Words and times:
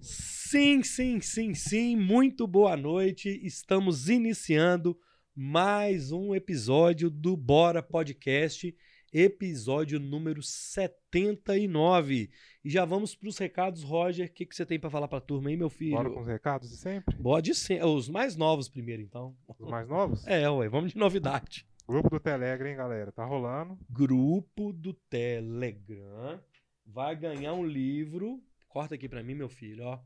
Sim, 0.00 0.82
sim, 0.82 1.20
sim, 1.20 1.54
sim. 1.54 1.94
Muito 1.94 2.46
boa 2.46 2.74
noite. 2.74 3.28
Estamos 3.44 4.08
iniciando 4.08 4.98
mais 5.36 6.10
um 6.10 6.34
episódio 6.34 7.10
do 7.10 7.36
Bora 7.36 7.82
Podcast, 7.82 8.74
episódio 9.12 10.00
número 10.00 10.42
79. 10.42 12.30
E 12.64 12.70
já 12.70 12.86
vamos 12.86 13.14
para 13.14 13.28
os 13.28 13.36
recados, 13.36 13.82
Roger. 13.82 14.26
O 14.26 14.32
que, 14.32 14.46
que 14.46 14.56
você 14.56 14.64
tem 14.64 14.80
para 14.80 14.88
falar 14.88 15.06
para 15.06 15.18
a 15.18 15.22
turma 15.22 15.50
aí, 15.50 15.56
meu 15.56 15.68
filho? 15.68 15.96
Bora 15.96 16.10
com 16.10 16.20
os 16.20 16.26
recados 16.26 16.70
de 16.70 16.78
sempre? 16.78 17.14
Pode 17.16 17.54
ser. 17.54 17.84
Os 17.84 18.08
mais 18.08 18.36
novos 18.36 18.70
primeiro, 18.70 19.02
então. 19.02 19.36
Os 19.46 19.68
mais 19.68 19.86
novos? 19.86 20.26
É, 20.26 20.48
ué, 20.48 20.66
vamos 20.68 20.92
de 20.92 20.98
novidade. 20.98 21.66
Grupo 21.86 22.08
do 22.08 22.20
Telegram, 22.20 22.68
hein, 22.70 22.76
galera? 22.76 23.12
Tá 23.12 23.24
rolando. 23.26 23.78
Grupo 23.90 24.72
do 24.72 24.94
Telegram 24.94 26.40
vai 26.86 27.14
ganhar 27.14 27.52
um 27.52 27.66
livro. 27.66 28.42
Corta 28.70 28.94
aqui 28.94 29.08
para 29.08 29.22
mim, 29.22 29.34
meu 29.34 29.48
filho, 29.48 29.84
ó. 29.84 30.00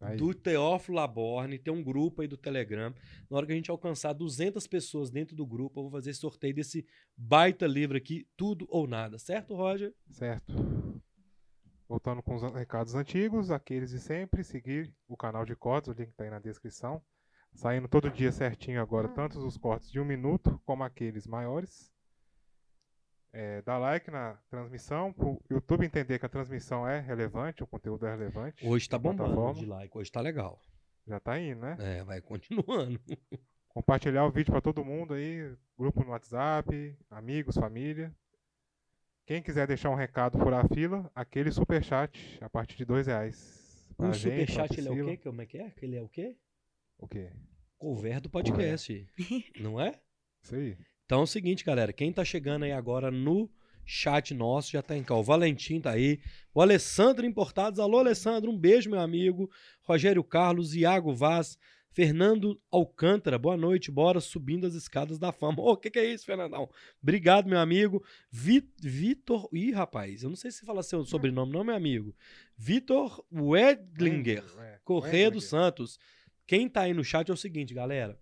Aí. 0.00 0.16
do 0.16 0.32
Teófilo 0.32 0.96
Laborne, 0.96 1.58
tem 1.58 1.72
um 1.72 1.82
grupo 1.82 2.22
aí 2.22 2.28
do 2.28 2.36
Telegram. 2.36 2.94
Na 3.28 3.36
hora 3.36 3.44
que 3.44 3.52
a 3.52 3.54
gente 3.54 3.70
alcançar 3.70 4.14
200 4.14 4.66
pessoas 4.66 5.10
dentro 5.10 5.36
do 5.36 5.46
grupo, 5.46 5.78
eu 5.78 5.82
vou 5.84 5.92
fazer 5.92 6.14
sorteio 6.14 6.54
desse 6.54 6.86
baita 7.14 7.66
livro 7.66 7.98
aqui, 7.98 8.26
Tudo 8.34 8.66
ou 8.70 8.86
Nada. 8.86 9.18
Certo, 9.18 9.54
Roger? 9.54 9.94
Certo. 10.08 10.54
Voltando 11.86 12.22
com 12.22 12.34
os 12.34 12.42
recados 12.54 12.94
antigos, 12.94 13.50
aqueles 13.50 13.90
de 13.90 13.98
sempre, 13.98 14.42
seguir 14.42 14.90
o 15.06 15.18
canal 15.18 15.44
de 15.44 15.54
cortes, 15.54 15.90
o 15.90 15.92
link 15.92 16.12
tá 16.14 16.24
aí 16.24 16.30
na 16.30 16.38
descrição. 16.38 17.02
Saindo 17.52 17.88
todo 17.88 18.10
dia 18.10 18.32
certinho 18.32 18.80
agora, 18.80 19.08
tanto 19.08 19.38
os 19.44 19.58
cortes 19.58 19.90
de 19.90 20.00
um 20.00 20.04
minuto, 20.04 20.58
como 20.64 20.82
aqueles 20.82 21.26
maiores. 21.26 21.92
É, 23.32 23.62
dá 23.62 23.78
like 23.78 24.10
na 24.10 24.34
transmissão, 24.48 25.12
pro 25.12 25.40
YouTube 25.48 25.86
entender 25.86 26.18
que 26.18 26.26
a 26.26 26.28
transmissão 26.28 26.86
é 26.86 26.98
relevante, 26.98 27.62
o 27.62 27.66
conteúdo 27.66 28.06
é 28.06 28.10
relevante. 28.10 28.66
Hoje 28.66 28.88
tá 28.88 28.96
na 28.96 29.02
bombando 29.02 29.60
de 29.60 29.66
like, 29.66 29.96
hoje 29.96 30.10
tá 30.10 30.20
legal. 30.20 30.60
Já 31.06 31.20
tá 31.20 31.38
indo, 31.38 31.60
né? 31.60 31.76
É, 31.78 32.04
vai 32.04 32.20
continuando. 32.20 33.00
Compartilhar 33.68 34.24
o 34.26 34.32
vídeo 34.32 34.50
para 34.50 34.60
todo 34.60 34.84
mundo 34.84 35.14
aí, 35.14 35.54
grupo 35.78 36.02
no 36.02 36.10
WhatsApp, 36.10 36.96
amigos, 37.08 37.54
família. 37.54 38.12
Quem 39.24 39.40
quiser 39.40 39.66
deixar 39.68 39.90
um 39.90 39.94
recado 39.94 40.36
por 40.38 40.52
a 40.52 40.66
fila, 40.66 41.08
aquele 41.14 41.52
superchat 41.52 42.36
a 42.42 42.50
partir 42.50 42.76
de 42.76 42.84
dois 42.84 43.06
reais. 43.06 43.88
O 43.92 43.94
Pra 43.94 44.12
gente, 44.12 44.52
superchat, 44.52 44.80
ele 44.80 44.88
é 44.88 44.90
o 44.90 45.06
quê? 45.06 45.16
Como 45.18 45.40
é 45.40 45.46
que 45.46 45.58
é? 45.58 45.72
Ele 45.80 45.96
é 45.96 46.02
o 46.02 46.08
quê? 46.08 46.36
O 46.98 47.06
quê? 47.06 47.30
Cover 47.78 48.20
do 48.20 48.28
podcast. 48.28 49.08
Não 49.60 49.80
é? 49.80 50.00
Isso 50.42 50.56
aí. 50.56 50.76
Então 51.10 51.22
é 51.22 51.24
o 51.24 51.26
seguinte, 51.26 51.64
galera. 51.64 51.92
Quem 51.92 52.12
tá 52.12 52.24
chegando 52.24 52.62
aí 52.62 52.70
agora 52.70 53.10
no 53.10 53.50
chat 53.84 54.32
nosso 54.32 54.70
já 54.70 54.80
tá 54.80 54.96
em 54.96 55.02
cá. 55.02 55.16
O 55.16 55.24
Valentim 55.24 55.80
tá 55.80 55.90
aí. 55.90 56.20
O 56.54 56.62
Alessandro 56.62 57.26
Importados. 57.26 57.80
Alô, 57.80 57.98
Alessandro. 57.98 58.48
Um 58.48 58.56
beijo, 58.56 58.88
meu 58.88 59.00
amigo. 59.00 59.50
Rogério 59.82 60.22
Carlos, 60.22 60.72
Iago 60.76 61.12
Vaz. 61.12 61.58
Fernando 61.90 62.62
Alcântara, 62.70 63.36
boa 63.36 63.56
noite, 63.56 63.90
bora 63.90 64.20
subindo 64.20 64.64
as 64.68 64.74
escadas 64.74 65.18
da 65.18 65.32
fama. 65.32 65.58
Ô, 65.60 65.72
o 65.72 65.76
que, 65.76 65.90
que 65.90 65.98
é 65.98 66.04
isso, 66.12 66.24
Fernandão? 66.24 66.70
Obrigado, 67.02 67.48
meu 67.48 67.58
amigo. 67.58 68.04
Vi- 68.30 68.70
Vitor. 68.80 69.48
Ih, 69.52 69.72
rapaz, 69.72 70.22
eu 70.22 70.28
não 70.28 70.36
sei 70.36 70.52
se 70.52 70.64
fala 70.64 70.80
seu 70.84 71.04
sobrenome, 71.04 71.50
não, 71.52 71.64
meu 71.64 71.74
amigo. 71.74 72.14
Vitor 72.56 73.20
Wedlinger. 73.32 74.44
É, 74.60 74.78
Correia 74.84 75.28
do 75.28 75.38
Wedlinger. 75.38 75.48
Santos. 75.50 75.98
Quem 76.46 76.68
tá 76.68 76.82
aí 76.82 76.94
no 76.94 77.02
chat 77.02 77.28
é 77.28 77.34
o 77.34 77.36
seguinte, 77.36 77.74
galera. 77.74 78.16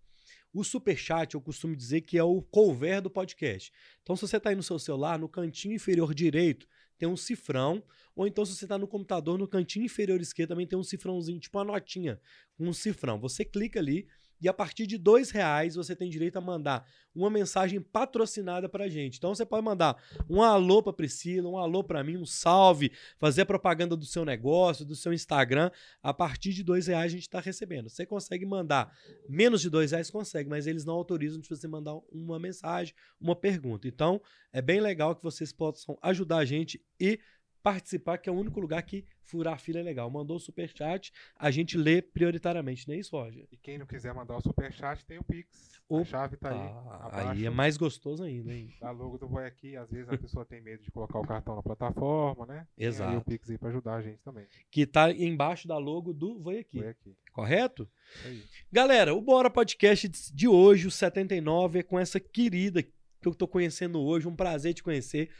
O 0.53 0.65
superchat, 0.65 1.35
eu 1.35 1.41
costumo 1.41 1.77
dizer 1.77 2.01
que 2.01 2.17
é 2.17 2.23
o 2.23 2.41
cover 2.43 3.03
do 3.03 3.11
podcast. 3.11 3.73
Então, 4.03 4.17
se 4.17 4.23
você 4.23 4.41
tá 4.41 4.51
aí 4.51 4.57
no 4.57 4.63
seu 4.63 4.79
celular, 4.79 5.19
no 5.19 5.29
cantinho 5.29 5.75
inferior 5.75 6.15
direito, 6.15 6.67
tem 6.99 7.09
um 7.09 7.17
cifrão. 7.17 7.83
Ou 8.17 8.27
então, 8.27 8.45
se 8.45 8.57
você 8.57 8.67
tá 8.67 8.79
no 8.79 8.89
computador, 8.89 9.39
no 9.39 9.47
cantinho 9.47 9.85
inferior 9.85 10.21
esquerdo, 10.21 10.51
também 10.51 10.67
tem 10.67 10.79
um 10.79 10.83
cifrãozinho, 10.83 11.39
tipo 11.39 11.59
uma 11.59 11.65
notinha, 11.65 12.21
um 12.59 12.73
cifrão. 12.73 13.21
Você 13.21 13.45
clica 13.45 13.79
ali 13.79 14.09
e 14.41 14.49
a 14.49 14.53
partir 14.53 14.87
de 14.87 14.97
dois 14.97 15.31
reais 15.31 15.75
você 15.75 15.95
tem 15.95 16.09
direito 16.09 16.37
a 16.37 16.41
mandar 16.41 16.87
uma 17.15 17.31
mensagem 17.31 17.81
patrocinada 17.81 18.69
pra 18.69 18.89
gente. 18.89 19.19
Então, 19.19 19.35
você 19.35 19.45
pode 19.45 19.65
mandar 19.65 20.01
um 20.29 20.43
alô 20.43 20.83
pra 20.83 20.93
Priscila, 20.93 21.49
um 21.49 21.59
alô 21.59 21.83
pra 21.83 22.05
mim, 22.05 22.17
um 22.17 22.25
salve, 22.25 22.93
fazer 23.19 23.45
propaganda 23.45 23.97
do 23.97 24.05
seu 24.05 24.25
negócio, 24.25 24.85
do 24.85 24.95
seu 24.95 25.13
Instagram. 25.13 25.71
A 26.03 26.15
partir 26.15 26.53
de 26.53 26.63
dois 26.63 26.87
reais 26.87 27.07
a 27.07 27.15
gente 27.15 27.23
está 27.23 27.41
recebendo. 27.41 27.89
Você 27.89 28.07
consegue 28.07 28.47
mandar 28.47 28.97
menos 29.29 29.61
de 29.61 29.69
dois 29.69 29.91
reais? 29.91 30.11
Consegue, 30.11 30.49
mas 30.49 30.67
eles 30.67 30.85
não 30.85 30.95
autorizam 30.95 31.41
de 31.41 31.49
você 31.49 31.67
mandar 31.67 31.99
uma 32.13 32.39
mensagem, 32.39 32.95
uma 33.21 33.35
pergunta. 33.35 33.89
Então, 33.89 34.21
é 34.53 34.63
bem 34.63 34.81
legal 34.81 35.17
que 35.17 35.23
vocês 35.23 35.53
possam 35.53 35.99
ajudar 36.03 36.39
a 36.39 36.45
gente 36.45 36.81
e 37.01 37.19
participar, 37.63 38.19
que 38.19 38.29
é 38.29 38.33
o 38.33 38.37
único 38.37 38.61
lugar 38.61 38.83
que 38.83 39.05
furar 39.29 39.55
a 39.55 39.59
fila 39.59 39.79
é 39.79 39.83
legal. 39.83 40.11
Mandou 40.11 40.37
o 40.37 40.41
superchat, 40.41 41.13
a 41.37 41.51
gente 41.51 41.77
lê 41.77 42.01
prioritariamente, 42.01 42.89
não 42.89 42.95
é 42.95 42.99
isso, 42.99 43.17
Roger? 43.17 43.47
E 43.53 43.57
quem 43.57 43.79
não 43.79 43.87
quiser 43.87 44.15
mandar 44.15 44.37
o 44.37 44.41
superchat, 44.41 45.05
tem 45.05 45.19
o 45.19 45.25
Pix. 45.25 45.79
Opa. 45.89 46.03
A 46.03 46.05
chave 46.05 46.37
tá 46.37 46.51
aí. 46.51 47.07
Abaixo. 47.07 47.29
aí 47.31 47.47
é 47.47 47.51
mais 47.51 47.77
gostoso 47.77 48.23
ainda, 48.23 48.53
hein? 48.53 48.75
Da 48.81 48.91
logo 48.91 49.19
do 49.19 49.29
Vai 49.29 49.47
Aqui, 49.47 49.77
às 49.77 49.91
vezes 49.91 50.09
a 50.09 50.17
pessoa 50.19 50.45
tem 50.45 50.61
medo 50.61 50.83
de 50.83 50.91
colocar 50.91 51.19
o 51.19 51.27
cartão 51.27 51.57
na 51.57 51.63
plataforma, 51.63 52.47
né? 52.47 52.67
Exato. 52.77 53.17
o 53.17 53.25
Pix 53.25 53.49
aí 53.51 53.57
pra 53.59 53.69
ajudar 53.71 53.95
a 53.95 54.03
gente 54.03 54.19
também. 54.23 54.47
Que 54.71 54.87
tá 54.87 55.11
embaixo 55.11 55.67
da 55.67 55.79
logo 55.79 56.13
do 56.13 56.39
Voi 56.39 56.59
Aqui, 56.59 56.81
Vai 56.81 56.89
Aqui. 56.91 57.17
correto? 57.33 57.89
Isso 58.17 58.29
aí. 58.29 58.43
Galera, 58.71 59.15
o 59.15 59.21
Bora 59.21 59.51
Podcast 59.51 60.09
de 60.35 60.49
hoje, 60.49 60.87
o 60.87 60.91
79, 60.91 61.79
é 61.79 61.83
com 61.83 61.99
essa 61.99 62.21
querida 62.21 62.83
que 62.83 62.93
eu 63.25 63.35
tô 63.35 63.49
conhecendo 63.49 64.01
hoje, 64.01 64.29
um 64.29 64.37
prazer 64.37 64.75
te 64.75 64.83
conhecer, 64.83 65.31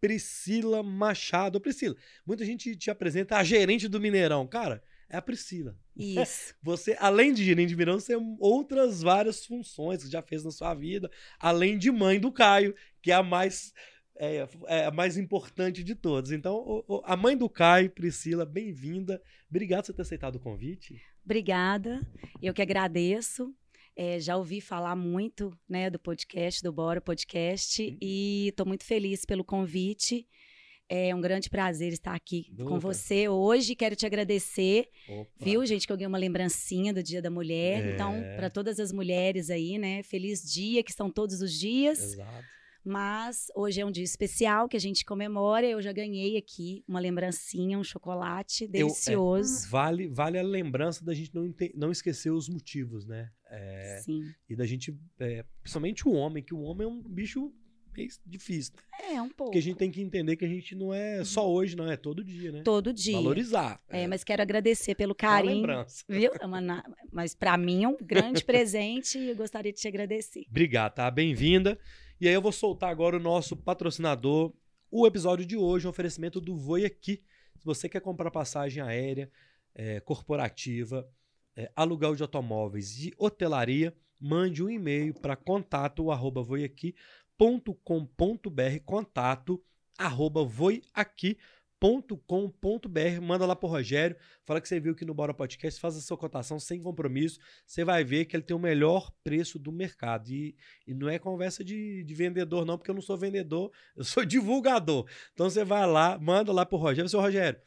Priscila 0.00 0.82
Machado. 0.82 1.60
Priscila, 1.60 1.96
muita 2.26 2.44
gente 2.44 2.74
te 2.76 2.90
apresenta 2.90 3.36
a 3.36 3.44
gerente 3.44 3.88
do 3.88 4.00
Mineirão. 4.00 4.46
Cara, 4.46 4.82
é 5.08 5.16
a 5.16 5.22
Priscila. 5.22 5.76
Isso. 5.96 6.54
Você, 6.62 6.96
além 6.98 7.32
de 7.32 7.44
gerente 7.44 7.68
de 7.68 7.76
Mineirão, 7.76 8.00
você 8.00 8.16
tem 8.16 8.36
outras 8.40 9.02
várias 9.02 9.44
funções 9.44 10.02
que 10.02 10.10
já 10.10 10.22
fez 10.22 10.44
na 10.44 10.50
sua 10.50 10.74
vida, 10.74 11.10
além 11.38 11.78
de 11.78 11.90
mãe 11.90 12.18
do 12.18 12.32
Caio, 12.32 12.74
que 13.00 13.10
é 13.12 13.14
a 13.14 13.22
mais, 13.22 13.72
é, 14.16 14.48
é 14.66 14.84
a 14.86 14.90
mais 14.90 15.16
importante 15.16 15.84
de 15.84 15.94
todas. 15.94 16.32
Então, 16.32 16.54
ô, 16.54 16.84
ô, 16.88 17.02
a 17.04 17.16
mãe 17.16 17.36
do 17.36 17.48
Caio, 17.48 17.90
Priscila, 17.90 18.44
bem-vinda. 18.44 19.22
Obrigado 19.48 19.82
por 19.82 19.86
você 19.86 19.92
ter 19.92 20.02
aceitado 20.02 20.36
o 20.36 20.40
convite. 20.40 21.00
Obrigada. 21.24 22.00
Eu 22.42 22.52
que 22.52 22.62
agradeço. 22.62 23.54
É, 23.96 24.18
já 24.18 24.36
ouvi 24.36 24.60
falar 24.60 24.96
muito 24.96 25.56
né, 25.68 25.88
do 25.88 25.98
podcast, 25.98 26.62
do 26.62 26.72
Bora 26.72 27.00
Podcast, 27.00 27.82
Uhum. 27.82 27.96
e 28.00 28.48
estou 28.48 28.66
muito 28.66 28.84
feliz 28.84 29.24
pelo 29.24 29.44
convite. 29.44 30.26
É 30.88 31.14
um 31.14 31.20
grande 31.20 31.48
prazer 31.48 31.92
estar 31.94 32.14
aqui 32.14 32.52
com 32.56 32.78
você 32.78 33.26
hoje. 33.28 33.74
Quero 33.74 33.96
te 33.96 34.04
agradecer, 34.04 34.88
Opa. 35.08 35.30
viu, 35.44 35.64
gente, 35.64 35.86
que 35.86 35.92
eu 35.92 35.96
ganhei 35.96 36.08
uma 36.08 36.18
lembrancinha 36.18 36.92
do 36.92 37.02
Dia 37.02 37.22
da 37.22 37.30
Mulher. 37.30 37.86
É. 37.86 37.94
Então, 37.94 38.22
para 38.36 38.50
todas 38.50 38.78
as 38.78 38.92
mulheres 38.92 39.48
aí, 39.48 39.78
né, 39.78 40.02
feliz 40.02 40.42
dia, 40.42 40.82
que 40.82 40.92
são 40.92 41.08
todos 41.10 41.40
os 41.40 41.52
dias. 41.58 41.98
Exato. 42.14 42.44
Mas 42.84 43.46
hoje 43.56 43.80
é 43.80 43.86
um 43.86 43.90
dia 43.90 44.04
especial 44.04 44.68
que 44.68 44.76
a 44.76 44.80
gente 44.80 45.04
comemora. 45.04 45.66
Eu 45.66 45.80
já 45.80 45.92
ganhei 45.92 46.36
aqui 46.36 46.84
uma 46.86 47.00
lembrancinha, 47.00 47.78
um 47.78 47.84
chocolate 47.84 48.64
Eu- 48.64 48.68
é, 48.68 48.72
delicioso. 48.72 49.68
Vale, 49.70 50.08
vale 50.08 50.38
a 50.38 50.42
lembrança 50.42 51.02
da 51.04 51.14
gente 51.14 51.34
não, 51.34 51.52
não 51.74 51.90
esquecer 51.90 52.30
os 52.30 52.48
motivos, 52.48 53.06
né? 53.06 53.30
É, 53.50 54.00
Sim. 54.04 54.22
e 54.48 54.54
da 54.54 54.66
gente, 54.66 54.94
é, 55.18 55.44
principalmente 55.62 56.06
o 56.06 56.12
homem, 56.12 56.42
que 56.42 56.52
o 56.52 56.60
homem 56.60 56.86
é 56.86 56.90
um 56.90 57.00
bicho 57.00 57.52
meio 57.96 58.08
difícil. 58.26 58.74
É, 59.00 59.22
um 59.22 59.28
pouco. 59.28 59.44
Porque 59.44 59.58
a 59.58 59.62
gente 59.62 59.76
tem 59.76 59.90
que 59.90 60.00
entender 60.00 60.36
que 60.36 60.44
a 60.44 60.48
gente 60.48 60.74
não 60.74 60.92
é 60.92 61.24
só 61.24 61.48
hoje, 61.50 61.76
não, 61.76 61.90
é 61.90 61.96
todo 61.96 62.24
dia, 62.24 62.50
né? 62.52 62.62
Todo 62.62 62.92
dia. 62.92 63.14
Valorizar. 63.14 63.80
É, 63.88 64.06
mas 64.06 64.24
quero 64.24 64.42
agradecer 64.42 64.94
pelo 64.94 65.12
uma 65.12 65.16
carinho. 65.16 65.54
lembrança. 65.54 66.04
Viu? 66.08 66.32
É 66.38 66.44
uma 66.44 66.82
Mas 67.12 67.34
para 67.34 67.56
mim 67.56 67.84
é 67.84 67.88
um 67.88 67.96
grande 67.96 68.44
presente 68.44 69.18
e 69.18 69.30
eu 69.30 69.36
gostaria 69.36 69.72
de 69.72 69.78
te 69.78 69.88
agradecer. 69.88 70.44
Obrigado, 70.50 70.94
tá? 70.94 71.10
Bem-vinda. 71.10 71.78
E 72.20 72.28
aí 72.28 72.34
eu 72.34 72.42
vou 72.42 72.52
soltar 72.52 72.90
agora 72.90 73.16
o 73.16 73.20
nosso 73.20 73.56
patrocinador. 73.56 74.52
O 74.90 75.06
episódio 75.06 75.44
de 75.44 75.56
hoje 75.56 75.86
é 75.86 75.88
um 75.88 75.90
oferecimento 75.90 76.40
do 76.40 76.56
Voi 76.56 76.84
Aqui. 76.84 77.22
Se 77.58 77.64
você 77.64 77.88
quer 77.88 78.00
comprar 78.00 78.30
passagem 78.30 78.82
aérea, 78.82 79.30
é, 79.74 80.00
corporativa, 80.00 81.08
é, 81.56 81.70
aluguel 81.74 82.14
de 82.14 82.22
automóveis 82.22 82.98
e 82.98 83.12
hotelaria, 83.18 83.94
mande 84.20 84.62
um 84.62 84.70
e-mail 84.70 85.14
para 85.14 85.36
contato 85.36 86.10
arroba 86.10 86.42
voiaqui.com.br 86.42 86.94
contato 88.84 89.62
arroba 89.98 90.44
voiaqui.com.br 90.44 91.63
manda 93.20 93.44
lá 93.44 93.54
pro 93.54 93.68
Rogério, 93.68 94.16
fala 94.46 94.58
que 94.58 94.66
você 94.66 94.80
viu 94.80 94.92
aqui 94.92 95.04
no 95.04 95.12
Bora 95.12 95.34
Podcast, 95.34 95.78
faz 95.78 95.94
a 95.94 96.00
sua 96.00 96.16
cotação 96.16 96.58
sem 96.58 96.80
compromisso, 96.80 97.38
você 97.66 97.84
vai 97.84 98.02
ver 98.02 98.24
que 98.24 98.34
ele 98.34 98.42
tem 98.42 98.56
o 98.56 98.58
melhor 98.58 99.12
preço 99.22 99.58
do 99.58 99.70
mercado 99.70 100.30
e, 100.30 100.56
e 100.86 100.94
não 100.94 101.10
é 101.10 101.18
conversa 101.18 101.62
de, 101.62 102.02
de 102.02 102.14
vendedor 102.14 102.64
não, 102.64 102.78
porque 102.78 102.90
eu 102.90 102.94
não 102.94 103.02
sou 103.02 103.18
vendedor, 103.18 103.70
eu 103.94 104.02
sou 104.02 104.24
divulgador. 104.24 105.06
Então 105.34 105.50
você 105.50 105.62
vai 105.62 105.86
lá, 105.86 106.18
manda 106.18 106.50
lá 106.54 106.64
pro 106.64 106.78
Rogério, 106.78 107.06
seu 107.06 107.20
Rogério, 107.20 107.60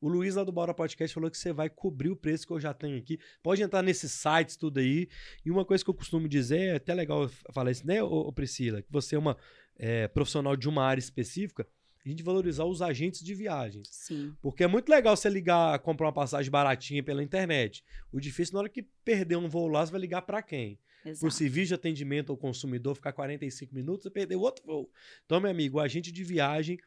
o 0.00 0.08
Luiz 0.08 0.36
lá 0.36 0.44
do 0.44 0.52
Bora 0.52 0.72
Podcast 0.72 1.12
falou 1.12 1.30
que 1.30 1.36
você 1.36 1.52
vai 1.52 1.68
cobrir 1.68 2.08
o 2.08 2.16
preço 2.16 2.46
que 2.46 2.52
eu 2.54 2.60
já 2.60 2.72
tenho 2.72 2.96
aqui. 2.96 3.18
Pode 3.42 3.62
entrar 3.62 3.82
nesses 3.82 4.12
sites, 4.12 4.56
tudo 4.56 4.78
aí. 4.78 5.08
E 5.44 5.50
uma 5.50 5.64
coisa 5.64 5.84
que 5.84 5.90
eu 5.90 5.94
costumo 5.94 6.26
dizer, 6.26 6.60
é 6.60 6.74
até 6.76 6.94
legal 6.94 7.28
falar 7.52 7.70
isso, 7.70 7.86
né, 7.86 8.02
ô, 8.02 8.20
ô 8.20 8.32
Priscila? 8.32 8.80
Que 8.80 8.90
você 8.90 9.16
é 9.16 9.18
uma 9.18 9.36
é, 9.76 10.08
profissional 10.08 10.56
de 10.56 10.68
uma 10.68 10.84
área 10.84 11.00
específica. 11.00 11.66
A 12.08 12.10
gente 12.10 12.22
valorizar 12.22 12.64
os 12.64 12.80
agentes 12.80 13.22
de 13.22 13.34
viagens. 13.34 13.88
Sim. 13.90 14.34
Porque 14.40 14.64
é 14.64 14.66
muito 14.66 14.88
legal 14.88 15.16
você 15.16 15.28
ligar, 15.28 15.78
comprar 15.80 16.06
uma 16.06 16.12
passagem 16.12 16.50
baratinha 16.50 17.02
pela 17.02 17.22
internet. 17.22 17.84
O 18.10 18.18
difícil, 18.18 18.54
na 18.54 18.60
hora 18.60 18.68
que 18.68 18.82
perder 19.04 19.36
um 19.36 19.48
voo 19.48 19.68
lá, 19.68 19.84
você 19.84 19.92
vai 19.92 20.00
ligar 20.00 20.22
para 20.22 20.42
quem? 20.42 20.78
Exato. 21.04 21.20
Por 21.20 21.32
serviço 21.32 21.68
de 21.68 21.74
atendimento 21.74 22.32
ao 22.32 22.38
consumidor, 22.38 22.94
ficar 22.94 23.12
45 23.12 23.74
minutos, 23.74 24.02
você 24.02 24.10
perdeu 24.10 24.40
outro 24.40 24.64
voo. 24.64 24.90
Então, 25.24 25.40
meu 25.40 25.50
amigo, 25.50 25.78
o 25.78 25.80
agente 25.80 26.10
de 26.10 26.24
viagem 26.24 26.78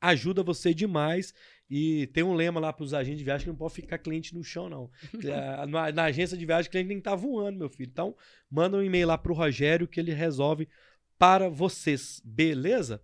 ajuda 0.00 0.42
você 0.42 0.74
demais. 0.74 1.32
E 1.70 2.08
tem 2.08 2.22
um 2.22 2.34
lema 2.34 2.60
lá 2.60 2.70
para 2.70 2.84
os 2.84 2.92
agentes 2.92 3.18
de 3.18 3.24
viagem 3.24 3.44
que 3.44 3.50
não 3.50 3.56
pode 3.56 3.72
ficar 3.72 3.96
cliente 3.96 4.34
no 4.34 4.44
chão, 4.44 4.68
não. 4.68 4.90
Eh, 5.14 5.64
na, 5.66 5.90
na 5.90 6.04
agência 6.04 6.36
de 6.36 6.44
viagem, 6.44 6.68
o 6.68 6.70
cliente 6.70 6.88
tem 6.88 6.96
que 6.98 7.00
estar 7.00 7.14
voando, 7.14 7.58
meu 7.58 7.70
filho. 7.70 7.88
Então, 7.90 8.14
manda 8.50 8.76
um 8.76 8.82
e-mail 8.82 9.06
lá 9.06 9.16
para 9.16 9.32
o 9.32 9.34
Rogério 9.34 9.88
que 9.88 9.98
ele 9.98 10.12
resolve 10.12 10.68
para 11.18 11.48
vocês, 11.48 12.20
beleza? 12.22 13.00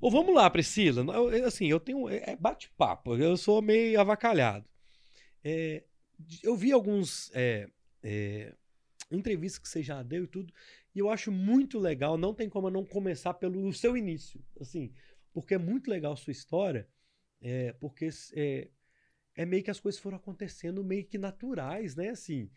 Ou 0.00 0.10
vamos 0.10 0.34
lá, 0.34 0.48
Priscila. 0.50 1.02
Eu- 1.14 1.46
assim, 1.46 1.66
eu 1.66 1.80
tenho. 1.80 2.08
É 2.08 2.32
é 2.32 2.36
bate-papo, 2.36 3.16
eu 3.16 3.36
sou 3.36 3.60
meio 3.62 4.00
avacalhado. 4.00 4.64
É, 5.44 5.84
eu 6.42 6.56
vi 6.56 6.72
alguns 6.72 7.30
é, 7.34 7.68
é, 8.02 8.54
entrevistas 9.10 9.58
que 9.60 9.68
você 9.68 9.82
já 9.82 10.02
deu 10.02 10.24
e 10.24 10.28
tudo, 10.28 10.52
e 10.94 10.98
eu 10.98 11.10
acho 11.10 11.32
muito 11.32 11.78
legal. 11.78 12.18
Não 12.18 12.34
tem 12.34 12.48
como 12.48 12.68
eu 12.68 12.72
não 12.72 12.84
começar 12.84 13.34
pelo 13.34 13.72
seu 13.72 13.96
início, 13.96 14.42
assim, 14.60 14.92
porque 15.32 15.54
é 15.54 15.58
muito 15.58 15.90
legal 15.90 16.12
a 16.12 16.16
sua 16.16 16.32
história, 16.32 16.88
é, 17.40 17.72
porque 17.74 18.08
é, 18.34 18.68
é 19.36 19.46
meio 19.46 19.62
que 19.64 19.70
as 19.70 19.80
coisas 19.80 20.00
foram 20.00 20.16
acontecendo 20.18 20.84
meio 20.84 21.04
que 21.06 21.18
naturais, 21.18 21.96
né? 21.96 22.10
Assim, 22.10 22.50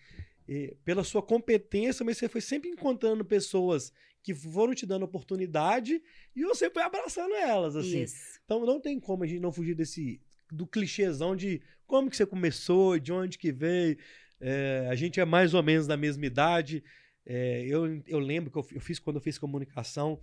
pela 0.84 1.04
sua 1.04 1.22
competência, 1.22 2.06
mas 2.06 2.18
você 2.18 2.28
foi 2.28 2.42
sempre 2.42 2.69
encontrando 2.69 3.24
pessoas 3.24 3.92
que 4.22 4.34
foram 4.34 4.74
te 4.74 4.86
dando 4.86 5.04
oportunidade 5.04 6.01
e 6.36 6.44
você 6.44 6.69
foi 6.69 6.81
abraçando 6.81 7.34
elas, 7.36 7.75
assim. 7.75 8.04
Isso. 8.04 8.40
Então 8.45 8.66
não 8.66 8.80
tem 8.80 9.00
como 9.00 9.24
a 9.24 9.28
gente 9.28 9.42
não 9.42 9.51
fugir 9.51 9.75
desse 9.75 10.22
do 10.51 10.68
clichêzão 10.68 11.36
de 11.36 11.62
como 11.86 12.10
que 12.10 12.16
você 12.16 12.25
começou, 12.25 13.00
de 13.00 13.12
onde 13.12 13.38
que 13.38 13.51
veio. 13.51 13.98
É, 14.40 14.88
a 14.90 14.95
gente 14.95 15.19
é 15.19 15.25
mais 15.25 15.54
ou 15.54 15.63
menos 15.63 15.88
da 15.88 15.98
mesma 15.98 16.25
idade. 16.25 16.84
É, 17.25 17.66
eu, 17.66 18.01
eu 18.06 18.19
lembro 18.19 18.51
que 18.51 18.57
eu, 18.57 18.66
eu 18.72 18.81
fiz 18.81 19.00
quando 19.00 19.18
eu 19.18 19.22
fiz 19.22 19.38
comunicação, 19.38 20.19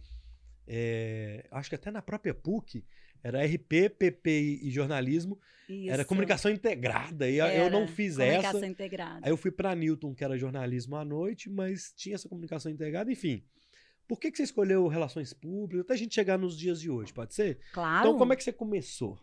é, 0.66 1.46
acho 1.50 1.68
que 1.68 1.74
até 1.74 1.90
na 1.90 2.02
própria 2.02 2.34
PUC, 2.34 2.84
era 3.22 3.44
RP, 3.44 3.88
PP 3.98 4.60
e 4.62 4.70
jornalismo, 4.70 5.38
era 5.88 6.02
Isso. 6.02 6.08
comunicação 6.08 6.50
integrada. 6.50 7.28
E 7.30 7.36
eu- 7.36 7.46
eu 7.46 7.64
Era 7.66 7.70
não 7.70 7.86
fiz 7.86 8.16
comunicação 8.16 8.58
essa. 8.60 8.66
integrada. 8.66 9.20
Aí 9.22 9.30
eu 9.30 9.36
fui 9.36 9.50
para 9.50 9.74
Newton, 9.74 10.14
que 10.14 10.24
era 10.24 10.36
jornalismo 10.36 10.96
à 10.96 11.04
noite, 11.04 11.48
mas 11.48 11.92
tinha 11.96 12.14
essa 12.16 12.28
comunicação 12.28 12.70
integrada, 12.72 13.10
enfim. 13.12 13.44
Por 14.08 14.18
que, 14.18 14.30
que 14.32 14.36
você 14.38 14.42
escolheu 14.42 14.88
relações 14.88 15.32
públicas? 15.32 15.84
Até 15.84 15.94
a 15.94 15.96
gente 15.96 16.12
chegar 16.14 16.36
nos 16.36 16.58
dias 16.58 16.80
de 16.80 16.90
hoje, 16.90 17.12
pode 17.12 17.32
ser? 17.34 17.60
Claro. 17.72 18.08
Então, 18.08 18.18
como 18.18 18.32
é 18.32 18.36
que 18.36 18.42
você 18.42 18.52
começou? 18.52 19.16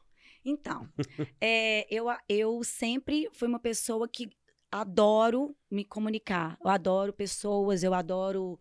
Então, 0.46 0.88
é, 1.42 1.86
eu, 1.94 2.06
eu 2.30 2.64
sempre 2.64 3.28
fui 3.34 3.50
uma 3.50 3.60
pessoa 3.60 4.08
que 4.08 4.30
adoro 4.72 5.56
me 5.70 5.84
comunicar. 5.84 6.58
Eu 6.64 6.70
adoro 6.70 7.12
pessoas, 7.12 7.84
eu 7.84 7.94
adoro 7.94 8.58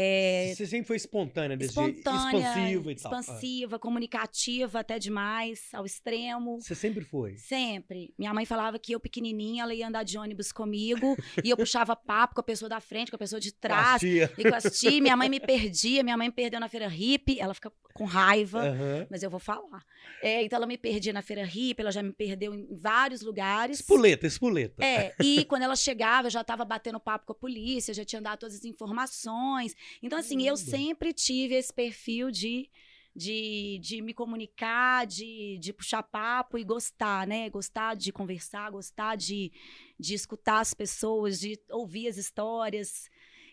é, 0.00 0.54
Você 0.54 0.64
sempre 0.64 0.86
foi 0.86 0.94
espontânea 0.94 1.56
desse 1.56 1.70
espontânea, 1.70 2.38
Expansiva 2.38 2.92
e 2.92 2.94
tal. 2.94 3.20
Expansiva, 3.20 3.78
comunicativa 3.80 4.78
até 4.78 4.96
demais, 4.96 5.62
ao 5.72 5.84
extremo. 5.84 6.60
Você 6.60 6.76
sempre 6.76 7.04
foi. 7.04 7.36
Sempre. 7.36 8.14
Minha 8.16 8.32
mãe 8.32 8.46
falava 8.46 8.78
que 8.78 8.92
eu, 8.92 9.00
pequenininha, 9.00 9.64
ela 9.64 9.74
ia 9.74 9.88
andar 9.88 10.04
de 10.04 10.16
ônibus 10.16 10.52
comigo 10.52 11.16
e 11.44 11.50
eu 11.50 11.56
puxava 11.56 11.96
papo 11.96 12.36
com 12.36 12.40
a 12.40 12.44
pessoa 12.44 12.68
da 12.68 12.78
frente, 12.78 13.10
com 13.10 13.16
a 13.16 13.18
pessoa 13.18 13.40
de 13.40 13.52
trás. 13.52 13.98
Tia. 13.98 14.32
E 14.38 14.48
com 14.48 14.54
as 14.54 14.78
tia, 14.78 15.02
minha 15.02 15.16
mãe 15.16 15.28
me 15.28 15.40
perdia, 15.40 16.04
minha 16.04 16.16
mãe 16.16 16.28
me 16.28 16.34
perdeu 16.34 16.60
na 16.60 16.68
feira 16.68 16.86
hippie, 16.86 17.40
ela 17.40 17.52
fica 17.52 17.72
com 17.92 18.04
raiva, 18.04 18.60
Aham. 18.60 19.06
mas 19.10 19.24
eu 19.24 19.30
vou 19.30 19.40
falar. 19.40 19.84
É, 20.22 20.44
então 20.44 20.58
ela 20.58 20.66
me 20.66 20.78
perdia 20.78 21.12
na 21.12 21.22
feira 21.22 21.44
hippie, 21.44 21.82
ela 21.82 21.90
já 21.90 22.04
me 22.04 22.12
perdeu 22.12 22.54
em 22.54 22.68
vários 22.76 23.22
lugares. 23.22 23.80
Espoleta, 23.80 24.28
espoleta. 24.28 24.84
É, 24.84 25.12
e 25.20 25.44
quando 25.46 25.62
ela 25.62 25.74
chegava, 25.74 26.28
eu 26.28 26.30
já 26.30 26.42
estava 26.42 26.64
batendo 26.64 27.00
papo 27.00 27.26
com 27.26 27.32
a 27.32 27.36
polícia, 27.36 27.92
já 27.92 28.04
tinha 28.04 28.22
dado 28.22 28.38
todas 28.38 28.54
as 28.54 28.64
informações. 28.64 29.74
Então, 30.02 30.18
assim, 30.18 30.42
eu 30.46 30.56
sempre 30.56 31.12
tive 31.12 31.54
esse 31.54 31.72
perfil 31.72 32.30
de, 32.30 32.68
de, 33.14 33.78
de 33.82 34.00
me 34.02 34.12
comunicar, 34.14 35.06
de, 35.06 35.58
de 35.60 35.72
puxar 35.72 36.02
papo 36.02 36.56
e 36.58 36.64
gostar, 36.64 37.26
né? 37.26 37.48
Gostar 37.50 37.94
de 37.96 38.12
conversar, 38.12 38.70
gostar 38.70 39.16
de, 39.16 39.50
de 39.98 40.14
escutar 40.14 40.60
as 40.60 40.74
pessoas, 40.74 41.38
de 41.40 41.58
ouvir 41.70 42.08
as 42.08 42.16
histórias. 42.16 43.08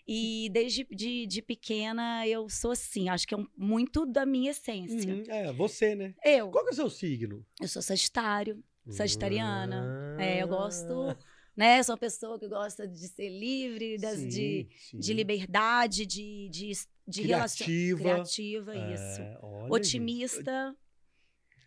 E 0.08 0.50
desde 0.52 0.84
de, 0.92 1.26
de 1.26 1.42
pequena 1.42 2.28
eu 2.28 2.48
sou 2.48 2.72
assim, 2.72 3.10
acho 3.10 3.28
que 3.28 3.34
é 3.34 3.38
um- 3.38 3.48
muito 3.58 4.06
da 4.06 4.24
minha 4.24 4.52
essência. 4.52 5.12
Uhum, 5.16 5.24
É, 5.28 5.52
você, 5.52 5.96
né? 5.96 6.14
Eu, 6.24 6.52
Qual 6.52 6.64
que 6.64 6.70
é 6.70 6.74
o 6.74 6.76
seu 6.76 6.90
signo? 6.92 7.44
eu 7.60 7.68
sou 7.68 7.82
sagitário. 7.82 8.64
Sagitariana. 8.88 10.16
Ah. 10.18 10.24
É, 10.24 10.44
eu 10.44 10.48
gosto, 10.48 11.18
né? 11.56 11.81
Sou 11.84 11.94
uma 11.94 12.00
pessoa 12.00 12.40
que 12.40 12.48
gosta 12.48 12.88
de 12.88 13.07
ser 13.07 13.30
livre, 13.30 13.98
das, 13.98 14.19
Sim, 14.19 14.28
de, 14.28 14.68
sim. 14.78 15.00
de 15.00 15.13
liberdade, 15.13 16.06
de, 16.06 16.50
de, 16.50 16.72
de 17.07 17.22
relação. 17.22 17.66
Criativa. 17.66 18.75
Isso. 18.75 19.22
É, 19.22 19.40
olha, 19.42 19.74
Otimista. 19.74 20.68
gente. 20.68 20.86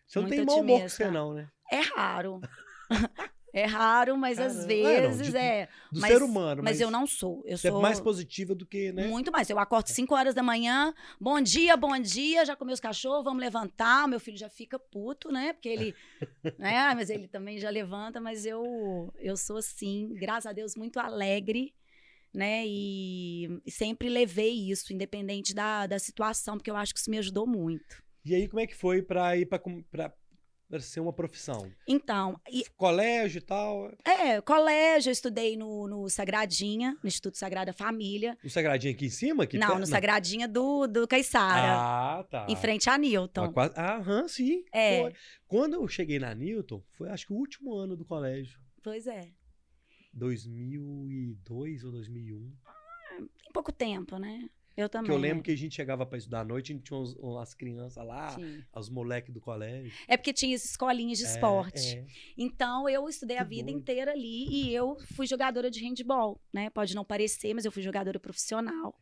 Você 0.07 0.21
não 0.21 0.29
tem 0.29 0.45
mau 0.45 0.61
humor 0.61 0.81
com 0.81 0.89
você, 0.89 1.11
não, 1.11 1.35
né? 1.35 1.51
É 1.71 1.81
raro. 1.81 2.41
é 3.53 3.65
raro, 3.65 4.17
mas 4.17 4.39
às 4.39 4.55
Caramba. 4.67 4.73
É, 4.75 5.01
não, 5.01 5.09
vezes 5.11 5.33
de- 5.33 5.37
é. 5.39 5.69
Do 5.93 6.01
Mas- 6.01 6.13
ser 6.13 6.23
humano. 6.23 6.63
Mas, 6.63 6.81
eu 6.81 6.91
não 6.91 7.07
sou. 7.07 7.43
Eu 7.47 7.57
Você 7.57 7.69
sou 7.71 7.79
é 7.79 7.83
mais 7.83 7.99
positiva 8.01 8.55
do 8.55 8.67
que, 8.67 8.93
né? 8.93 9.07
muito 9.07 9.33
mais. 9.33 9.49
Eu 9.49 9.59
acordo 9.59 9.89
5 9.89 10.15
horas 10.15 10.35
da 10.35 10.43
manhã, 10.43 10.93
bom 11.21 11.41
dia, 11.41 11.77
bom 11.77 11.99
dia, 11.99 12.45
já 12.45 12.55
comi 12.55 12.73
os 12.73 12.81
cachorros, 12.81 13.25
vamos 13.25 13.41
levantar. 13.43 14.07
Meu 14.09 14.21
filho 14.21 14.37
já 14.37 14.49
fica 14.49 14.79
puto, 14.79 15.31
né? 15.33 15.53
Porque 15.53 15.69
ele, 15.69 15.95
né? 16.59 16.95
Mas 16.95 17.11
ele 17.11 17.27
também 17.29 17.59
já 17.59 17.71
levanta, 17.71 18.21
mas 18.21 18.45
eu 18.47 19.13
eu 19.19 19.37
sou 19.37 19.57
assim, 19.59 20.15
graças 20.15 20.47
a 20.47 20.53
Deus, 20.53 20.77
muito 20.77 20.99
alegre, 21.01 21.73
né? 22.35 22.65
E, 22.67 23.61
sempre 23.69 24.09
levei 24.09 24.71
isso, 24.71 24.93
independente 24.93 25.55
da, 25.55 25.87
da 25.87 25.99
situação, 25.99 26.57
porque 26.59 26.71
eu 26.71 26.77
acho 26.77 26.93
que 26.93 27.01
isso 27.01 27.11
me 27.11 27.19
ajudou 27.19 27.47
muito. 27.47 28.03
E 28.25 28.35
aí, 28.35 28.47
como 28.47 28.61
é 28.61 28.67
que 28.67 28.77
foi 28.77 29.01
pra 29.03 29.37
ir 29.39 29.47
pra, 29.47 30.13
pra 30.69 30.81
ser 30.81 31.01
uma 31.01 31.13
profissão? 31.13 31.71
Então, 31.87 32.39
e- 32.51 32.65
Colégio 32.77 33.39
e 33.39 33.41
tal? 33.41 33.91
é, 34.05 34.41
colégio, 34.41 35.09
eu 35.09 35.13
estudei 35.13 35.57
no, 35.57 35.89
no 35.89 36.09
Sagradinha, 36.09 36.97
no 37.03 37.09
Instituto 37.09 37.39
Sagrada 37.39 37.73
Família. 37.73 38.37
O 38.45 38.51
Sagradinho 38.51 38.95
aqui 38.95 39.07
em 39.07 39.11
cima? 39.11 39.45
Aqui 39.45 39.57
não, 39.59 39.69
perto? 39.69 39.81
no 39.81 39.87
Sagradinha 39.87 40.47
do, 40.47 40.87
do 40.87 41.09
Caiçara, 41.09 41.73
Ah, 42.21 42.25
tá. 42.31 42.47
em 42.49 42.57
frente 42.57 42.89
a 42.91 42.99
Newton. 42.99 43.45
Ah, 43.45 43.53
quase- 43.53 43.75
Ah, 43.77 43.97
aham, 43.97 44.29
sim. 44.29 44.65
É. 44.73 45.01
Foi. 45.03 45.13
Quando 45.47 45.75
eu 45.75 45.89
cheguei 45.89 46.19
na 46.19 46.35
Newton, 46.35 46.83
foi 46.93 47.09
acho 47.09 47.27
que 47.27 47.33
o 47.33 47.37
último 47.37 47.75
ano 47.75 47.97
do 47.97 48.05
colégio. 48.05 48.61
Pois 48.83 49.07
é. 49.07 49.29
2002 50.13 51.85
ou 51.85 51.93
2001. 51.93 52.53
Tem 53.43 53.53
pouco 53.53 53.73
tempo, 53.73 54.19
né? 54.19 54.49
Eu 54.79 54.89
também. 54.89 55.07
Que 55.11 55.13
eu 55.13 55.19
lembro 55.21 55.43
que 55.43 55.51
a 55.51 55.57
gente 55.57 55.75
chegava 55.75 56.07
pra 56.07 56.17
estudar 56.17 56.41
à 56.41 56.45
noite, 56.45 56.71
a 56.73 56.75
gente 56.77 56.85
tinha 56.85 56.99
uns- 56.99 57.15
umas 57.17 57.53
crianças 57.53 58.07
lá, 58.07 58.35
Tinha. 58.37 58.65
os 58.77 58.89
moleques 58.89 59.35
do 59.35 59.41
colégio. 59.41 59.93
É 60.07 60.17
porque 60.17 60.33
tinha 60.33 60.55
as 60.55 60.65
escolinhas 60.65 61.19
de 61.19 61.25
É, 61.25 61.29
esporte. 61.29 61.97
é. 61.99 62.07
Então, 62.37 62.89
eu 62.89 63.09
estudei 63.09 63.37
a 63.39 63.43
Que 63.45 63.51
vida 63.51 63.65
doido. 63.65 63.79
inteira 63.81 64.13
ali 64.13 64.47
e 64.49 64.73
eu 64.75 64.97
fui 65.17 65.27
jogadora 65.27 65.69
de 65.71 65.81
handball, 65.85 66.41
né? 66.53 66.71
Pode 66.71 66.95
não 66.95 67.05
parecer, 67.05 67.53
mas 67.55 67.65
eu 67.65 67.73
fui 67.73 67.83
jogadora 67.83 68.21
profissional. 68.21 68.95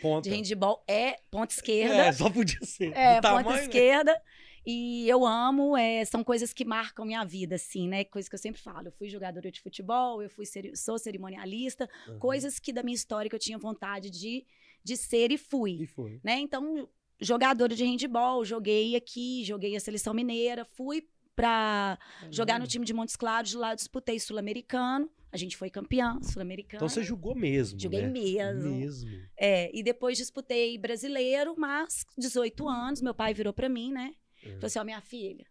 Ponta. 0.00 0.28
De 0.28 0.34
handball 0.34 0.84
é 0.88 1.18
ponta 1.30 1.52
É, 1.52 1.56
esquerda. 1.56 2.12
só 2.12 2.30
podia 2.30 2.60
ser. 2.64 2.92
É, 2.96 3.20
ponta 3.20 3.50
né? 3.50 3.62
esquerda. 3.62 4.22
E 4.66 5.06
eu 5.08 5.26
amo, 5.26 5.76
é, 5.76 6.04
são 6.06 6.24
coisas 6.24 6.52
que 6.54 6.64
marcam 6.64 7.04
minha 7.04 7.22
vida, 7.22 7.56
assim, 7.56 7.86
né? 7.86 8.02
Coisas 8.04 8.28
que 8.30 8.34
eu 8.34 8.38
sempre 8.38 8.62
falo. 8.62 8.88
Eu 8.88 8.92
fui 8.92 9.08
jogadora 9.10 9.50
de 9.52 9.60
futebol, 9.60 10.22
eu 10.22 10.30
fui 10.30 10.44
sou 10.74 10.98
cerimonialista, 10.98 11.88
Aham. 12.08 12.18
coisas 12.18 12.58
que 12.58 12.72
da 12.72 12.82
minha 12.82 12.94
história 12.94 13.28
que 13.28 13.34
eu 13.36 13.40
tinha 13.40 13.58
vontade 13.58 14.08
de, 14.10 14.44
de 14.84 14.96
ser 14.96 15.32
e 15.32 15.38
fui. 15.38 15.82
E 15.82 15.86
foi. 15.86 16.20
né? 16.22 16.38
Então, 16.38 16.88
jogadora 17.18 17.74
de 17.74 17.84
handball, 17.84 18.44
joguei 18.44 18.94
aqui, 18.94 19.42
joguei 19.42 19.74
a 19.74 19.80
seleção 19.80 20.12
mineira, 20.12 20.64
fui 20.64 21.08
pra 21.34 21.98
jogar 22.30 22.60
no 22.60 22.66
time 22.66 22.84
de 22.84 22.92
Montes 22.92 23.16
Claros, 23.16 23.50
de 23.50 23.56
lá 23.56 23.74
disputei 23.74 24.20
sul-americano. 24.20 25.10
A 25.32 25.36
gente 25.36 25.56
foi 25.56 25.68
campeã 25.68 26.20
sul-americano. 26.22 26.76
Então 26.76 26.88
você 26.88 27.02
jogou 27.02 27.34
mesmo. 27.34 27.80
Joguei 27.80 28.02
né? 28.02 28.08
mesmo. 28.08 28.70
Mesmo. 28.70 29.10
É, 29.36 29.68
e 29.76 29.82
depois 29.82 30.16
disputei 30.16 30.78
brasileiro, 30.78 31.56
mas 31.58 32.04
18 32.16 32.68
anos, 32.68 33.02
meu 33.02 33.14
pai 33.14 33.34
virou 33.34 33.52
pra 33.52 33.68
mim, 33.68 33.90
né? 33.90 34.14
É. 34.44 34.50
Falou 34.50 34.66
assim, 34.66 34.78
ó, 34.78 34.84
minha 34.84 35.00
filha, 35.00 35.44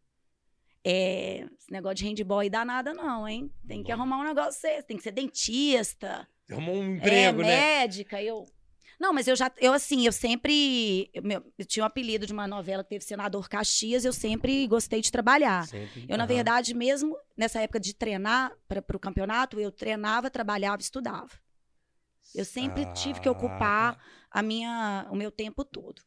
é, 0.86 1.48
esse 1.60 1.70
negócio 1.70 1.96
de 1.96 2.06
handball 2.06 2.40
aí 2.40 2.50
dá 2.50 2.64
nada 2.64 2.94
não, 2.94 3.28
hein? 3.28 3.52
Tem 3.68 3.84
que 3.84 3.94
Bom. 3.94 4.00
arrumar 4.00 4.20
um 4.20 4.24
negócio 4.24 4.54
você 4.62 4.82
tem 4.84 4.96
que 4.96 5.04
ser 5.04 5.12
dentista, 5.12 6.28
Arrumou 6.50 6.76
um 6.76 6.94
é, 6.94 6.98
emprego, 6.98 7.42
né? 7.42 7.48
médica, 7.48 8.22
eu. 8.22 8.46
Não, 9.00 9.12
mas 9.14 9.28
eu 9.28 9.36
já, 9.36 9.52
eu 9.60 9.74
assim, 9.74 10.06
eu 10.06 10.12
sempre, 10.12 11.10
eu, 11.14 11.22
meu, 11.24 11.44
eu 11.58 11.66
tinha 11.66 11.84
um 11.84 11.88
apelido 11.88 12.26
de 12.26 12.34
uma 12.34 12.48
novela 12.48 12.84
que 12.84 12.90
teve 12.90 13.04
Senador 13.04 13.50
Caxias, 13.50 14.06
eu 14.06 14.14
sempre 14.14 14.66
gostei 14.68 15.02
de 15.02 15.12
trabalhar. 15.12 15.68
Sempre. 15.68 16.06
Eu, 16.08 16.18
na 16.18 16.24
Aham. 16.24 16.34
verdade, 16.34 16.74
mesmo 16.74 17.18
nessa 17.36 17.60
época 17.62 17.80
de 17.80 17.94
treinar 17.94 18.56
para 18.68 18.84
o 18.96 19.00
campeonato, 19.00 19.60
eu 19.60 19.72
treinava, 19.72 20.30
trabalhava, 20.30 20.82
e 20.82 20.84
estudava. 20.84 21.30
eu 22.36 22.46
sempre 22.46 22.86
tive 22.96 23.20
que 23.20 23.30
ocupar 23.30 23.96
Ah, 23.96 24.40
a 24.40 24.42
minha, 24.42 25.08
o 25.12 25.16
meu 25.16 25.32
tempo 25.32 25.64
todo. 25.64 26.02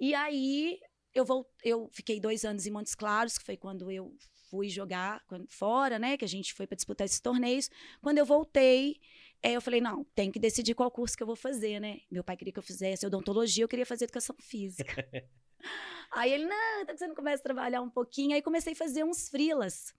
E 0.00 0.14
aí 0.14 0.78
eu, 1.14 1.24
vou, 1.24 1.46
eu 1.64 1.88
fiquei 1.92 2.18
dois 2.20 2.44
anos 2.44 2.66
em 2.66 2.70
Montes 2.70 2.94
Claros, 2.94 3.36
que 3.38 3.44
foi 3.44 3.56
quando 3.56 3.90
eu 3.90 4.14
fui 4.50 4.68
jogar 4.68 5.22
quando- 5.26 5.46
fora, 5.50 5.98
né? 5.98 6.16
Que 6.16 6.24
a 6.24 6.28
gente 6.28 6.54
foi 6.54 6.66
para 6.66 6.76
disputar 6.76 7.04
esses 7.04 7.20
torneios. 7.20 7.68
Quando 8.00 8.18
eu 8.18 8.24
voltei, 8.24 9.00
eh, 9.46 9.52
eu 9.52 9.60
falei, 9.60 9.80
não, 9.80 10.04
tem 10.14 10.30
que 10.30 10.38
decidir 10.38 10.74
qual 10.74 10.90
curso 10.90 11.16
que 11.16 11.22
eu 11.22 11.26
vou 11.26 11.36
fazer, 11.36 11.80
né? 11.80 12.00
Meu 12.10 12.24
pai 12.24 12.36
queria 12.36 12.52
que 12.52 12.58
eu 12.58 12.62
fizesse 12.62 13.06
odontologia, 13.06 13.64
eu 13.64 13.68
queria 13.68 13.86
fazer 13.86 14.04
educação 14.04 14.34
física. 14.40 15.04
aí 16.12 16.32
ele, 16.32 16.46
não, 16.46 16.82
então 16.82 16.94
que 16.94 16.98
você 16.98 17.06
não 17.06 17.14
começa 17.14 17.42
a 17.42 17.44
trabalhar 17.44 17.80
um 17.80 17.90
pouquinho. 17.90 18.34
Aí 18.34 18.42
comecei 18.42 18.72
a 18.72 18.76
fazer 18.76 19.04
uns 19.04 19.28
frilas 19.28 19.94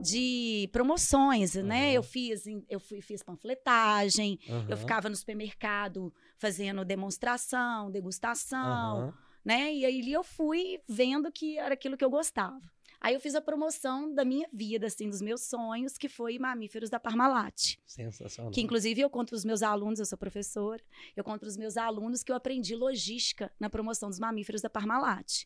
de 0.00 0.68
promoções, 0.72 1.54
né? 1.54 1.86
Aham. 1.86 1.92
Eu 1.92 2.02
fiz, 2.02 2.44
eu 2.68 2.80
fui, 2.80 3.00
fiz 3.00 3.22
panfletagem, 3.22 4.38
eu 4.46 4.76
Aham, 4.76 4.76
ficava 4.76 5.08
no 5.08 5.16
supermercado 5.16 6.12
fazendo 6.38 6.84
demonstração, 6.84 7.90
degustação, 7.90 8.98
aham. 8.98 9.14
né? 9.44 9.72
E 9.72 9.84
aí 9.84 10.12
eu 10.12 10.22
fui 10.24 10.80
vendo 10.88 11.30
que 11.30 11.58
era 11.58 11.74
aquilo 11.74 11.96
que 11.96 12.04
eu 12.04 12.10
gostava. 12.10 12.60
Aí 13.04 13.12
eu 13.12 13.20
fiz 13.20 13.34
a 13.34 13.40
promoção 13.42 14.14
da 14.14 14.24
minha 14.24 14.48
vida, 14.50 14.86
assim, 14.86 15.10
dos 15.10 15.20
meus 15.20 15.42
sonhos, 15.42 15.98
que 15.98 16.08
foi 16.08 16.38
Mamíferos 16.38 16.88
da 16.88 16.98
Parmalat. 16.98 17.76
Sensacional. 17.86 18.50
Que 18.50 18.62
inclusive 18.62 18.98
eu 18.98 19.10
conto 19.10 19.28
para 19.28 19.36
os 19.36 19.44
meus 19.44 19.62
alunos, 19.62 19.98
eu 19.98 20.06
sou 20.06 20.16
professora, 20.16 20.82
eu 21.14 21.22
conto 21.22 21.40
para 21.40 21.50
os 21.50 21.58
meus 21.58 21.76
alunos 21.76 22.22
que 22.22 22.32
eu 22.32 22.36
aprendi 22.36 22.74
logística 22.74 23.52
na 23.60 23.68
promoção 23.68 24.08
dos 24.08 24.18
mamíferos 24.18 24.62
da 24.62 24.70
Parmalat. 24.70 25.44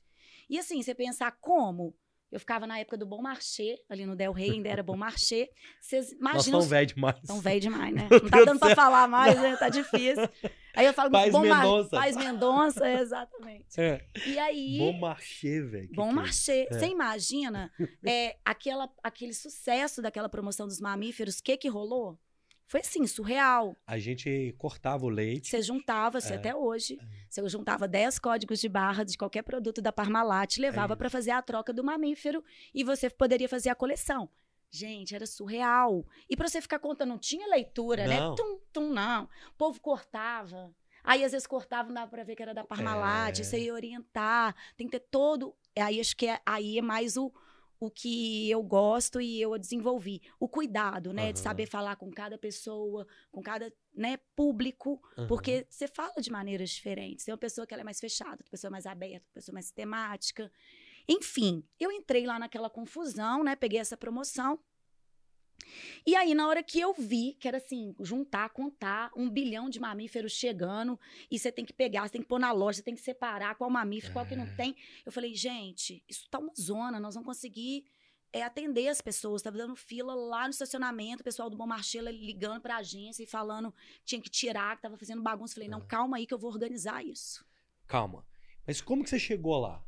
E 0.49 0.57
assim, 0.57 0.81
você 0.81 0.95
pensar 0.95 1.33
como? 1.41 1.97
Eu 2.31 2.39
ficava 2.39 2.67
na 2.67 2.79
época 2.79 2.99
do 2.99 3.07
Bom 3.07 3.23
Marché, 3.23 3.77
ali 3.89 4.05
no 4.05 4.15
Del 4.15 4.33
Rey, 4.33 4.51
ainda 4.51 4.69
era 4.69 4.83
Bom 4.83 4.97
Marché. 4.97 5.49
Vocês 5.81 6.11
Nós 6.11 6.19
imaginam. 6.19 6.41
estamos 6.61 6.67
velhos 6.69 6.93
demais. 6.93 7.21
Tão 7.27 7.41
velho 7.41 7.61
demais, 7.61 7.95
né? 7.95 8.07
Meu 8.11 8.21
Não 8.23 8.29
tá 8.31 8.39
dando 8.39 8.53
do 8.55 8.59
pra 8.61 8.75
falar 8.75 9.09
mais, 9.09 9.41
né? 9.41 9.57
Tá 9.57 9.69
difícil. 9.71 10.29
Aí 10.75 10.87
eu 10.87 10.93
falo 10.93 11.11
Paz 11.11 11.33
Bom 11.33 11.47
Mar- 11.47 11.63
Mendonça. 11.65 11.91
Paz 11.91 12.17
Mendonça, 12.17 12.87
é, 12.87 13.01
exatamente. 13.01 13.81
É. 13.81 14.05
E 14.27 14.39
aí. 14.39 14.79
Bom 14.79 14.93
marchê, 14.99 15.63
velho. 15.63 15.89
Bom 15.95 16.11
é 16.11 16.13
marché. 16.13 16.67
É. 16.71 16.79
Você 16.79 16.87
imagina 16.87 17.73
é, 18.05 18.37
aquela, 18.45 18.89
aquele 19.03 19.33
sucesso 19.33 20.03
daquela 20.03 20.29
promoção 20.29 20.67
dos 20.67 20.81
mamíferos, 20.81 21.39
o 21.39 21.43
que 21.43 21.57
que 21.57 21.69
rolou? 21.69 22.19
Foi 22.69 22.81
assim, 22.81 23.07
surreal. 23.07 23.75
A 23.87 23.99
gente 23.99 24.55
cortava 24.59 25.07
o 25.07 25.09
leite. 25.09 25.49
Você 25.49 25.63
juntava, 25.63 26.21
você 26.21 26.35
É. 26.35 26.37
até 26.37 26.55
hoje, 26.55 26.99
você 27.29 27.47
juntava 27.49 27.89
10 27.89 28.19
códigos 28.19 28.61
de 28.61 28.69
barra 28.69 29.05
de 29.05 29.17
qualquer 29.17 29.43
produto 29.43 29.81
da 29.81 29.91
Parmalat, 29.91 30.59
levava 30.59 30.93
É 30.93 30.97
para 30.97 31.09
fazer 31.09 31.31
a 31.31 31.41
troca 31.41 31.73
do 31.73 31.83
mamífero 31.83 32.45
e 32.75 32.85
você 32.85 33.09
poderia 33.09 33.49
fazer 33.49 33.71
a 33.71 33.75
coleção. 33.75 34.29
Gente, 34.71 35.15
era 35.15 35.25
surreal. 35.27 36.07
E 36.29 36.37
para 36.37 36.47
você 36.47 36.61
ficar 36.61 36.79
contando, 36.79 37.09
não 37.09 37.19
tinha 37.19 37.47
leitura, 37.49 38.07
Não. 38.07 38.31
né? 38.31 38.37
Tum, 38.37 38.61
tum, 38.71 38.93
não. 38.93 39.25
O 39.25 39.55
povo 39.57 39.81
cortava. 39.81 40.71
Aí, 41.03 41.25
às 41.25 41.33
vezes, 41.33 41.47
cortava, 41.47 41.89
não 41.89 41.95
dava 41.95 42.11
pra 42.11 42.23
ver 42.23 42.37
que 42.37 42.43
era 42.43 42.53
da 42.53 42.65
Parmalat, 42.65 43.41
É. 43.41 43.43
você 43.45 43.59
ia 43.61 43.73
orientar. 43.73 44.55
Tem 44.77 44.87
que 44.87 44.99
ter 45.01 45.07
todo. 45.11 45.57
Aí 45.75 45.99
acho 45.99 46.15
que 46.15 46.27
é, 46.27 46.39
aí 46.45 46.77
é 46.79 46.83
mais 46.83 47.17
o, 47.17 47.33
o 47.81 47.91
que 47.91 48.51
eu 48.51 48.63
gosto 48.63 49.21
e 49.21 49.41
eu 49.41 49.57
desenvolvi. 49.59 50.21
O 50.39 50.49
cuidado, 50.49 51.13
né? 51.13 51.33
De 51.33 51.39
Aham. 51.39 51.45
saber 51.45 51.67
falar 51.67 51.97
com 51.97 52.11
cada 52.11 52.37
pessoa, 52.37 53.07
com 53.31 53.41
cada 53.41 53.73
né, 53.95 54.19
público. 54.35 55.01
Aham. 55.17 55.27
Porque 55.29 55.67
você 55.69 55.87
fala 55.87 56.15
de 56.21 56.31
maneiras 56.31 56.71
diferentes. 56.71 57.25
Tem 57.25 57.33
uma 57.33 57.39
pessoa 57.39 57.67
que 57.67 57.75
é 57.75 57.85
mais 57.85 58.01
fechada, 58.01 58.33
outra 58.33 58.51
pessoa 58.51 58.71
mais 58.71 58.87
aberta, 58.87 59.27
outra 59.27 59.35
pessoa 59.35 59.55
mais 59.55 59.71
temática. 59.71 60.51
Enfim, 61.09 61.65
eu 61.79 61.91
entrei 61.91 62.27
lá 62.27 62.39
naquela 62.39 62.69
confusão, 62.69 63.43
né? 63.43 63.57
Peguei 63.57 63.79
essa 63.79 63.97
promoção. 63.97 64.59
E 66.07 66.15
aí, 66.17 66.35
na 66.35 66.47
hora 66.49 66.63
que 66.63 66.79
eu 66.81 66.93
vi, 66.95 67.37
que 67.39 67.47
era 67.49 67.59
assim, 67.59 67.95
juntar, 68.01 68.49
contar, 68.51 69.11
um 69.17 69.29
bilhão 69.29 69.69
de 69.69 69.79
mamíferos 69.81 70.33
chegando, 70.33 70.99
e 71.31 71.39
você 71.39 71.51
tem 71.53 71.65
que 71.65 71.73
pegar, 71.73 72.03
você 72.07 72.13
tem 72.13 72.23
que 72.23 72.29
pôr 72.29 72.39
na 72.39 72.53
loja, 72.53 72.79
você 72.79 72.83
tem 72.83 72.95
que 72.95 73.01
separar 73.01 73.55
qual 73.57 73.69
mamífero, 73.71 74.13
qual 74.13 74.27
que 74.27 74.37
não 74.37 74.45
É. 74.45 74.55
tem. 74.55 74.77
Eu 75.05 75.13
falei, 75.13 75.35
gente, 75.35 76.03
isso 76.09 76.29
tá 76.31 76.39
uma 76.39 76.53
zona, 76.59 76.99
nós 77.01 77.15
vamos 77.15 77.27
conseguir 77.27 77.85
é, 78.33 78.43
atender 78.43 78.89
as 78.89 79.01
pessoas. 79.01 79.41
Tava 79.41 79.57
dando 79.57 79.75
fila 79.75 80.15
lá 80.15 80.45
no 80.45 80.51
estacionamento, 80.51 81.23
o 81.23 81.25
pessoal 81.25 81.49
do 81.49 81.57
Bom 81.57 81.67
Marché 81.67 82.03
lá 82.03 82.11
ligando 82.11 82.61
pra 82.61 82.77
agência 82.77 83.23
e 83.23 83.27
falando 83.27 83.73
que 84.01 84.05
tinha 84.05 84.21
que 84.21 84.29
tirar, 84.29 84.77
que 84.77 84.83
tava 84.83 84.97
fazendo 84.99 85.23
bagunça. 85.23 85.55
Falei, 85.55 85.69
não, 85.69 85.79
É. 85.79 85.85
calma 85.87 86.19
aí 86.19 86.27
que 86.27 86.35
eu 86.35 86.39
vou 86.39 86.51
organizar 86.51 87.03
isso. 87.05 87.43
Calma. 87.87 88.27
Mas 88.67 88.83
como 88.83 89.03
que 89.03 89.09
você 89.09 89.19
chegou 89.19 89.59
lá? 89.59 89.83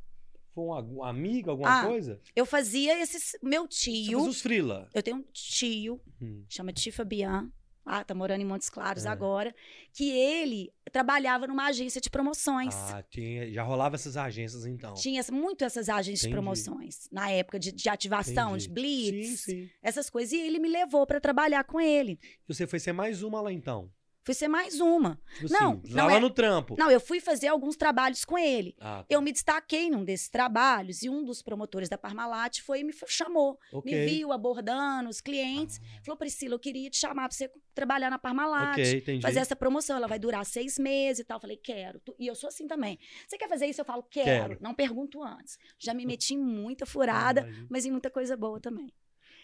Foi 0.55 0.65
uma, 0.65 0.81
uma 0.81 1.09
amiga, 1.09 1.51
alguma 1.51 1.81
Ah, 1.83 1.87
coisa? 1.87 2.21
Eu 2.35 2.45
fazia 2.45 3.01
esses. 3.01 3.37
Meu 3.43 3.63
Você 3.69 3.91
tio. 3.91 4.19
fez 4.19 4.29
os 4.29 4.41
frila. 4.41 4.89
Eu 4.93 5.03
tenho 5.03 5.19
um 5.19 5.25
tio, 5.33 6.01
Hum. 6.21 6.45
chama 6.49 6.73
Tio 6.73 6.93
Fabian. 6.93 7.51
Ah, 7.87 8.05
tá 8.05 8.15
morando 8.15 8.41
em 8.43 8.45
Montes 8.45 8.69
Claros 8.69 9.05
É. 9.05 9.09
agora. 9.09 9.55
Que 9.93 10.11
ele 10.11 10.71
trabalhava 10.93 11.47
numa 11.47 11.67
agência 11.67 12.01
de 12.01 12.11
promoções. 12.11 12.75
Ah, 12.75 13.03
tinha, 13.09 13.51
já 13.51 13.63
rolava 13.63 13.95
essas 13.97 14.17
agências 14.17 14.67
então. 14.67 14.95
Tinha 14.95 15.23
muito 15.33 15.65
essas 15.65 15.89
agências 15.89 16.21
de 16.21 16.27
Entendi. 16.27 16.35
promoções. 16.35 17.09
Na 17.11 17.31
época 17.31 17.59
de, 17.59 17.73
de 17.73 17.89
ativação, 17.89 18.51
Entendi. 18.51 18.69
de 18.69 18.73
blitz, 18.75 19.41
Sim, 19.41 19.63
sim. 19.67 19.71
essas 19.83 20.11
coisas. 20.11 20.33
E 20.33 20.41
ele 20.41 20.59
me 20.59 20.69
levou 20.69 21.07
pra 21.07 21.21
trabalhar 21.21 21.65
com 21.65 21.81
ele. 21.81 22.19
E 22.49 22.55
você 22.55 22.67
foi 22.67 22.79
ser 22.79 22.93
mais 22.93 23.23
uma 23.23 23.41
lá 23.41 23.53
então? 23.53 23.91
Fui 24.23 24.35
ser 24.35 24.49
mais 24.49 24.81
uma. 24.81 25.19
Tipo 25.39 25.51
Não, 25.53 25.73
assim, 25.83 25.95
não 25.95 26.07
lá, 26.07 26.15
é- 26.17 26.21
no 26.21 26.29
trampo. 26.31 26.77
Não, 26.79 26.91
eu 26.91 27.01
fui 27.01 27.21
fazer 27.21 27.49
alguns 27.49 27.75
trabalhos 27.75 28.23
com 28.25 28.37
ele. 28.39 28.77
Ah, 28.79 28.99
tá. 29.01 29.07
Eu 29.09 29.21
me 29.23 29.33
destaquei 29.33 29.89
num 29.91 30.05
desses 30.05 30.29
trabalhos 30.29 31.03
e 31.03 31.09
um 31.09 31.25
dos 31.25 31.43
promotores 31.43 31.89
da 31.89 31.97
Parmalat 31.97 32.61
foi 32.61 32.81
e 32.81 32.85
me 32.85 32.93
chamou. 33.09 33.59
Ok. 33.73 33.91
Me 33.91 34.07
viu 34.07 34.31
abordando 34.31 35.09
os 35.09 35.21
clientes. 35.23 35.81
Ah, 35.83 36.01
Falou, 36.05 36.19
Priscila, 36.19 36.55
eu 36.55 36.59
queria 36.59 36.91
te 36.91 36.99
chamar 36.99 37.29
pra 37.29 37.37
você 37.37 37.51
trabalhar 37.75 38.11
na 38.11 38.19
Parmalat. 38.19 38.73
ok, 38.73 38.99
entendi. 38.99 39.23
Fazer 39.23 39.39
essa 39.41 39.57
promoção, 39.57 39.97
ela 39.97 40.07
vai 40.07 40.19
durar 40.19 40.45
seis 40.45 40.79
meses 40.79 41.21
e 41.21 41.25
tal. 41.25 41.37
Eu 41.39 41.41
Falei, 41.41 41.57
quero. 41.57 42.01
E 42.19 42.27
eu 42.27 42.35
sou 42.35 42.49
assim 42.49 42.67
também. 42.67 42.99
Você 43.27 43.39
quer 43.39 43.49
fazer 43.49 43.67
isso? 43.67 43.81
Eu 43.81 43.85
falo, 43.87 44.03
quero. 44.03 44.51
Quero. 44.51 44.59
Não 44.63 44.75
pergunto 44.75 45.23
antes. 45.23 45.57
Já 45.79 45.95
me 45.95 46.05
meti 46.05 46.35
em 46.35 46.39
muita 46.39 46.85
furada, 46.85 47.41
Imagino. 47.41 47.67
mas 47.71 47.87
em 47.87 47.91
muita 47.91 48.11
coisa 48.11 48.37
boa 48.37 48.61
também. 48.61 48.93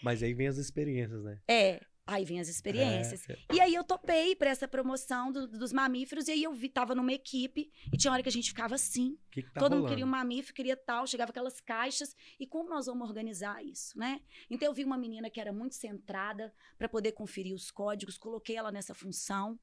Mas 0.02 0.22
aí 0.22 0.34
vem 0.34 0.46
as 0.48 0.58
experiências, 0.58 1.24
né? 1.24 1.38
É, 1.48 1.80
aí 2.06 2.24
vem 2.24 2.38
as 2.38 2.48
experiências. 2.48 3.28
É, 3.28 3.36
E 3.52 3.60
aí 3.60 3.74
eu 3.74 3.82
topei 3.82 4.36
pra 4.36 4.48
essa 4.50 4.68
promoção 4.68 5.32
do- 5.32 5.48
dos 5.48 5.72
mamíferos, 5.72 6.28
e 6.28 6.32
aí 6.32 6.42
eu 6.44 6.52
vi, 6.52 6.68
tava 6.68 6.94
numa 6.94 7.12
equipe, 7.12 7.70
e 7.92 7.96
tinha 7.96 8.12
hora 8.12 8.22
que 8.22 8.28
a 8.28 8.32
gente 8.32 8.48
ficava 8.50 8.74
assim. 8.76 9.18
Que, 9.30 9.42
que 9.42 9.50
tá 9.50 9.58
Todo 9.60 9.72
mundo 9.72 9.80
rolando? 9.82 9.88
queria 9.94 10.06
um 10.06 10.08
mamífero, 10.08 10.54
queria 10.54 10.76
tal, 10.76 11.06
chegava 11.06 11.30
aquelas 11.30 11.60
caixas. 11.60 12.14
E 12.38 12.46
como 12.46 12.68
nós 12.70 12.86
vamos 12.86 13.08
organizar 13.08 13.64
isso, 13.64 13.98
né? 13.98 14.20
Então 14.48 14.66
eu 14.68 14.72
vi 14.72 14.84
uma 14.84 14.96
menina 14.96 15.28
que 15.28 15.40
era 15.40 15.52
muito 15.52 15.74
centrada 15.74 16.52
para 16.78 16.88
poder 16.88 17.12
conferir 17.12 17.54
os 17.54 17.70
códigos, 17.70 18.16
coloquei 18.16 18.56
ela 18.56 18.70
nessa 18.70 18.94
função. 18.94 19.58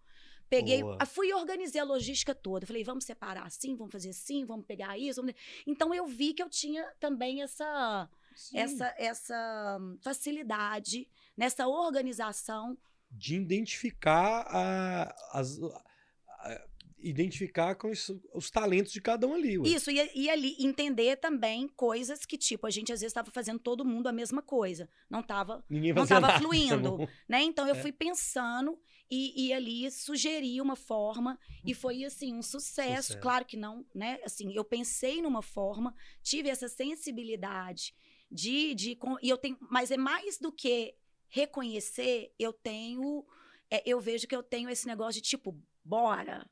Peguei, 0.50 0.84
Boa. 0.84 1.04
fui 1.06 1.30
e 1.30 1.34
organizei 1.34 1.82
a 1.82 1.84
logística 1.86 2.36
toda. 2.36 2.68
Falei, 2.68 2.84
vamos 2.84 3.06
separar 3.06 3.48
assim, 3.48 3.76
vamos 3.76 3.92
fazer 3.92 4.10
assim, 4.10 4.46
vamos 4.46 4.66
pegar 4.66 4.98
isso. 5.00 5.22
vamos- 5.22 5.34
Então 5.66 5.94
eu 5.94 6.06
vi 6.06 6.34
que 6.34 6.44
eu 6.44 6.50
tinha 6.50 6.84
também 7.00 7.42
essa 7.42 8.08
Sim. 8.36 8.58
essa 8.58 8.94
essa 8.98 9.78
hum, 9.82 9.98
facilidade 10.02 11.10
nessa 11.38 11.68
organização 11.68 12.78
De 13.12 13.36
identificar 13.36 14.46
a- 14.50 15.16
as. 15.40 15.60
a- 15.62 16.68
identificar 17.06 17.76
com 17.76 17.90
os, 17.92 18.10
os 18.34 18.50
talentos 18.50 18.94
de 18.94 19.02
cada 19.02 19.28
um 19.28 19.34
ali. 19.34 19.58
ué. 19.58 19.68
Isso, 19.68 19.92
e, 19.92 20.10
e 20.16 20.30
ali 20.30 20.56
entender 20.58 21.18
também 21.18 21.68
coisas 21.68 22.26
que, 22.26 22.38
tipo, 22.38 22.66
a 22.66 22.70
gente 22.70 22.94
às 22.94 23.02
vezes 23.02 23.12
estava 23.12 23.30
fazendo 23.30 23.60
todo 23.60 23.84
mundo 23.84 24.08
a 24.08 24.14
mesma 24.14 24.42
coisa. 24.42 24.90
Não 25.10 25.20
estava 25.20 25.62
não 25.70 26.06
tava 26.08 26.28
nada, 26.28 26.40
fluindo. 26.40 26.98
não. 26.98 27.10
né? 27.28 27.44
Então 27.44 27.68
eu 27.68 27.76
É. 27.76 27.82
fui 27.82 27.92
pensando 27.92 28.80
e, 29.12 29.48
e 29.48 29.54
ali 29.54 29.92
sugeri 29.92 30.62
uma 30.62 30.78
forma 30.78 31.38
e 31.66 31.74
foi 31.74 32.06
assim 32.06 32.34
um 32.34 32.42
sucesso. 32.42 33.08
Sucesso. 33.08 33.20
Claro 33.20 33.44
que 33.44 33.58
não, 33.58 33.86
né? 33.94 34.20
Assim, 34.24 34.54
eu 34.56 34.64
pensei 34.64 35.22
numa 35.22 35.42
forma, 35.42 35.94
tive 36.22 36.48
essa 36.50 36.70
sensibilidade 36.70 37.94
de, 38.32 38.74
de 38.76 38.96
com- 38.96 39.18
e 39.22 39.28
eu 39.30 39.38
tenho, 39.38 39.58
mas 39.70 39.92
é 39.92 39.98
mais 39.98 40.38
do 40.40 40.54
que 40.54 40.96
reconhecer. 41.34 42.32
Eu 42.38 42.54
tenho, 42.54 43.26
é, 43.70 43.82
eu 43.90 44.00
vejo 44.00 44.28
que 44.28 44.36
eu 44.36 44.44
tenho 44.44 44.70
esse 44.70 44.86
negócio 44.86 45.20
de 45.20 45.28
tipo, 45.28 45.60
bora. 45.84 46.48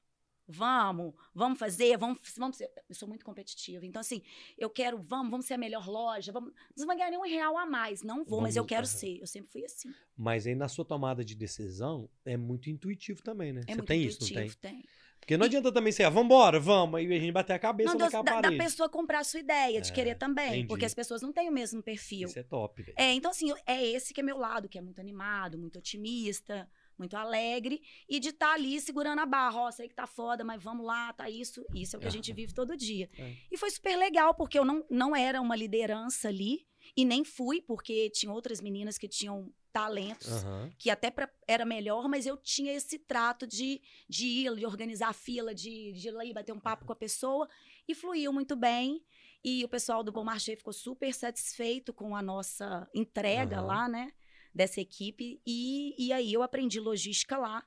Vamos, 0.48 1.14
vamos 1.34 1.58
fazer, 1.58 1.98
vamos, 1.98 2.18
vamos 2.36 2.58
ser. 2.58 2.70
Eu 2.90 2.96
sou 2.96 3.08
muito 3.08 3.24
competitiva. 3.24 3.86
Então, 3.86 4.02
assim, 4.02 4.22
eu 4.58 4.70
quero, 4.70 4.98
vamos, 4.98 5.30
vamos 5.32 5.46
ser 5.46 5.54
a 5.54 5.58
melhor 5.58 5.88
loja, 5.88 6.32
vamos. 6.32 6.52
Não 6.76 6.88
vai 6.88 6.98
ganhar 6.98 7.12
nenhum 7.12 7.24
real 7.24 7.58
a 7.58 7.66
mais. 7.66 8.02
Não 8.02 8.26
vou, 8.26 8.42
mas 8.42 8.56
eu 8.58 8.64
Vamos, 8.64 8.70
quero 8.70 8.88
ser. 8.88 9.20
Eu 9.22 9.28
sempre 9.28 9.50
fui 9.50 9.64
assim. 9.64 9.94
Mas 10.18 10.46
aí 10.46 10.56
na 10.56 10.68
sua 10.68 10.84
tomada 10.84 11.24
de 11.24 11.36
decisão 11.36 12.10
é 12.26 12.36
muito 12.36 12.70
intuitivo 12.70 13.22
também, 13.22 13.54
né? 13.54 13.62
É 13.62 13.72
Você 13.72 13.76
muito 13.76 13.88
tem 13.88 14.04
intuitivo, 14.04 14.42
isso, 14.42 14.58
não 14.64 14.72
tem? 14.72 14.82
tem. 14.82 14.86
Porque 15.22 15.38
não 15.38 15.46
adianta 15.46 15.72
também 15.72 15.94
ser, 15.94 16.04
ah, 16.04 16.10
vambora, 16.10 16.60
vamos, 16.60 17.00
aí 17.00 17.06
a 17.06 17.20
gente 17.20 17.32
bater 17.32 17.54
a 17.54 17.60
cabeça 17.60 17.92
Não, 17.94 18.00
naquela 18.00 18.24
da, 18.24 18.36
da 18.36 18.42
parede. 18.42 18.58
pessoa 18.62 18.90
comprar 18.90 19.20
a 19.20 19.24
sua 19.24 19.40
ideia, 19.40 19.80
de 19.80 19.92
É, 19.92 19.94
querer 19.94 20.16
também. 20.16 20.50
entendi. 20.50 20.68
Porque 20.68 20.84
as 20.84 20.94
pessoas 20.94 21.22
não 21.22 21.32
têm 21.32 21.48
o 21.48 21.52
mesmo 21.54 21.82
perfil. 21.82 22.28
Isso 22.28 22.40
é 22.40 22.44
top, 22.44 22.82
velho. 22.82 22.96
É, 22.98 23.14
então, 23.14 23.32
assim, 23.32 23.54
é 23.66 23.86
esse 23.86 24.14
que 24.14 24.20
é 24.20 24.24
meu 24.24 24.38
lado, 24.38 24.68
que 24.68 24.78
é 24.78 24.82
muito 24.82 25.00
animado, 25.00 25.58
muito 25.58 25.78
otimista, 25.80 26.68
muito 26.98 27.16
alegre, 27.16 27.82
e 28.10 28.20
de 28.20 28.30
estar 28.30 28.54
ali 28.54 28.82
segurando 28.82 29.20
a 29.20 29.26
barra. 29.26 29.62
Ó, 29.62 29.72
sei 29.72 29.88
que 29.88 29.96
tá 29.96 30.06
foda, 30.08 30.44
mas 30.44 30.62
vamos 30.62 30.86
lá, 30.86 31.14
tá 31.14 31.30
isso. 31.30 31.64
Isso 31.74 31.96
é 31.96 31.98
o 31.98 32.02
que 32.02 32.08
a 32.08 32.12
gente 32.12 32.34
vive 32.34 32.54
todo 32.54 32.76
dia. 32.76 33.10
É. 33.18 33.34
E 33.52 33.58
foi 33.58 33.70
super 33.70 33.96
legal, 33.96 34.34
porque 34.34 34.58
eu 34.58 34.66
não, 34.66 34.84
não 34.90 35.16
era 35.16 35.40
uma 35.40 35.56
liderança 35.56 36.28
ali, 36.28 36.66
e 36.98 37.06
nem 37.06 37.24
fui, 37.24 37.62
porque 37.62 38.10
tinha 38.10 38.32
outras 38.34 38.60
meninas 38.60 38.98
que 38.98 39.08
tinham 39.08 39.52
talentos 39.72 40.28
Aham. 40.44 40.72
que 40.78 40.90
até 40.90 41.10
pra- 41.10 41.32
era 41.48 41.66
melhor, 41.66 42.08
mas 42.08 42.26
eu 42.26 42.38
tinha 42.38 42.74
esse 42.74 43.00
trato 43.00 43.48
de, 43.48 43.82
de 44.08 44.28
ir, 44.28 44.56
de 44.56 44.66
organizar 44.66 45.10
a 45.10 45.14
fila, 45.14 45.54
de, 45.54 45.94
de 45.94 46.08
ir 46.08 46.12
lá 46.12 46.26
e 46.26 46.34
bater 46.34 46.52
um 46.54 46.60
papo 46.60 46.86
com 46.86 46.94
a 46.94 46.96
pessoa, 46.96 47.48
e 47.88 47.96
fluiu 47.96 48.32
muito 48.34 48.56
bem. 48.56 49.04
E 49.44 49.64
o 49.64 49.70
pessoal 49.70 50.04
do 50.04 50.12
Bom 50.12 50.24
Marché 50.24 50.56
ficou 50.56 50.74
super 50.74 51.14
satisfeito 51.14 51.92
com 51.94 52.16
a 52.16 52.22
nossa 52.22 52.88
entrega 52.94 53.58
Aham. 53.58 53.66
lá, 53.66 53.90
né? 53.90 54.14
Dessa 54.54 54.80
equipe. 54.82 55.42
E, 55.46 55.96
e 55.98 56.14
aí 56.14 56.32
eu 56.32 56.44
aprendi 56.44 56.80
logística 56.80 57.38
lá. 57.38 57.66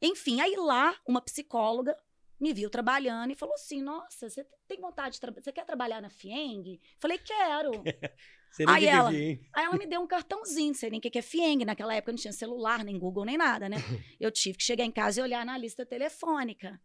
Enfim, 0.00 0.40
aí 0.40 0.54
lá, 0.56 0.96
uma 1.06 1.20
psicóloga 1.20 1.96
me 2.40 2.52
viu 2.52 2.68
trabalhando 2.70 3.30
e 3.30 3.34
falou 3.34 3.54
assim: 3.54 3.82
Nossa, 3.82 4.28
você 4.28 4.44
tem 4.66 4.80
vontade 4.80 5.14
de 5.14 5.20
trabalhar? 5.20 5.42
Você 5.42 5.52
quer 5.52 5.64
trabalhar 5.64 6.00
na 6.00 6.10
FIENG? 6.10 6.80
Falei, 6.98 7.18
quero. 7.18 7.82
Você 8.54 8.64
nem 8.64 8.74
Aí 8.74 8.82
que 8.82 8.86
ela- 8.88 9.10
devia, 9.10 9.28
hein? 9.30 9.40
Aí 9.52 9.64
ela 9.64 9.76
me 9.76 9.84
deu 9.86 10.00
um 10.00 10.06
cartãozinho, 10.06 10.68
não 10.68 10.74
sei 10.74 10.88
nem 10.90 10.98
o 10.98 11.02
que 11.02 11.10
que 11.10 11.18
é 11.18 11.22
FIENG. 11.22 11.64
Naquela 11.64 11.92
época 11.92 12.12
não 12.12 12.18
tinha 12.18 12.32
celular, 12.32 12.84
nem 12.84 12.96
Google, 12.96 13.24
nem 13.24 13.36
nada, 13.36 13.68
né? 13.68 13.76
Eu 14.20 14.30
tive 14.30 14.56
que 14.58 14.62
chegar 14.64 14.84
em 14.84 14.92
casa 14.92 15.18
e 15.20 15.22
olhar 15.24 15.44
na 15.44 15.58
lista 15.58 15.84
telefônica. 15.84 16.80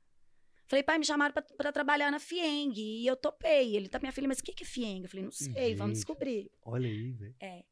Falei, 0.67 0.81
pai, 0.83 0.97
me 0.97 1.05
chamaram 1.05 1.31
pra- 1.33 1.41
pra 1.43 1.71
trabalhar 1.71 2.09
na 2.11 2.19
FIENG. 2.19 2.79
E 2.79 3.05
eu 3.07 3.15
topei. 3.15 3.75
Ele 3.75 3.87
tá, 3.87 3.99
minha 3.99 4.11
filha, 4.11 4.27
mas 4.27 4.39
o 4.39 4.43
que 4.43 4.53
que 4.53 4.63
é 4.63 4.67
FIENG? 4.67 5.03
Eu 5.03 5.09
falei, 5.09 5.23
não 5.25 5.31
sei, 5.31 5.73
vamos 5.75 5.91
Gente. 5.91 6.05
descobrir. 6.05 6.51
Olha 6.63 6.87
aí, 6.87 7.11
velho. 7.11 7.35
É. 7.39 7.63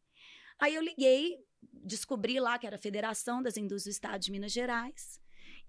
Aí 0.60 0.74
eu 0.76 0.82
liguei, 0.82 1.38
descobri 1.84 2.40
lá 2.40 2.58
que 2.58 2.66
era 2.68 2.76
a 2.76 2.80
Federação 2.80 3.42
das 3.42 3.56
Indústrias 3.58 3.84
do 3.86 3.98
Estado 3.98 4.20
de 4.22 4.32
Minas 4.32 4.52
Gerais. 4.52 5.20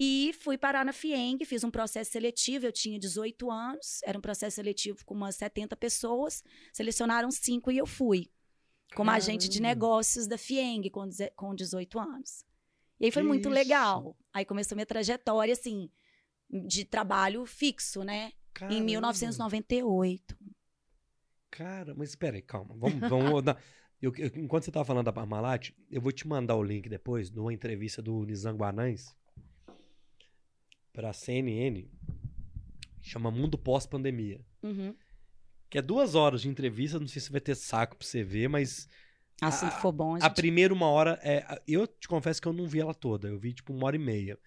E 0.01 0.33
fui 0.41 0.57
parar 0.57 0.85
na 0.85 0.93
FIENG, 0.93 1.45
fiz 1.45 1.65
um 1.65 1.71
processo 1.71 2.13
seletivo, 2.13 2.67
eu 2.67 2.73
tinha 2.73 2.99
18 2.99 3.51
anos, 3.51 4.01
era 4.05 4.17
um 4.17 4.21
processo 4.21 4.55
seletivo 4.57 5.05
com 5.05 5.15
umas 5.15 5.35
70 5.37 5.77
pessoas, 5.77 6.45
selecionaram 6.73 7.31
cinco 7.33 7.71
e 7.73 7.79
eu 7.79 7.87
fui. 7.87 8.31
Como 8.95 9.11
agente 9.11 9.49
de 9.49 9.59
Caramba. 9.59 9.69
negócios 9.75 10.27
da 10.27 10.39
FIENG 10.39 10.89
com, 10.91 11.07
deze- 11.07 11.31
com 11.37 11.55
18 11.55 11.99
anos. 11.99 12.45
E 13.01 13.07
aí 13.07 13.11
foi 13.11 13.23
Que 13.23 13.29
muito 13.29 13.47
isso? 13.49 13.55
legal. 13.55 14.17
Aí 14.33 14.45
começou 14.45 14.77
minha 14.77 14.87
trajetória, 14.87 15.53
assim, 15.53 15.91
de 16.49 16.85
trabalho 16.85 17.45
fixo, 17.45 18.03
né? 18.03 18.29
Em 18.29 18.33
Caramba. 18.55 18.85
1998. 18.85 20.37
Cara, 21.51 21.95
mas 21.97 22.11
espera 22.11 22.37
aí, 22.37 22.43
calma. 22.43 22.75
Vamos, 22.77 23.01
vamos 23.09 23.43
dar- 23.45 23.61
eu- 24.01 24.13
eu- 24.17 24.31
enquanto 24.37 24.65
você 24.65 24.71
tava 24.71 24.85
falando 24.85 25.05
da 25.07 25.13
Parmalat, 25.13 25.71
eu 25.91 26.01
vou 26.01 26.13
te 26.13 26.27
mandar 26.27 26.57
o 26.57 26.63
link 26.63 26.89
depois 26.89 27.31
de 27.31 27.39
uma 27.39 27.53
entrevista 27.53 28.01
do 28.01 28.25
Nizam 28.25 28.57
Guanães 28.57 29.15
pra 30.93 31.13
CNN. 31.13 31.87
Chama 33.03 33.31
Mundo 33.31 33.57
Pós-Pandemia. 33.57 34.41
Uhum. 34.63 34.95
Que 35.71 35.79
é 35.79 35.83
duas 35.83 36.15
horas 36.15 36.43
de 36.43 36.49
entrevista, 36.49 36.99
não 36.99 37.07
sei 37.09 37.21
se 37.23 37.31
vai 37.31 37.41
ter 37.41 37.55
saco 37.55 37.97
pra 37.97 38.07
você 38.07 38.23
ver, 38.23 38.49
mas 38.49 38.89
Assunto 39.41 39.73
A- 39.75 39.81
for 39.81 39.93
bom, 39.93 40.15
a 40.15 40.17
a 40.17 40.21
gente 40.21 40.35
primeira 40.35 40.75
uma 40.75 40.87
hora 40.89 41.19
é. 41.23 41.39
a- 41.47 41.63
Eu 41.67 41.87
te 41.87 42.09
confesso 42.09 42.43
que 42.43 42.49
eu 42.49 42.53
não 42.53 42.67
vi 42.67 42.81
ela 42.81 42.93
toda, 42.95 43.29
eu 43.29 43.39
vi 43.39 43.53
tipo 43.53 43.73
uma 43.73 43.87
hora 43.87 43.95
e 43.97 43.99
meia. 43.99 44.39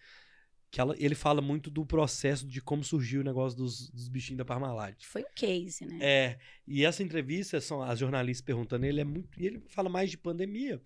Que 0.70 0.80
ela, 0.82 0.96
ele 0.98 1.16
fala 1.16 1.42
muito 1.42 1.70
do 1.70 1.86
processo 1.86 2.46
de 2.48 2.62
como 2.62 2.84
surgiu 2.84 3.22
o 3.22 3.24
negócio 3.24 3.58
dos, 3.58 3.90
dos 3.90 4.08
bichinhos 4.08 4.38
da 4.38 4.46
Parmalat. 4.46 4.96
foi 5.06 5.22
um 5.24 5.34
case, 5.36 5.86
né? 5.86 5.98
É, 6.02 6.40
e 6.68 6.84
essa 6.86 7.04
entrevista, 7.04 7.60
são 7.62 7.82
as 7.82 8.00
jornalistas 8.00 8.44
perguntando, 8.46 8.86
ele 8.86 9.00
é 9.02 9.04
muito. 9.04 9.30
E 9.40 9.46
ele 9.46 9.62
fala 9.68 9.90
mais 9.90 10.10
de 10.10 10.18
pandemia, 10.18 10.82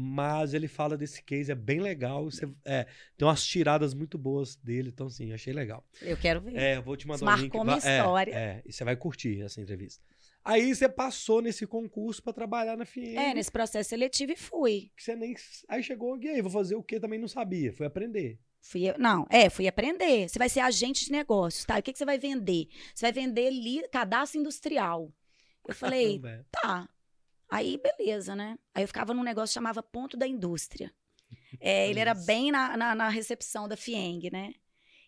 mas 0.00 0.54
ele 0.54 0.68
fala 0.68 0.96
desse 0.96 1.20
case, 1.20 1.50
é 1.50 1.56
bem 1.56 1.80
legal. 1.80 2.30
Você, 2.30 2.48
é, 2.64 2.86
tem 3.16 3.26
umas 3.26 3.44
tiradas 3.44 3.94
muito 3.94 4.16
boas 4.16 4.54
dele, 4.54 4.90
então 4.90 5.10
sim, 5.10 5.32
achei 5.32 5.52
legal. 5.52 5.84
Eu 6.00 6.16
quero 6.16 6.40
ver. 6.40 6.56
É, 6.56 6.76
eu 6.76 6.82
vou 6.84 6.96
te 6.96 7.04
mandar 7.04 7.16
Isso 7.16 7.24
o 7.24 7.42
link. 7.42 7.52
marcou 7.52 7.64
minha 7.64 7.74
é, 7.74 7.98
história. 7.98 8.32
É, 8.32 8.62
e 8.64 8.72
você 8.72 8.84
vai 8.84 8.94
curtir 8.94 9.42
essa 9.42 9.60
entrevista. 9.60 10.00
Aí 10.44 10.72
você 10.72 10.88
passou 10.88 11.42
nesse 11.42 11.66
concurso 11.66 12.22
pra 12.22 12.32
trabalhar 12.32 12.76
na 12.76 12.84
FIEM. 12.84 13.18
É, 13.18 13.34
nesse 13.34 13.50
processo 13.50 13.90
seletivo 13.90 14.30
e 14.30 14.36
fui. 14.36 14.92
que 14.96 15.02
você 15.02 15.16
nem. 15.16 15.34
Aí 15.66 15.82
chegou, 15.82 16.16
e 16.16 16.28
aí, 16.28 16.40
vou 16.40 16.52
fazer 16.52 16.76
o 16.76 16.82
que? 16.82 17.00
Também 17.00 17.18
não 17.18 17.26
sabia, 17.26 17.72
foi 17.72 17.84
aprender. 17.84 18.38
Fui, 18.60 18.82
não, 18.98 19.26
é, 19.28 19.50
fui 19.50 19.66
aprender. 19.66 20.28
Você 20.28 20.38
vai 20.38 20.48
ser 20.48 20.60
agente 20.60 21.06
de 21.06 21.10
negócios, 21.10 21.64
tá? 21.64 21.76
O 21.76 21.82
que, 21.82 21.92
que 21.92 21.98
você 21.98 22.04
vai 22.04 22.20
vender? 22.20 22.68
Você 22.94 23.04
vai 23.04 23.12
vender 23.12 23.50
li, 23.50 23.82
cadastro 23.90 24.38
industrial. 24.38 25.12
Eu 25.66 25.74
falei, 25.74 26.20
é. 26.24 26.44
tá. 26.52 26.88
Aí, 27.50 27.78
beleza, 27.78 28.36
né? 28.36 28.58
Aí 28.74 28.84
eu 28.84 28.88
ficava 28.88 29.14
num 29.14 29.22
negócio 29.22 29.52
que 29.52 29.54
chamava 29.54 29.82
Ponto 29.82 30.16
da 30.16 30.26
Indústria. 30.26 30.92
É, 31.60 31.88
ele 31.88 31.98
era 32.00 32.14
bem 32.14 32.50
na, 32.52 32.76
na, 32.76 32.94
na 32.94 33.08
recepção 33.08 33.66
da 33.66 33.76
FIENG, 33.76 34.30
né? 34.30 34.52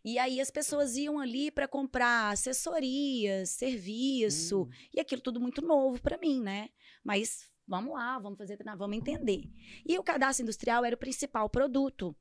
E 0.03 0.19
aí 0.19 0.41
as 0.41 0.51
pessoas 0.51 0.97
iam 0.97 1.19
ali 1.19 1.51
para 1.51 1.69
comprar 1.69 2.31
assessorias, 2.33 3.51
serviço, 3.51 4.63
Hum. 4.63 4.71
e 4.95 5.01
aquilo 5.01 5.21
tudo 5.21 5.39
muito 5.39 5.61
novo 5.61 6.01
para 6.01 6.17
mim, 6.17 6.41
né? 6.41 6.71
Mas 7.05 7.51
vamos 7.67 7.93
lá, 7.93 8.19
vamos 8.19 8.39
fazer, 8.39 8.59
vamos 8.77 8.97
entender. 8.97 9.43
E 9.87 9.99
o 9.99 10.03
cadastro 10.03 10.43
industrial 10.43 10.85
era 10.85 10.97
o 10.97 10.99
principal 10.99 11.49
produto. 11.51 12.17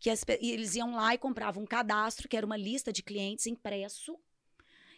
Que 0.00 0.10
as 0.10 0.24
eles 0.40 0.76
iam 0.76 0.94
lá 0.94 1.12
e 1.12 1.18
compravam 1.18 1.62
um 1.64 1.66
cadastro, 1.66 2.28
que 2.28 2.36
era 2.36 2.46
uma 2.46 2.56
lista 2.56 2.92
de 2.92 3.02
clientes 3.02 3.46
impresso. 3.46 4.16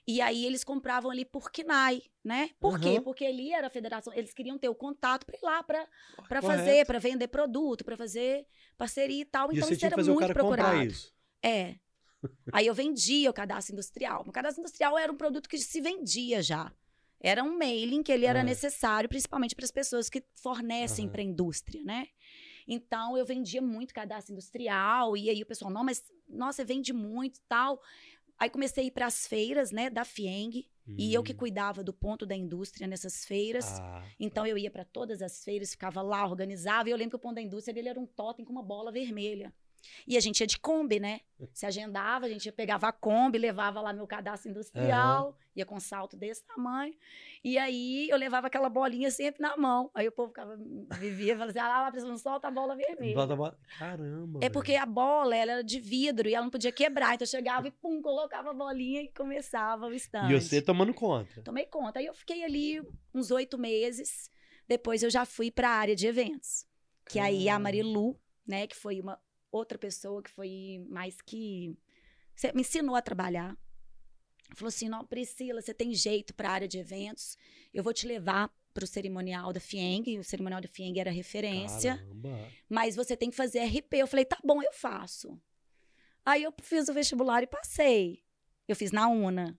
E 0.07 0.21
aí 0.21 0.45
eles 0.45 0.65
compravam 0.65 1.11
ali 1.11 1.25
por 1.25 1.51
KNAI, 1.53 2.03
né? 2.25 2.51
Por 2.59 2.81
quê? 2.81 2.89
Aham. 2.89 3.03
Porque 3.03 3.25
ali 3.25 3.53
era 3.53 3.67
a 3.69 3.71
federação, 3.71 4.13
eles 4.15 4.33
queriam 4.33 4.59
ter 4.59 4.69
o 4.69 4.75
contato 4.75 5.25
para 5.25 5.37
ir 5.37 5.43
lá 5.43 5.63
para 5.63 6.43
fazer, 6.43 6.85
para 6.87 6.99
vender 6.99 7.29
produto, 7.29 7.85
para 7.85 7.97
fazer 7.97 8.47
parceria 8.77 9.23
e 9.23 9.25
tal. 9.25 9.53
E 9.53 9.57
Então 9.57 9.71
isso 9.71 9.87
era 9.87 9.97
muito 10.03 10.33
procurado. 10.33 10.93
É. 11.43 11.77
Aí 12.53 12.67
eu 12.67 12.75
vendia 12.75 13.31
o 13.31 13.33
cadastro 13.33 13.75
industrial. 13.75 14.25
O 14.27 14.33
cadastro 14.33 14.61
industrial 14.61 14.99
era 14.99 15.13
um 15.13 15.17
produto 15.17 15.49
que 15.49 15.59
se 15.59 15.81
vendia 15.81 16.43
já. 16.43 16.73
Era 17.23 17.45
um 17.45 17.57
mailing 17.57 18.03
que 18.03 18.11
ele 18.11 18.25
era 18.25 18.41
Ah. 18.41 18.45
necessário, 18.45 19.09
principalmente 19.09 19.55
para 19.55 19.65
as 19.65 19.71
pessoas 19.71 20.09
que 20.09 20.25
fornecem 20.35 21.09
para 21.09 21.21
a 21.21 21.25
indústria, 21.25 21.83
né? 21.85 22.09
Então 22.67 23.17
eu 23.17 23.25
vendia 23.27 23.61
muito 23.61 23.93
cadastro 23.93 24.33
industrial 24.33 25.17
e 25.17 25.29
aí 25.29 25.43
o 25.43 25.47
pessoal, 25.47 25.71
não, 25.71 25.85
mas 25.85 26.03
nossa, 26.29 26.57
você 26.59 26.65
vende 26.65 26.93
muito 26.93 27.39
e 27.39 27.43
tal. 27.49 27.81
Aí 28.41 28.49
comecei 28.49 28.85
a 28.85 28.87
ir 28.87 28.91
para 28.91 29.05
as 29.07 29.27
feiras, 29.27 29.71
né, 29.71 29.91
da 29.91 30.03
Fieng, 30.05 30.67
e 30.99 31.13
eu 31.15 31.23
que 31.23 31.33
Hum. 31.33 31.37
cuidava 31.37 31.85
do 31.85 31.93
ponto 31.93 32.25
da 32.25 32.35
indústria 32.35 32.87
nessas 32.87 33.25
feiras. 33.27 33.79
Ah, 33.81 34.03
Então 34.19 34.47
eu 34.47 34.57
ia 34.57 34.71
para 34.71 34.85
todas 34.85 35.21
as 35.21 35.45
feiras, 35.45 35.71
ficava 35.73 36.01
lá, 36.01 36.27
organizava. 36.27 36.89
E 36.89 36.93
eu 36.93 36.97
lembro 36.97 37.11
que 37.11 37.17
o 37.17 37.19
Pão 37.19 37.35
da 37.35 37.41
Indústria 37.43 37.79
ele 37.79 37.89
era 37.91 38.01
um 38.01 38.07
totem 38.07 38.45
com 38.45 38.51
uma 38.53 38.63
bola 38.63 38.91
vermelha. 38.91 39.53
E 40.07 40.17
a 40.17 40.21
gente 40.21 40.41
ia 40.41 40.47
de 40.47 40.59
Kombi, 40.59 41.01
né? 41.01 41.21
Se 41.55 41.65
agendava, 41.65 42.27
a 42.27 42.29
gente 42.29 42.45
ia- 42.47 42.53
pegava 42.53 42.89
a 42.89 42.93
Kombi, 42.93 43.39
levava 43.39 43.81
lá 43.81 43.93
meu 43.93 44.07
cadastro 44.07 44.51
industrial, 44.51 45.37
ia 45.57 45.65
com 45.65 45.81
salto 45.81 46.17
desse 46.17 46.45
tamanho. 46.47 46.95
E 47.43 47.57
aí 47.57 48.09
eu 48.11 48.17
levava 48.19 48.47
aquela 48.49 48.69
bolinha 48.69 49.11
sempre 49.11 49.41
na 49.41 49.57
mão. 49.57 49.91
Aí 49.95 50.07
o 50.07 50.13
povo 50.13 50.29
ficava, 50.29 50.57
vivia, 50.99 51.35
falava 51.35 51.51
assim: 51.51 51.59
ah, 51.59 51.69
lá, 51.69 51.91
não 52.09 52.19
solta 52.19 52.49
a 52.49 52.51
bola 52.51 52.77
vermelha. 52.77 53.15
bota- 53.15 53.37
bota- 53.37 53.59
Caramba. 53.79 54.39
É 54.43 54.49
porque 54.51 54.75
a 54.77 54.85
bola 54.85 55.35
ela 55.35 55.53
era 55.53 55.65
de 55.65 55.81
vidro 55.81 56.29
e 56.29 56.35
ela 56.35 56.45
não 56.45 56.51
podia 56.51 56.71
quebrar. 56.73 57.15
Então 57.15 57.25
eu 57.25 57.31
chegava 57.31 57.69
e 57.69 57.71
pum, 57.71 58.03
colocava 58.03 58.51
a 58.51 58.55
bolinha 58.55 59.01
e 59.03 59.09
começava 59.09 59.87
o 59.87 59.95
stand. 59.95 60.31
E 60.31 60.41
você 60.41 60.61
tomando 60.61 60.93
conta. 60.93 61.41
Tomei 61.43 61.65
conta. 61.67 61.99
Aí 62.01 62.07
eu 62.07 62.15
fiquei 62.15 62.45
ali 62.45 62.83
uns 63.15 63.31
oito 63.31 63.57
meses. 63.57 64.31
Depois 64.69 65.03
eu 65.03 65.11
já 65.11 65.25
fui 65.25 65.51
para 65.51 65.69
a 65.69 65.73
área 65.73 65.97
de 65.97 66.07
eventos. 66.07 66.67
Que 67.09 67.19
aí 67.19 67.49
a. 67.49 67.59
Marilu, 67.59 68.17
né, 68.47 68.67
que 68.67 68.77
foi 68.77 69.01
uma 69.01 69.19
outra 69.51 69.79
pessoa 69.79 70.23
que 70.23 70.31
foi 70.31 70.85
mais 70.89 71.21
que 71.21 71.77
me 72.55 72.61
ensinou 72.63 72.95
a 72.95 73.03
trabalhar. 73.03 73.57
Falou 74.55 74.69
assim: 74.69 74.89
"Não, 74.89 75.05
Priscila, 75.05 75.61
você 75.61 75.73
tem 75.75 75.95
jeito 75.95 76.35
para 76.35 76.49
a 76.49 76.53
área 76.53 76.69
de 76.69 76.79
eventos. 76.79 77.37
Eu 77.73 77.83
vou 77.83 77.93
te 77.93 78.07
levar 78.07 78.51
para 78.73 78.85
o 78.85 78.87
cerimonial 78.87 79.53
da 79.53 79.61
Fieng. 79.61 80.19
O 80.19 80.25
cerimonial 80.25 80.61
da 80.61 80.69
Fieng 80.69 80.99
era 80.99 81.11
referência, 81.11 81.97
Caramba. 81.97 82.49
mas 82.69 82.97
você 82.97 83.17
tem 83.17 83.31
que 83.31 83.37
fazer 83.37 83.61
RP". 83.61 83.95
Eu 83.95 84.07
falei: 84.07 84.25
"Tá 84.25 84.39
bom, 84.45 84.63
eu 84.63 84.73
faço". 84.73 85.41
Aí 86.25 86.43
eu 86.43 86.53
fiz 86.63 86.89
o 86.89 86.95
vestibular 86.95 87.43
e 87.43 87.47
passei. 87.47 88.23
Eu 88.69 88.77
fiz 88.77 88.93
na 88.93 89.09
UNA. 89.09 89.59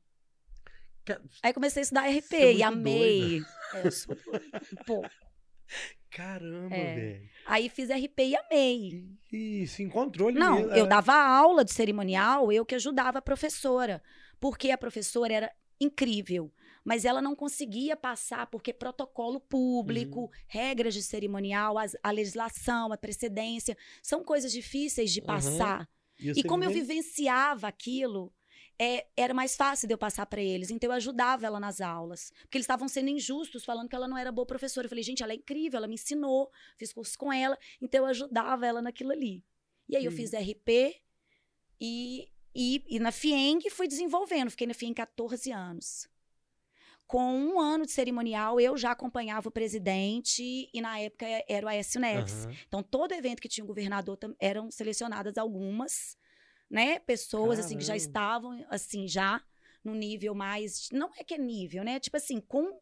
Aí 1.42 1.54
comecei 1.54 1.82
a 1.82 1.84
estudar 1.84 2.08
RP 2.08 2.34
é 2.34 2.54
e 2.54 2.64
amei. 2.64 3.42
É, 3.74 3.88
eu 3.88 3.92
sou 3.92 4.16
doida, 4.16 4.62
um 4.72 4.84
pouco. 4.86 5.10
Caramba, 6.12 6.76
É. 6.76 6.96
velho. 6.96 7.30
Aí 7.46 7.70
fiz 7.70 7.90
RP 7.90 8.20
e 8.20 8.36
amei. 8.36 9.06
E, 9.32 9.62
e 9.64 9.68
se 9.68 9.82
encontrou 9.82 10.28
ali 10.30 10.38
Não, 10.38 10.56
mesmo, 10.58 10.72
eu 10.76 10.86
é. 10.86 10.88
dava 10.88 11.14
aula 11.14 11.64
de 11.66 11.72
cerimonial, 11.74 12.52
eu 12.52 12.66
que 12.66 12.76
ajudava 12.76 13.20
a 13.20 13.22
professora. 13.22 14.02
Porque 14.40 14.72
a 14.72 14.78
professora 14.78 15.34
era 15.34 15.52
incrível, 15.80 16.52
mas 16.84 17.06
ela 17.06 17.22
não 17.22 17.36
conseguia 17.36 17.96
passar, 17.96 18.46
porque 18.48 18.74
protocolo 18.74 19.40
público, 19.40 20.22
Uhum. 20.22 20.30
regras 20.48 20.94
de 20.94 21.02
cerimonial, 21.02 21.78
as- 21.78 21.96
a 22.04 22.12
legislação, 22.12 22.92
a 22.92 22.98
precedência, 22.98 23.76
são 24.04 24.24
coisas 24.24 24.52
difíceis 24.52 25.12
de 25.12 25.22
passar. 25.22 25.88
E, 26.20 26.30
E 26.30 26.34
você 26.36 26.44
como 26.44 26.64
eu 26.64 26.70
vive- 26.70 26.82
vivenciava 26.82 27.68
aquilo, 27.68 28.32
é, 28.80 29.08
era 29.16 29.34
mais 29.34 29.56
fácil 29.56 29.88
de 29.88 29.94
eu 29.94 29.98
passar 29.98 30.26
para 30.26 30.42
eles. 30.42 30.72
Então 30.72 30.90
eu 30.90 30.96
ajudava 30.96 31.46
ela 31.46 31.60
nas 31.60 31.82
aulas. 31.82 32.32
Porque 32.42 32.58
eles 32.58 32.66
estavam 32.66 32.88
sendo 32.88 33.10
injustos, 33.10 33.64
falando 33.64 33.90
que 33.90 33.96
ela 33.96 34.08
não 34.08 34.18
era 34.18 34.32
boa 34.32 34.46
professora. 34.46 34.86
Eu 34.86 34.90
falei, 34.90 35.04
gente, 35.04 35.24
ela 35.24 35.34
é 35.34 35.36
incrível, 35.36 35.78
ela 35.78 35.88
me 35.88 35.96
ensinou, 35.96 36.52
fiz 36.78 36.92
curso 36.92 37.18
com 37.18 37.32
ela. 37.32 37.58
Então 37.82 38.04
eu 38.04 38.08
ajudava 38.08 38.66
ela 38.66 38.82
naquilo 38.82 39.12
ali. 39.12 39.44
E 39.88 39.96
aí 39.96 40.06
eu 40.06 40.12
Sim. 40.12 40.18
fiz 40.18 40.32
RP 40.34 41.02
e, 41.80 42.30
e, 42.56 42.84
e 42.88 43.00
na 43.00 43.12
FIENG 43.12 43.70
fui 43.70 43.88
desenvolvendo. 43.88 44.50
Fiquei 44.52 44.68
na 44.68 44.74
FIENG 44.74 44.96
14 44.96 45.52
anos. 45.52 46.10
Com 47.12 47.36
um 47.36 47.60
ano 47.60 47.86
de 47.86 47.92
cerimonial, 47.92 48.58
eu 48.58 48.78
já 48.78 48.92
acompanhava 48.92 49.50
o 49.50 49.52
presidente 49.52 50.70
e 50.74 50.82
na 50.82 50.98
época 50.98 51.26
era 51.46 51.66
o 51.66 51.70
Aécio 51.70 52.00
Neves. 52.00 52.46
Aham. 52.46 52.56
Então, 52.68 52.82
todo 52.82 53.12
evento 53.12 53.42
que 53.42 53.50
tinha 53.50 53.66
um 53.66 53.68
governador 53.68 54.18
eram 54.40 54.72
selecionadas 54.72 55.38
algumas, 55.38 56.16
né, 56.72 56.98
pessoas 57.00 57.60
assim 57.60 57.76
que 57.78 57.84
já 57.84 57.94
Caramba. 57.94 58.08
estavam 58.08 58.66
assim 58.70 59.08
já 59.08 59.44
num 59.84 59.94
nível 59.94 60.34
mais. 60.34 60.90
Não 60.92 61.12
é 61.18 61.24
que 61.24 61.34
é 61.34 61.38
nível, 61.38 61.84
né? 61.84 62.00
Tipo 62.00 62.18
assim, 62.18 62.40
com 62.40 62.80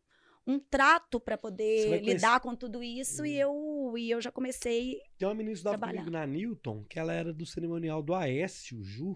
um 0.48 0.60
trato 0.60 1.20
para 1.20 1.38
poder 1.38 2.02
lidar 2.02 2.40
com 2.40 2.56
tudo 2.56 2.82
isso 2.82 3.26
e 3.26 3.44
Hum. 3.46 3.92
eu 3.92 3.98
e 3.98 4.10
eu 4.10 4.22
já 4.22 4.32
comecei 4.32 5.00
Tem 5.18 5.28
uma 5.28 5.34
menina 5.36 5.52
que 5.52 5.58
estudava 5.58 5.78
Trabalhar. 5.78 6.00
comigo 6.00 6.12
na 6.18 6.26
Newton, 6.26 6.84
que 6.86 6.98
ela 7.00 7.14
era 7.14 7.34
do 7.34 7.46
cerimonial 7.46 8.02
do 8.02 8.14
Aécio 8.16 8.82
Ju. 8.84 9.16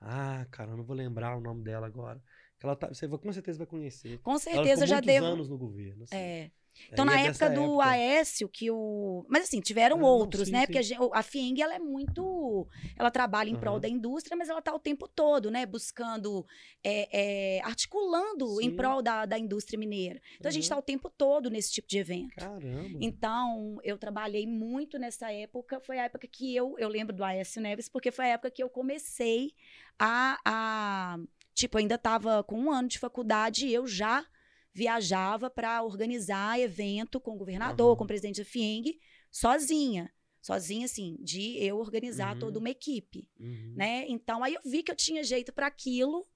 Ah, 0.00 0.46
cara, 0.50 0.70
eu 0.72 0.76
não 0.76 0.84
vou 0.84 0.94
lembrar 0.96 1.36
o 1.36 1.40
nome 1.40 1.62
dela 1.62 1.86
agora. 1.86 2.22
Ela 2.62 2.74
tá, 2.76 2.88
você 2.88 3.06
vai- 3.06 3.18
com 3.18 3.32
certeza 3.32 3.58
vai 3.58 3.66
conhecer. 3.66 4.18
com 4.20 4.30
ela 4.32 4.38
certeza 4.40 4.70
ficou 4.82 4.86
já 4.86 4.94
muitos 4.96 5.06
devo 5.14 5.26
anos 5.26 5.48
no 5.48 5.58
governo. 5.58 6.04
assim. 6.04 6.16
é. 6.16 6.50
Então, 6.92 7.04
Aí 7.04 7.10
na 7.10 7.20
é 7.20 7.26
época 7.26 7.50
do 7.50 7.80
Aécio, 7.80 8.48
que 8.48 8.70
o. 8.70 9.24
Mas 9.28 9.44
assim, 9.44 9.60
tiveram 9.60 9.96
Ah, 9.96 10.00
não, 10.00 10.08
outros, 10.08 10.46
sim, 10.46 10.52
né? 10.52 10.60
sim. 10.60 10.72
Porque 10.72 10.94
a, 10.94 11.18
a 11.18 11.22
FIENG, 11.22 11.60
ela 11.62 11.74
é 11.74 11.78
muito. 11.78 12.66
Ela 12.96 13.10
trabalha 13.10 13.50
em 13.50 13.56
prol 13.56 13.74
Aham. 13.74 13.80
da 13.80 13.88
indústria, 13.88 14.36
mas 14.36 14.48
ela 14.48 14.62
tá 14.62 14.74
o 14.74 14.78
tempo 14.78 15.06
todo, 15.08 15.50
né? 15.50 15.66
Buscando. 15.66 16.46
é, 16.82 17.56
é, 17.56 17.60
articulando 17.62 18.60
em 18.60 18.70
Sim. 18.70 18.76
prol 18.76 19.02
da, 19.02 19.26
da 19.26 19.38
indústria 19.38 19.78
mineira. 19.78 20.20
Então, 20.38 20.48
a 20.48 20.52
gente 20.52 20.64
Aham. 20.66 20.76
tá 20.76 20.78
o 20.78 20.82
tempo 20.82 21.10
todo 21.10 21.50
nesse 21.50 21.72
tipo 21.72 21.88
de 21.88 21.98
evento. 21.98 22.34
Caramba. 22.36 22.98
Então, 23.00 23.78
eu 23.82 23.98
trabalhei 23.98 24.46
muito 24.46 24.98
nessa 24.98 25.32
época. 25.32 25.80
Foi 25.80 25.98
a 25.98 26.04
época 26.04 26.26
que 26.26 26.54
eu, 26.54 26.74
eu 26.78 26.88
lembro 26.88 27.14
do 27.14 27.24
Aécio 27.24 27.60
Neves, 27.60 27.88
porque 27.88 28.10
foi 28.10 28.26
a 28.26 28.28
época 28.28 28.50
que 28.50 28.62
eu 28.62 28.68
comecei 28.70 29.52
a. 29.98 30.38
a 30.44 31.18
tipo, 31.54 31.76
ainda 31.76 31.96
estava 31.96 32.42
com 32.44 32.58
um 32.58 32.70
ano 32.70 32.86
de 32.88 32.98
faculdade 33.00 33.66
e 33.66 33.74
eu 33.74 33.84
já 33.86 34.24
viajava 34.72 35.50
para 35.50 35.82
organizar 35.82 36.58
evento 36.60 37.20
com 37.20 37.32
o 37.32 37.36
governador, 37.38 37.88
Aham. 37.88 37.96
com 37.96 38.04
o 38.04 38.06
presidente 38.06 38.40
da 38.40 38.44
FIENG, 38.44 38.98
sozinha. 39.30 40.12
Sozinha, 40.40 40.84
assim, 40.86 41.16
de 41.20 41.58
eu 41.62 41.78
organizar 41.78 42.34
Uhum. 42.34 42.38
toda 42.40 42.58
uma 42.58 42.70
equipe 42.70 43.28
Uhum. 43.40 43.74
né? 43.76 44.06
Então 44.08 44.42
aí 44.44 44.54
eu 44.54 44.60
vi 44.64 44.82
que 44.82 44.90
eu 44.90 44.96
tinha 44.96 45.22
jeito 45.24 45.52
para 45.52 45.66
aquilo 45.66 46.26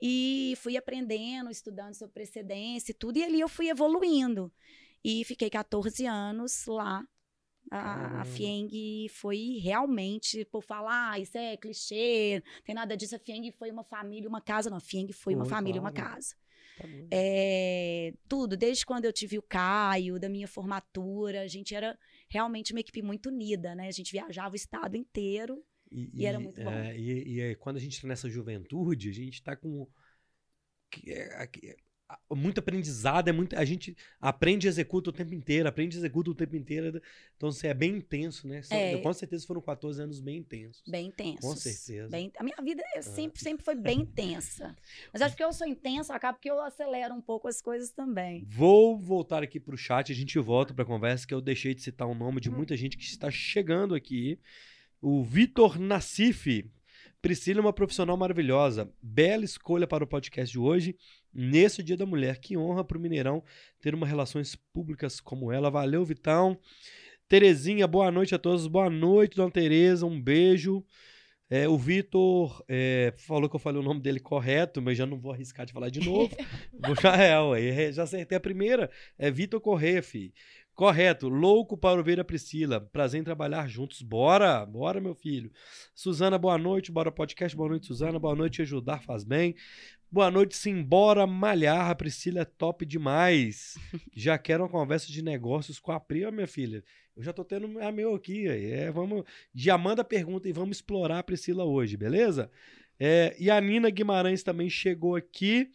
e 0.00 0.54
fui 0.58 0.76
aprendendo, 0.76 1.50
estudando 1.50 1.94
sobre 1.94 2.14
precedência 2.14 2.92
e 2.92 2.94
tudo, 2.94 3.18
e 3.18 3.24
ali 3.24 3.40
eu 3.40 3.48
fui 3.48 3.68
evoluindo. 3.68 4.52
E 5.04 5.24
fiquei 5.24 5.50
14 5.50 6.06
anos 6.06 6.66
lá. 6.66 7.04
A, 7.70 8.20
a. 8.20 8.24
FIENG 8.24 9.08
foi 9.08 9.58
realmente, 9.62 10.44
por 10.46 10.62
falar, 10.62 11.12
ah, 11.12 11.18
isso 11.18 11.38
é 11.38 11.56
clichê, 11.56 12.42
não 12.44 12.62
tem 12.62 12.74
nada 12.74 12.96
disso. 12.96 13.14
A 13.16 13.18
FIENG 13.18 13.50
foi 13.52 13.70
uma 13.70 13.82
família, 13.84 14.28
uma 14.28 14.40
casa. 14.40 14.68
Não, 14.68 14.76
a 14.76 14.80
FIENG 14.80 15.12
foi, 15.12 15.34
uma 15.34 15.44
família, 15.44 15.80
uma 15.80 15.92
claro. 15.92 16.14
casa. 16.14 16.34
Tá. 16.78 16.88
É, 17.10 18.14
tudo, 18.28 18.56
desde 18.56 18.84
quando 18.86 19.04
eu 19.04 19.12
tive 19.12 19.38
o 19.38 19.42
Caio, 19.42 20.18
da 20.18 20.28
minha 20.28 20.48
formatura, 20.48 21.42
a 21.42 21.48
gente 21.48 21.74
era 21.74 21.98
realmente 22.28 22.72
uma 22.72 22.80
equipe 22.80 23.02
muito 23.02 23.28
unida, 23.28 23.74
né? 23.74 23.88
A 23.88 23.92
gente 23.92 24.12
viajava 24.12 24.52
o 24.52 24.56
estado 24.56 24.96
inteiro. 24.96 25.62
e 26.22 26.26
era 26.26 26.40
muito 26.40 26.62
bom. 26.62 26.70
é, 26.70 26.98
e, 26.98 27.40
e 27.40 27.54
quando 27.56 27.76
a 27.76 27.80
gente 27.80 28.00
tá 28.00 28.08
nessa 28.08 28.28
juventude, 28.28 29.10
a 29.10 29.12
gente 29.12 29.42
tá 29.42 29.54
com. 29.54 29.86
A- 32.30 32.34
muito 32.34 32.58
aprendizado, 32.58 33.28
é 33.28 33.32
muito. 33.32 33.56
A 33.56 33.64
gente 33.64 33.96
aprende 34.20 34.66
e 34.66 34.68
executa 34.68 35.10
o 35.10 35.12
tempo 35.12 35.34
inteiro, 35.34 35.68
aprende 35.68 35.96
e 35.96 35.98
executa 36.00 36.30
o 36.30 36.34
tempo 36.34 36.54
inteiro. 36.56 37.00
Então, 37.36 37.48
assim, 37.48 37.66
é 37.66 37.74
bem 37.74 37.96
intenso, 37.96 38.46
né? 38.46 38.60
É. 38.70 38.96
Com 38.98 39.12
certeza 39.12 39.46
foram 39.46 39.60
14 39.60 40.02
anos 40.02 40.20
bem 40.20 40.38
intensos. 40.38 40.82
Bem 40.86 41.06
intensos. 41.08 41.40
Com 41.40 41.56
certeza. 41.56 42.08
Bem- 42.10 42.30
a 42.36 42.42
minha 42.42 42.56
vida 42.62 42.82
Ah. 42.96 43.02
sempre, 43.02 43.40
sempre 43.40 43.64
foi 43.64 43.74
bem 43.74 44.00
intensa. 44.00 44.76
Mas 45.12 45.22
acho 45.22 45.36
que 45.36 45.42
eu 45.44 45.52
sou 45.52 45.66
intensa, 45.66 46.14
acaba 46.14 46.38
que 46.38 46.50
eu 46.50 46.60
acelero 46.60 47.14
um 47.14 47.20
pouco 47.20 47.48
as 47.48 47.60
coisas 47.60 47.90
também. 47.90 48.44
Vou 48.48 48.98
voltar 48.98 49.42
aqui 49.42 49.58
pro 49.58 49.76
chat, 49.76 50.12
a 50.12 50.14
gente 50.14 50.38
volta 50.38 50.74
pra 50.74 50.84
conversa, 50.84 51.26
que 51.26 51.34
eu 51.34 51.40
deixei 51.40 51.74
de 51.74 51.82
citar 51.82 52.06
o 52.08 52.14
nome 52.14 52.40
de 52.40 52.50
Hum. 52.50 52.54
muita 52.56 52.76
gente 52.76 52.96
que 52.96 53.04
está 53.04 53.30
chegando 53.30 53.94
aqui. 53.94 54.38
O 55.00 55.22
Vitor 55.24 55.78
Nassif. 55.80 56.70
Priscila 57.22 57.60
é 57.60 57.62
uma 57.62 57.72
profissional 57.72 58.16
maravilhosa. 58.16 58.92
Bela 59.00 59.44
escolha 59.44 59.86
para 59.86 60.02
o 60.02 60.06
podcast 60.08 60.50
de 60.50 60.58
hoje, 60.58 60.96
nesse 61.32 61.80
Dia 61.80 61.96
da 61.96 62.04
Mulher. 62.04 62.40
Que 62.40 62.56
honra 62.56 62.82
para 62.82 62.98
o 62.98 63.00
Mineirão 63.00 63.44
ter 63.80 63.94
uma 63.94 64.04
relações 64.04 64.56
públicas 64.56 65.20
como 65.20 65.52
ela. 65.52 65.70
Valeu, 65.70 66.04
Vitão. 66.04 66.58
Terezinha, 67.28 67.86
boa 67.86 68.10
noite 68.10 68.34
a 68.34 68.40
todos. 68.40 68.66
Boa 68.66 68.90
noite, 68.90 69.36
dona 69.36 69.52
Tereza. 69.52 70.04
Um 70.04 70.20
beijo. 70.20 70.84
É, 71.48 71.68
o 71.68 71.78
Vitor 71.78 72.64
é, 72.66 73.14
falou 73.16 73.48
que 73.48 73.54
eu 73.54 73.60
falei 73.60 73.80
o 73.80 73.84
nome 73.84 74.00
dele 74.00 74.18
correto, 74.18 74.82
mas 74.82 74.98
já 74.98 75.06
não 75.06 75.20
vou 75.20 75.32
arriscar 75.32 75.64
de 75.64 75.72
falar 75.72 75.90
de 75.90 76.00
novo. 76.00 76.34
Vou 76.84 76.96
já 77.00 77.14
é, 77.14 77.38
ué, 77.38 77.92
já 77.92 78.02
acertei 78.02 78.36
a 78.36 78.40
primeira. 78.40 78.90
É 79.16 79.30
Vitor 79.30 79.60
Corrêa, 79.60 80.02
fi. 80.02 80.34
Correto. 80.74 81.28
Louco 81.28 81.76
para 81.76 81.98
ouvir 81.98 82.18
a 82.18 82.24
Priscila. 82.24 82.80
Prazer 82.80 83.20
em 83.20 83.24
trabalhar 83.24 83.68
juntos. 83.68 84.02
Bora, 84.02 84.64
bora, 84.64 85.00
meu 85.00 85.14
filho. 85.14 85.52
Suzana, 85.94 86.38
boa 86.38 86.56
noite. 86.56 86.90
Bora 86.90 87.12
podcast. 87.12 87.56
Boa 87.56 87.68
noite, 87.68 87.86
Suzana. 87.86 88.18
Boa 88.18 88.34
noite. 88.34 88.62
Ajudar 88.62 89.02
faz 89.02 89.22
bem. 89.22 89.54
Boa 90.10 90.30
noite, 90.30 90.54
simbora 90.54 91.26
malhar. 91.26 91.90
A 91.90 91.94
Priscila 91.94 92.40
é 92.40 92.44
top 92.44 92.84
demais. 92.84 93.78
Já 94.14 94.36
quero 94.36 94.62
uma 94.62 94.68
conversa 94.68 95.10
de 95.10 95.22
negócios 95.22 95.78
com 95.78 95.92
a 95.92 95.98
Pri, 95.98 96.30
minha 96.30 96.46
filha. 96.46 96.84
Eu 97.16 97.22
já 97.22 97.32
tô 97.32 97.44
tendo 97.44 97.78
a 97.78 97.92
meu 97.92 98.14
aqui. 98.14 98.48
É, 98.48 98.90
vamos, 98.90 99.24
já 99.54 99.76
manda 99.76 100.02
pergunta 100.02 100.48
e 100.48 100.52
vamos 100.52 100.78
explorar 100.78 101.18
a 101.18 101.22
Priscila 101.22 101.64
hoje, 101.64 101.96
beleza? 101.96 102.50
É, 102.98 103.34
e 103.38 103.50
a 103.50 103.60
Nina 103.60 103.90
Guimarães 103.90 104.42
também 104.42 104.70
chegou 104.70 105.16
aqui. 105.16 105.70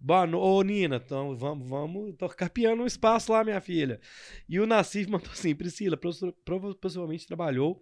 Boa 0.00 0.26
noite. 0.26 0.44
Ô, 0.44 0.62
Nina, 0.62 0.96
então 1.04 1.36
vamos, 1.36 1.68
vamos. 1.68 2.14
Tô 2.16 2.28
capeando 2.28 2.82
um 2.82 2.86
espaço 2.86 3.32
lá, 3.32 3.42
minha 3.42 3.60
filha. 3.60 4.00
E 4.48 4.60
o 4.60 4.66
Nassif 4.66 5.08
mandou 5.10 5.30
assim: 5.32 5.54
Priscila, 5.54 5.96
prova- 5.96 6.32
prova- 6.44 6.74
possivelmente 6.74 7.26
trabalhou 7.26 7.80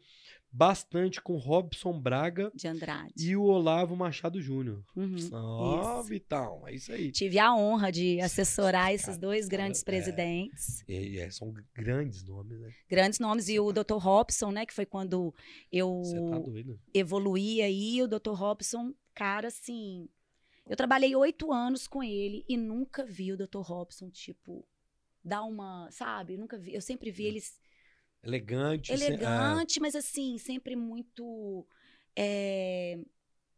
bastante 0.50 1.20
com 1.20 1.36
Robson 1.36 2.00
Braga 2.00 2.50
De 2.54 2.66
Andrade. 2.66 3.12
e 3.18 3.36
o 3.36 3.42
Olavo 3.42 3.94
Machado 3.94 4.40
Júnior. 4.40 4.82
Uhum. 4.96 5.14
Ó, 5.32 6.00
Isso. 6.00 6.08
Vitão, 6.08 6.66
é 6.66 6.74
isso 6.74 6.92
aí. 6.92 7.12
Tive 7.12 7.38
a 7.38 7.54
honra 7.54 7.92
de 7.92 8.18
assessorar 8.22 8.90
esses 8.94 9.06
Cara, 9.06 9.18
dois 9.18 9.48
grandes 9.48 9.82
cara, 9.82 9.96
é. 9.98 10.00
presidentes. 10.00 10.84
E- 10.88 11.18
é, 11.18 11.30
são 11.30 11.52
grandes 11.74 12.24
nomes, 12.24 12.58
né? 12.58 12.70
Grandes 12.88 13.18
nomes. 13.18 13.48
E 13.50 13.60
o 13.60 13.70
Dr. 13.70 13.98
Robson, 13.98 14.50
né? 14.50 14.64
Que 14.64 14.72
foi 14.72 14.86
quando 14.86 15.34
eu 15.70 16.00
tá 16.30 16.40
evoluí 16.94 17.60
aí. 17.60 18.00
O 18.02 18.08
Dr. 18.08 18.32
Robson, 18.32 18.94
cara, 19.14 19.48
assim. 19.48 20.08
Eu 20.68 20.76
trabalhei 20.76 21.14
oito 21.14 21.52
anos 21.52 21.86
com 21.86 22.02
ele 22.02 22.44
e 22.48 22.56
nunca 22.56 23.04
vi 23.04 23.32
o 23.32 23.36
Dr. 23.36 23.60
Robson, 23.60 24.10
tipo, 24.10 24.66
dar 25.24 25.42
uma. 25.42 25.88
Sabe? 25.90 26.36
Nunca 26.36 26.58
vi. 26.58 26.74
Eu 26.74 26.80
sempre 26.80 27.10
vi 27.10 27.24
ele 27.26 27.40
Elegante. 28.22 28.96
se- 28.96 29.04
elegante, 29.04 29.78
mas 29.80 29.94
assim, 29.94 30.38
sempre 30.38 30.74
muito 30.74 31.64
é, 32.16 32.98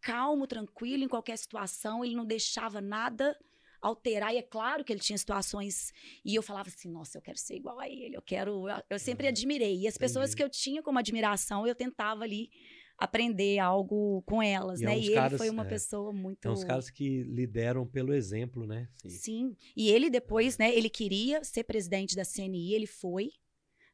calmo, 0.00 0.46
tranquilo 0.46 1.04
em 1.04 1.08
qualquer 1.08 1.38
situação. 1.38 2.04
Ele 2.04 2.14
não 2.14 2.26
deixava 2.26 2.80
nada 2.80 3.38
alterar. 3.80 4.34
E 4.34 4.38
é 4.38 4.42
claro 4.42 4.84
que 4.84 4.92
ele 4.92 5.00
tinha 5.00 5.16
situações. 5.16 5.92
E 6.24 6.34
eu 6.34 6.42
falava 6.42 6.68
assim: 6.68 6.90
nossa, 6.90 7.16
eu 7.18 7.22
quero 7.22 7.38
ser 7.38 7.56
igual 7.56 7.80
a 7.80 7.88
ele. 7.88 8.16
Eu 8.16 8.22
quero. 8.22 8.68
Eu, 8.68 8.82
eu 8.90 8.98
sempre 8.98 9.28
admirei. 9.28 9.78
E 9.80 9.88
as 9.88 9.96
pessoas 9.96 10.30
Entendi. 10.30 10.36
que 10.36 10.42
eu 10.42 10.50
tinha 10.50 10.82
como 10.82 10.98
admiração, 10.98 11.66
eu 11.66 11.74
tentava 11.74 12.24
ali 12.24 12.50
aprender 12.98 13.60
algo 13.60 14.22
com 14.22 14.42
elas, 14.42 14.80
E 14.80 14.84
é 14.84 14.86
né? 14.86 14.96
uns 14.96 15.04
E 15.04 15.06
ele 15.06 15.14
caras, 15.14 15.38
foi 15.38 15.48
uma 15.48 15.64
é, 15.64 15.68
pessoa 15.68 16.12
muito. 16.12 16.40
Tem 16.40 16.50
uns 16.50 16.64
caras 16.64 16.90
que 16.90 17.22
lideram 17.22 17.86
pelo 17.86 18.12
exemplo, 18.12 18.66
né? 18.66 18.88
Sim. 18.96 19.08
Sim. 19.08 19.56
E 19.76 19.88
ele 19.88 20.10
depois, 20.10 20.58
né, 20.58 20.74
ele 20.74 20.90
queria 20.90 21.44
ser 21.44 21.62
presidente 21.62 22.16
da 22.16 22.24
CNI, 22.24 22.74
ele 22.74 22.86
foi, 22.86 23.30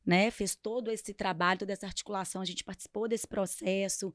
né, 0.07 0.31
fez 0.31 0.55
todo 0.55 0.91
esse 0.91 1.13
trabalho, 1.13 1.61
toda 1.61 1.73
essa 1.73 1.87
articulação, 1.87 2.41
a 2.41 2.45
gente 2.47 2.65
participou 2.65 3.07
desse 3.07 3.27
processo 3.27 4.13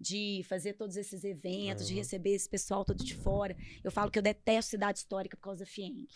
de 0.00 0.42
fazer 0.48 0.72
todos 0.72 0.96
esses 0.96 1.22
eventos, 1.22 1.86
de 1.86 1.92
Aham. 1.92 2.00
receber 2.00 2.30
esse 2.30 2.48
pessoal 2.48 2.84
todo 2.84 3.04
de 3.04 3.14
fora. 3.14 3.54
Eu 3.84 3.90
falo 3.90 4.10
que 4.10 4.18
eu 4.18 4.22
detesto 4.22 4.70
cidade 4.70 4.98
histórica 4.98 5.36
por 5.36 5.44
causa 5.44 5.60
da 5.60 5.66
FIENG. 5.66 6.08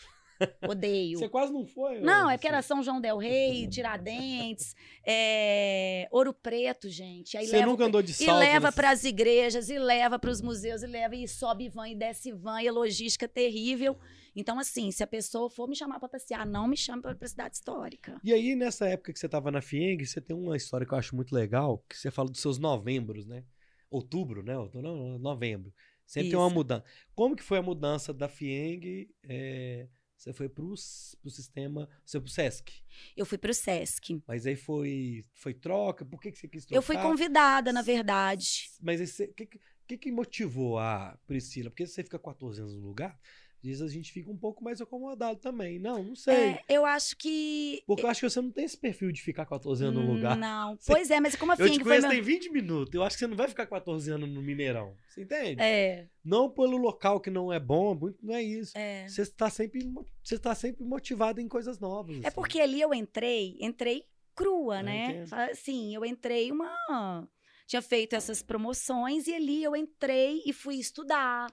Odeio. 0.67 1.19
Você 1.19 1.29
quase 1.29 1.51
não 1.53 1.65
foi? 1.65 1.99
Não, 2.01 2.29
é 2.29 2.37
porque 2.37 2.47
era? 2.47 2.61
São 2.61 2.83
João 2.83 2.99
del 2.99 3.17
Rei, 3.17 3.67
Tiradentes, 3.67 4.75
é, 5.05 6.07
Ouro 6.11 6.33
Preto, 6.33 6.89
gente. 6.89 7.37
Aí 7.37 7.45
Você 7.47 7.57
leva 7.57 7.65
nunca 7.71 7.85
andou 7.85 8.01
de 8.01 8.11
e 8.11 8.13
salto 8.13 8.39
leva 8.39 8.59
nessas- 8.59 8.75
para 8.75 8.89
as 8.91 9.03
igrejas, 9.03 9.69
e 9.69 9.77
leva 9.79 10.19
para 10.19 10.29
os 10.29 10.41
museus, 10.41 10.83
e 10.83 10.87
leva, 10.87 11.15
e 11.15 11.27
sobe 11.27 11.69
van, 11.69 11.87
e 11.89 11.95
desce 11.95 12.31
van, 12.31 12.61
e 12.61 12.67
a 12.67 12.71
logística 12.71 13.27
terrível. 13.27 13.97
Então, 14.35 14.59
assim, 14.59 14.91
se 14.91 15.01
a 15.01 15.07
pessoa 15.07 15.49
for 15.49 15.67
me 15.69 15.75
chamar 15.75 15.99
para 15.99 16.09
passear, 16.09 16.45
não 16.45 16.67
me 16.67 16.75
chame 16.75 17.01
para 17.01 17.27
cidade 17.27 17.55
histórica. 17.55 18.19
E 18.23 18.33
aí, 18.33 18.53
nessa 18.55 18.85
época 18.87 19.13
que 19.13 19.19
você 19.19 19.29
tava 19.29 19.49
na 19.49 19.61
FIENG, 19.61 20.05
você 20.05 20.19
tem 20.19 20.35
uma 20.35 20.57
história 20.57 20.85
que 20.85 20.93
eu 20.93 20.97
acho 20.97 21.15
muito 21.15 21.33
legal, 21.33 21.83
que 21.89 21.97
você 21.97 22.11
fala 22.11 22.29
dos 22.29 22.41
seus 22.41 22.59
novembros, 22.59 23.25
né? 23.25 23.43
Outubro, 23.89 24.43
né? 24.43 24.57
Outubro, 24.57 24.81
não, 24.93 25.17
novembro. 25.17 25.73
Sempre 26.05 26.29
tem 26.31 26.37
uma 26.37 26.47
Isso. 26.47 26.55
mudança. 26.55 26.83
Como 27.15 27.35
que 27.35 27.41
foi 27.43 27.57
a 27.59 27.61
mudança 27.63 28.13
da 28.13 28.27
FIENG? 28.27 29.09
é, 29.23 29.87
você 30.17 30.33
foi 30.33 30.47
pro, 30.49 30.73
pro 31.21 31.29
sistema, 31.29 31.87
você 32.05 32.17
foi 32.19 32.21
pro 32.21 32.31
SESC. 32.31 32.71
Eu 33.15 33.25
fui 33.25 33.37
para 33.37 33.51
o 33.51 33.53
SESC. 33.53 34.21
Mas 34.27 34.45
aí 34.45 34.55
foi, 34.55 35.25
foi 35.33 35.53
troca? 35.53 36.05
Por 36.05 36.19
que, 36.21 36.31
que 36.31 36.37
você 36.39 36.47
quis 36.47 36.65
trocar? 36.65 36.77
Eu 36.77 36.81
fui 36.81 36.97
convidada, 36.97 37.71
na 37.73 37.81
verdade. 37.81 38.69
Mas 38.81 39.19
o 39.19 39.27
que- 39.33 39.49
que, 39.87 39.97
que 39.97 40.11
motivou 40.11 40.79
a 40.79 41.17
Priscila? 41.27 41.69
Porque 41.69 41.85
você 41.85 42.03
fica 42.03 42.17
14 42.17 42.59
anos 42.61 42.73
no 42.75 42.81
lugar, 42.87 43.19
Vezes 43.65 43.81
a 43.81 43.87
gente 43.87 44.11
fica 44.11 44.29
um 44.31 44.37
pouco 44.37 44.63
mais 44.63 44.79
acomodado 44.79 45.39
também. 45.39 45.79
Não, 45.79 46.03
não 46.03 46.15
sei. 46.15 46.33
É, 46.35 46.63
eu 46.69 46.85
acho 46.85 47.15
que. 47.17 47.81
Porque 47.87 48.03
eu 48.05 48.09
acho 48.09 48.21
que 48.21 48.29
você 48.29 48.39
não 48.41 48.51
tem 48.51 48.65
esse 48.65 48.77
perfil 48.77 49.11
de 49.11 49.21
ficar 49.21 49.45
14 49.45 49.83
anos 49.85 50.03
no 50.05 50.13
lugar. 50.13 50.37
Não. 50.37 50.75
Você- 50.77 50.91
Pois 50.91 51.09
é, 51.11 51.19
mas 51.19 51.35
como 51.35 51.51
a 51.51 51.55
Eu 51.55 51.57
te 51.57 51.63
Fieng 51.71 51.75
foi. 51.79 51.83
conheço 51.83 52.07
Meu... 52.07 52.15
tem 52.15 52.21
20 52.21 52.49
minutos. 52.51 52.93
Eu 52.93 53.03
acho 53.03 53.15
que 53.15 53.19
você 53.19 53.27
não 53.27 53.35
vai 53.37 53.47
ficar 53.47 53.65
14 53.65 54.11
anos 54.11 54.29
no 54.29 54.41
Mineirão. 54.41 54.95
Você 55.07 55.23
entende? 55.23 55.61
É, 55.61 56.07
Não 56.23 56.49
pelo 56.49 56.77
local 56.77 57.19
que 57.19 57.29
não 57.29 57.51
é 57.51 57.59
bom, 57.59 57.95
muito- 57.95 58.17
não 58.23 58.35
é 58.35 58.41
isso. 58.43 58.77
é. 58.77 59.07
Você 59.07 59.21
está 59.21 59.49
sempre, 59.49 59.79
você 60.23 60.35
está 60.35 60.53
sempre 60.55 60.83
motivado 60.83 61.39
em 61.41 61.47
coisas 61.47 61.79
novas. 61.79 62.17
É 62.23 62.27
assim. 62.27 62.35
porque 62.35 62.59
ali 62.59 62.81
eu 62.81 62.93
entrei, 62.93 63.57
entrei 63.59 64.03
crua, 64.35 64.79
Ah, 64.79 64.83
né? 64.83 65.05
entendo. 65.11 65.27
Fa- 65.27 65.53
Sim, 65.55 65.95
eu 65.95 66.03
entrei 66.05 66.51
uma. 66.51 67.27
Tinha 67.67 67.81
feito 67.81 68.15
essas 68.15 68.43
promoções 68.43 69.25
e 69.27 69.33
ali 69.33 69.63
eu 69.63 69.75
entrei 69.75 70.43
e 70.45 70.53
fui 70.53 70.75
estudar, 70.75 71.47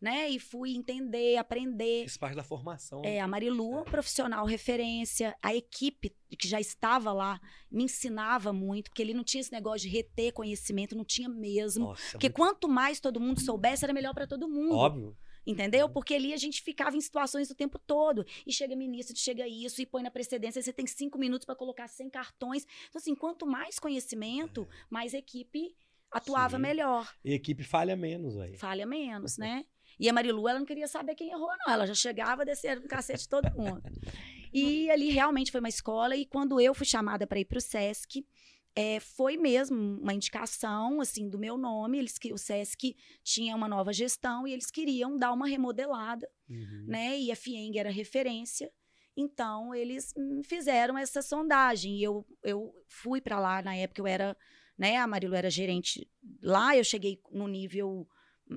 né? 0.00 0.28
E 0.28 0.38
fui 0.38 0.74
entender, 0.76 1.36
aprender. 1.36 2.04
Isso 2.04 2.18
parte 2.18 2.36
da 2.36 2.42
formação. 2.44 3.02
É, 3.04 3.20
a 3.20 3.26
Marilu, 3.26 3.84
profissional 3.84 4.46
referência, 4.46 5.36
a 5.42 5.54
equipe 5.54 6.14
que 6.38 6.46
já 6.46 6.60
estava 6.60 7.12
lá 7.12 7.40
me 7.70 7.84
ensinava 7.84 8.52
muito, 8.52 8.90
porque 8.90 9.02
ele 9.02 9.14
não 9.14 9.24
tinha 9.24 9.40
esse 9.40 9.52
negócio 9.52 9.88
de 9.88 9.94
reter 9.94 10.32
conhecimento, 10.32 10.96
não 10.96 11.04
tinha 11.04 11.28
mesmo. 11.28 11.86
Nossa, 11.86 12.02
é 12.02 12.10
Porque 12.12 12.28
muito 12.28 12.36
quanto 12.36 12.68
mais 12.68 13.00
todo 13.00 13.20
mundo 13.20 13.40
soubesse, 13.40 13.84
era 13.84 13.92
melhor 13.92 14.14
para 14.14 14.26
todo 14.26 14.48
mundo. 14.48 14.76
óbvio. 14.76 15.16
Entendeu? 15.46 15.88
Porque 15.88 16.12
ali 16.12 16.34
a 16.34 16.36
gente 16.36 16.60
ficava 16.60 16.94
em 16.94 17.00
situações 17.00 17.50
o 17.50 17.54
tempo 17.54 17.78
todo. 17.78 18.22
E 18.46 18.52
chega 18.52 18.76
ministro, 18.76 19.16
chega 19.16 19.48
isso, 19.48 19.80
e 19.80 19.86
põe 19.86 20.02
na 20.02 20.10
precedência, 20.10 20.60
você 20.60 20.74
tem 20.74 20.86
cinco 20.86 21.18
minutos 21.18 21.46
para 21.46 21.56
colocar 21.56 21.88
100 21.88 22.10
cartões. 22.10 22.66
Então, 22.86 23.00
assim, 23.00 23.14
quanto 23.14 23.46
mais 23.46 23.78
conhecimento, 23.78 24.68
mais 24.90 25.14
a 25.14 25.18
equipe 25.18 25.74
atuava 26.12 26.56
Sim. 26.56 26.62
melhor. 26.62 27.10
E 27.24 27.32
equipe 27.32 27.64
falha 27.64 27.96
menos, 27.96 28.34
velho. 28.36 28.58
Falha 28.58 28.84
menos, 28.84 29.38
né? 29.38 29.64
E 29.98 30.08
a 30.08 30.12
Marilu, 30.12 30.48
ela 30.48 30.58
não 30.58 30.66
queria 30.66 30.86
saber 30.88 31.14
quem 31.14 31.30
errou, 31.30 31.50
não. 31.66 31.72
Ela 31.72 31.86
já 31.86 31.94
chegava 31.94 32.44
descendo 32.44 32.82
no 32.82 32.88
cacete 32.88 33.28
todo 33.28 33.50
mundo. 33.56 33.82
E 34.50 34.90
ali 34.90 35.10
realmente 35.10 35.50
foi 35.52 35.60
uma 35.60 35.68
escola. 35.68 36.16
E 36.16 36.24
quando 36.24 36.58
eu 36.58 36.72
fui 36.74 36.86
chamada 36.86 37.26
para 37.26 37.38
ir 37.38 37.44
para 37.44 37.58
o 37.58 37.60
SESC, 37.60 38.26
é, 38.74 38.98
foi 38.98 39.36
mesmo 39.36 39.76
uma 40.00 40.14
indicação 40.14 41.02
assim 41.02 41.28
do 41.28 41.38
meu 41.38 41.58
nome. 41.58 41.98
Eles 41.98 42.16
que 42.16 42.32
o 42.32 42.38
SESC 42.38 42.96
tinha 43.22 43.54
uma 43.54 43.68
nova 43.68 43.92
gestão 43.92 44.46
e 44.48 44.52
eles 44.54 44.70
queriam 44.70 45.18
dar 45.18 45.32
uma 45.34 45.46
remodelada, 45.46 46.26
Uhum. 46.48 46.84
né? 46.86 47.18
E 47.20 47.30
a 47.30 47.36
FIENG 47.36 47.78
era 47.78 47.90
referência. 47.90 48.72
Então 49.14 49.74
eles 49.74 50.14
fizeram 50.44 50.96
essa 50.96 51.20
sondagem. 51.20 51.98
E 51.98 52.02
eu, 52.02 52.24
eu 52.42 52.72
fui 52.86 53.20
para 53.20 53.38
lá 53.38 53.60
na 53.60 53.76
época 53.76 54.00
eu 54.00 54.06
era, 54.06 54.34
né? 54.78 54.96
A 54.96 55.06
Marilu 55.06 55.34
era 55.34 55.50
gerente 55.50 56.08
lá. 56.42 56.74
Eu 56.74 56.84
cheguei 56.84 57.20
no 57.30 57.46
nível 57.46 58.08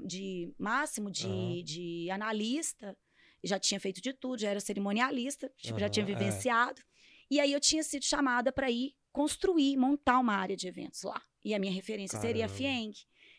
de 0.06 0.54
máximo 0.58 1.10
de, 1.12 1.26
Aham. 1.26 1.64
de 1.64 2.10
analista. 2.12 2.98
Já 3.44 3.58
tinha 3.60 3.80
feito 3.80 4.02
de 4.02 4.14
tudo, 4.14 4.40
já 4.40 4.50
era 4.50 4.60
cerimonialista, 4.60 5.52
tipo, 5.58 5.80
já 5.80 5.88
Aham, 5.88 5.94
tinha 5.94 6.04
é. 6.04 6.08
vivenciado. 6.08 6.82
E 7.30 7.40
aí 7.40 7.52
eu 7.52 7.60
tinha 7.60 7.82
sido 7.82 8.04
chamada 8.04 8.52
para 8.52 8.70
ir 8.70 8.94
construir, 9.12 9.76
montar 9.78 10.20
uma 10.20 10.36
área 10.36 10.56
de 10.56 10.68
eventos 10.68 11.02
lá. 11.04 11.22
E 11.44 11.54
a 11.56 11.60
minha 11.60 11.72
referência 11.72 12.20
seria 12.20 12.46
a 12.46 12.48
Caramba. 12.48 12.58
FIENG. 12.58 12.94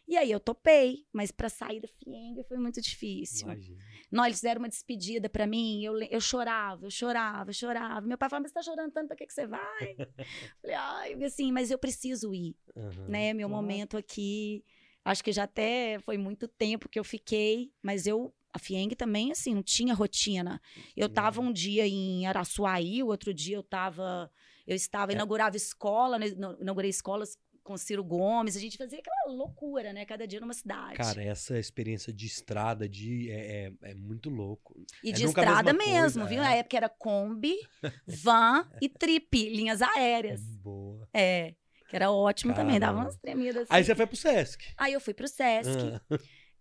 E 0.09 0.17
aí 0.17 0.31
eu 0.31 0.41
topei, 0.41 1.07
mas 1.13 1.31
para 1.31 1.49
sair 1.49 1.81
da 1.81 1.89
FIENG 1.89 2.43
foi 2.49 2.59
muito 2.59 2.81
difícil. 2.81 3.47
Imagina. 3.47 3.83
Não, 4.11 4.25
eles 4.27 4.39
fizeram 4.39 4.59
uma 4.61 4.69
despedida 4.69 5.29
pra 5.29 5.47
mim, 5.47 5.83
eu, 5.85 5.99
eu 6.03 6.21
chorava, 6.21 6.85
eu 6.87 6.91
chorava, 6.91 7.51
eu 7.51 7.55
chorava. 7.55 8.07
Meu 8.07 8.19
pai 8.19 8.29
falava, 8.29 8.43
mas 8.43 8.51
você 8.51 8.55
tá 8.55 8.63
chorando 8.63 8.93
tanto, 8.93 9.07
pra 9.09 9.17
que, 9.17 9.27
que 9.27 9.33
você 9.33 9.47
vai? 9.47 9.97
Falei, 10.61 10.77
ai, 10.77 11.25
assim, 11.25 11.53
mas 11.53 11.71
eu 11.71 11.79
preciso 11.79 12.35
ir, 12.35 12.57
Aham. 12.77 13.09
né? 13.09 13.33
Meu 13.33 13.49
Claro. 13.49 13.63
momento 13.63 13.97
aqui, 13.97 14.65
acho 15.05 15.23
que 15.25 15.33
já 15.33 15.45
até 15.45 15.99
foi 16.01 16.17
muito 16.19 16.47
tempo 16.49 16.89
que 16.89 16.99
eu 16.99 17.05
fiquei, 17.05 17.73
mas 17.83 18.07
eu, 18.07 18.33
a 18.53 18.59
Fieng 18.59 18.95
também, 18.95 19.33
assim, 19.33 19.55
não 19.55 19.63
tinha 19.63 19.95
rotina. 19.95 20.61
Eu 20.97 21.09
Sim. 21.09 21.15
tava 21.15 21.41
um 21.41 21.53
dia 21.53 21.87
em 21.87 22.27
Araçuaí, 22.27 23.03
o 23.03 23.07
outro 23.09 23.33
dia 23.33 23.57
eu 23.57 23.63
tava, 23.63 24.31
eu 24.67 24.77
estava, 24.77 25.13
É. 25.13 25.15
inaugurava 25.15 25.57
escola, 25.57 26.19
né? 26.19 26.29
Ina- 26.29 26.57
inaugurei 26.61 26.91
escolas 26.91 27.37
com 27.65 27.77
Ciro 27.79 28.03
Gomes, 28.03 28.57
a 28.57 28.61
gente 28.61 28.77
fazia 28.77 28.99
aquela 28.99 29.33
loucura, 29.37 29.93
né? 29.93 30.05
Cada 30.05 30.27
dia 30.27 30.41
numa 30.41 30.53
cidade. 30.53 30.97
Cara, 30.97 31.23
essa 31.23 31.57
experiência 31.59 32.13
de 32.13 32.27
estrada 32.27 32.89
de, 32.89 33.31
é, 33.31 33.71
é, 33.83 33.91
é 33.91 33.95
muito 33.95 34.29
louco. 34.29 34.75
E 35.03 35.11
É 35.11 35.13
de 35.13 35.25
estrada 35.25 35.73
mesmo, 35.73 36.23
coisa, 36.23 36.25
viu? 36.27 36.39
é. 36.43 36.45
Na 36.45 36.55
época 36.57 36.77
era 36.77 36.89
Kombi, 36.89 37.55
van 38.07 38.69
e 38.81 38.89
trip, 38.89 39.49
linhas 39.49 39.81
aéreas. 39.81 40.41
boa. 40.57 41.09
É, 41.15 41.55
que 41.93 41.97
era 41.97 42.11
ótimo 42.11 42.55
também, 42.55 42.81
dava 42.81 42.93
Caramba. 42.95 43.05
umas 43.11 43.17
tremidas. 43.19 43.67
Aí 43.71 43.83
Assim. 43.83 43.89
você 43.89 43.95
foi 43.95 44.07
pro 44.07 44.17
Sesc. 44.17 44.65
Aí 44.79 44.93
eu 44.95 45.01
fui 45.01 45.13
pro 45.13 45.29
Sesc, 45.29 45.69
Ah, 45.79 46.01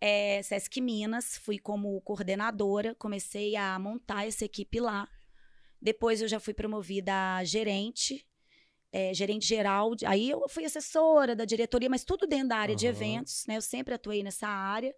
é, 0.02 0.42
Sesc 0.44 0.82
Minas, 0.82 1.38
fui 1.38 1.58
como 1.58 2.02
coordenadora, 2.02 2.94
comecei 2.96 3.56
a 3.56 3.80
montar 3.80 4.28
essa 4.28 4.44
equipe 4.44 4.82
lá. 4.82 5.08
Depois 5.82 6.22
eu 6.22 6.28
já 6.28 6.38
fui 6.38 6.54
promovida 6.54 7.14
a 7.38 7.46
gerente, 7.46 8.28
é, 8.92 9.14
gerente 9.14 9.46
geral. 9.48 9.96
de- 9.96 10.06
Aí 10.06 10.30
eu 10.30 10.50
fui 10.50 10.66
assessora 10.66 11.34
da 11.34 11.46
diretoria, 11.46 11.90
mas 11.90 12.04
tudo 12.04 12.28
dentro 12.28 12.50
da 12.50 12.58
área 12.58 12.76
de 12.76 12.86
Aham. 12.86 12.94
eventos, 12.94 13.46
né? 13.48 13.56
Eu 13.56 13.62
sempre 13.62 13.94
atuei 13.94 14.22
nessa 14.24 14.50
área. 14.50 14.94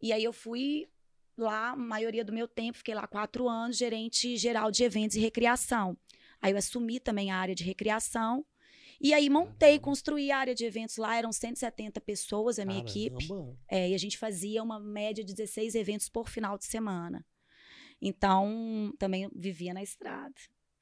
E 0.00 0.12
aí 0.12 0.22
eu 0.22 0.32
fui 0.32 0.86
lá, 1.36 1.70
a 1.70 1.76
maioria 1.76 2.24
do 2.24 2.32
meu 2.32 2.46
tempo, 2.46 2.78
fiquei 2.78 2.94
lá 2.94 3.08
quatro 3.08 3.48
anos, 3.48 3.76
gerente 3.76 4.36
geral 4.36 4.70
de 4.70 4.84
eventos 4.84 5.16
e 5.16 5.20
recreação. 5.20 5.96
Aí 6.40 6.52
eu 6.52 6.58
assumi 6.58 7.00
também 7.00 7.32
a 7.32 7.36
área 7.38 7.56
de 7.56 7.64
recreação. 7.64 8.46
E 9.00 9.12
aí 9.12 9.28
montei, 9.28 9.78
construí 9.78 10.30
a 10.30 10.38
área 10.38 10.54
de 10.54 10.64
eventos 10.64 10.96
lá, 10.96 11.16
eram 11.16 11.32
170 11.32 12.00
pessoas 12.00 12.58
a 12.58 12.64
minha 12.64 12.80
equipe. 12.80 13.28
caramba. 13.28 13.58
É, 13.68 13.90
e 13.90 13.94
a 13.94 13.98
gente 13.98 14.18
fazia 14.18 14.62
uma 14.62 14.78
média 14.80 15.24
de 15.24 15.34
16 15.34 15.74
eventos 15.74 16.08
por 16.08 16.28
final 16.28 16.56
de 16.56 16.64
semana. 16.64 17.24
Então, 18.00 18.92
também 18.98 19.28
vivia 19.34 19.72
na 19.72 19.82
estrada. 19.82 20.34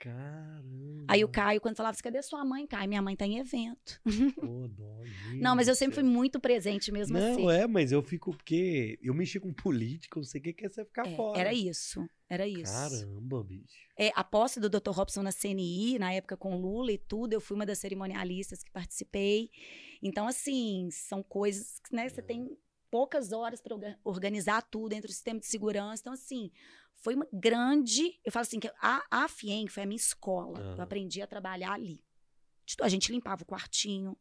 Caramba. 0.03 1.05
Aí 1.09 1.23
o 1.25 1.29
Caio, 1.29 1.61
quando 1.61 1.77
falava 1.77 1.93
assim, 1.93 2.03
cadê 2.03 2.21
sua 2.23 2.45
mãe? 2.45 2.67
Caio, 2.67 2.88
minha 2.88 3.01
mãe 3.03 3.15
tá 3.15 3.25
em 3.27 3.38
evento. 3.38 4.01
Pô, 4.35 4.67
dó, 4.69 5.01
Não, 5.41 5.55
mas 5.55 5.69
eu 5.69 5.75
sempre 5.75 5.95
fui 5.95 6.03
muito 6.03 6.41
presente 6.41 6.91
mesmo 6.91 7.19
Não, 7.19 7.33
assim. 7.33 7.51
é, 7.51 7.67
mas 7.67 7.93
eu 7.93 8.03
fico 8.03 8.31
porque 8.37 8.99
eu 9.03 9.15
mexi 9.15 9.38
com 9.38 9.53
política, 9.53 10.19
não 10.19 10.25
sei 10.25 10.41
o 10.41 10.45
que 10.45 10.53
que 10.53 10.67
é 10.67 10.69
você 10.69 10.85
ficar 10.85 11.07
É, 11.07 11.15
fora. 11.17 11.38
era 11.41 11.53
isso, 11.55 12.05
era 12.29 12.47
isso. 12.47 12.73
Caramba, 12.73 13.45
bicho. 13.45 13.77
É, 13.97 14.11
a 14.15 14.25
posse 14.25 14.59
do 14.59 14.69
Dr. 14.69 14.91
Robson 14.91 15.23
na 15.23 15.31
CNI, 15.33 15.99
na 15.99 16.12
época 16.12 16.37
com 16.37 16.57
Lula 16.57 16.91
e 16.93 16.99
tudo, 16.99 17.33
eu 17.33 17.41
fui 17.41 17.55
uma 17.55 17.67
das 17.67 17.79
cerimonialistas 17.79 18.62
que 18.62 18.71
participei. 18.71 19.51
Então, 20.03 20.27
assim, 20.27 20.88
são 20.91 21.23
coisas 21.23 21.79
que 21.81 21.95
né, 21.95 22.09
você 22.09 22.21
É. 22.21 22.25
tem 22.25 22.57
poucas 22.91 23.33
horas 23.33 23.61
para 23.61 23.77
organizar 24.05 24.61
tudo 24.62 24.91
dentro 24.91 25.09
do 25.09 25.12
sistema 25.15 25.41
de 25.41 25.47
segurança. 25.47 26.03
Então, 26.03 26.12
assim, 26.12 26.51
foi 27.03 27.15
uma 27.15 27.27
grande. 27.33 28.19
Eu 28.25 28.33
falo 28.33 28.43
assim, 28.43 28.59
que 28.61 28.71
a, 28.81 29.03
a 29.11 29.29
FIEM 29.29 29.67
foi 29.69 29.83
a 29.83 29.87
minha 29.87 29.97
escola. 29.97 30.59
Eu 30.61 30.71
Aham. 30.73 30.83
aprendi 30.83 31.21
a 31.21 31.27
trabalhar 31.27 31.73
ali. 31.73 32.01
Tu- 32.67 32.83
A 32.83 32.88
gente 32.88 33.12
limpava 33.12 33.43
o 33.43 33.47
quartinho. 33.47 34.17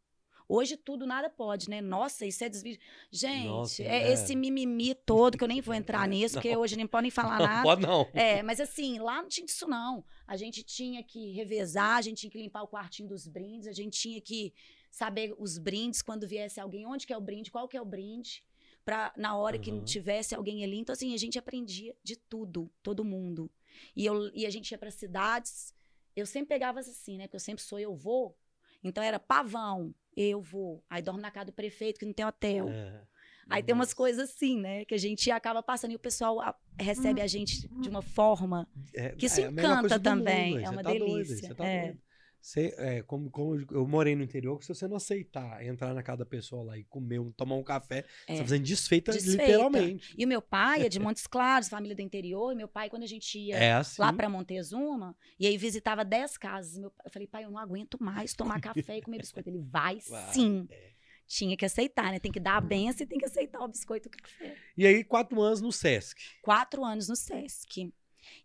Hoje 0.50 0.76
tudo 0.76 1.08
nada 1.08 1.30
pode, 1.30 1.70
né? 1.70 1.80
Nossa, 1.80 2.26
isso 2.26 2.44
é 2.44 2.50
desvio. 2.50 2.78
Gente, 3.10 3.48
Nossa, 3.48 3.84
é, 3.84 4.10
é. 4.10 4.12
esse 4.12 4.36
mimimi 4.36 4.94
todo, 4.94 5.38
que 5.38 5.44
eu 5.44 5.48
nem 5.48 5.62
vou 5.62 5.74
entrar 5.76 6.06
nisso, 6.10 6.36
porque 6.36 6.54
Não. 6.54 6.60
hoje 6.60 6.76
nem 6.76 6.86
podem 6.86 7.10
falar 7.10 7.38
Não 7.40 7.46
nada. 7.46 7.64
pode 7.64 7.82
não. 7.84 8.10
É, 8.14 8.44
mas 8.44 8.60
assim, 8.60 9.00
lá 9.00 9.22
não 9.22 9.30
tinha 9.30 9.46
isso 9.46 9.66
não. 9.66 10.04
A 10.28 10.36
gente 10.36 10.62
tinha 10.62 11.02
que 11.04 11.32
revezar, 11.32 11.96
a 11.96 12.02
gente 12.02 12.18
tinha 12.22 12.32
que 12.32 12.38
limpar 12.38 12.64
o 12.64 12.68
quartinho 12.68 13.08
dos 13.08 13.28
brindes, 13.28 13.66
a 13.68 13.72
gente 13.72 13.98
tinha 13.98 14.20
que 14.20 14.54
saber 14.90 15.34
os 15.38 15.58
brindes 15.58 16.02
quando 16.02 16.28
viesse 16.28 16.60
alguém, 16.60 16.86
onde 16.86 17.08
que 17.08 17.14
é 17.14 17.18
o 17.18 17.22
brinde, 17.22 17.50
qual 17.50 17.66
que 17.70 17.78
é 17.78 17.82
o 17.82 17.86
brinde, 17.86 18.44
para 18.86 19.14
na 19.16 19.36
hora 19.36 19.58
que 19.60 19.72
Uhum. 19.72 19.84
tivesse 19.84 20.34
alguém 20.36 20.64
ali. 20.64 20.78
Então 20.78 20.94
assim, 20.94 21.14
a 21.14 21.18
gente 21.18 21.38
aprendia 21.40 21.96
de 22.04 22.16
tudo, 22.16 22.72
todo 22.84 23.04
mundo. 23.06 23.50
E 23.96 24.06
eu 24.06 24.30
e 24.34 24.46
a 24.46 24.50
gente 24.50 24.72
ia 24.72 24.78
para 24.78 24.92
cidades, 24.92 25.74
eu 26.16 26.26
sempre 26.26 26.50
pegava 26.50 26.80
assim, 26.80 27.18
né, 27.18 27.26
porque 27.28 27.36
eu 27.38 27.40
sempre 27.42 27.64
sou 27.64 27.80
eu 27.80 27.96
vou. 27.96 28.38
Então 28.84 29.04
era 29.04 29.20
pavão, 29.20 29.94
eu 30.16 30.42
vou. 30.42 30.84
Aí 30.90 31.02
dorme 31.02 31.22
na 31.22 31.32
casa 31.32 31.46
do 31.48 31.54
prefeito 31.54 32.00
que 32.00 32.06
não 32.06 32.14
tem 32.14 32.26
hotel. 32.26 32.68
É. 32.70 33.04
Aí 33.50 33.62
tem 33.62 33.74
umas 33.76 33.90
Nossa. 33.90 33.96
coisas 33.98 34.30
assim, 34.30 34.60
né? 34.60 34.86
Que 34.86 34.96
a 34.96 34.98
gente 34.98 35.30
acaba 35.30 35.62
passando 35.62 35.92
e 35.92 35.96
o 35.96 36.00
pessoal 36.00 36.40
a- 36.40 36.58
recebe 36.80 37.22
a 37.22 37.28
gente 37.28 37.68
de 37.82 37.90
uma 37.90 38.02
forma. 38.02 38.68
É, 38.94 39.10
que 39.10 39.26
isso 39.26 39.42
é 39.42 39.52
mesma 39.52 39.74
encanta 39.80 40.00
do 40.00 40.04
também, 40.04 40.54
mundo, 40.56 40.66
é 40.66 40.70
uma 40.70 40.84
tá 40.84 40.90
doido, 40.90 41.06
delícia, 41.06 41.36
você 41.50 41.56
tá 41.56 41.66
é. 41.68 41.82
doido. 41.88 42.02
Você, 42.42 42.74
é, 42.78 43.02
como, 43.04 43.30
como 43.30 43.56
eu 43.72 43.88
morei 43.88 44.16
no 44.16 44.24
interior, 44.24 44.58
que 44.58 44.66
se 44.66 44.74
você 44.74 44.88
não 44.88 44.98
aceitar 44.98 45.64
entrar 45.64 45.94
na 45.94 46.02
casa 46.02 46.20
da 46.20 46.26
pessoa 46.26 46.64
lá 46.64 46.78
e 46.78 46.84
comer, 46.86 47.20
um, 47.20 47.32
tomar 47.32 47.56
um 47.56 47.64
café, 47.64 48.02
você 48.26 48.34
É. 48.34 48.38
tá 48.38 48.44
fazendo 48.44 48.64
desfeita, 48.64 49.12
Desfeita. 49.12 49.44
literalmente. 49.44 50.16
E 50.18 50.26
o 50.26 50.28
meu 50.28 50.42
pai 50.42 50.82
é 50.86 50.90
de 50.90 51.00
Montes 51.14 51.28
Claros, 51.28 51.70
família 51.70 51.96
do 51.96 52.02
interior. 52.02 52.52
E 52.52 52.56
meu 52.56 52.68
pai, 52.68 52.90
quando 52.90 53.04
a 53.04 53.08
gente 53.08 53.38
ia 53.38 53.56
É 53.58 53.74
assim. 53.74 54.02
lá 54.02 54.12
para 54.12 54.28
Montezuma, 54.28 55.16
e 55.40 55.46
aí 55.46 55.56
visitava 55.58 56.04
10 56.04 56.38
casas, 56.38 56.78
meu 56.80 56.92
eu 57.06 57.12
falei, 57.12 57.28
pai, 57.28 57.44
eu 57.46 57.52
não 57.52 57.60
aguento 57.60 58.02
mais 58.02 58.34
tomar 58.34 58.60
café 58.60 58.98
e 58.98 59.02
comer 59.02 59.20
biscoito. 59.20 59.48
Ele 59.50 59.60
vai 59.60 60.00
Vai, 60.10 60.34
sim. 60.34 60.68
é. 60.72 60.92
Tinha 61.28 61.56
que 61.56 61.64
aceitar, 61.64 62.12
né? 62.12 62.20
Tem 62.20 62.32
que 62.32 62.40
dar 62.42 62.58
a 62.58 62.62
benção 62.62 63.04
e 63.06 63.08
tem 63.08 63.18
que 63.18 63.24
aceitar 63.26 63.62
o 63.62 63.68
biscoito 63.68 64.08
e 64.08 64.10
o 64.10 64.12
café. 64.12 64.56
E 64.76 64.86
aí, 64.86 65.02
quatro 65.04 65.40
anos 65.42 65.62
no 65.62 65.72
Sesc. 65.72 66.20
Quatro 66.42 66.84
anos 66.84 67.08
no 67.08 67.16
SESC. 67.16 67.94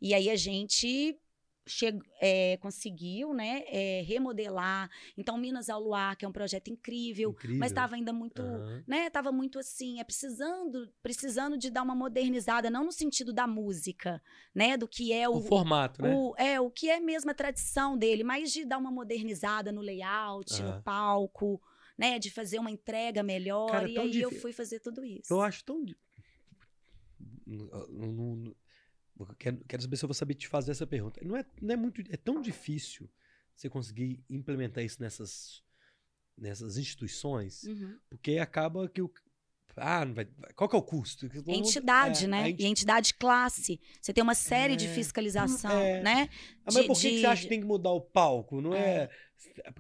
E 0.01 0.15
aí 0.15 0.31
a 0.31 0.37
gente 0.37 1.19
che- 1.67 1.99
é, 2.21 2.57
conseguiu 2.59 3.35
né, 3.35 3.65
é, 3.67 4.03
remodelar. 4.07 4.89
Então, 5.17 5.37
Minas 5.37 5.69
ao 5.69 5.81
Luar, 5.81 6.17
que 6.17 6.25
é 6.25 6.29
um 6.29 6.33
projeto 6.33 6.69
incrível, 6.69 7.31
Incrível. 7.31 7.59
mas 7.59 7.73
estava 7.73 7.97
ainda 7.97 8.13
muito 8.13 8.41
Aham. 8.41 8.85
né, 8.87 9.11
tava 9.11 9.33
muito 9.33 9.59
assim, 9.59 9.99
é 10.01 10.05
precisando, 10.05 10.89
precisando 11.03 11.59
de 11.59 11.71
dar 11.71 11.83
uma 11.83 11.95
modernizada, 11.95 12.71
não 12.71 12.85
no 12.85 12.93
sentido 12.93 13.33
da 13.33 13.47
música, 13.47 14.23
né, 14.55 14.77
do 14.77 14.87
que 14.87 15.13
é 15.13 15.29
O, 15.29 15.39
o, 15.39 15.43
formato, 15.43 16.01
né? 16.03 16.15
o- 16.15 16.35
é 16.39 16.61
o 16.61 16.71
que 16.71 16.89
é 16.89 17.01
mesmo 17.01 17.31
a 17.31 17.35
tradição 17.35 17.97
dele, 17.99 18.23
mas 18.23 18.53
de 18.53 18.65
dar 18.65 18.79
uma 18.79 18.91
modernizada 18.91 19.73
no 19.73 19.81
layout, 19.81 20.53
Aham. 20.63 20.77
no 20.77 20.83
palco, 20.83 21.61
né, 21.99 22.19
de 22.19 22.31
fazer 22.31 22.59
uma 22.59 22.71
entrega 22.71 23.23
melhor, 23.23 23.71
Cara, 23.71 23.89
e 23.89 23.99
aí 23.99 24.21
eu 24.21 24.29
difí- 24.31 24.41
fui 24.43 24.53
fazer 24.53 24.81
tudo 24.81 25.05
isso. 25.05 25.33
Eu 25.33 25.41
acho 25.41 25.65
tão. 25.65 25.85
Quero, 29.39 29.59
quero 29.67 29.83
saber 29.83 29.97
se 29.97 30.05
eu 30.05 30.09
vou 30.09 30.15
saber 30.15 30.35
te 30.35 30.47
fazer 30.49 30.73
essa 30.73 30.87
pergunta. 30.87 31.21
Não 31.25 31.37
é, 31.37 31.45
não 31.61 31.73
é 31.73 31.77
muito. 31.77 32.03
É 32.11 32.17
tão 32.17 32.41
difícil 32.41 33.09
você 33.55 33.69
conseguir 33.71 34.23
implementar 34.29 34.85
isso 34.85 35.01
nessas, 35.01 35.63
nessas 36.37 36.77
instituições, 36.77 37.63
Uhum. 37.65 37.99
porque 38.11 38.39
acaba 38.39 38.89
que 38.89 39.01
o. 39.01 39.11
Ah, 39.79 40.07
não 40.07 40.15
vai, 40.15 40.27
qual 40.55 40.71
que 40.71 40.77
é 40.77 40.79
o 40.79 40.83
custo? 40.83 41.27
É 41.27 41.53
entidade, 41.55 42.25
é, 42.25 42.29
né? 42.29 42.43
a 42.45 42.49
E 42.49 42.53
enti- 42.53 42.65
entidade 42.65 43.13
classe. 43.15 43.79
Você 44.01 44.11
tem 44.13 44.23
uma 44.23 44.35
série 44.35 44.75
de 44.75 44.87
É. 44.87 44.95
fiscalização, 44.95 45.71
É. 45.71 46.03
né? 46.03 46.29
Ah, 46.65 46.73
mas 46.73 46.75
de- 46.77 46.87
por 46.87 46.99
que, 46.99 47.11
que 47.11 47.21
você 47.21 47.27
acha 47.27 47.37
que 47.43 47.43
de- 47.43 47.49
tem 47.51 47.61
que 47.61 47.67
mudar 47.67 47.91
o 47.91 48.01
palco? 48.01 48.61
Não 48.63 48.75
é. 48.75 49.11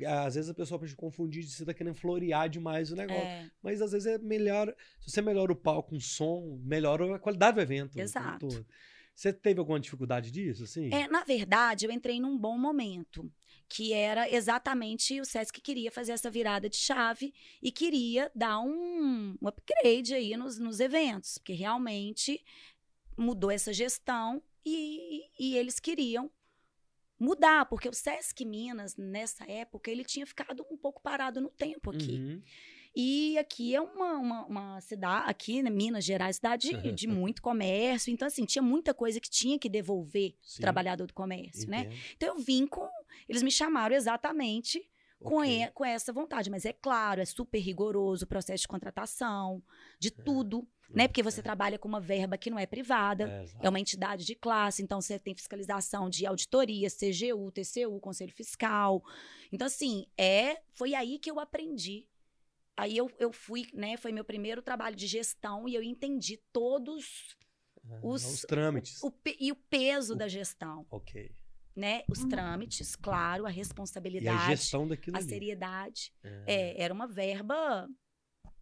É. 0.00 0.06
Às 0.06 0.34
vezes 0.34 0.50
a 0.50 0.54
pessoa 0.54 0.78
pode 0.78 0.94
confundir 0.94 1.42
de 1.44 1.50
você 1.50 1.64
tá 1.64 1.72
querendo 1.72 1.94
florear 1.94 2.46
demais 2.48 2.92
o 2.92 2.96
negócio. 2.96 3.22
É, 3.22 3.50
Mas 3.62 3.80
às 3.80 3.92
vezes 3.92 4.06
é 4.06 4.18
melhor. 4.18 4.68
Se 5.00 5.10
você 5.10 5.22
melhora 5.22 5.50
o 5.50 5.56
palco 5.56 5.90
com 5.90 6.00
som, 6.00 6.60
melhora 6.62 7.16
a 7.16 7.18
qualidade 7.18 7.54
do 7.54 7.60
evento. 7.62 7.96
um 7.98 8.00
Exato. 8.02 8.46
todo. 8.48 8.66
Você 9.16 9.32
teve 9.32 9.58
alguma 9.58 9.80
dificuldade 9.80 10.30
disso, 10.30 10.64
assim? 10.64 10.92
É, 10.92 11.08
na 11.08 11.24
verdade, 11.24 11.86
eu 11.86 11.90
entrei 11.90 12.20
num 12.20 12.36
bom 12.36 12.58
momento, 12.58 13.32
que 13.66 13.94
era 13.94 14.30
exatamente 14.30 15.18
o 15.18 15.24
Sesc 15.24 15.58
queria 15.62 15.90
fazer 15.90 16.12
essa 16.12 16.30
virada 16.30 16.68
de 16.68 16.76
chave 16.76 17.32
e 17.62 17.72
queria 17.72 18.30
dar 18.34 18.60
um, 18.60 19.34
um 19.40 19.48
upgrade 19.48 20.12
aí 20.12 20.36
nos, 20.36 20.58
nos 20.58 20.80
eventos, 20.80 21.38
porque 21.38 21.54
realmente 21.54 22.44
mudou 23.16 23.50
essa 23.50 23.72
gestão 23.72 24.42
e, 24.64 25.22
e 25.40 25.56
eles 25.56 25.80
queriam 25.80 26.30
mudar, 27.18 27.64
porque 27.64 27.88
o 27.88 27.94
Sesc 27.94 28.44
Minas, 28.44 28.98
nessa 28.98 29.50
época, 29.50 29.90
ele 29.90 30.04
tinha 30.04 30.26
ficado 30.26 30.62
um 30.70 30.76
pouco 30.76 31.00
parado 31.00 31.40
no 31.40 31.48
tempo 31.48 31.90
aqui. 31.90 32.18
Uhum. 32.18 32.42
E 32.98 33.36
aqui 33.36 33.74
é 33.74 33.80
uma, 33.80 34.14
uma, 34.14 34.46
uma 34.46 34.80
cidade, 34.80 35.28
aqui, 35.28 35.62
né, 35.62 35.68
Minas 35.68 36.02
Gerais, 36.02 36.36
cidade 36.36 36.70
de, 36.80 36.92
de 36.92 37.06
muito 37.06 37.42
comércio. 37.42 38.10
Então, 38.10 38.26
assim, 38.26 38.46
tinha 38.46 38.62
muita 38.62 38.94
coisa 38.94 39.20
que 39.20 39.28
tinha 39.28 39.58
que 39.58 39.68
devolver 39.68 40.34
Sim, 40.40 40.58
o 40.58 40.60
trabalhador 40.62 41.06
do 41.06 41.12
comércio, 41.12 41.68
né? 41.68 41.90
Então, 42.16 42.30
eu 42.30 42.38
vim 42.38 42.66
com. 42.66 42.88
Eles 43.28 43.42
me 43.42 43.50
chamaram 43.50 43.94
exatamente 43.94 44.80
com, 45.22 45.36
Ok. 45.40 45.62
e- 45.62 45.70
com 45.72 45.84
essa 45.84 46.10
vontade. 46.10 46.48
Mas 46.48 46.64
é 46.64 46.72
claro, 46.72 47.20
é 47.20 47.26
super 47.26 47.58
rigoroso 47.58 48.24
o 48.24 48.28
processo 48.28 48.62
de 48.62 48.68
contratação, 48.68 49.62
de 49.98 50.10
tudo, 50.10 50.66
né? 50.88 51.06
Porque 51.06 51.22
você 51.22 51.40
É. 51.40 51.42
trabalha 51.42 51.78
com 51.78 51.88
uma 51.88 52.00
verba 52.00 52.38
que 52.38 52.48
não 52.48 52.58
é 52.58 52.64
privada. 52.64 53.28
É. 53.60 53.66
É 53.66 53.68
uma 53.68 53.78
entidade 53.80 54.24
de 54.24 54.34
classe, 54.34 54.82
então 54.82 55.02
você 55.02 55.18
tem 55.18 55.34
fiscalização 55.34 56.08
de 56.08 56.24
auditoria, 56.24 56.88
CGU, 56.88 57.50
TCU, 57.52 58.00
Conselho 58.00 58.32
Fiscal. 58.32 59.02
Então, 59.52 59.66
assim, 59.66 60.06
é, 60.16 60.62
foi 60.72 60.94
aí 60.94 61.18
que 61.18 61.30
eu 61.30 61.38
aprendi. 61.38 62.06
Aí 62.76 62.96
eu, 62.96 63.10
eu 63.18 63.32
fui, 63.32 63.66
né? 63.72 63.96
Foi 63.96 64.12
meu 64.12 64.24
primeiro 64.24 64.60
trabalho 64.60 64.94
de 64.94 65.06
gestão 65.06 65.66
e 65.68 65.74
eu 65.74 65.82
entendi 65.82 66.36
todos 66.52 67.36
Ah, 67.88 68.00
os- 68.02 68.24
os 68.24 68.40
trâmites. 68.42 69.02
o, 69.02 69.10
pe- 69.10 69.36
e 69.40 69.50
o 69.50 69.56
peso 69.56 70.12
O- 70.12 70.16
da 70.16 70.28
gestão, 70.28 70.86
Ok. 70.90 71.30
né? 71.74 72.02
Os 72.08 72.24
trâmites, 72.24 72.94
claro, 72.94 73.46
a 73.46 73.48
E 73.48 73.52
a 73.52 73.54
responsabilidade, 73.54 74.46
gestão 74.46 74.86
daquilo 74.86 75.16
a 75.16 75.20
ali. 75.20 75.28
seriedade. 75.28 76.12
É. 76.22 76.44
É, 76.46 76.82
era 76.82 76.92
uma 76.92 77.06
verba 77.06 77.88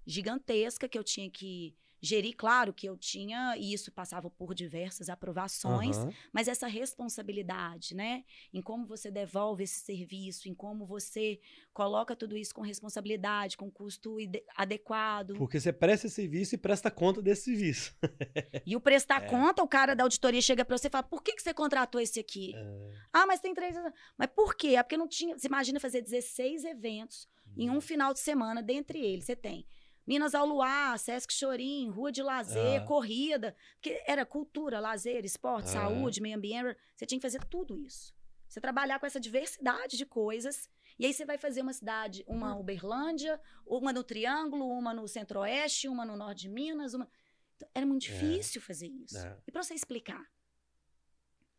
gigantesca 0.06 0.88
que 0.88 0.98
eu 0.98 1.04
tinha 1.04 1.30
que 1.30 1.76
gerir. 2.04 2.34
Claro 2.36 2.72
que 2.72 2.88
eu 2.88 2.96
tinha, 2.96 3.56
e 3.56 3.72
isso 3.72 3.90
passava 3.90 4.28
por 4.30 4.54
diversas 4.54 5.08
aprovações, 5.08 5.96
Aham. 5.98 6.12
mas 6.32 6.48
essa 6.48 6.66
responsabilidade, 6.66 7.94
né? 7.94 8.24
Em 8.52 8.60
como 8.60 8.86
você 8.86 9.10
devolve 9.10 9.64
esse 9.64 9.80
serviço, 9.80 10.48
em 10.48 10.54
como 10.54 10.86
você 10.86 11.40
coloca 11.72 12.14
tudo 12.14 12.36
isso 12.36 12.54
com 12.54 12.60
responsabilidade, 12.62 13.56
com 13.56 13.70
custo 13.70 14.16
adequado. 14.56 15.34
Porque 15.36 15.58
você 15.60 15.72
presta 15.72 16.06
esse 16.06 16.16
serviço 16.16 16.54
e 16.54 16.58
presta 16.58 16.90
conta 16.90 17.22
desse 17.22 17.44
serviço. 17.44 17.94
E 18.66 18.76
o 18.76 18.80
prestar 18.80 19.22
É. 19.22 19.26
conta, 19.28 19.62
o 19.62 19.68
cara 19.68 19.94
da 19.94 20.04
auditoria 20.04 20.40
chega 20.40 20.64
para 20.64 20.76
você 20.78 20.86
e 20.88 20.90
fala: 20.90 21.02
por 21.02 21.22
que, 21.22 21.32
que 21.32 21.42
você 21.42 21.52
contratou 21.52 22.00
esse 22.00 22.18
aqui? 22.20 22.54
É. 22.54 22.92
Ah, 23.12 23.26
mas 23.26 23.40
tem 23.40 23.52
três. 23.54 23.76
Mas 24.16 24.28
por 24.34 24.54
quê? 24.54 24.68
É 24.76 24.82
porque 24.82 24.96
não 24.96 25.08
tinha. 25.08 25.36
Você 25.38 25.46
imagina 25.46 25.78
fazer 25.80 26.00
16 26.02 26.64
eventos 26.64 27.28
em 27.56 27.70
um 27.70 27.80
final 27.80 28.12
de 28.12 28.20
semana, 28.20 28.62
dentre 28.62 28.98
eles. 28.98 29.26
Você 29.26 29.36
tem 29.36 29.66
Minas 30.06 30.34
ao 30.34 30.44
Luar, 30.46 30.98
Sesc 30.98 31.32
Chorim, 31.32 31.88
Rua 31.88 32.12
de 32.12 32.22
Lazer, 32.22 32.82
Ah. 32.82 32.84
corrida. 32.84 33.56
Porque 33.74 34.02
era 34.06 34.26
cultura, 34.26 34.78
lazer, 34.80 35.24
esporte, 35.24 35.66
Ah. 35.68 35.72
saúde, 35.72 36.20
meio 36.20 36.36
ambiente. 36.36 36.76
Você 36.94 37.06
tinha 37.06 37.18
que 37.18 37.22
fazer 37.26 37.42
tudo 37.46 37.78
isso. 37.78 38.14
Você 38.48 38.60
trabalhar 38.60 38.98
com 39.00 39.06
essa 39.06 39.18
diversidade 39.18 39.96
de 39.96 40.04
coisas. 40.06 40.68
E 40.98 41.06
aí 41.06 41.12
você 41.12 41.24
vai 41.24 41.38
fazer 41.38 41.62
uma 41.62 41.72
cidade, 41.72 42.22
uma 42.28 42.54
Uberlândia, 42.56 43.40
uma 43.66 43.92
no 43.92 44.04
Triângulo, 44.04 44.68
uma 44.68 44.92
no 44.94 45.08
Centro-Oeste, 45.08 45.88
uma 45.88 46.04
no 46.04 46.16
Norte 46.16 46.42
de 46.42 46.48
Minas. 46.50 46.94
Uma... 46.94 47.08
Então, 47.56 47.68
era 47.74 47.86
muito 47.86 48.06
É. 48.06 48.12
difícil 48.12 48.60
fazer 48.60 48.88
isso. 48.88 49.16
É. 49.18 49.38
E 49.46 49.50
para 49.50 49.62
você 49.62 49.74
explicar? 49.74 50.24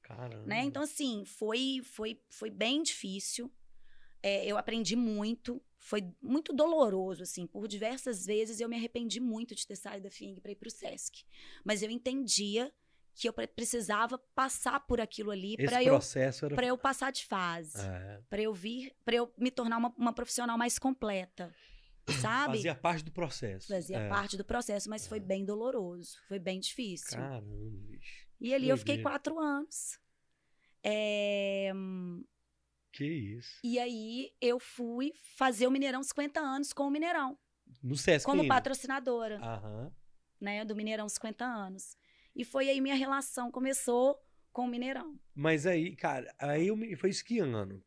Caramba. 0.02 0.46
né? 0.46 0.64
Então, 0.64 0.84
assim, 0.84 1.26
foi, 1.26 1.82
foi, 1.84 2.22
foi 2.30 2.52
bem 2.52 2.84
difícil. 2.84 3.52
É, 4.28 4.44
eu 4.46 4.58
aprendi 4.58 4.96
muito. 4.96 5.62
Foi 5.78 6.02
muito 6.20 6.52
doloroso, 6.52 7.22
assim. 7.22 7.46
Por 7.46 7.68
diversas 7.68 8.26
vezes 8.26 8.60
eu 8.60 8.68
me 8.68 8.76
arrependi 8.76 9.20
muito 9.20 9.54
de 9.54 9.68
ter 9.68 9.76
saído 9.76 10.04
da 10.06 10.10
FING 10.10 10.42
para 10.42 10.52
ir 10.52 10.56
para 10.56 10.68
o 10.68 10.72
SESC. 10.72 11.24
Mas 11.64 11.84
eu 11.84 11.92
entendia 11.92 12.74
que 13.14 13.30
eu 13.30 13.34
pre- 13.34 13.46
precisava 13.48 14.18
passar 14.34 14.80
por 14.88 15.00
aquilo 15.00 15.30
ali 15.30 15.56
para 15.56 15.84
eu, 15.84 15.94
era. 15.96 16.56
pra 16.56 16.66
eu 16.66 16.78
passar 16.78 17.12
de 17.12 17.24
fase. 17.26 17.78
É. 17.80 18.20
para 18.30 18.42
eu 18.42 18.54
vir, 18.54 18.94
para 19.06 19.16
eu 19.16 19.32
me 19.38 19.52
tornar 19.52 19.78
uma, 19.78 19.94
uma 19.96 20.12
profissional 20.12 20.58
mais 20.58 20.80
completa. 20.80 21.54
Sabe? 22.22 22.58
Fazia 22.58 22.76
parte 22.76 23.04
do 23.06 23.12
processo. 23.12 23.68
Fazia 23.68 23.98
É. 23.98 24.10
parte 24.10 24.36
do 24.38 24.44
processo, 24.44 24.90
mas 24.90 25.06
foi 25.08 25.20
bem 25.20 25.46
doloroso. 25.46 26.18
Foi 26.28 26.40
bem 26.40 26.60
difícil. 26.60 27.16
Caramba, 27.18 27.46
bicho. 27.90 28.26
E 28.42 28.54
ali 28.56 28.70
eu 28.70 28.78
fiquei 28.78 29.02
quatro 29.04 29.40
anos. 29.40 30.00
É, 32.96 32.98
Que 32.98 33.06
isso. 33.06 33.60
E 33.64 33.78
aí 33.80 34.32
eu 34.42 34.60
fui 34.60 35.12
fazer 35.38 35.68
o 35.68 35.72
Mineirão 35.72 36.02
50 36.04 36.40
anos 36.40 36.72
com 36.74 36.84
o 36.88 36.92
Mineirão, 36.92 37.38
No 37.84 37.96
Sesc 37.98 38.26
como 38.26 38.48
patrocinadora, 38.48 39.38
Aham. 39.42 39.92
né, 40.40 40.64
do 40.66 40.76
Mineirão 40.76 41.08
50 41.10 41.44
anos. 41.46 41.98
E 42.36 42.44
foi 42.44 42.70
aí 42.70 42.80
minha 42.82 42.96
relação 42.96 43.52
começou 43.52 44.18
com 44.52 44.64
o 44.66 44.68
Mineirão. 44.68 45.18
Mas 45.34 45.66
aí, 45.66 45.96
cara, 45.96 46.34
aí 46.40 46.68
eu 46.68 46.76
me... 46.78 46.96
foi 46.96 47.10
isso 47.10 47.24
que 47.26 47.40
ano? 47.40 47.84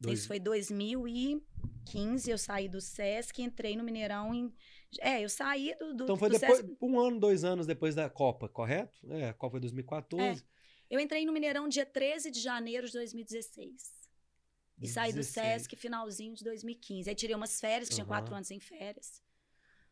Dois- 0.00 0.18
Isso 0.20 0.28
foi 0.28 0.40
2015, 0.40 2.30
eu 2.30 2.38
saí 2.38 2.68
do 2.68 2.80
SESC 2.80 3.40
entrei 3.42 3.76
no 3.76 3.84
Mineirão 3.84 4.34
em 4.34 4.52
É, 5.00 5.22
eu 5.24 5.28
saí 5.28 5.74
do, 5.78 5.94
do 5.94 6.04
Então 6.04 6.16
foi 6.16 6.28
do 6.28 6.38
depois, 6.38 6.58
SESC. 6.58 6.76
um 6.82 6.98
ano, 7.00 7.18
dois 7.20 7.44
anos 7.44 7.66
depois 7.66 7.94
da 7.94 8.10
Copa, 8.10 8.48
correto? 8.48 8.98
É, 9.12 9.28
a 9.28 9.34
Copa 9.34 9.52
foi 9.52 9.60
2014. 9.60 10.44
Eu 10.90 11.00
entrei 11.00 11.24
no 11.24 11.32
Mineirão 11.32 11.68
dia 11.68 11.86
13 11.86 12.30
de 12.30 12.40
janeiro 12.40 12.86
de 12.86 12.92
2016. 12.92 14.01
E 14.82 14.88
saí 14.88 15.12
do 15.12 15.16
16. 15.16 15.62
SESC 15.62 15.76
finalzinho 15.76 16.34
de 16.34 16.44
2015. 16.44 17.08
Aí 17.08 17.14
tirei 17.14 17.36
umas 17.36 17.60
férias, 17.60 17.88
que 17.88 17.94
tinha 17.94 18.06
quatro 18.06 18.34
anos 18.34 18.48
sem 18.48 18.60
férias. 18.60 19.22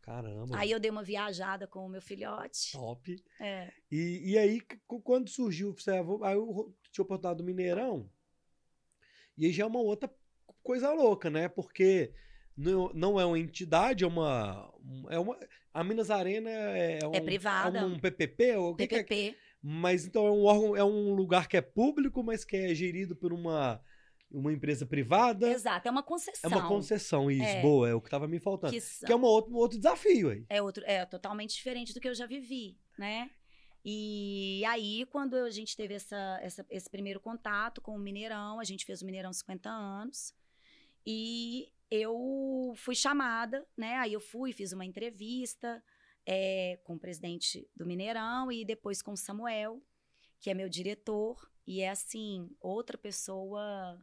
Caramba. 0.03 0.59
Aí 0.59 0.70
eu 0.70 0.81
dei 0.81 0.90
uma 0.90 1.03
viajada 1.03 1.66
com 1.66 1.85
o 1.85 1.88
meu 1.88 2.00
filhote. 2.00 2.72
Top. 2.72 3.22
É. 3.38 3.70
E, 3.90 4.33
e 4.33 4.38
aí, 4.38 4.61
quando 5.05 5.29
surgiu, 5.29 5.72
você, 5.72 5.90
ah, 5.92 6.05
aí 6.22 6.35
eu 6.35 6.74
tinha 6.90 7.03
oportunidade 7.03 7.38
do 7.38 7.44
Mineirão, 7.44 8.11
e 9.37 9.46
aí 9.46 9.53
já 9.53 9.64
é 9.64 9.66
uma 9.66 9.81
outra 9.81 10.11
coisa 10.62 10.92
louca, 10.92 11.31
né? 11.31 11.48
Porque 11.48 12.12
não, 12.57 12.90
não 12.94 13.20
é 13.20 13.24
uma 13.24 13.38
entidade, 13.38 14.05
é 14.05 14.07
uma. 14.07 14.72
um- 14.85 15.07
É 15.11 15.18
uma 15.18 15.38
a 15.72 15.85
Minas 15.85 16.11
Arena 16.11 16.50
é, 16.50 16.98
um, 17.07 17.24
privada. 17.24 17.79
É 17.79 17.85
um 17.85 17.98
PPP? 17.98 18.57
ou 18.57 18.72
o 18.72 18.76
que 18.76 18.88
que 18.88 18.94
é? 18.96 19.03
PPP. 19.05 19.37
Mas 19.62 20.05
então 20.05 20.26
é 20.26 20.31
um 20.31 20.44
órgão, 20.44 20.76
é 20.76 20.83
um 20.83 21.12
lugar 21.14 21.46
que 21.46 21.57
é 21.57 21.61
público, 21.61 22.22
mas 22.24 22.44
que 22.44 22.57
é 22.57 22.74
gerido 22.74 23.14
por 23.14 23.33
uma, 23.33 23.81
uma 24.31 24.53
empresa 24.53 24.87
privada. 24.87 25.51
Exato, 25.51 25.88
é 25.88 25.90
uma 25.90 26.01
É 26.01 26.05
concessão. 26.05 26.51
uma 26.51 26.69
concessão, 26.69 27.31
isso, 27.31 27.43
É. 27.43 27.61
boa, 27.62 27.88
é 27.88 27.95
o 27.95 28.01
que 28.01 28.07
estava 28.07 28.29
me 28.29 28.38
faltando. 28.38 28.73
Que 28.73 28.79
Que, 28.81 28.87
são- 28.87 29.09
é 29.11 29.14
uma 29.14 29.29
outro, 29.29 29.53
um 29.53 29.57
outro 29.57 29.77
desafio 29.79 30.31
aí. 30.31 30.45
é 30.49 30.62
outro, 30.62 30.85
é 30.87 31.05
totalmente 31.05 31.55
diferente 31.55 31.93
do 31.93 32.01
que 32.01 32.09
eu 32.09 32.14
já 32.14 32.27
vivi, 32.27 32.79
né? 32.99 33.31
E 33.85 34.62
aí, 34.66 35.07
quando 35.07 35.35
a 35.35 35.51
gente 35.51 35.74
teve 35.76 35.95
essa, 35.95 36.39
essa- 36.43 36.66
esse 36.68 36.89
primeiro 36.91 37.18
contato 37.18 37.81
com 37.81 37.97
o 37.97 37.99
Mineirão, 37.99 38.61
a 38.61 38.64
gente 38.64 38.85
fez 38.85 39.01
o 39.03 39.07
Mineirão 39.07 39.33
50 39.33 39.70
anos, 39.70 40.35
e 41.07 41.72
eu 41.91 42.72
fui 42.76 42.95
chamada, 42.95 43.66
né? 43.76 43.97
Aí 43.97 44.12
eu 44.12 44.20
fui, 44.20 44.53
fiz 44.53 44.72
uma 44.72 44.85
entrevista 44.85 45.83
é, 46.26 46.78
com 46.85 46.95
o 46.95 46.99
presidente 46.99 47.66
do 47.74 47.87
Mineirão 47.87 48.53
e 48.53 48.64
depois 48.64 49.01
com 49.03 49.12
o 49.12 49.16
Samuel, 49.16 49.83
que 50.39 50.51
é 50.51 50.55
meu 50.55 50.68
diretor. 50.68 51.51
E 51.66 51.81
é 51.81 51.89
assim, 51.89 52.51
outra 52.61 52.99
pessoa 52.99 53.99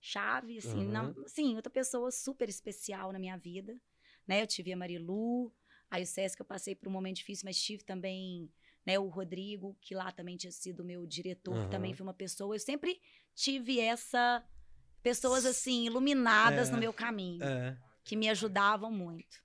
chave, 0.00 0.58
assim, 0.58 0.84
não, 0.86 1.14
assim, 1.24 1.54
outra 1.56 1.70
pessoa 1.70 2.10
super 2.10 2.48
especial 2.48 3.12
na 3.12 3.18
minha 3.18 3.36
vida, 3.36 3.78
né? 4.26 4.42
Eu 4.42 4.46
tive 4.46 4.72
a 4.72 4.76
Marilu, 4.76 5.52
aí 5.90 6.02
o 6.02 6.06
Sesc 6.06 6.40
eu 6.40 6.46
passei 6.46 6.74
por 6.74 6.88
um 6.88 6.92
momento 6.92 7.16
difícil, 7.16 7.44
mas 7.44 7.60
tive 7.60 7.84
também, 7.84 8.50
né, 8.86 8.98
o 8.98 9.08
Rodrigo, 9.08 9.76
que 9.80 9.94
lá 9.94 10.10
também 10.10 10.36
tinha 10.36 10.50
sido 10.52 10.84
meu 10.84 11.06
diretor, 11.06 11.64
que 11.64 11.70
também 11.70 11.92
foi 11.94 12.04
uma 12.06 12.14
pessoa, 12.14 12.54
eu 12.54 12.60
sempre 12.60 13.00
tive 13.34 13.78
essa 13.80 14.44
pessoas 15.02 15.44
assim 15.46 15.86
iluminadas 15.86 16.68
É. 16.68 16.72
no 16.72 16.78
meu 16.78 16.92
caminho, 16.92 17.42
É. 17.42 17.76
que 18.04 18.16
me 18.16 18.28
ajudavam 18.28 18.90
muito. 18.90 19.38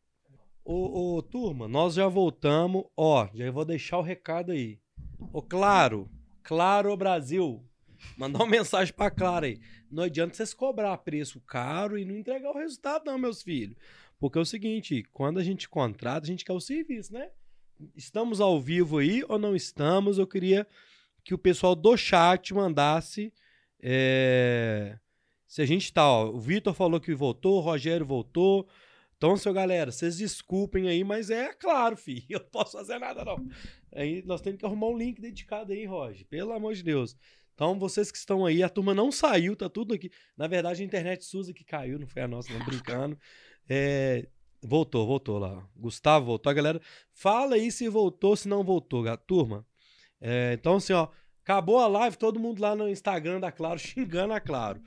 Ô, 0.63 1.15
ô, 1.17 1.21
turma, 1.21 1.67
nós 1.67 1.93
já 1.93 2.07
voltamos. 2.07 2.85
Ó, 2.97 3.29
já 3.33 3.51
vou 3.51 3.63
deixar 3.63 3.99
o 3.99 4.01
recado 4.01 4.51
aí. 4.51 4.79
Ô, 5.31 5.41
Claro, 5.41 6.09
Claro 6.41 6.95
Brasil. 6.97 7.63
Mandar 8.17 8.39
uma 8.39 8.49
mensagem 8.49 8.93
pra 8.93 9.09
Claro 9.09 9.45
aí. 9.45 9.59
Não 9.91 10.03
adianta 10.03 10.35
vocês 10.35 10.53
cobrar 10.53 10.97
preço 10.97 11.39
caro 11.41 11.97
e 11.97 12.05
não 12.05 12.15
entregar 12.15 12.51
o 12.51 12.57
resultado, 12.57 13.05
não, 13.05 13.17
meus 13.17 13.41
filhos. 13.41 13.75
Porque 14.19 14.37
é 14.37 14.41
o 14.41 14.45
seguinte, 14.45 15.03
quando 15.13 15.39
a 15.39 15.43
gente 15.43 15.67
contrata, 15.67 16.25
a 16.25 16.29
gente 16.29 16.45
quer 16.45 16.53
o 16.53 16.59
serviço, 16.59 17.13
né? 17.13 17.29
Estamos 17.95 18.39
ao 18.39 18.59
vivo 18.59 18.99
aí 18.99 19.23
ou 19.27 19.37
não 19.37 19.55
estamos? 19.55 20.17
Eu 20.17 20.25
queria 20.25 20.65
que 21.23 21.33
o 21.33 21.37
pessoal 21.37 21.75
do 21.75 21.97
chat 21.97 22.53
mandasse. 22.53 23.33
é, 23.81 24.97
Se 25.47 25.61
a 25.61 25.65
gente 25.65 25.91
tá, 25.91 26.07
ó, 26.09 26.29
o 26.29 26.39
Vitor 26.39 26.73
falou 26.73 26.99
que 26.99 27.13
voltou, 27.13 27.57
o 27.57 27.61
Rogério 27.61 28.05
voltou. 28.05 28.67
Então, 29.17 29.37
seu 29.37 29.53
galera, 29.53 29.91
vocês 29.91 30.17
desculpem 30.17 30.87
aí, 30.89 31.03
mas 31.03 31.29
é 31.29 31.53
claro, 31.53 31.95
filho. 31.97 32.25
Eu 32.29 32.39
não 32.39 32.49
posso 32.49 32.73
fazer 32.77 32.99
nada, 32.99 33.23
não. 33.23 33.45
Aí 33.93 34.21
nós 34.25 34.41
temos 34.41 34.59
que 34.59 34.65
arrumar 34.65 34.87
um 34.87 34.97
link 34.97 35.21
dedicado 35.21 35.71
aí, 35.71 35.85
Roger. 35.85 36.25
Pelo 36.27 36.53
amor 36.53 36.73
de 36.73 36.83
Deus. 36.83 37.17
Então, 37.55 37.79
vocês 37.79 38.11
que 38.11 38.17
estão 38.17 38.45
aí, 38.45 38.61
a 38.61 38.67
turma 38.69 38.93
não 38.93 39.11
saiu, 39.11 39.55
tá 39.55 39.67
tudo 39.69 39.93
aqui. 39.93 40.11
Na 40.37 40.45
verdade, 40.45 40.81
a 40.83 40.85
internet 40.85 41.23
Suza 41.25 41.53
que 41.53 41.63
caiu, 41.63 41.97
não 41.97 42.05
foi 42.05 42.21
a 42.21 42.27
nossa, 42.27 42.51
não 42.53 42.63
brincando. 42.65 43.17
É, 43.67 44.27
voltou, 44.61 45.07
voltou 45.07 45.39
lá. 45.39 45.67
Gustavo 45.75 46.27
voltou. 46.27 46.51
A 46.51 46.53
galera, 46.53 46.79
fala 47.11 47.55
aí 47.55 47.71
se 47.71 47.89
voltou, 47.89 48.35
se 48.35 48.47
não 48.47 48.63
voltou, 48.63 49.01
ga- 49.01 49.17
turma. 49.17 49.65
É, 50.21 50.53
então, 50.53 50.75
assim, 50.75 50.93
ó, 50.93 51.07
acabou 51.41 51.79
a 51.79 51.87
live, 51.87 52.15
todo 52.15 52.39
mundo 52.39 52.59
lá 52.61 52.75
no 52.75 52.87
Instagram 52.87 53.39
da 53.39 53.51
Claro 53.51 53.79
xingando 53.79 54.33
a 54.35 54.39
Claro. 54.39 54.79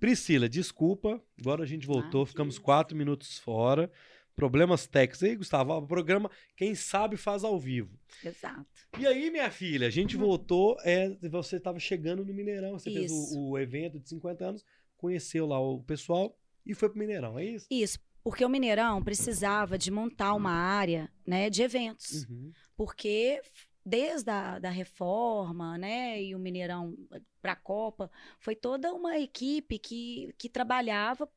Priscila, 0.00 0.48
desculpa. 0.48 1.22
Agora 1.40 1.62
a 1.62 1.66
gente 1.66 1.86
voltou, 1.86 2.22
Ah, 2.22 2.26
ficamos 2.26 2.58
quatro 2.58 2.96
minutos 2.96 3.38
fora. 3.38 3.88
Problemas 4.36 4.86
técnicos. 4.86 5.22
Aí, 5.22 5.34
Gustavo, 5.34 5.72
o 5.72 5.86
programa, 5.86 6.30
quem 6.54 6.74
sabe 6.74 7.16
faz 7.16 7.42
ao 7.42 7.58
vivo. 7.58 7.98
Exato. 8.22 8.66
E 8.98 9.06
aí, 9.06 9.30
minha 9.30 9.50
filha, 9.50 9.86
a 9.86 9.90
gente 9.90 10.16
voltou. 10.16 10.76
É, 10.84 11.08
você 11.28 11.56
estava 11.56 11.80
chegando 11.80 12.24
no 12.24 12.34
Mineirão, 12.34 12.78
você 12.78 12.92
fez 12.92 13.10
Isso. 13.10 13.38
o, 13.38 13.52
o 13.52 13.58
evento 13.58 13.98
de 13.98 14.08
50 14.08 14.44
anos, 14.44 14.64
conheceu 14.98 15.46
lá 15.46 15.58
o 15.58 15.82
pessoal 15.82 16.38
e 16.66 16.74
foi 16.74 16.88
pro 16.88 16.98
Mineirão, 16.98 17.38
é 17.38 17.44
isso? 17.44 17.66
Isso, 17.70 17.98
porque 18.24 18.44
o 18.44 18.48
Mineirão 18.48 19.02
precisava 19.02 19.78
de 19.78 19.90
montar 19.90 20.34
uma 20.34 20.50
área, 20.50 21.08
né, 21.24 21.48
de 21.48 21.62
eventos. 21.62 22.24
Uhum. 22.24 22.52
porque 22.76 23.40
desde 23.84 24.28
a 24.28 24.58
da 24.58 24.68
reforma, 24.68 25.78
né, 25.78 26.20
e 26.20 26.34
o 26.34 26.38
Mineirão 26.40 26.92
para 27.40 27.52
a 27.52 27.56
Copa, 27.56 28.10
foi 28.40 28.56
toda 28.56 28.92
uma 28.92 29.16
equipe 29.16 29.78
que, 29.78 30.34
que 30.36 30.48
trabalhava 30.48 31.28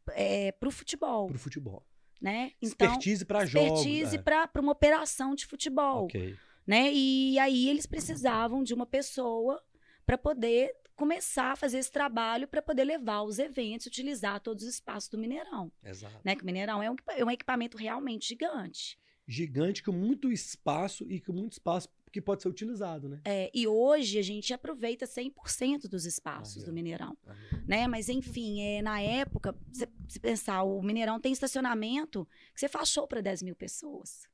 para 0.60 0.68
o 0.68 0.72
futebol, 0.72 1.28
Pro 1.28 1.38
futebol. 1.38 1.86
Né? 2.22 2.52
Então, 2.62 2.88
expertise 2.88 3.26
pra 3.26 3.46
jogos. 3.46 3.80
expertise 3.80 4.16
é. 4.18 4.22
para 4.22 4.50
uma 4.60 4.72
operação 4.72 5.36
de 5.36 5.46
futebol, 5.46 6.06
Ok. 6.06 6.36
né? 6.66 6.92
E 6.92 7.38
aí 7.40 7.70
eles 7.70 7.86
precisavam 7.86 8.64
de 8.64 8.74
uma 8.74 8.86
pessoa 8.86 9.62
para 10.06 10.18
poder 10.18 10.76
começar 10.96 11.54
a 11.54 11.56
fazer 11.56 11.78
esse 11.78 11.92
trabalho 11.92 12.46
para 12.46 12.62
poder 12.62 12.84
levar 12.84 13.22
os 13.22 13.40
eventos, 13.40 13.88
utilizar 13.88 14.42
todos 14.42 14.64
os 14.64 14.74
espaços 14.74 15.10
do 15.10 15.18
Mineirão, 15.18 15.72
Exato. 15.82 16.20
né? 16.26 16.36
Que 16.36 16.44
o 16.44 16.46
Mineirão 16.46 16.84
é 16.84 16.92
um, 16.92 16.96
é 17.10 17.24
um 17.24 17.32
equipamento 17.32 17.78
realmente 17.78 18.28
gigante. 18.28 19.00
Gigante 19.26 19.82
com 19.82 19.92
muito 19.94 20.32
espaço 20.32 21.06
e 21.10 21.22
com 21.22 21.32
muito 21.32 21.54
espaço 21.54 21.88
que 22.12 22.22
pode 22.22 22.42
ser 22.42 22.50
utilizado, 22.50 23.08
né? 23.08 23.22
É, 23.26 23.52
e 23.54 23.68
hoje 23.68 24.18
a 24.18 24.22
gente 24.22 24.54
aproveita 24.54 25.06
100% 25.06 25.88
dos 25.88 26.06
espaços 26.06 26.64
ó. 26.64 26.66
do 26.66 26.74
Mineirão, 26.74 27.18
Aí. 27.26 27.36
né? 27.68 27.88
Mas 27.88 28.10
enfim, 28.10 28.62
é, 28.62 28.82
na 28.82 29.02
época, 29.02 29.56
se 29.72 29.88
se 30.10 30.20
pensar, 30.20 30.64
o 30.64 30.82
Mineirão 30.82 31.20
tem 31.20 31.32
estacionamento 31.32 32.28
que 32.54 32.60
você 32.60 32.68
faz 32.68 32.90
show 32.90 33.08
para 33.08 33.22
10 33.22 33.44
mil 33.44 33.56
pessoas. 33.56 34.28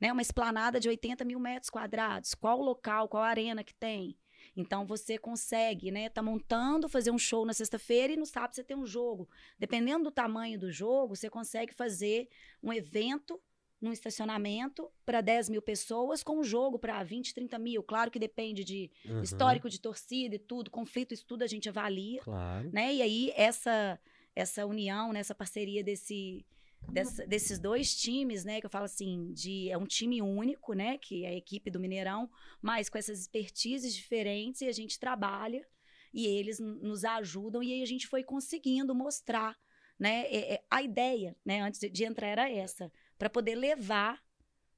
Né? 0.00 0.10
Uma 0.10 0.22
esplanada 0.22 0.80
de 0.80 0.88
80 0.88 1.22
mil 1.24 1.38
metros 1.38 1.68
quadrados. 1.68 2.34
Qual 2.34 2.58
o 2.58 2.64
local, 2.64 3.08
qual 3.08 3.22
a 3.22 3.28
arena 3.28 3.62
que 3.62 3.74
tem? 3.74 4.18
Então 4.56 4.86
você 4.86 5.18
consegue, 5.18 5.90
né? 5.90 6.08
Tá 6.08 6.22
montando, 6.22 6.88
fazer 6.88 7.10
um 7.10 7.18
show 7.18 7.44
na 7.44 7.52
sexta-feira 7.52 8.14
e 8.14 8.16
no 8.16 8.24
sábado 8.24 8.54
você 8.54 8.64
tem 8.64 8.76
um 8.76 8.86
jogo. 8.86 9.28
Dependendo 9.58 10.04
do 10.04 10.10
tamanho 10.10 10.58
do 10.58 10.70
jogo, 10.72 11.14
você 11.14 11.28
consegue 11.28 11.74
fazer 11.74 12.28
um 12.62 12.72
evento 12.72 13.40
num 13.80 13.92
estacionamento 13.92 14.90
para 15.04 15.20
10 15.20 15.48
mil 15.48 15.60
pessoas 15.62 16.22
com 16.22 16.38
um 16.40 16.44
jogo 16.44 16.78
para 16.78 17.02
20, 17.02 17.34
30 17.34 17.58
mil. 17.58 17.82
Claro 17.82 18.10
que 18.10 18.18
depende 18.18 18.64
de 18.64 18.90
Uhum. 19.04 19.22
histórico 19.22 19.68
de 19.68 19.80
torcida 19.80 20.34
e 20.36 20.38
tudo, 20.38 20.70
conflito, 20.70 21.12
isso 21.12 21.26
tudo 21.26 21.42
a 21.42 21.46
gente 21.46 21.68
avalia, 21.68 22.20
Claro. 22.22 22.70
né? 22.72 22.94
E 22.94 23.02
aí 23.02 23.32
essa 23.36 23.98
essa 24.34 24.66
união, 24.66 25.14
né, 25.14 25.20
essa 25.20 25.34
parceria 25.34 25.82
desse 25.82 26.44
dessa- 26.92 27.26
desses 27.26 27.58
dois 27.58 27.96
times, 27.96 28.44
né, 28.44 28.60
que 28.60 28.66
eu 28.66 28.70
falo 28.70 28.84
assim, 28.84 29.32
de 29.32 29.68
é 29.70 29.76
um 29.78 29.86
time 29.86 30.20
único, 30.22 30.72
né, 30.74 30.98
que 30.98 31.24
é 31.24 31.28
a 31.30 31.34
equipe 31.34 31.68
do 31.70 31.80
Mineirão, 31.80 32.30
mas 32.62 32.88
com 32.88 32.96
essas 32.98 33.18
expertises 33.18 33.92
diferentes 33.94 34.60
e 34.60 34.66
a 34.68 34.72
gente 34.72 34.96
trabalha 35.00 35.66
e 36.14 36.26
eles 36.26 36.60
nos 36.60 37.02
ajudam 37.04 37.62
e 37.62 37.72
aí 37.72 37.82
a 37.82 37.86
gente 37.86 38.06
foi 38.06 38.22
conseguindo 38.22 38.94
mostrar, 38.94 39.56
né, 39.98 40.26
é- 40.28 40.54
é- 40.54 40.64
a 40.70 40.80
ideia, 40.82 41.34
né, 41.44 41.60
antes 41.62 41.80
de, 41.80 41.88
de 41.88 42.04
entrar 42.04 42.28
era 42.28 42.48
essa, 42.50 42.92
para 43.18 43.30
poder 43.30 43.54
levar, 43.54 44.22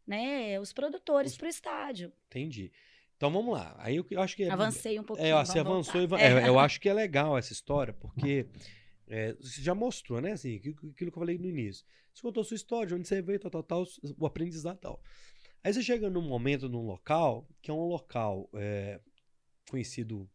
né, 0.07 0.59
os 0.61 0.72
produtores 0.72 1.32
Os- 1.32 1.39
para 1.39 1.47
o 1.47 1.51
estádio. 1.51 2.12
Entendi. 2.28 2.72
Então 3.16 3.30
vamos 3.32 3.53
lá. 3.53 3.74
Aí 3.78 3.97
eu, 3.97 4.07
eu 4.11 4.20
acho 4.20 4.36
que. 4.36 4.45
é- 4.45 4.51
Avancei 4.51 4.99
um 4.99 5.03
pouquinho. 5.03 5.26
É, 5.26 5.45
você 5.45 5.59
avançou 5.59 6.01
e 6.01 6.07
va- 6.07 6.20
é, 6.20 6.49
eu 6.49 6.59
acho 6.59 6.80
que 6.80 6.89
é 6.89 6.95
legal 6.95 7.36
essa 7.36 7.53
história, 7.53 7.93
porque 7.93 8.47
é, 9.09 9.32
você 9.34 9.61
já 9.61 9.74
mostrou, 9.74 10.20
né? 10.20 10.32
Assim, 10.32 10.57
aquilo, 10.57 10.76
que 10.95 11.05
eu 11.05 11.11
falei 11.12 11.36
no 11.36 11.47
início. 11.47 11.84
Você 12.14 12.22
contou 12.22 12.41
a 12.43 12.45
sua 12.45 12.55
história, 12.57 12.86
de 12.89 12.95
onde 12.95 13.09
você 13.09 13.20
veio, 13.22 13.41
tal, 13.41 13.51
tal, 13.51 13.62
tal, 13.62 13.84
o 14.16 14.26
aprendizado 14.26 14.76
e 14.76 14.80
tal. 14.80 15.03
Aí 15.64 15.72
você 15.72 15.82
chega 15.82 16.09
num 16.09 16.22
momento, 16.22 16.68
num 16.68 16.86
local, 16.86 17.49
que 17.61 17.70
é 17.70 17.74
um 17.74 17.86
local 17.86 18.49
é, 18.55 19.01
conhecido 19.68 20.28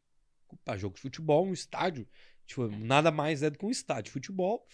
para 0.65 0.77
jogo 0.77 0.95
de 0.95 1.01
futebol, 1.01 1.45
um 1.45 1.53
estádio, 1.53 2.07
tipo, 2.45 2.67
nada 2.67 3.11
mais 3.11 3.41
é 3.43 3.49
do 3.49 3.57
que 3.57 3.65
um 3.65 3.71
estádio 3.71 4.03
de 4.05 4.11
futebol, 4.11 4.65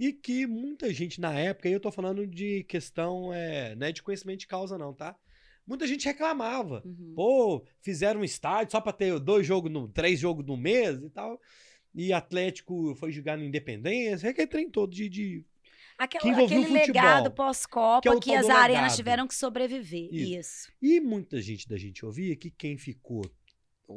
e 0.00 0.12
que 0.12 0.46
muita 0.46 0.92
gente 0.92 1.20
na 1.20 1.38
época, 1.38 1.68
aí 1.68 1.74
eu 1.74 1.78
tô 1.80 1.92
falando 1.92 2.26
de 2.26 2.64
questão, 2.64 3.32
é, 3.34 3.74
não 3.76 3.86
é 3.86 3.92
de 3.92 4.02
conhecimento 4.02 4.40
de 4.40 4.46
causa 4.46 4.78
não, 4.78 4.94
tá? 4.94 5.14
Muita 5.66 5.86
gente 5.86 6.06
reclamava. 6.06 6.82
Uhum. 6.84 7.12
Pô, 7.14 7.64
fizeram 7.82 8.20
um 8.20 8.24
estádio 8.24 8.72
só 8.72 8.80
pra 8.80 8.92
ter 8.92 9.16
dois 9.20 9.46
jogos, 9.46 9.70
no, 9.70 9.86
três 9.88 10.18
jogos 10.18 10.44
no 10.46 10.56
mês 10.56 10.98
e 11.02 11.10
tal. 11.10 11.38
E 11.94 12.12
Atlético 12.12 12.94
foi 12.96 13.12
jogar 13.12 13.36
no 13.36 13.44
Independência, 13.44 14.26
é 14.26 14.30
aquele 14.30 14.46
trem 14.48 14.70
todo 14.70 14.90
de. 14.92 15.08
de- 15.08 15.44
Aquela- 15.98 16.32
aquele 16.32 16.62
futebol, 16.62 16.72
legado 16.86 17.22
que 17.24 17.26
é 17.28 17.30
pós-Copa 17.30 18.20
que, 18.20 18.34
as 18.34 18.48
arenas 18.48 18.82
legado. 18.84 18.96
tiveram 18.96 19.28
que 19.28 19.34
sobreviver. 19.34 20.08
Isso. 20.10 20.38
Isso. 20.38 20.72
E 20.80 20.98
muita 20.98 21.42
gente 21.42 21.68
da 21.68 21.76
gente 21.76 22.06
ouvia 22.06 22.34
que 22.34 22.50
quem 22.50 22.78
ficou 22.78 23.22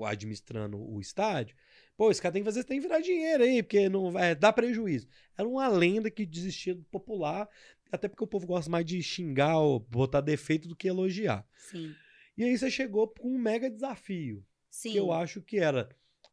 administrando 0.06 0.78
o 0.78 1.00
estádio, 1.00 1.56
pô, 1.98 2.10
esse 2.12 2.22
cara 2.22 2.34
tem 2.34 2.42
que 2.42 2.46
fazer, 2.46 2.64
tem 2.64 2.80
que 2.80 2.88
virar 2.88 3.00
dinheiro 3.00 3.44
aí, 3.44 3.62
porque 3.64 3.88
não 3.90 4.12
vai 4.12 4.36
dar 4.36 4.54
prejuízo. 4.54 5.08
Era 5.38 5.48
uma 5.48 5.68
lenda 5.68 6.10
que 6.12 6.26
desistia 6.26 6.74
do 6.76 6.84
popular, 6.86 7.48
até 7.92 8.08
porque 8.08 8.24
o 8.24 8.28
povo 8.28 8.48
gosta 8.48 8.70
mais 8.70 8.86
de 8.86 9.02
xingar 9.02 9.58
ou 9.60 9.80
botar 9.80 10.22
defeito 10.22 10.68
do 10.68 10.76
que 10.76 10.88
elogiar. 10.88 11.46
Sim. 11.56 11.94
E 12.38 12.44
aí 12.44 12.58
você 12.58 12.70
chegou 12.72 13.08
com 13.08 13.30
um 13.30 13.38
mega 13.40 13.70
desafio. 13.70 14.44
Sim. 14.70 14.94
que 14.94 14.98
eu 14.98 15.12
acho 15.12 15.40
que 15.40 15.60
era 15.60 15.88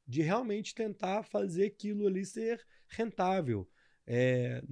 de 0.08 0.22
realmente 0.22 0.74
tentar 0.74 1.22
fazer 1.22 1.66
aquilo 1.66 2.06
ali 2.06 2.24
ser 2.24 2.58
rentável. 2.88 3.68
É, 4.06 4.62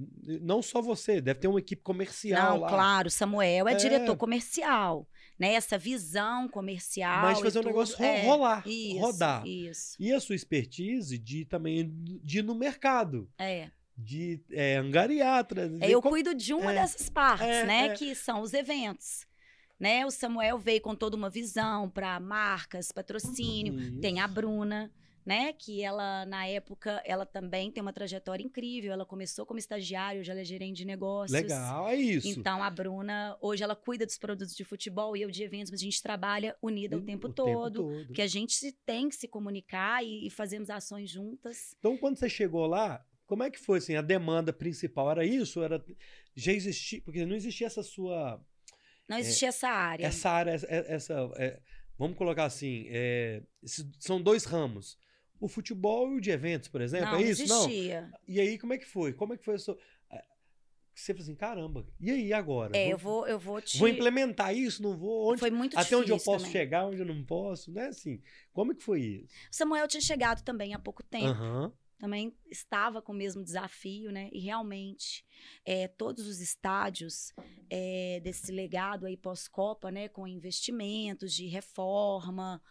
não 0.41 0.59
só 0.61 0.81
você, 0.81 1.21
deve 1.21 1.39
ter 1.39 1.47
uma 1.47 1.59
equipe 1.59 1.81
comercial 1.83 2.55
Não, 2.55 2.61
lá. 2.61 2.67
claro, 2.67 3.09
Samuel 3.11 3.67
é, 3.67 3.73
É. 3.73 3.75
diretor 3.75 4.17
comercial, 4.17 5.07
né? 5.39 5.53
Essa 5.53 5.77
visão 5.77 6.47
comercial. 6.49 7.21
Mas 7.21 7.39
fazer 7.39 7.59
o 7.59 7.61
tudo, 7.61 7.67
negócio 7.71 7.97
ro- 7.97 8.03
é, 8.03 8.21
rolar, 8.25 8.63
isso, 8.67 8.97
rodar. 8.99 9.47
Isso. 9.47 9.95
E 9.99 10.11
a 10.11 10.19
sua 10.19 10.35
expertise 10.35 11.17
de 11.17 11.45
também 11.45 11.89
de 12.23 12.39
ir 12.39 12.43
no 12.43 12.53
mercado, 12.53 13.29
É. 13.37 13.69
de 13.97 14.41
é, 14.51 14.75
angariar. 14.77 15.47
É, 15.81 15.89
eu 15.89 16.01
cuido 16.01 16.33
de 16.35 16.53
uma 16.53 16.71
é, 16.71 16.75
dessas 16.81 17.09
partes, 17.09 17.47
é, 17.47 17.65
né? 17.65 17.87
é. 17.87 17.93
Que 17.93 18.13
são 18.13 18.41
os 18.41 18.53
eventos. 18.53 19.25
Né? 19.79 20.05
O 20.05 20.11
Samuel 20.11 20.57
veio 20.59 20.81
com 20.81 20.93
toda 20.93 21.15
uma 21.15 21.29
visão 21.29 21.89
para 21.89 22.19
marcas, 22.19 22.91
patrocínio. 22.91 23.79
Isso. 23.79 23.99
Tem 24.01 24.19
a 24.19 24.27
Bruna, 24.27 24.91
né? 25.29 25.53
Que 25.53 25.83
ela, 25.83 26.25
na 26.25 26.47
época, 26.47 27.01
ela 27.05 27.25
também 27.25 27.71
tem 27.71 27.81
uma 27.81 27.93
trajetória 27.93 28.43
incrível. 28.43 28.91
Ela 28.91 29.05
começou 29.05 29.45
como 29.45 29.59
estagiária, 29.59 30.19
hoje 30.19 30.31
ela 30.31 30.41
é 30.41 30.43
gerente 30.43 30.77
de 30.77 30.85
negócios. 30.85 31.31
Legal, 31.31 31.87
é 31.87 31.95
isso. 31.95 32.27
Então, 32.27 32.63
a 32.63 32.69
Bruna, 32.69 33.37
hoje 33.39 33.63
ela 33.63 33.75
cuida 33.75 34.05
dos 34.05 34.17
produtos 34.17 34.55
de 34.55 34.63
futebol 34.63 35.15
e 35.15 35.21
eu 35.21 35.29
de 35.29 35.43
eventos, 35.43 35.69
mas 35.69 35.81
a 35.81 35.83
gente 35.83 36.01
trabalha 36.01 36.55
unida 36.61 36.97
o, 36.97 37.01
tempo, 37.01 37.27
o 37.27 37.33
todo, 37.33 37.83
tempo 37.83 37.93
todo. 38.03 38.13
Que 38.13 38.21
a 38.23 38.27
gente 38.27 38.71
tem 38.85 39.07
que 39.07 39.15
se 39.15 39.27
comunicar 39.27 40.03
e, 40.03 40.25
e 40.25 40.29
fazemos 40.31 40.69
ações 40.69 41.09
juntas. 41.11 41.75
Então, 41.77 41.95
quando 41.97 42.17
você 42.17 42.27
chegou 42.27 42.65
lá, 42.65 43.05
como 43.27 43.43
é 43.43 43.51
que 43.51 43.59
foi 43.59 43.77
assim? 43.77 43.95
A 43.95 44.01
demanda 44.01 44.51
principal 44.51 45.11
era 45.11 45.23
isso? 45.23 45.61
Era 45.61 45.83
já 46.35 46.51
existia, 46.51 47.01
porque 47.03 47.23
não 47.25 47.35
existia 47.35 47.67
essa 47.67 47.83
sua 47.83 48.41
Não 49.07 49.17
existia 49.17 49.49
essa 49.49 49.67
área. 49.69 50.05
É. 50.05 50.07
essa 50.07 50.29
área, 50.31 50.51
essa, 50.51 50.65
essa- 50.67 51.31
é, 51.37 51.59
vamos 51.97 52.17
colocar 52.17 52.45
assim, 52.45 52.85
é, 52.89 53.43
esses 53.61 53.85
são 53.99 54.19
dois 54.19 54.45
ramos. 54.45 54.97
O 55.39 55.47
futebol 55.47 56.11
e 56.11 56.17
o 56.17 56.21
de 56.21 56.31
eventos, 56.31 56.67
por 56.67 56.81
exemplo, 56.81 57.11
não, 57.11 57.19
é 57.19 57.23
isso? 57.23 57.47
Não. 57.47 57.69
existia. 57.69 58.11
E 58.27 58.39
aí, 58.39 58.57
como 58.57 58.73
é 58.73 58.77
que 58.77 58.85
foi? 58.85 59.13
Como 59.13 59.33
é 59.33 59.37
que 59.37 59.45
foi 59.45 59.55
a 59.55 59.59
sua. 59.59 59.77
Você 60.99 61.13
falou 61.13 61.23
assim, 61.23 61.35
caramba, 61.35 61.87
e 61.97 62.11
aí 62.11 62.33
agora? 62.33 62.75
É, 62.75 62.91
eu 62.91 62.97
vou, 62.97 63.25
eu 63.25 63.39
vou 63.39 63.61
te. 63.61 63.77
vou 63.77 63.87
implementar 63.87 64.53
isso, 64.53 64.83
não 64.83 64.97
vou. 64.97 65.31
Onde, 65.31 65.39
Foi 65.39 65.49
muito 65.49 65.79
até 65.79 65.95
onde 65.95 66.11
eu 66.11 66.17
posso 66.17 66.39
também. 66.39 66.51
chegar, 66.51 66.85
onde 66.85 66.99
eu 66.99 67.05
não 67.05 67.23
posso, 67.23 67.71
né? 67.71 67.87
Assim, 67.87 68.21
como 68.51 68.73
é 68.73 68.75
que 68.75 68.83
foi 68.83 69.01
isso? 69.01 69.33
O 69.49 69.55
Samuel 69.55 69.87
tinha 69.87 70.01
chegado 70.01 70.43
também 70.43 70.73
há 70.73 70.79
pouco 70.79 71.01
tempo. 71.01 71.27
Aham. 71.27 71.73
também 71.97 72.33
estava 72.49 73.01
com 73.01 73.11
o 73.11 73.15
mesmo 73.15 73.43
desafio, 73.43 74.11
né? 74.11 74.29
E 74.33 74.39
realmente, 74.39 75.25
é, 75.65 75.87
todos 75.87 76.27
os 76.27 76.39
estádios 76.39 77.33
é, 77.69 78.19
desse 78.21 78.51
legado 78.51 79.05
aí 79.05 79.15
pós-Copa, 79.15 79.91
né? 79.91 80.09
Com 80.09 80.27
investimentos 80.27 81.33
de 81.33 81.47
reforma, 81.47 82.61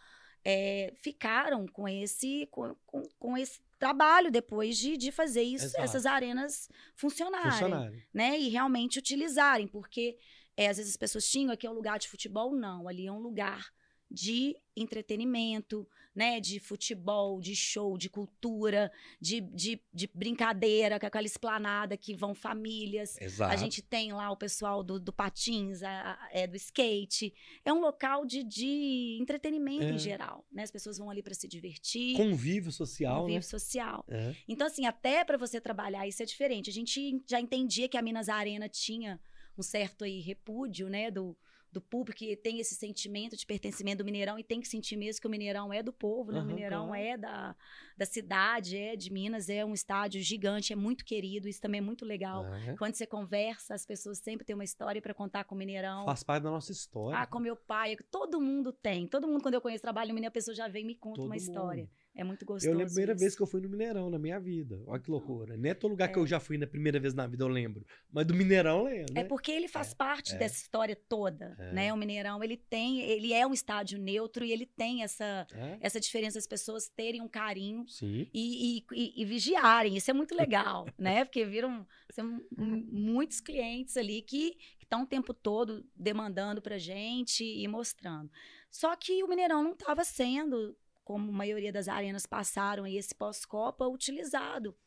é, 0.43 0.93
ficaram 1.01 1.67
com 1.67 1.87
esse, 1.87 2.47
com, 2.51 2.75
com, 2.85 3.03
com 3.19 3.37
esse 3.37 3.59
trabalho 3.77 4.31
depois 4.31 4.77
de, 4.77 4.97
de 4.97 5.11
fazer 5.11 5.43
isso, 5.43 5.65
Exato. 5.65 5.83
essas 5.83 6.05
arenas 6.05 6.69
funcionarem, 6.95 7.51
Funcionário. 7.51 8.03
né? 8.13 8.39
E 8.39 8.49
realmente 8.49 8.99
utilizarem, 8.99 9.67
porque 9.67 10.17
é, 10.57 10.67
às 10.67 10.77
vezes 10.77 10.91
as 10.91 10.97
pessoas 10.97 11.29
tinham 11.29 11.51
aqui 11.51 11.65
é 11.65 11.69
um 11.69 11.73
lugar 11.73 11.97
de 11.97 12.09
futebol, 12.09 12.53
não, 12.53 12.87
ali 12.87 13.07
é 13.07 13.11
um 13.11 13.19
lugar 13.19 13.71
de 14.09 14.55
entretenimento, 14.75 15.87
né? 16.15 16.39
De 16.39 16.59
futebol, 16.59 17.39
de 17.39 17.55
show, 17.55 17.97
de 17.97 18.09
cultura, 18.09 18.91
de, 19.21 19.39
de, 19.41 19.79
de 19.93 20.09
brincadeira, 20.13 20.99
com 20.99 21.05
aquela 21.05 21.25
esplanada 21.25 21.95
que 21.95 22.15
vão 22.15 22.33
famílias. 22.35 23.19
Exato. 23.21 23.53
A 23.53 23.55
gente 23.55 23.81
tem 23.81 24.11
lá 24.11 24.29
o 24.31 24.35
pessoal 24.37 24.83
do, 24.83 24.99
do 24.99 25.13
patins, 25.13 25.81
a- 25.83 26.11
a- 26.13 26.29
é, 26.31 26.47
do 26.47 26.55
skate. 26.57 27.33
É 27.63 27.71
um 27.71 27.79
local 27.79 28.25
de, 28.25 28.43
de 28.43 29.17
entretenimento 29.21 29.83
É. 29.85 29.91
em 29.91 29.97
geral, 29.99 30.45
né? 30.51 30.63
As 30.63 30.71
pessoas 30.71 30.97
vão 30.97 31.09
ali 31.09 31.21
para 31.23 31.33
se 31.33 31.47
divertir, 31.47 32.17
Convívio 32.17 32.71
social, 32.71 33.21
convívio 33.21 33.35
né? 33.37 33.41
social. 33.41 34.03
É. 34.09 34.35
Então, 34.47 34.67
assim, 34.67 34.85
até 34.85 35.23
para 35.23 35.37
você 35.37 35.61
trabalhar 35.61 36.07
isso 36.07 36.21
é 36.21 36.25
diferente. 36.25 36.69
A 36.69 36.73
gente 36.73 37.21
já 37.27 37.39
entendia 37.39 37.87
que 37.87 37.97
a 37.97 38.01
Minas 38.01 38.27
Arena 38.29 38.67
tinha 38.67 39.19
um 39.57 39.61
certo 39.61 40.03
aí 40.05 40.19
repúdio, 40.21 40.87
né, 40.89 41.11
do, 41.11 41.37
do 41.71 41.79
público, 41.81 42.19
que 42.19 42.35
tem 42.35 42.59
esse 42.59 42.75
sentimento 42.75 43.37
de 43.37 43.45
pertencimento 43.45 43.99
do 43.99 44.05
Mineirão 44.05 44.39
e 44.39 44.43
tem 44.43 44.59
que 44.59 44.67
sentir 44.67 44.97
mesmo 44.97 45.21
que 45.21 45.27
o 45.27 45.29
Mineirão 45.29 45.71
é 45.71 45.83
do 45.83 45.93
povo, 45.93 46.31
né? 46.31 46.39
Aham, 46.39 46.45
o 46.45 46.47
Mineirão 46.47 46.87
claro. 46.87 47.01
é 47.01 47.17
da, 47.17 47.55
da 47.97 48.05
cidade, 48.05 48.77
é 48.77 48.95
de 48.95 49.11
Minas, 49.11 49.49
é 49.49 49.63
um 49.63 49.73
estádio 49.73 50.21
gigante, 50.21 50.73
é 50.73 50.75
muito 50.75 51.05
querido, 51.05 51.47
isso 51.47 51.61
também 51.61 51.79
é 51.79 51.81
muito 51.81 52.05
legal. 52.05 52.45
Quando 52.77 52.95
você 52.95 53.05
conversa, 53.05 53.75
as 53.75 53.85
pessoas 53.85 54.17
sempre 54.19 54.45
têm 54.45 54.55
uma 54.55 54.63
história 54.63 55.01
para 55.01 55.13
contar 55.13 55.43
com 55.43 55.55
o 55.55 55.57
Mineirão. 55.57 56.05
Faz 56.05 56.23
parte 56.23 56.43
da 56.43 56.51
nossa 56.51 56.71
história. 56.71 57.19
Ah, 57.19 57.27
com 57.27 57.39
meu 57.39 57.55
pai, 57.55 57.95
todo 58.09 58.41
mundo 58.41 58.71
tem. 58.71 59.07
Todo 59.07 59.27
mundo, 59.27 59.41
quando 59.41 59.53
eu 59.53 59.61
conheço 59.61 59.81
trabalho 59.81 60.09
no 60.09 60.15
Mineiro, 60.15 60.31
a 60.31 60.33
pessoa 60.33 60.55
já 60.55 60.67
vem 60.67 60.83
e 60.83 60.87
me 60.87 60.95
conta 60.95 61.17
Todo 61.17 61.25
uma 61.25 61.35
mundo. 61.35 61.41
história. 61.41 61.89
É 62.19 62.23
muito 62.23 62.45
gostoso. 62.45 62.67
Eu 62.67 62.73
lembro 62.73 62.85
a 62.85 62.93
primeira 62.93 63.13
isso. 63.13 63.19
vez 63.21 63.35
que 63.35 63.41
eu 63.41 63.47
fui 63.47 63.61
no 63.61 63.69
Mineirão 63.69 64.09
na 64.09 64.19
minha 64.19 64.39
vida. 64.39 64.81
Olha 64.87 64.99
que 65.01 65.09
loucura. 65.09 65.55
Não 65.55 65.69
é 65.69 65.73
todo 65.73 65.91
lugar 65.91 66.09
que 66.11 66.19
É. 66.19 66.21
eu 66.21 66.27
já 66.27 66.39
fui 66.39 66.57
na 66.57 66.67
primeira 66.67 66.99
vez 66.99 67.13
na 67.13 67.25
vida, 67.25 67.43
eu 67.43 67.47
lembro. 67.47 67.85
Mas 68.11 68.25
do 68.25 68.33
Mineirão 68.33 68.79
eu 68.79 68.83
lembro. 68.85 69.13
É 69.15 69.21
né? 69.21 69.23
porque 69.23 69.51
ele 69.51 69.67
faz 69.67 69.93
parte 69.93 70.35
é. 70.35 70.37
dessa 70.37 70.55
história 70.57 70.95
toda, 71.07 71.55
É. 71.57 71.71
né? 71.73 71.93
O 71.93 71.97
Mineirão, 71.97 72.43
ele 72.43 72.57
tem, 72.57 72.99
ele 73.01 73.31
é 73.33 73.47
um 73.47 73.53
estádio 73.53 73.97
neutro 73.99 74.43
e 74.43 74.51
ele 74.51 74.65
tem 74.65 75.03
essa, 75.03 75.47
É? 75.53 75.77
essa 75.81 75.99
diferença 75.99 76.37
das 76.37 76.47
pessoas 76.47 76.89
terem 76.89 77.21
um 77.21 77.27
carinho 77.27 77.85
e, 78.33 78.79
e- 78.79 78.85
e- 78.93 79.21
e 79.21 79.25
vigiarem. 79.25 79.95
Isso 79.95 80.11
é 80.11 80.13
muito 80.13 80.35
legal, 80.35 80.85
né? 80.99 81.23
Porque 81.25 81.45
viram 81.45 81.87
são 82.11 82.41
muitos 82.57 83.39
clientes 83.39 83.95
ali 83.95 84.21
que 84.21 84.57
estão 84.81 85.03
o 85.03 85.07
tempo 85.07 85.33
todo 85.33 85.85
demandando 85.95 86.61
pra 86.61 86.77
gente 86.77 87.43
e 87.43 87.67
mostrando. 87.67 88.29
Só 88.69 88.95
que 88.95 89.23
o 89.23 89.27
Mineirão 89.27 89.63
não 89.63 89.71
estava 89.73 90.03
sendo, 90.03 90.75
como 91.09 91.31
a 91.31 91.33
maioria 91.33 91.73
das 91.73 91.87
arenas 91.87 92.27
passaram 92.27 92.83
aí, 92.83 92.95
esse 92.95 93.15
pós-Copa, 93.15 93.87
utilizado, 93.87 94.77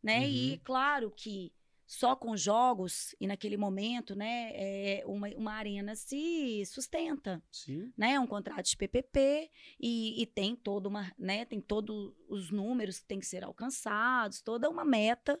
né? 0.00 0.28
E 0.28 0.52
Uhum. 0.52 0.60
claro 0.62 1.10
que 1.10 1.52
só 1.84 2.14
com 2.14 2.36
jogos 2.36 3.16
e 3.20 3.26
naquele 3.26 3.56
momento, 3.56 4.14
né, 4.14 4.52
é, 4.54 5.02
uma, 5.04 5.26
uma 5.30 5.52
arena 5.54 5.96
se 5.96 6.64
sustenta 6.66 7.42
Sim. 7.50 7.92
né, 7.98 8.16
um 8.20 8.28
contrato 8.28 8.66
de 8.66 8.76
PPP 8.76 9.50
e, 9.80 10.22
e 10.22 10.24
tem 10.24 10.54
toda 10.54 10.88
uma, 10.88 11.12
né, 11.18 11.44
tem 11.44 11.60
todos 11.60 12.14
os 12.28 12.52
números 12.52 13.00
que 13.00 13.06
têm 13.06 13.18
que 13.18 13.26
ser 13.26 13.42
alcançados, 13.42 14.40
toda 14.40 14.70
uma 14.70 14.84
meta. 14.84 15.40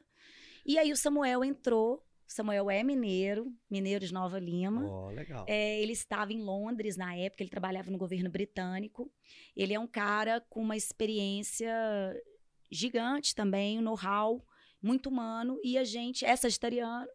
E 0.66 0.76
aí 0.76 0.90
o 0.90 0.96
Samuel 0.96 1.44
entrou. 1.44 2.04
Samuel 2.32 2.70
é 2.70 2.82
mineiro, 2.82 3.52
mineiro 3.70 4.04
de 4.06 4.12
Nova 4.12 4.38
Lima. 4.38 4.86
Ó, 4.88 5.10
legal. 5.10 5.44
É, 5.48 5.80
ele 5.80 5.92
estava 5.92 6.32
em 6.32 6.42
Londres 6.42 6.96
na 6.96 7.14
época, 7.14 7.42
ele 7.42 7.50
trabalhava 7.50 7.90
no 7.90 7.98
governo 7.98 8.30
britânico. 8.30 9.12
Ele 9.56 9.74
é 9.74 9.78
um 9.78 9.86
cara 9.86 10.40
com 10.48 10.60
uma 10.62 10.76
experiência 10.76 11.70
gigante 12.70 13.34
também, 13.34 13.78
um 13.78 13.82
know-how 13.82 14.44
muito 14.82 15.08
humano. 15.08 15.58
E 15.62 15.76
a 15.76 15.84
gente 15.84 16.24
é 16.24 16.34
sagitariano. 16.34 17.06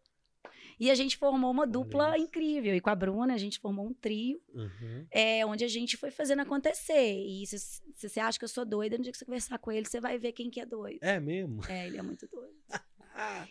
E 0.79 0.91
a 0.91 0.95
gente 0.95 1.17
formou 1.17 1.49
uma 1.49 1.65
dupla 1.65 2.15
isso. 2.15 2.25
incrível. 2.27 2.75
E 2.75 2.79
com 2.79 2.89
a 2.91 2.95
Bruna, 2.95 3.33
a 3.33 3.37
gente 3.37 3.57
formou 3.59 3.87
um 3.87 3.93
trio 3.95 4.39
Uhum. 4.53 5.07
é, 5.09 5.43
onde 5.43 5.63
a 5.65 5.67
gente 5.67 5.97
foi 5.97 6.11
fazendo 6.11 6.41
acontecer. 6.43 7.15
E 7.25 7.47
se, 7.47 7.57
se 7.57 8.07
você 8.09 8.19
acha 8.19 8.37
que 8.37 8.45
eu 8.45 8.49
sou 8.49 8.63
doida, 8.63 8.95
no 8.95 9.03
dia 9.03 9.11
que 9.11 9.17
você 9.17 9.25
conversar 9.25 9.57
com 9.57 9.71
ele, 9.71 9.87
você 9.87 9.99
vai 9.99 10.19
ver 10.19 10.33
quem 10.33 10.51
que 10.51 10.59
é 10.59 10.65
doido. 10.67 10.99
É 11.01 11.19
mesmo? 11.19 11.61
É, 11.67 11.87
ele 11.87 11.97
é 11.97 12.01
muito 12.03 12.27
doido. 12.27 12.53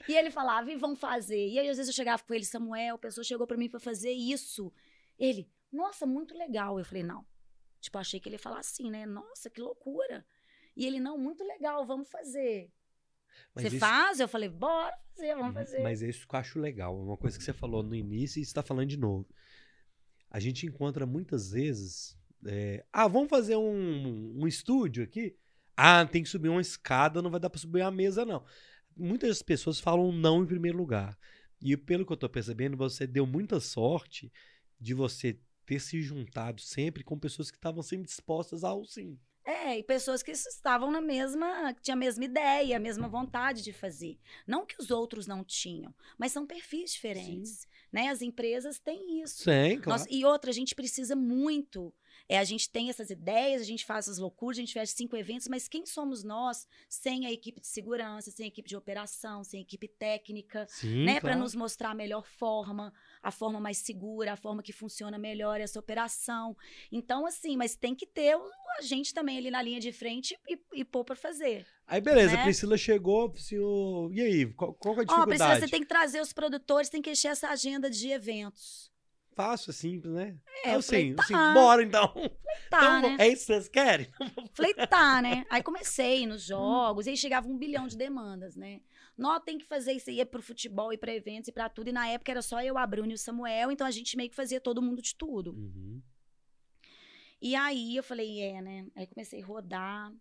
E 0.09 0.14
ele 0.14 0.31
falava, 0.31 0.71
e 0.71 0.77
vão 0.77 0.95
fazer. 0.97 1.49
E 1.49 1.59
aí, 1.59 1.69
às 1.69 1.77
vezes, 1.77 1.89
eu 1.89 1.95
chegava 1.95 2.23
com 2.23 2.33
ele, 2.35 2.45
Samuel, 2.45 2.95
a 2.97 2.99
pessoa 2.99 3.25
chegou 3.25 3.47
pra 3.47 3.57
mim 3.57 3.69
pra 3.69 3.81
fazer 3.81 4.12
isso. 4.12 4.73
Ele, 5.19 5.51
nossa, 5.73 6.07
muito 6.07 6.37
legal. 6.37 6.79
Eu 6.79 6.85
falei, 6.85 7.03
não. 7.03 7.27
Tipo, 7.81 7.99
achei 7.99 8.21
que 8.21 8.29
ele 8.29 8.37
ia 8.37 8.41
falar 8.41 8.61
assim, 8.61 8.91
né? 8.91 9.05
Nossa, 9.07 9.51
que 9.51 9.61
loucura. 9.61 10.25
E 10.77 10.87
ele, 10.87 11.01
não, 11.01 11.17
muito 11.19 11.43
legal, 11.45 11.85
vamos 11.87 12.09
fazer. 12.09 12.71
Mas 13.55 13.62
você 13.64 13.69
isso- 13.69 13.79
faz? 13.79 14.21
Eu 14.21 14.29
falei, 14.29 14.49
bora 14.49 14.97
fazer, 15.14 15.35
vamos 15.35 15.49
Uhum, 15.49 15.53
fazer. 15.55 15.83
Mas 15.83 16.03
é 16.03 16.09
isso 16.09 16.27
que 16.27 16.35
eu 16.35 16.39
acho 16.41 16.59
legal. 16.59 16.97
Uma 16.99 17.17
coisa 17.17 17.37
que 17.39 17.45
você 17.45 17.53
falou 17.53 17.83
no 17.83 17.95
início 17.95 18.39
e 18.39 18.43
está 18.43 18.62
falando 18.62 18.89
de 18.89 18.97
novo. 18.97 19.27
A 20.31 20.41
gente 20.41 20.67
encontra 20.67 21.07
muitas 21.07 21.51
vezes. 21.51 22.17
é, 22.47 22.85
ah, 22.93 23.09
vamos 23.09 23.29
fazer 23.29 23.57
um, 23.57 24.35
um 24.41 24.47
estúdio 24.47 25.03
aqui? 25.03 25.37
Ah, 25.77 26.07
tem 26.07 26.23
que 26.23 26.29
subir 26.29 26.49
uma 26.49 26.61
escada, 26.61 27.21
não 27.21 27.31
vai 27.31 27.41
dar 27.41 27.51
para 27.51 27.59
subir 27.61 27.83
uma 27.83 27.91
mesa, 27.91 28.25
não. 28.25 28.45
Muitas 28.97 29.43
pessoas 29.43 29.79
falam 29.79 30.11
não 30.11 30.43
em 30.43 30.47
primeiro 30.47 30.79
lugar. 30.79 31.17
E 31.61 31.77
pelo 31.77 32.05
que 32.07 32.13
eu 32.13 32.17
tô 32.17 32.29
percebendo, 32.29 32.77
você 32.77 33.07
deu 33.07 33.27
muita 33.27 33.61
sorte 33.61 34.33
de 34.81 34.95
você 34.95 35.39
ter 35.65 35.81
se 35.81 36.01
juntado 36.01 36.61
sempre 36.61 37.03
com 37.03 37.19
pessoas 37.19 37.51
que 37.51 37.57
estavam 37.57 37.83
sempre 37.83 38.07
dispostas 38.07 38.63
ao 38.65 38.85
sim. 38.85 39.19
É, 39.45 39.79
e 39.79 39.83
pessoas 39.83 40.25
que 40.25 40.33
estavam 40.33 40.91
na 40.91 41.01
mesma, 41.01 41.73
que 41.75 41.81
tinham 41.83 41.95
a 41.97 41.99
mesma 41.99 42.25
ideia, 42.25 42.77
a 42.77 42.81
mesma 42.81 43.07
vontade 43.07 43.63
de 43.63 43.73
fazer. 43.73 44.19
Não 44.45 44.67
que 44.67 44.75
os 44.81 44.91
outros 44.91 45.25
não 45.27 45.45
tinham, 45.45 45.95
mas 46.19 46.33
são 46.33 46.45
perfis 46.45 46.93
diferentes, 46.93 47.65
né? 47.93 48.09
As 48.09 48.23
empresas 48.23 48.81
têm 48.81 49.23
isso. 49.23 49.45
Sim, 49.45 49.79
claro. 49.81 50.01
Nós- 50.01 50.07
e 50.11 50.25
outra, 50.25 50.51
a 50.51 50.55
gente 50.55 50.75
precisa 50.75 51.15
muito. 51.15 51.95
É, 52.29 52.39
a 52.39 52.45
gente 52.45 52.68
tem 52.70 52.89
essas 52.89 53.11
ideias, 53.11 53.62
a 53.62 53.64
gente 53.64 53.85
faz 53.85 54.07
essas 54.07 54.18
loucuras, 54.18 54.59
a 54.59 54.61
gente 54.61 54.74
faz 54.74 54.91
cinco 54.91 55.16
eventos, 55.16 55.49
mas 55.49 55.68
quem 55.68 55.87
somos 55.87 56.24
nós 56.24 56.66
sem 56.89 57.27
a 57.27 57.33
equipe 57.33 57.61
de 57.61 57.66
segurança, 57.66 58.31
sem 58.31 58.45
a 58.45 58.49
equipe 58.49 58.68
de 58.68 58.77
operação, 58.77 59.45
sem 59.45 59.61
a 59.61 59.62
equipe 59.62 59.89
técnica, 59.89 60.66
Sim, 60.68 61.05
né, 61.05 61.14
para 61.14 61.31
claro. 61.31 61.41
nos 61.41 61.55
mostrar 61.55 61.91
a 61.91 61.95
melhor 61.95 62.27
forma, 62.27 62.93
a 63.22 63.31
forma 63.31 63.61
mais 63.61 63.79
segura, 63.79 64.33
a 64.33 64.37
forma 64.37 64.62
que 64.62 64.72
funciona 64.72 65.18
melhor 65.18 65.61
essa 65.61 65.79
operação. 65.79 66.57
Então, 66.91 67.27
assim, 67.27 67.57
mas 67.57 67.77
tem 67.77 67.95
que 67.95 68.07
ter 68.07 68.37
a 68.79 68.83
gente 68.83 69.14
também 69.14 69.39
ali 69.39 69.51
na 69.51 69.62
linha 69.62 69.81
de 69.81 69.93
frente 69.93 70.37
e, 70.49 70.59
e 70.74 70.85
pôr 70.85 71.05
para 71.05 71.16
fazer. 71.16 71.66
Aí 71.87 72.01
beleza, 72.01 72.35
a 72.35 72.39
né? 72.39 72.43
Priscila 72.43 72.77
chegou, 72.77 73.33
ô, 73.61 74.11
e 74.12 74.20
aí, 74.20 74.47
qual, 74.53 74.74
qual 74.74 74.95
é 74.95 74.99
a 74.99 75.01
Ó, 75.01 75.05
dificuldade? 75.05 75.29
Priscila, 75.29 75.61
você 75.61 75.68
tem 75.68 75.81
que 75.81 75.87
trazer 75.87 76.20
os 76.20 76.33
produtores, 76.33 76.91
tem 76.91 77.01
que 77.01 77.11
encher 77.11 77.29
essa 77.29 77.49
agenda 77.49 77.89
de 77.89 78.11
eventos. 78.11 78.91
Fácil, 79.37 79.70
simples, 79.72 80.14
né? 80.14 80.34
É, 80.64 80.74
eu 80.74 80.78
assim, 80.78 81.14
tá, 81.14 81.22
assim, 81.22 81.34
bora 81.55 81.82
então. 81.82 82.09
tá, 82.70 82.99
então, 82.99 83.03
né? 83.03 83.16
É 83.20 83.28
isso 83.28 83.43
que 83.47 83.53
vocês 83.53 83.68
querem? 83.68 84.09
Falei, 84.55 84.72
tá, 84.74 85.20
né? 85.20 85.45
Aí 85.51 85.62
comecei 85.62 86.26
nos 86.26 86.43
jogos, 86.43 87.07
e 87.07 87.11
aí 87.11 87.16
chegava 87.18 87.47
um 87.47 87.59
bilhão 87.59 87.87
de 87.87 87.99
demandas, 87.99 88.57
né? 88.57 88.80
Nó 89.16 89.39
tem 89.39 89.59
que 89.59 89.66
fazer 89.66 89.93
isso 89.93 90.09
aí 90.09 90.20
é 90.20 90.24
pro 90.24 90.43
futebol 90.43 90.91
e 90.93 90.97
pra 90.99 91.14
eventos 91.14 91.49
e 91.49 91.53
pra 91.53 91.68
tudo. 91.68 91.89
E 91.89 91.93
na 91.93 92.09
época 92.09 92.32
era 92.32 92.41
só 92.41 92.62
eu, 92.62 92.78
a 92.78 92.87
Bruna 92.87 93.12
e 93.12 93.14
o 93.14 93.18
Samuel, 93.18 93.70
então 93.70 93.87
a 93.87 93.91
gente 93.91 94.16
meio 94.16 94.30
que 94.30 94.37
fazia 94.37 94.61
todo 94.61 94.80
mundo 94.82 95.03
de 95.03 95.14
tudo. 95.14 95.53
Uhum. 95.53 96.01
E 97.41 97.55
aí 97.55 97.95
eu 97.97 98.03
falei, 98.03 98.41
é, 98.41 98.62
né? 98.62 98.87
Aí 98.97 99.07
comecei 99.07 99.43
a 99.43 99.47
rodar. 99.47 100.12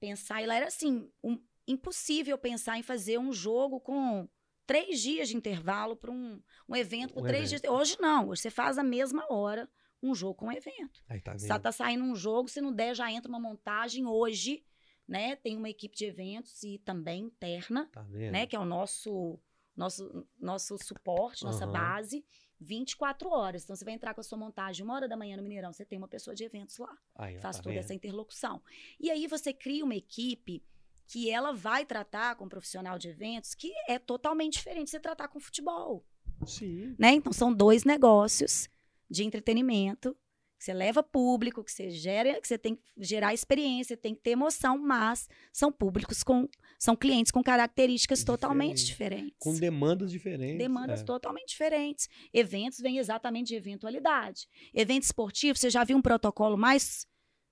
pensar. 0.00 0.42
E 0.42 0.46
lá 0.46 0.54
era 0.54 0.66
assim, 0.66 1.10
um- 1.24 1.40
impossível 1.66 2.36
pensar 2.38 2.78
em 2.78 2.82
fazer 2.82 3.18
um 3.18 3.32
jogo 3.32 3.80
com 3.80 4.28
três 4.66 5.00
dias 5.00 5.28
de 5.28 5.36
intervalo 5.36 5.96
para 5.96 6.10
um, 6.10 6.40
um 6.68 6.74
evento 6.76 7.18
Um 7.18 7.22
três 7.22 7.50
evento. 7.52 7.62
dias. 7.62 7.72
Hoje 7.72 7.96
não, 8.00 8.28
hoje 8.28 8.42
você 8.42 8.50
faz 8.50 8.76
na 8.76 8.82
mesma 8.82 9.24
hora 9.30 9.68
um 10.02 10.14
jogo 10.14 10.34
com 10.34 10.46
um 10.46 10.52
evento. 10.52 11.02
Aí 11.08 11.20
tá 11.20 11.32
vendo? 11.32 11.60
Tá 11.60 11.72
saindo 11.72 12.04
um 12.04 12.14
jogo, 12.14 12.48
se 12.48 12.60
não 12.60 12.72
der, 12.72 12.94
já 12.94 13.10
entra 13.10 13.28
uma 13.28 13.40
montagem 13.40 14.06
hoje, 14.06 14.64
né? 15.08 15.36
Tem 15.36 15.56
uma 15.56 15.70
equipe 15.70 15.96
de 15.96 16.04
eventos 16.04 16.62
e 16.62 16.78
também 16.78 17.24
interna, 17.24 17.86
Tá 17.92 18.02
né? 18.04 18.46
Que 18.46 18.54
é 18.56 18.58
o 18.58 18.64
nosso, 18.64 19.38
nosso, 19.74 20.26
nosso 20.38 20.76
suporte, 20.78 21.44
nossa 21.44 21.64
Aham. 21.64 21.72
base. 21.72 22.24
24 22.58 23.28
horas. 23.28 23.64
Então, 23.64 23.76
você 23.76 23.84
vai 23.84 23.92
entrar 23.92 24.14
com 24.14 24.20
a 24.22 24.24
sua 24.24 24.38
montagem 24.38 24.82
uma 24.82 24.94
hora 24.94 25.06
da 25.06 25.14
manhã 25.14 25.36
no 25.36 25.42
Mineirão, 25.42 25.74
você 25.74 25.84
tem 25.84 25.98
uma 25.98 26.08
pessoa 26.08 26.34
de 26.34 26.42
eventos 26.42 26.78
lá 26.78 26.96
Aí, 27.14 27.38
faz 27.38 27.56
tá 27.56 27.62
toda 27.62 27.74
vendo? 27.74 27.84
essa 27.84 27.92
interlocução. 27.92 28.62
E 28.98 29.10
aí 29.10 29.26
você 29.26 29.52
cria 29.52 29.84
uma 29.84 29.94
equipe 29.94 30.64
que 31.06 31.30
ela 31.30 31.52
vai 31.52 31.84
tratar 31.84 32.34
com 32.36 32.44
um 32.44 32.48
profissional 32.48 32.98
de 32.98 33.08
eventos 33.08 33.54
que 33.54 33.72
é 33.88 33.98
totalmente 33.98 34.54
diferente 34.54 34.86
de 34.86 34.90
você 34.90 35.00
tratar 35.00 35.28
com 35.28 35.38
futebol, 35.40 36.04
Sim. 36.46 36.94
né? 36.98 37.12
Então 37.12 37.32
são 37.32 37.52
dois 37.52 37.84
negócios 37.84 38.68
de 39.08 39.24
entretenimento 39.24 40.16
que 40.58 40.64
você 40.64 40.72
leva 40.72 41.02
público, 41.02 41.62
que 41.62 41.70
você 41.70 41.90
gera, 41.90 42.40
que 42.40 42.48
você 42.48 42.56
tem 42.56 42.76
que 42.76 42.82
gerar 42.96 43.34
experiência, 43.34 43.94
tem 43.94 44.14
que 44.14 44.22
ter 44.22 44.30
emoção, 44.30 44.78
mas 44.78 45.28
são 45.52 45.70
públicos 45.70 46.22
com 46.22 46.48
são 46.78 46.96
clientes 46.96 47.30
com 47.30 47.42
características 47.42 48.24
totalmente 48.24 48.84
diferentes. 48.84 49.36
Com 49.38 49.54
demandas 49.54 50.10
diferentes. 50.10 50.58
Demandas 50.58 51.00
é. 51.00 51.04
totalmente 51.04 51.48
diferentes. 51.48 52.08
Eventos 52.32 52.78
vêm 52.80 52.98
exatamente 52.98 53.48
de 53.48 53.54
eventualidade. 53.54 54.48
Evento 54.74 55.04
esportivo, 55.04 55.58
você 55.58 55.70
já 55.70 55.84
viu 55.84 55.96
um 55.96 56.02
protocolo 56.02 56.56
mais 56.56 57.06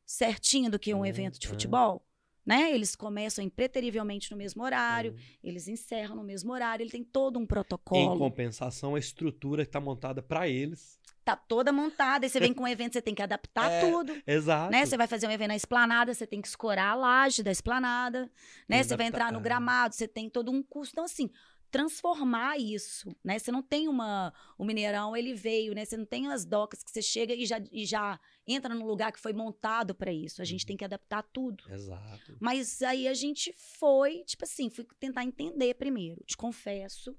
certinho 0.06 0.70
do 0.70 0.78
que 0.78 0.94
um 0.94 1.02
Ah, 1.02 1.08
evento 1.08 1.38
de 1.38 1.46
ah. 1.46 1.50
futebol? 1.50 2.06
Né? 2.44 2.72
Eles 2.74 2.94
começam 2.94 3.42
impreterivelmente 3.42 4.30
no 4.30 4.36
mesmo 4.36 4.62
horário, 4.62 5.12
Hum. 5.12 5.22
eles 5.42 5.66
encerram 5.66 6.16
no 6.16 6.22
mesmo 6.22 6.52
horário, 6.52 6.82
ele 6.82 6.90
tem 6.90 7.02
todo 7.02 7.38
um 7.38 7.42
Em 7.42 7.46
protocolo. 7.46 8.18
compensação, 8.18 8.94
a 8.94 8.98
estrutura 8.98 9.62
está 9.62 9.80
montada 9.80 10.22
para 10.22 10.46
eles. 10.46 10.98
Tá 11.24 11.34
toda 11.34 11.72
montada, 11.72 12.26
aí 12.26 12.30
você 12.30 12.38
vem 12.38 12.52
com 12.52 12.64
um 12.64 12.68
evento, 12.68 12.92
você 12.92 13.00
tem 13.00 13.14
que 13.14 13.22
adaptar 13.22 13.70
É, 13.72 13.80
tudo. 13.80 14.14
Exato. 14.26 14.70
Né? 14.70 14.84
Você 14.84 14.94
vai 14.94 15.06
fazer 15.06 15.26
um 15.26 15.30
evento 15.30 15.48
na 15.48 15.56
esplanada, 15.56 16.12
você 16.12 16.26
tem 16.26 16.42
que 16.42 16.48
escorar 16.48 16.92
a 16.92 16.94
laje 16.94 17.42
da 17.42 17.50
esplanada, 17.50 18.30
né? 18.68 18.82
Você 18.82 18.94
vai 18.94 19.06
entrar 19.06 19.32
no 19.32 19.38
é. 19.38 19.42
gramado, 19.42 19.94
você 19.94 20.06
tem 20.06 20.28
todo 20.28 20.50
um 20.52 20.62
curso. 20.62 20.92
Então, 20.92 21.04
assim, 21.04 21.30
transformar 21.70 22.58
isso, 22.58 23.16
né? 23.24 23.38
Você 23.38 23.50
não 23.50 23.62
tem 23.62 23.88
uma... 23.88 24.34
O 24.58 24.64
Mineirão, 24.66 25.16
ele 25.16 25.32
veio, 25.32 25.74
né? 25.74 25.86
Você 25.86 25.96
não 25.96 26.04
tem 26.04 26.30
as 26.30 26.44
docas 26.44 26.82
que 26.84 26.90
você 26.90 27.00
chega 27.00 27.34
e 27.34 27.46
já, 27.46 27.58
e 27.72 27.86
já 27.86 28.20
entra 28.46 28.74
num 28.74 28.84
lugar 28.86 29.12
que 29.12 29.20
foi 29.20 29.32
montado 29.32 29.94
para 29.94 30.12
isso. 30.12 30.40
A 30.42 30.44
gente 30.44 30.62
Uhum. 30.62 30.66
tem 30.68 30.76
que 30.76 30.84
adaptar 30.84 31.22
tudo. 31.22 31.64
Exato. 31.72 32.36
Mas 32.40 32.82
aí 32.82 33.08
a 33.08 33.14
gente 33.14 33.52
foi, 33.56 34.22
tipo 34.24 34.44
assim, 34.44 34.68
fui 34.70 34.86
tentar 35.00 35.24
entender 35.24 35.74
primeiro. 35.74 36.22
Te 36.24 36.36
confesso 36.36 37.16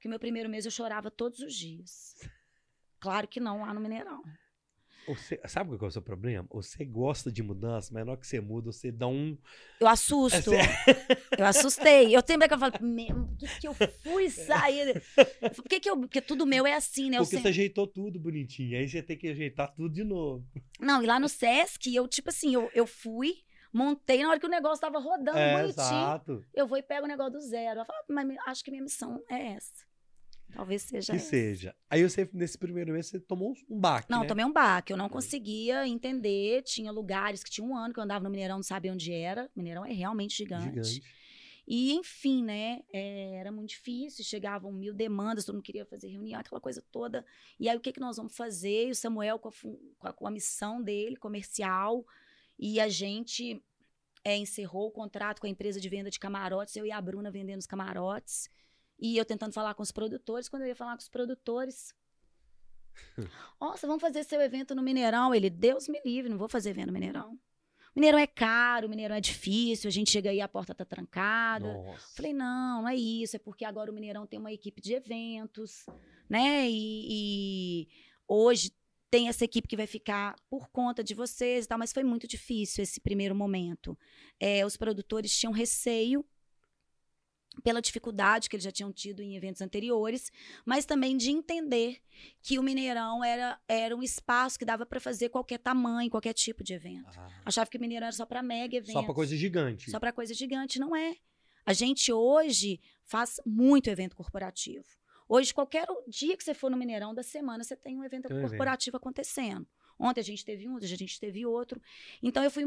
que 0.00 0.08
meu 0.08 0.18
primeiro 0.18 0.48
mês 0.48 0.64
eu 0.64 0.70
chorava 0.70 1.10
todos 1.10 1.38
os 1.40 1.54
dias. 1.54 2.14
Claro 3.00 3.28
que 3.28 3.40
não 3.40 3.60
lá 3.60 3.72
no 3.72 3.80
Mineirão. 3.80 4.22
Você, 5.06 5.40
sabe 5.46 5.76
qual 5.76 5.86
é 5.86 5.88
o 5.88 5.92
seu 5.92 6.00
problema? 6.02 6.46
Você 6.50 6.84
gosta 6.84 7.30
de 7.30 7.42
mudança, 7.42 7.90
mas 7.92 8.04
na 8.06 8.12
hora 8.12 8.20
que 8.20 8.26
você 8.26 8.40
muda, 8.40 8.72
você 8.72 8.90
dá 8.90 9.06
um. 9.06 9.36
Eu 9.80 9.86
assusto. 9.88 10.52
É 10.54 10.62
eu 11.38 11.44
assustei. 11.44 12.14
Eu 12.16 12.22
sempre 12.26 12.48
que 12.48 12.54
eu 12.54 12.58
falo, 12.58 12.72
"Meu, 12.80 13.26
por 13.26 13.36
que, 13.36 13.60
que 13.60 13.68
eu 13.68 13.74
fui 14.02 14.30
sair? 14.30 15.02
Por 15.54 15.64
que, 15.64 15.80
que 15.80 15.90
eu. 15.90 15.96
Porque 15.98 16.20
tudo 16.20 16.46
meu 16.46 16.66
é 16.66 16.74
assim, 16.74 17.10
né? 17.10 17.16
Eu 17.18 17.22
Porque 17.22 17.36
sempre- 17.36 17.42
você 17.52 17.60
ajeitou 17.60 17.86
tudo 17.86 18.18
bonitinho. 18.18 18.78
Aí 18.78 18.88
você 18.88 19.02
tem 19.02 19.16
que 19.18 19.28
ajeitar 19.28 19.74
tudo 19.74 19.92
de 19.92 20.04
novo. 20.04 20.44
Não, 20.80 21.02
e 21.02 21.06
lá 21.06 21.20
no 21.20 21.28
Sesc, 21.28 21.94
eu, 21.94 22.08
tipo 22.08 22.30
assim, 22.30 22.54
eu, 22.54 22.70
eu 22.74 22.86
fui, 22.86 23.34
montei 23.72 24.22
na 24.22 24.30
hora 24.30 24.40
que 24.40 24.46
o 24.46 24.50
negócio 24.50 24.80
tava 24.80 24.98
rodando 24.98 25.36
é, 25.38 25.52
bonitinho. 25.60 25.84
exato. 25.86 26.44
Eu 26.54 26.66
vou 26.66 26.78
e 26.78 26.82
pego 26.82 27.04
o 27.04 27.08
negócio 27.08 27.32
do 27.32 27.40
zero. 27.40 27.80
Eu 27.80 27.84
falo, 27.84 27.98
"Ah, 28.00 28.04
mas 28.12 28.36
acho 28.46 28.64
que 28.64 28.70
minha 28.70 28.82
missão 28.82 29.22
é 29.28 29.52
essa. 29.52 29.84
Talvez 30.54 30.82
seja 30.82 31.12
Que 31.12 31.18
seja. 31.18 31.74
Aí 31.90 32.02
você, 32.02 32.28
nesse 32.32 32.56
primeiro 32.56 32.92
mês, 32.92 33.06
você 33.06 33.18
tomou 33.20 33.54
um 33.68 33.78
baque. 33.78 34.10
Não, 34.10 34.20
né? 34.20 34.26
tomei 34.26 34.44
um 34.44 34.52
baque. 34.52 34.92
Eu 34.92 34.96
não 34.96 35.08
conseguia 35.08 35.86
entender. 35.86 36.62
Tinha 36.62 36.90
lugares 36.92 37.42
que 37.42 37.50
tinha 37.50 37.66
um 37.66 37.76
ano 37.76 37.92
que 37.92 37.98
eu 38.00 38.04
andava 38.04 38.22
no 38.24 38.30
Mineirão, 38.30 38.56
não 38.56 38.62
sabia 38.62 38.92
onde 38.92 39.12
era. 39.12 39.50
Mineirão 39.54 39.84
é 39.84 39.92
realmente 39.92 40.36
gigante. 40.36 40.64
Gigante. 40.84 41.02
E, 41.66 41.92
enfim, 41.94 42.44
né? 42.44 42.82
é, 42.92 43.36
era 43.36 43.50
muito 43.50 43.70
difícil. 43.70 44.22
Chegavam 44.24 44.70
mil 44.70 44.92
demandas, 44.92 45.44
todo 45.46 45.54
mundo 45.56 45.64
queria 45.64 45.86
fazer 45.86 46.08
reunião, 46.08 46.38
aquela 46.40 46.60
coisa 46.60 46.82
toda. 46.92 47.24
E 47.58 47.68
aí, 47.68 47.76
o 47.76 47.80
que, 47.80 47.90
que 47.92 48.00
nós 48.00 48.16
vamos 48.18 48.36
fazer? 48.36 48.88
E 48.88 48.90
o 48.90 48.94
Samuel, 48.94 49.38
com 49.38 49.48
a, 49.48 49.52
com 49.98 50.06
a- 50.08 50.12
com 50.12 50.26
a 50.26 50.30
missão 50.30 50.82
dele, 50.82 51.16
comercial. 51.16 52.04
E 52.58 52.78
a 52.78 52.88
gente 52.88 53.62
é, 54.22 54.36
encerrou 54.36 54.88
o 54.88 54.90
contrato 54.90 55.40
com 55.40 55.46
a 55.46 55.50
empresa 55.50 55.80
de 55.80 55.88
venda 55.88 56.10
de 56.10 56.18
camarotes. 56.20 56.76
Eu 56.76 56.84
e 56.86 56.92
a 56.92 57.00
Bruna 57.00 57.30
vendendo 57.30 57.60
os 57.60 57.66
camarotes. 57.66 58.48
E 58.98 59.16
eu 59.16 59.24
tentando 59.24 59.52
falar 59.52 59.74
com 59.74 59.82
os 59.82 59.92
produtores. 59.92 60.48
Quando 60.48 60.62
eu 60.62 60.68
ia 60.68 60.76
falar 60.76 60.92
com 60.92 61.02
os 61.02 61.08
produtores, 61.08 61.94
nossa, 63.60 63.86
vamos 63.86 64.00
fazer 64.00 64.24
seu 64.24 64.40
evento 64.40 64.74
no 64.74 64.82
Mineirão. 64.82 65.34
Ele, 65.34 65.50
Deus 65.50 65.88
me 65.88 66.00
livre, 66.04 66.30
não 66.30 66.38
vou 66.38 66.48
fazer 66.48 66.70
evento 66.70 66.88
no 66.88 66.92
Mineirão. 66.92 67.38
Mineirão 67.94 68.18
é 68.18 68.26
caro, 68.26 68.88
Mineirão 68.88 69.14
é 69.14 69.20
difícil, 69.20 69.86
a 69.86 69.90
gente 69.90 70.10
chega 70.10 70.30
aí, 70.30 70.40
a 70.40 70.48
porta 70.48 70.74
tá 70.74 70.84
trancada. 70.84 71.72
Nossa. 71.72 72.16
Falei, 72.16 72.32
não, 72.32 72.82
não 72.82 72.88
é 72.88 72.96
isso, 72.96 73.36
é 73.36 73.38
porque 73.38 73.64
agora 73.64 73.90
o 73.90 73.94
Mineirão 73.94 74.26
tem 74.26 74.38
uma 74.38 74.52
equipe 74.52 74.80
de 74.82 74.94
eventos, 74.94 75.86
né? 76.28 76.68
E, 76.68 77.86
e 77.86 77.88
hoje 78.26 78.72
tem 79.08 79.28
essa 79.28 79.44
equipe 79.44 79.68
que 79.68 79.76
vai 79.76 79.86
ficar 79.86 80.34
por 80.50 80.68
conta 80.70 81.04
de 81.04 81.14
vocês 81.14 81.64
e 81.64 81.68
tal, 81.68 81.78
mas 81.78 81.92
foi 81.92 82.02
muito 82.02 82.26
difícil 82.26 82.82
esse 82.82 83.00
primeiro 83.00 83.32
momento. 83.32 83.96
É, 84.40 84.66
os 84.66 84.76
produtores 84.76 85.32
tinham 85.38 85.52
receio 85.52 86.26
pela 87.62 87.80
dificuldade 87.80 88.48
que 88.48 88.56
eles 88.56 88.64
já 88.64 88.70
tinham 88.72 88.92
tido 88.92 89.20
em 89.22 89.36
eventos 89.36 89.62
anteriores, 89.62 90.30
mas 90.64 90.84
também 90.84 91.16
de 91.16 91.30
entender 91.30 91.98
que 92.42 92.58
o 92.58 92.62
Mineirão 92.62 93.22
era, 93.24 93.58
era 93.68 93.96
um 93.96 94.02
espaço 94.02 94.58
que 94.58 94.64
dava 94.64 94.84
para 94.84 95.00
fazer 95.00 95.28
qualquer 95.28 95.58
tamanho, 95.58 96.10
qualquer 96.10 96.32
tipo 96.32 96.62
de 96.64 96.74
evento. 96.74 97.18
Ah, 97.18 97.28
Achava 97.46 97.70
que 97.70 97.76
o 97.76 97.80
Mineirão 97.80 98.06
era 98.06 98.16
só 98.16 98.26
para 98.26 98.42
mega 98.42 98.76
eventos. 98.76 98.92
só 98.94 99.02
pra 99.02 99.14
coisa 99.14 99.36
gigante. 99.36 99.90
Só 99.90 99.98
para 100.00 100.12
coisa 100.12 100.34
gigante, 100.34 100.78
não 100.78 100.94
é. 100.94 101.16
A 101.64 101.72
gente 101.72 102.12
hoje 102.12 102.80
faz 103.04 103.40
muito 103.46 103.88
evento 103.88 104.14
corporativo. 104.16 104.84
Hoje, 105.26 105.54
qualquer 105.54 105.86
dia 106.06 106.36
que 106.36 106.44
você 106.44 106.52
for 106.52 106.70
no 106.70 106.76
Mineirão 106.76 107.14
da 107.14 107.22
semana, 107.22 107.64
você 107.64 107.74
tem 107.74 107.96
um 107.96 108.04
evento 108.04 108.28
Tem 108.28 108.36
um 108.36 108.40
evento. 108.40 108.50
corporativo 108.50 108.96
acontecendo. 108.98 109.66
Ontem 109.98 110.20
a 110.20 110.24
gente 110.24 110.44
teve 110.44 110.68
um, 110.68 110.74
hoje 110.76 110.92
a 110.92 110.98
gente 110.98 111.18
teve 111.20 111.46
outro. 111.46 111.80
Então, 112.22 112.42
eu 112.42 112.50
fui 112.50 112.64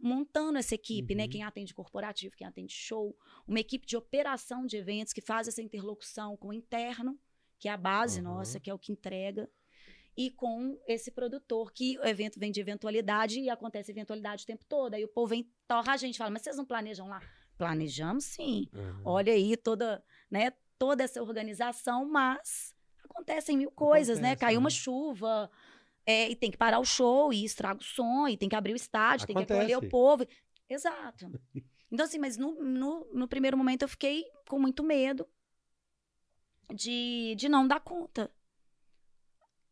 montando 0.00 0.58
essa 0.58 0.74
equipe, 0.74 1.14
né? 1.14 1.24
Uhum. 1.24 1.30
Quem 1.30 1.42
atende 1.42 1.74
corporativo, 1.74 2.34
quem 2.36 2.46
atende 2.46 2.72
show. 2.72 3.16
Uma 3.46 3.60
equipe 3.60 3.86
de 3.86 3.96
operação 3.96 4.64
de 4.66 4.76
eventos 4.76 5.12
que 5.12 5.20
faz 5.20 5.46
essa 5.48 5.60
interlocução 5.62 6.36
com 6.36 6.48
o 6.48 6.52
interno, 6.52 7.18
que 7.58 7.68
é 7.68 7.72
a 7.72 7.76
base 7.76 8.18
Uhum. 8.20 8.24
nossa, 8.24 8.58
que 8.58 8.70
é 8.70 8.74
o 8.74 8.78
que 8.78 8.92
entrega. 8.92 9.48
E 10.16 10.30
com 10.30 10.78
esse 10.86 11.10
produtor, 11.10 11.72
que 11.72 11.98
o 11.98 12.04
evento 12.04 12.38
vem 12.38 12.50
de 12.50 12.60
eventualidade 12.60 13.40
e 13.40 13.48
acontece 13.48 13.90
eventualidade 13.90 14.42
o 14.44 14.46
tempo 14.46 14.64
todo. 14.66 14.94
Aí 14.94 15.04
o 15.04 15.08
povo 15.08 15.28
vem, 15.28 15.48
torra 15.68 15.92
a 15.92 15.96
gente, 15.96 16.18
fala, 16.18 16.30
mas 16.30 16.42
vocês 16.42 16.56
não 16.56 16.64
planejam 16.64 17.06
lá? 17.08 17.20
Planejamos 17.56 18.24
sim. 18.24 18.68
Uhum. 18.74 19.02
Olha 19.04 19.32
aí 19.32 19.56
toda, 19.56 20.02
né, 20.30 20.52
toda 20.78 21.04
essa 21.04 21.22
organização, 21.22 22.06
mas 22.08 22.74
acontecem 23.04 23.56
mil 23.56 23.70
coisas, 23.70 24.18
né? 24.18 24.30
Acontece, 24.30 24.40
Caiu 24.46 24.58
uma 24.58 24.68
né? 24.68 24.74
chuva, 24.74 25.50
é, 26.06 26.28
e 26.30 26.36
tem 26.36 26.50
que 26.50 26.56
parar 26.56 26.78
o 26.78 26.84
show, 26.84 27.32
e 27.32 27.44
estraga 27.44 27.80
o 27.80 27.84
som, 27.84 28.26
e 28.28 28.36
tem 28.36 28.48
que 28.48 28.56
abrir 28.56 28.72
o 28.72 28.76
estádio, 28.76 29.26
tem 29.26 29.36
que 29.36 29.42
acolher 29.42 29.74
o 29.74 29.78
Acontece. 29.78 29.90
povo. 29.90 30.26
Exato. 30.68 31.30
Então, 31.90 32.06
assim, 32.06 32.18
mas 32.18 32.36
no, 32.36 32.62
no, 32.62 33.06
no 33.12 33.28
primeiro 33.28 33.56
momento 33.56 33.82
eu 33.82 33.88
fiquei 33.88 34.24
com 34.48 34.58
muito 34.58 34.82
medo 34.82 35.26
de, 36.72 37.34
de 37.36 37.48
não 37.48 37.66
dar 37.66 37.80
conta. 37.80 38.30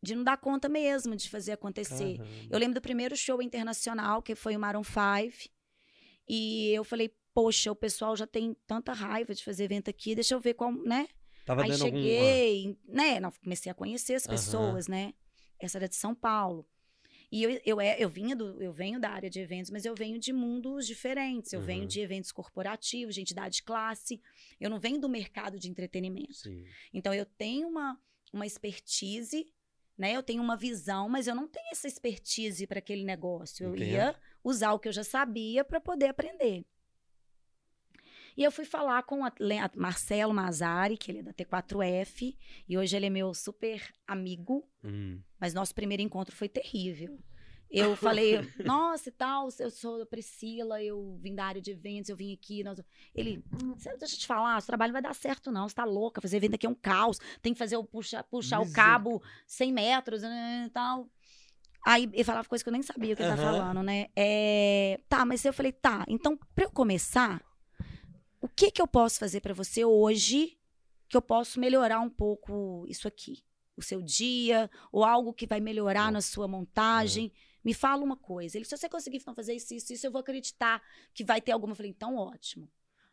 De 0.01 0.15
não 0.15 0.23
dar 0.23 0.37
conta 0.37 0.69
mesmo 0.69 1.15
de 1.15 1.29
fazer 1.29 1.53
acontecer. 1.53 2.17
Caramba. 2.17 2.47
Eu 2.49 2.59
lembro 2.59 2.75
do 2.75 2.81
primeiro 2.81 3.15
show 3.15 3.41
internacional, 3.41 4.21
que 4.21 4.35
foi 4.35 4.55
o 4.55 4.59
Maroon 4.59 4.83
5. 4.83 5.49
E 6.27 6.71
eu 6.71 6.83
falei, 6.83 7.13
poxa, 7.33 7.71
o 7.71 7.75
pessoal 7.75 8.15
já 8.15 8.27
tem 8.27 8.55
tanta 8.67 8.93
raiva 8.93 9.33
de 9.33 9.43
fazer 9.43 9.65
evento 9.65 9.89
aqui, 9.89 10.15
deixa 10.15 10.35
eu 10.35 10.39
ver 10.39 10.53
qual, 10.53 10.71
né? 10.71 11.07
Tava 11.45 11.63
Aí 11.63 11.73
cheguei, 11.73 12.77
né? 12.87 13.19
Não, 13.19 13.31
comecei 13.31 13.71
a 13.71 13.75
conhecer 13.75 14.13
as 14.13 14.27
pessoas, 14.27 14.87
né? 14.87 15.13
Essa 15.59 15.77
era 15.77 15.87
de 15.89 15.95
São 15.95 16.13
Paulo. 16.15 16.65
E 17.31 17.43
eu, 17.43 17.61
eu, 17.63 17.79
é- 17.81 17.95
eu 18.01 18.09
vinha 18.09 18.35
do, 18.35 18.61
eu 18.61 18.73
venho 18.73 18.99
da 18.99 19.09
área 19.11 19.29
de 19.29 19.39
eventos, 19.39 19.69
mas 19.69 19.85
eu 19.85 19.93
venho 19.93 20.17
de 20.17 20.33
mundos 20.33 20.87
diferentes. 20.87 21.53
Eu 21.53 21.61
venho 21.61 21.81
Uhum. 21.81 21.87
de 21.87 21.99
eventos 22.01 22.31
corporativos, 22.31 23.13
de 23.13 23.21
entidade 23.21 23.57
de 23.57 23.63
classe. 23.63 24.19
Eu 24.59 24.69
não 24.69 24.79
venho 24.79 24.99
do 24.99 25.07
mercado 25.07 25.59
de 25.59 25.69
entretenimento. 25.69 26.33
Sim. 26.33 26.65
Então 26.91 27.13
eu 27.13 27.25
tenho 27.25 27.67
uma, 27.67 27.99
uma 28.33 28.47
expertise, 28.47 29.45
né? 29.95 30.13
Eu 30.15 30.23
tenho 30.23 30.41
uma 30.41 30.55
visão, 30.57 31.07
mas 31.07 31.27
eu 31.27 31.35
não 31.35 31.47
tenho 31.47 31.69
essa 31.71 31.87
expertise 31.87 32.65
para 32.65 32.79
aquele 32.79 33.03
negócio. 33.03 33.63
Eu 33.65 33.75
Entendo. 33.75 33.87
ia 33.91 34.15
usar 34.43 34.73
o 34.73 34.79
que 34.79 34.87
eu 34.87 34.93
já 34.93 35.03
sabia 35.03 35.63
para 35.63 35.79
poder 35.79 36.07
aprender. 36.07 36.65
E 38.39 38.43
eu 38.45 38.51
fui 38.53 38.63
falar 38.63 39.03
com 39.03 39.19
o 39.19 39.31
Marcelo 39.75 40.33
Mazari, 40.33 40.95
que 40.97 41.11
ele 41.11 41.19
é 41.19 41.23
da 41.23 41.33
T4F, 41.33 42.37
e 42.69 42.77
hoje 42.77 42.95
ele 42.95 43.07
é 43.07 43.09
meu 43.09 43.33
super 43.33 43.85
amigo, 44.07 44.65
Hum. 44.81 45.19
mas 45.37 45.53
nosso 45.53 45.75
primeiro 45.75 46.01
encontro 46.01 46.33
foi 46.33 46.47
terrível. 46.47 47.19
Eu 47.69 47.97
falei, 47.97 48.39
nossa 48.65 49.09
e 49.09 49.11
tal, 49.11 49.49
eu 49.59 49.69
sou 49.69 50.01
a 50.01 50.05
Priscila, 50.05 50.81
eu 50.81 51.19
vim 51.21 51.35
da 51.35 51.43
área 51.43 51.61
de 51.61 51.71
eventos, 51.71 52.09
eu 52.09 52.15
vim 52.15 52.33
aqui. 52.33 52.63
Nós... 52.63 52.81
Ele, 53.13 53.43
"Cê- 53.77 53.97
deixa 53.97 54.15
eu 54.15 54.19
te 54.19 54.25
falar, 54.25 54.59
seu 54.61 54.67
trabalho 54.67 54.93
não 54.93 55.01
vai 55.01 55.01
dar 55.01 55.13
certo, 55.13 55.51
não. 55.51 55.67
Você 55.67 55.75
tá 55.75 55.83
louca, 55.83 56.21
fazer 56.21 56.37
evento 56.37 56.55
aqui 56.55 56.65
é 56.65 56.69
um 56.69 56.73
caos. 56.73 57.19
Tem 57.41 57.51
que 57.51 57.59
fazer 57.59 57.75
o 57.75 57.83
puxar, 57.83 58.23
puxar 58.23 58.61
o 58.61 58.71
cabo 58.71 59.21
100 59.45 59.73
metros 59.73 60.21
né, 60.21 60.63
e 60.65 60.69
tal. 60.69 61.09
Aí 61.85 62.09
ele 62.11 62.23
falava 62.23 62.47
coisa 62.47 62.63
que 62.63 62.69
eu 62.69 62.73
nem 62.73 62.81
sabia 62.81 63.13
o 63.13 63.17
que 63.17 63.21
ele 63.21 63.31
tá 63.31 63.37
falando, 63.37 63.83
né? 63.83 64.07
É, 64.15 64.99
tá, 65.09 65.25
mas 65.25 65.43
eu 65.45 65.51
falei, 65.53 65.71
tá, 65.73 66.05
então 66.07 66.37
pra 66.55 66.63
eu 66.65 66.71
começar, 66.71 67.41
o 68.41 68.47
que 68.47 68.71
que 68.71 68.81
eu 68.81 68.87
posso 68.87 69.19
fazer 69.19 69.41
pra 69.41 69.53
você 69.53 69.83
hoje 69.85 70.57
que 71.07 71.17
eu 71.17 71.21
posso 71.21 71.59
melhorar 71.59 71.99
um 71.99 72.09
pouco 72.09 72.85
isso 72.87 73.07
aqui? 73.07 73.43
O 73.75 73.81
seu 73.81 74.01
dia, 74.01 74.69
ou 74.91 75.03
algo 75.05 75.33
que 75.33 75.47
vai 75.47 75.59
melhorar 75.59 76.11
na 76.11 76.21
sua 76.21 76.47
montagem. 76.47 77.31
Me 77.63 77.73
fala 77.73 78.03
uma 78.03 78.17
coisa. 78.17 78.57
Ele, 78.57 78.65
se 78.65 78.75
você 78.75 78.89
conseguir 78.89 79.21
não 79.25 79.33
fazer 79.33 79.53
isso, 79.53 79.73
isso, 79.73 79.93
isso, 79.93 80.05
eu 80.05 80.11
vou 80.11 80.19
acreditar 80.19 80.81
que 81.13 81.23
vai 81.23 81.41
ter 81.41 81.51
alguma. 81.53 81.71
Eu 81.71 81.75
falei, 81.77 81.91
então 81.91 82.15
ótimo. 82.15 82.69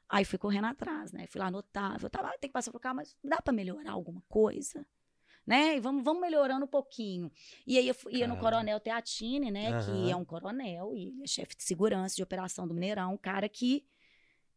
Aí 0.09 0.25
fui 0.25 0.39
correndo 0.39 0.67
atrás, 0.67 1.13
né? 1.13 1.27
Fui 1.29 1.41
lá 1.41 1.47
anotar. 1.47 1.99
Eu 2.03 2.11
tava, 2.11 2.31
tem 2.39 2.49
que 2.49 2.53
passar 2.53 2.71
por 2.71 2.81
cá, 2.81 2.93
mas 2.95 3.17
dá 3.23 3.41
pra 3.41 3.53
melhorar 3.53 3.93
alguma 3.93 4.23
coisa? 4.29 4.85
Né? 5.47 5.77
E 5.77 5.81
vamos, 5.81 6.03
vamos 6.05 6.21
melhorando 6.21 6.65
um 6.65 6.69
pouquinho. 6.69 7.31
E 7.67 7.79
aí 7.79 7.87
eu 7.87 7.95
fui- 7.95 8.15
ia 8.17 8.27
no. 8.27 8.37
Coronel 8.37 8.81
Teatini, 8.81 9.51
né? 9.51 9.67
Que 9.85 9.91
Aham. 9.91 10.11
é 10.11 10.17
um 10.17 10.25
coronel 10.25 10.95
e 10.97 11.07
ele 11.07 11.23
é 11.23 11.27
chefe 11.27 11.57
de 11.57 11.63
segurança 11.63 12.17
de 12.17 12.23
operação 12.23 12.67
do 12.67 12.75
Mineirão, 12.75 13.15
um 13.15 13.19
cara 13.19 13.49
que 13.49 13.85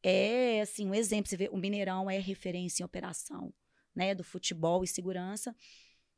é 0.04 0.62
assim 0.62 0.88
um 0.88 0.94
exemplo. 0.94 1.30
Você 1.30 1.38
vê, 1.38 1.50
o 1.52 1.58
Mineirão 1.58 2.10
é 2.10 2.18
referência 2.20 2.84
em 2.84 2.86
operação, 2.86 3.54
né? 3.96 4.16
Do 4.16 4.24
futebol 4.24 4.84
e 4.84 4.88
segurança. 4.88 5.56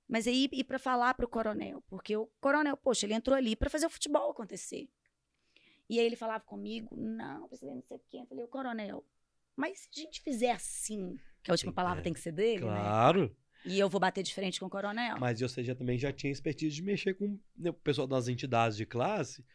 Mas 0.08 0.28
aí 0.28 0.50
ir 0.52 0.64
para 0.66 0.78
falar 0.78 1.14
para 1.14 1.26
o 1.26 1.30
coronel, 1.30 1.82
porque 1.88 2.18
o 2.18 2.28
coronel, 2.42 2.76
poxa, 2.76 3.06
ele 3.06 3.14
entrou 3.14 3.36
ali 3.36 3.56
para 3.56 3.70
fazer 3.70 3.86
o 3.86 3.90
futebol 3.90 4.32
acontecer. 4.32 4.90
E 5.90 6.00
aí 6.00 6.06
ele 6.06 6.18
falava 6.18 6.44
comigo, 6.44 6.96
não, 6.98 7.48
presidente, 7.48 7.76
não 7.76 7.84
sei 7.84 7.98
o 7.98 8.02
quê. 8.10 8.18
Eu 8.18 8.26
falei, 8.26 8.44
o 8.44 8.48
coronel, 8.48 9.06
mas 9.56 9.80
se 9.80 9.90
a 10.02 10.04
gente 10.04 10.22
fizer 10.22 10.52
assim, 10.52 11.18
que 11.44 11.52
a 11.52 11.54
última 11.54 11.72
Tem- 11.72 11.76
palavra 11.76 12.02
é, 12.02 12.04
tem 12.04 12.14
que 12.14 12.20
ser 12.20 12.32
dele, 12.32 12.66
né? 12.66 12.72
Claro. 12.72 13.36
E 13.64 13.78
eu 13.78 13.88
vou 13.88 14.02
bater 14.02 14.24
de 14.24 14.34
frente 14.34 14.60
com 14.60 14.66
o 14.66 14.70
coronel. 14.70 15.18
Mas 15.20 15.40
você 15.40 15.64
já 15.64 15.76
também 15.76 15.98
já 15.98 16.12
tinha 16.12 16.32
expertise 16.32 16.76
de 16.76 16.82
mexer 16.82 17.14
com 17.14 17.40
né, 17.56 17.70
o 17.70 17.74
pessoal 17.74 18.08
das 18.08 18.28
entidades 18.28 18.76
de 18.76 18.86
classe. 18.86 19.46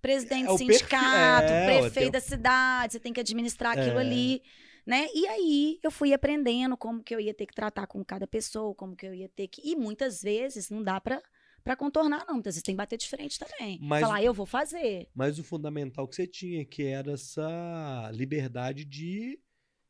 Presidente 0.00 0.44
É 0.44 0.48
do 0.48 0.58
sindicato, 0.58 1.52
é, 1.52 1.80
prefeito 1.80 2.12
da 2.12 2.20
cidade, 2.20 2.92
você 2.94 3.00
tem 3.00 3.12
que 3.12 3.20
administrar 3.20 3.78
aquilo 3.78 3.98
É. 3.98 4.00
ali, 4.00 4.42
né? 4.86 5.06
E 5.14 5.26
aí 5.26 5.78
eu 5.82 5.90
fui 5.90 6.12
aprendendo 6.12 6.76
como 6.76 7.02
que 7.02 7.14
eu 7.14 7.20
ia 7.20 7.34
ter 7.34 7.46
que 7.46 7.54
tratar 7.54 7.86
com 7.86 8.04
cada 8.04 8.26
pessoa, 8.26 8.74
como 8.74 8.94
que 8.96 9.06
eu 9.06 9.14
ia 9.14 9.28
ter 9.28 9.48
que. 9.48 9.60
E 9.64 9.74
muitas 9.76 10.22
vezes 10.22 10.70
não 10.70 10.82
dá 10.82 11.00
pra, 11.00 11.20
pra 11.64 11.76
contornar, 11.76 12.24
não. 12.26 12.34
Muitas 12.34 12.54
vezes 12.54 12.62
tem 12.62 12.74
que 12.74 12.78
bater 12.78 12.96
de 12.96 13.08
frente 13.08 13.38
também. 13.38 13.78
Mas- 13.82 14.00
Falar, 14.02 14.22
eu 14.22 14.32
vou 14.32 14.46
fazer. 14.46 15.08
Mas 15.14 15.38
o 15.38 15.44
fundamental 15.44 16.06
que 16.08 16.14
você 16.16 16.26
tinha, 16.26 16.64
que 16.64 16.84
era 16.84 17.12
essa 17.12 18.10
liberdade 18.14 18.84
de 18.84 19.38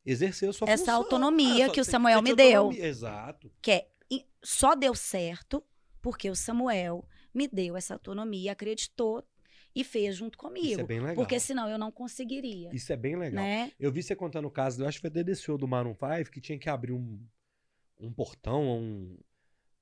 exercer 0.05 0.49
a 0.49 0.53
sua 0.53 0.67
Essa 0.69 0.77
função. 0.85 0.95
autonomia 0.95 1.65
Ah, 1.65 1.67
só- 1.67 1.73
que 1.73 1.81
o 1.81 1.85
Samuel 1.85 2.21
me 2.21 2.33
deu. 2.35 2.61
autonomia, 2.63 2.85
Exato. 2.87 3.51
Que 3.61 3.71
é, 3.71 3.87
e 4.09 4.25
só 4.43 4.73
deu 4.75 4.95
certo 4.95 5.63
porque 6.01 6.29
o 6.29 6.35
Samuel 6.35 7.05
me 7.33 7.47
deu 7.47 7.77
essa 7.77 7.93
autonomia, 7.93 8.53
acreditou 8.53 9.23
e 9.75 9.83
fez 9.83 10.15
junto 10.15 10.37
Isso 10.37 10.45
é 10.45 10.49
comigo. 10.49 10.87
bem 10.87 10.99
legal. 10.99 11.15
Porque 11.15 11.39
senão 11.39 11.69
eu 11.69 11.77
não 11.77 11.91
conseguiria. 11.91 12.69
Isso 12.73 12.91
é 12.91 12.97
bem 12.97 13.15
legal. 13.15 13.43
Né? 13.43 13.71
Eu 13.79 13.91
vi 13.91 14.01
você 14.01 14.15
contando 14.15 14.45
o 14.45 14.51
caso, 14.51 14.81
eu 14.81 14.87
acho 14.87 14.99
que 15.01 15.09
foi 15.09 15.23
desse 15.23 15.43
show 15.43 15.57
do 15.57 15.67
Maroon 15.67 15.93
5, 15.93 16.31
que 16.31 16.41
tinha 16.41 16.57
que 16.57 16.69
abrir 16.69 16.93
um, 16.93 17.19
um 17.99 18.11
portão, 18.11 18.63
um, 18.79 19.17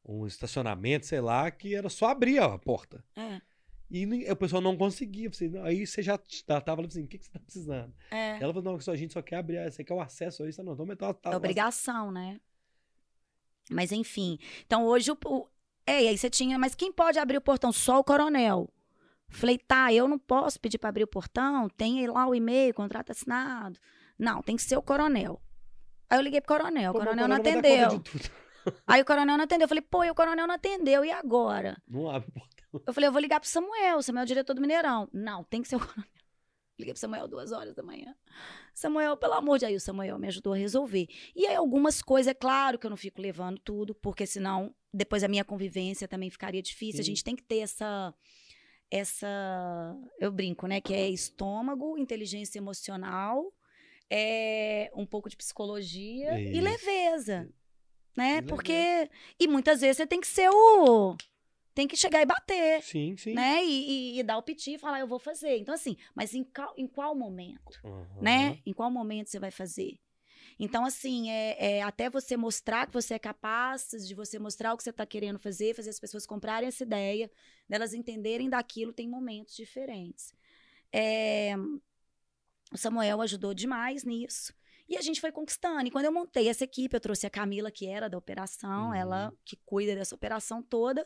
um 0.05 0.27
estacionamento, 0.27 1.05
sei 1.05 1.21
lá, 1.21 1.49
que 1.49 1.75
era 1.75 1.89
só 1.89 2.07
abrir 2.07 2.39
a 2.39 2.57
porta. 2.57 3.03
É, 3.15 3.41
E 3.89 4.05
o 4.31 4.35
pessoal 4.35 4.61
não 4.61 4.75
conseguia. 4.77 5.29
Não, 5.51 5.63
aí 5.63 5.85
você 5.87 6.01
já 6.01 6.19
já 6.47 6.61
tava 6.61 6.85
assim, 6.85 7.03
o 7.03 7.07
que, 7.07 7.17
que 7.17 7.25
você 7.25 7.31
tá 7.31 7.39
precisando? 7.39 7.93
é. 8.11 8.37
Ela 8.41 8.53
falou, 8.53 8.63
não, 8.63 8.93
a 8.93 8.95
gente 8.95 9.13
só 9.13 9.21
quer 9.21 9.37
abrir, 9.37 9.63
você 9.71 9.83
quer 9.83 9.93
o 9.93 10.01
acesso 10.01 10.43
a 10.43 10.49
isso? 10.49 10.61
Não, 10.63 10.73
então 10.73 10.95
tá, 10.95 11.13
tá, 11.13 11.31
É 11.31 11.35
obrigação, 11.35 12.11
né? 12.11 12.39
Mas 13.69 13.91
enfim. 13.91 14.37
Então 14.65 14.85
hoje 14.85 15.11
o. 15.11 15.47
é, 15.85 15.97
aí 15.97 16.17
você 16.17 16.29
tinha. 16.29 16.57
Mas 16.57 16.75
quem 16.75 16.91
pode 16.91 17.19
abrir 17.19 17.37
o 17.37 17.41
portão? 17.41 17.71
Só 17.71 17.99
o 17.99 18.03
coronel. 18.03 18.69
Falei, 19.29 19.57
tá, 19.57 19.91
eu 19.93 20.07
não 20.07 20.17
posso 20.17 20.59
pedir 20.59 20.77
para 20.77 20.89
abrir 20.89 21.03
o 21.03 21.07
portão, 21.07 21.69
tem 21.69 21.99
aí 21.99 22.07
lá 22.07 22.25
o 22.27 22.33
e-mail, 22.33 22.73
contrato 22.73 23.11
assinado. 23.11 23.79
Não, 24.17 24.41
tem 24.41 24.55
que 24.55 24.61
ser 24.61 24.77
o 24.77 24.81
coronel. 24.81 25.41
Aí 26.09 26.17
eu 26.17 26.21
liguei 26.21 26.41
pro 26.41 26.55
coronel, 26.55 26.91
o 26.91 26.93
Pô, 26.93 26.99
mas 26.99 27.07
coronel 27.07 27.27
não 27.27 27.35
atendeu. 27.35 28.03
Aí 28.85 29.01
o 29.01 29.05
coronel 29.05 29.37
não 29.37 29.43
atendeu. 29.45 29.65
Eu 29.65 29.69
falei, 29.69 29.81
pô, 29.81 30.03
e 30.03 30.09
o 30.09 30.15
coronel 30.15 30.45
não 30.45 30.55
atendeu, 30.55 31.05
e 31.05 31.11
agora? 31.11 31.81
Não 31.87 32.09
abre 32.09 32.29
o 32.29 32.31
portão. 32.33 32.83
Eu 32.85 32.93
falei, 32.93 33.07
eu 33.07 33.11
vou 33.11 33.21
ligar 33.21 33.39
pro 33.39 33.47
Samuel, 33.47 33.97
o 33.97 34.03
Samuel 34.03 34.21
é 34.21 34.25
o 34.25 34.27
diretor 34.27 34.53
do 34.53 34.61
Mineirão. 34.61 35.07
Não, 35.13 35.43
tem 35.43 35.61
que 35.61 35.67
ser 35.67 35.77
o 35.77 35.79
coronel. 35.79 36.05
Liguei 36.77 36.93
pro 36.93 36.99
Samuel 36.99 37.27
duas 37.27 37.51
horas 37.51 37.73
da 37.73 37.81
manhã. 37.81 38.15
Samuel, 38.73 39.17
pelo 39.17 39.33
amor 39.33 39.57
de 39.57 39.65
Deus, 39.65 39.81
o 39.81 39.85
Samuel 39.85 40.19
me 40.19 40.27
ajudou 40.27 40.53
a 40.53 40.57
resolver. 40.57 41.07
E 41.35 41.47
aí, 41.47 41.55
algumas 41.55 42.03
coisas, 42.03 42.29
é 42.29 42.35
claro 42.35 42.77
que 42.77 42.85
eu 42.85 42.89
não 42.89 42.97
fico 42.97 43.19
levando 43.19 43.57
tudo, 43.59 43.95
porque 43.95 44.27
senão 44.27 44.75
depois 44.93 45.23
a 45.23 45.27
minha 45.27 45.43
convivência 45.43 46.07
também 46.07 46.29
ficaria 46.29 46.61
difícil. 46.61 47.01
A 47.01 47.03
Sim. 47.03 47.09
gente 47.09 47.23
tem 47.23 47.35
que 47.35 47.43
ter 47.43 47.59
essa. 47.59 48.13
Essa. 48.89 49.27
Eu 50.19 50.31
brinco, 50.31 50.65
né? 50.67 50.79
Que 50.81 50.93
é 50.93 51.09
estômago, 51.09 51.97
inteligência 51.97 52.57
emocional, 52.57 53.51
é 54.09 54.89
um 54.95 55.05
pouco 55.05 55.29
de 55.29 55.35
psicologia 55.35 56.39
e 56.39 56.51
Isso. 56.53 56.61
leveza. 56.63 57.49
Né? 58.15 58.37
E 58.37 58.41
Porque. 58.43 59.09
E 59.39 59.47
muitas 59.47 59.81
vezes 59.81 59.97
você 59.97 60.07
tem 60.07 60.21
que 60.21 60.27
ser 60.27 60.49
o. 60.49 61.15
Tem 61.75 61.87
que 61.87 61.95
chegar 61.95 62.23
e 62.23 62.25
bater 62.25 62.81
Sim, 62.81 63.15
sim. 63.15 63.33
né? 63.35 63.63
E, 63.63 64.15
e- 64.15 64.19
e 64.19 64.23
dar 64.23 64.37
o 64.39 64.41
piti 64.41 64.73
e 64.73 64.77
falar, 64.79 64.99
eu 64.99 65.05
vou 65.07 65.19
fazer. 65.19 65.57
Então, 65.59 65.75
assim, 65.75 65.95
mas 66.15 66.33
em 66.33 66.43
qual, 66.43 66.73
em 66.75 66.87
qual 66.87 67.13
momento, 67.13 67.79
Aham. 67.83 68.19
né? 68.19 68.57
Em 68.65 68.73
qual 68.73 68.89
momento 68.89 69.27
você 69.29 69.37
vai 69.37 69.51
fazer? 69.51 69.99
Então, 70.59 70.85
assim, 70.85 71.29
é, 71.29 71.77
é 71.77 71.81
até 71.83 72.09
você 72.09 72.35
mostrar 72.35 72.87
que 72.87 72.93
você 72.93 73.13
é 73.13 73.19
capaz, 73.19 73.89
de 74.07 74.15
você 74.15 74.39
mostrar 74.39 74.73
o 74.73 74.77
que 74.77 74.83
você 74.83 74.89
está 74.89 75.05
querendo 75.05 75.37
fazer, 75.37 75.75
fazer 75.75 75.89
as 75.89 75.99
pessoas 75.99 76.25
comprarem 76.25 76.67
essa 76.67 76.83
ideia, 76.83 77.29
delas 77.69 77.93
entenderem 77.93 78.49
daquilo, 78.49 78.91
tem 78.91 79.07
momentos 79.07 79.55
diferentes. 79.55 80.33
É, 80.91 81.55
o 82.71 82.77
Samuel 82.77 83.21
ajudou 83.21 83.53
demais 83.53 84.03
nisso. 84.03 84.53
E 84.89 84.97
a 84.97 85.01
gente 85.01 85.19
foi 85.19 85.31
conquistando. 85.31 85.87
E 85.87 85.91
quando 85.91 86.05
eu 86.05 86.11
montei 86.13 86.47
essa 86.47 86.63
equipe, 86.63 86.95
eu 86.95 86.99
trouxe 86.99 87.27
a 87.27 87.29
Camila, 87.29 87.69
que 87.69 87.87
era 87.87 88.09
da 88.09 88.17
operação, 88.17 88.87
Uhum. 88.87 88.93
ela 88.93 89.33
que 89.43 89.57
cuida 89.65 89.93
dessa 89.95 90.15
operação 90.15 90.63
toda. 90.63 91.05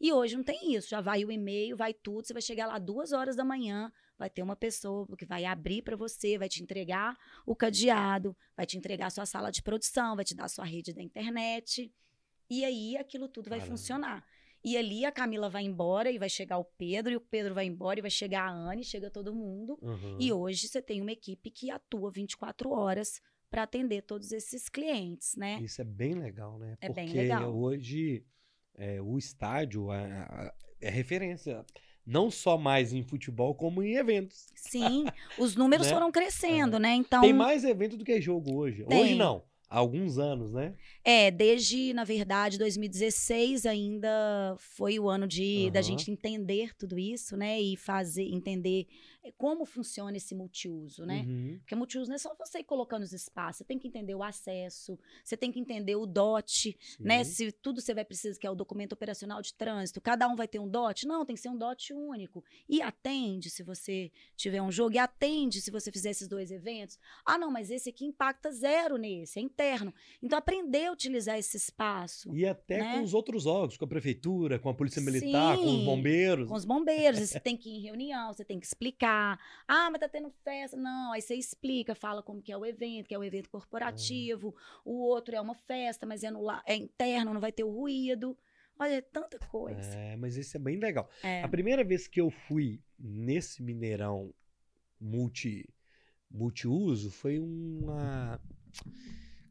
E 0.00 0.12
hoje 0.12 0.36
não 0.36 0.42
tem 0.42 0.74
isso. 0.74 0.88
Já 0.88 1.00
vai 1.00 1.24
o 1.24 1.30
e-mail, 1.30 1.76
vai 1.76 1.94
tudo. 1.94 2.26
Você 2.26 2.32
vai 2.32 2.42
chegar 2.42 2.66
lá 2.66 2.78
duas 2.78 3.12
horas 3.12 3.36
da 3.36 3.44
manhã, 3.44 3.92
vai 4.22 4.30
ter 4.30 4.40
uma 4.42 4.54
pessoa 4.54 5.04
que 5.16 5.26
vai 5.26 5.44
abrir 5.44 5.82
para 5.82 5.96
você, 5.96 6.38
vai 6.38 6.48
te 6.48 6.62
entregar 6.62 7.18
o 7.44 7.56
cadeado, 7.56 8.36
vai 8.56 8.64
te 8.64 8.78
entregar 8.78 9.06
a 9.08 9.10
sua 9.10 9.26
sala 9.26 9.50
de 9.50 9.60
produção, 9.60 10.14
vai 10.14 10.24
te 10.24 10.32
dar 10.32 10.44
a 10.44 10.48
sua 10.48 10.64
rede 10.64 10.92
da 10.92 11.02
internet. 11.02 11.92
E 12.48 12.64
aí 12.64 12.96
aquilo 12.96 13.26
tudo 13.28 13.50
vai 13.50 13.58
Caramba. 13.58 13.76
funcionar. 13.76 14.24
E 14.64 14.76
ali 14.76 15.04
a 15.04 15.10
Camila 15.10 15.50
vai 15.50 15.64
embora 15.64 16.08
e 16.08 16.18
vai 16.20 16.28
chegar 16.28 16.56
o 16.58 16.64
Pedro, 16.64 17.10
e 17.12 17.16
o 17.16 17.20
Pedro 17.20 17.52
vai 17.52 17.66
embora 17.66 17.98
e 17.98 18.02
vai 18.02 18.10
chegar 18.12 18.44
a 18.44 18.52
Anne, 18.52 18.84
chega 18.84 19.10
todo 19.10 19.34
mundo. 19.34 19.76
Aham. 19.82 20.18
E 20.20 20.32
hoje 20.32 20.68
você 20.68 20.80
tem 20.80 21.02
uma 21.02 21.10
equipe 21.10 21.50
que 21.50 21.68
atua 21.68 22.12
24 22.12 22.70
horas 22.70 23.20
para 23.50 23.64
atender 23.64 24.02
todos 24.02 24.30
esses 24.30 24.68
clientes, 24.68 25.34
né? 25.34 25.58
Isso 25.60 25.80
é 25.82 25.84
bem 25.84 26.14
legal, 26.14 26.60
né? 26.60 26.76
É 26.80 26.86
Porque 26.86 27.02
bem 27.04 27.12
legal. 27.12 27.52
hoje 27.52 28.24
é, 28.76 29.02
o 29.02 29.18
estádio 29.18 29.92
é- 29.92 30.54
é 30.80 30.90
referência. 30.90 31.66
Não 32.06 32.30
só 32.30 32.58
mais 32.58 32.92
em 32.92 33.02
futebol, 33.02 33.54
como 33.54 33.82
em 33.82 33.94
eventos. 33.96 34.46
Sim, 34.56 35.04
os 35.38 35.54
números 35.54 35.86
Né? 35.86 35.92
foram 35.92 36.10
crescendo, 36.10 36.78
né? 36.78 36.94
Então, 36.94 37.20
Tem 37.22 37.32
mais 37.32 37.64
evento 37.64 37.96
do 37.96 38.04
que 38.04 38.20
jogo 38.20 38.54
hoje. 38.54 38.82
Hoje 38.82 38.88
Tem. 38.88 39.14
não. 39.16 39.44
Há 39.68 39.78
alguns 39.78 40.18
anos, 40.18 40.52
né? 40.52 40.74
é, 41.02 41.30
desde, 41.30 41.94
na 41.94 42.04
verdade, 42.04 42.58
2016 42.58 43.64
ainda 43.64 44.54
foi 44.58 44.98
o 44.98 45.08
ano 45.08 45.26
de 45.26 45.70
da 45.70 45.78
Aham. 45.80 45.88
gente 45.88 46.10
entender 46.10 46.76
tudo 46.76 46.98
isso, 46.98 47.38
né? 47.38 47.58
E 47.58 47.74
fazer, 47.74 48.24
entender 48.24 48.86
como 49.30 49.64
funciona 49.64 50.16
esse 50.16 50.34
multiuso, 50.34 51.06
né? 51.06 51.24
Uhum. 51.26 51.58
Porque 51.60 51.74
multiuso 51.74 52.08
não 52.08 52.16
é 52.16 52.18
só 52.18 52.34
você 52.34 52.58
ir 52.58 52.64
colocando 52.64 53.02
os 53.02 53.12
espaços, 53.12 53.58
você 53.58 53.64
tem 53.64 53.78
que 53.78 53.86
entender 53.86 54.14
o 54.14 54.22
acesso, 54.22 54.98
você 55.22 55.36
tem 55.36 55.52
que 55.52 55.60
entender 55.60 55.94
o 55.94 56.06
DOT, 56.06 56.76
né? 56.98 57.22
Sim. 57.22 57.32
Se 57.32 57.52
tudo 57.52 57.80
você 57.80 57.94
vai 57.94 58.04
precisar, 58.04 58.38
que 58.38 58.46
é 58.46 58.50
o 58.50 58.54
documento 58.54 58.94
operacional 58.94 59.40
de 59.40 59.54
trânsito, 59.54 60.00
cada 60.00 60.26
um 60.28 60.34
vai 60.34 60.48
ter 60.48 60.58
um 60.58 60.68
DOT? 60.68 61.06
Não, 61.06 61.24
tem 61.24 61.36
que 61.36 61.42
ser 61.42 61.50
um 61.50 61.56
DOT 61.56 61.92
único. 61.92 62.44
E 62.68 62.82
atende 62.82 63.50
se 63.50 63.62
você 63.62 64.10
tiver 64.36 64.60
um 64.60 64.72
jogo, 64.72 64.94
e 64.94 64.98
atende 64.98 65.60
se 65.60 65.70
você 65.70 65.92
fizer 65.92 66.10
esses 66.10 66.26
dois 66.26 66.50
eventos. 66.50 66.98
Ah, 67.24 67.38
não, 67.38 67.50
mas 67.50 67.70
esse 67.70 67.90
aqui 67.90 68.04
impacta 68.04 68.50
zero 68.50 68.96
nesse, 68.96 69.38
é 69.38 69.42
interno. 69.42 69.94
Então, 70.22 70.38
aprender 70.38 70.86
a 70.86 70.92
utilizar 70.92 71.38
esse 71.38 71.56
espaço. 71.56 72.34
E 72.34 72.46
até 72.46 72.78
né? 72.78 72.94
com 72.94 73.04
os 73.04 73.14
outros 73.14 73.46
órgãos, 73.46 73.76
com 73.76 73.84
a 73.84 73.88
prefeitura, 73.88 74.58
com 74.58 74.68
a 74.68 74.74
polícia 74.74 75.00
militar, 75.00 75.56
com 75.56 75.64
os 75.64 75.70
Sim, 75.70 75.84
bombeiros. 75.84 76.48
Com 76.48 76.54
os 76.54 76.64
bombeiros, 76.64 77.20
você 77.28 77.38
tem 77.38 77.56
que 77.56 77.68
ir 77.68 77.76
em 77.76 77.80
reunião, 77.80 78.32
você 78.32 78.44
tem 78.44 78.58
que 78.58 78.66
explicar. 78.66 79.11
Ah, 79.68 79.90
mas 79.90 80.00
tá 80.00 80.08
tendo 80.08 80.30
festa. 80.44 80.76
Não, 80.76 81.12
aí 81.12 81.20
você 81.22 81.34
explica, 81.34 81.94
fala 81.94 82.22
como 82.22 82.42
que 82.42 82.52
é 82.52 82.56
o 82.56 82.64
evento, 82.66 83.08
que 83.08 83.14
é 83.14 83.18
o 83.18 83.24
evento 83.24 83.50
corporativo. 83.50 84.54
O 84.84 85.02
outro 85.02 85.34
é 85.34 85.40
uma 85.40 85.54
festa, 85.54 86.06
mas 86.06 86.22
é, 86.22 86.30
no, 86.30 86.50
é 86.66 86.74
interno, 86.74 87.32
não 87.32 87.40
vai 87.40 87.52
ter 87.52 87.64
o 87.64 87.70
ruído. 87.70 88.36
Olha, 88.78 88.94
é 88.94 89.00
tanta 89.00 89.38
coisa. 89.38 89.94
É, 89.96 90.16
mas 90.16 90.36
isso 90.36 90.56
é 90.56 90.60
bem 90.60 90.78
legal. 90.78 91.08
É. 91.22 91.42
A 91.42 91.48
primeira 91.48 91.84
vez 91.84 92.08
que 92.08 92.20
eu 92.20 92.30
fui 92.30 92.80
nesse 92.98 93.62
Mineirão 93.62 94.34
multi, 95.00 95.68
multiuso 96.30 97.10
foi 97.10 97.38
uma. 97.38 98.40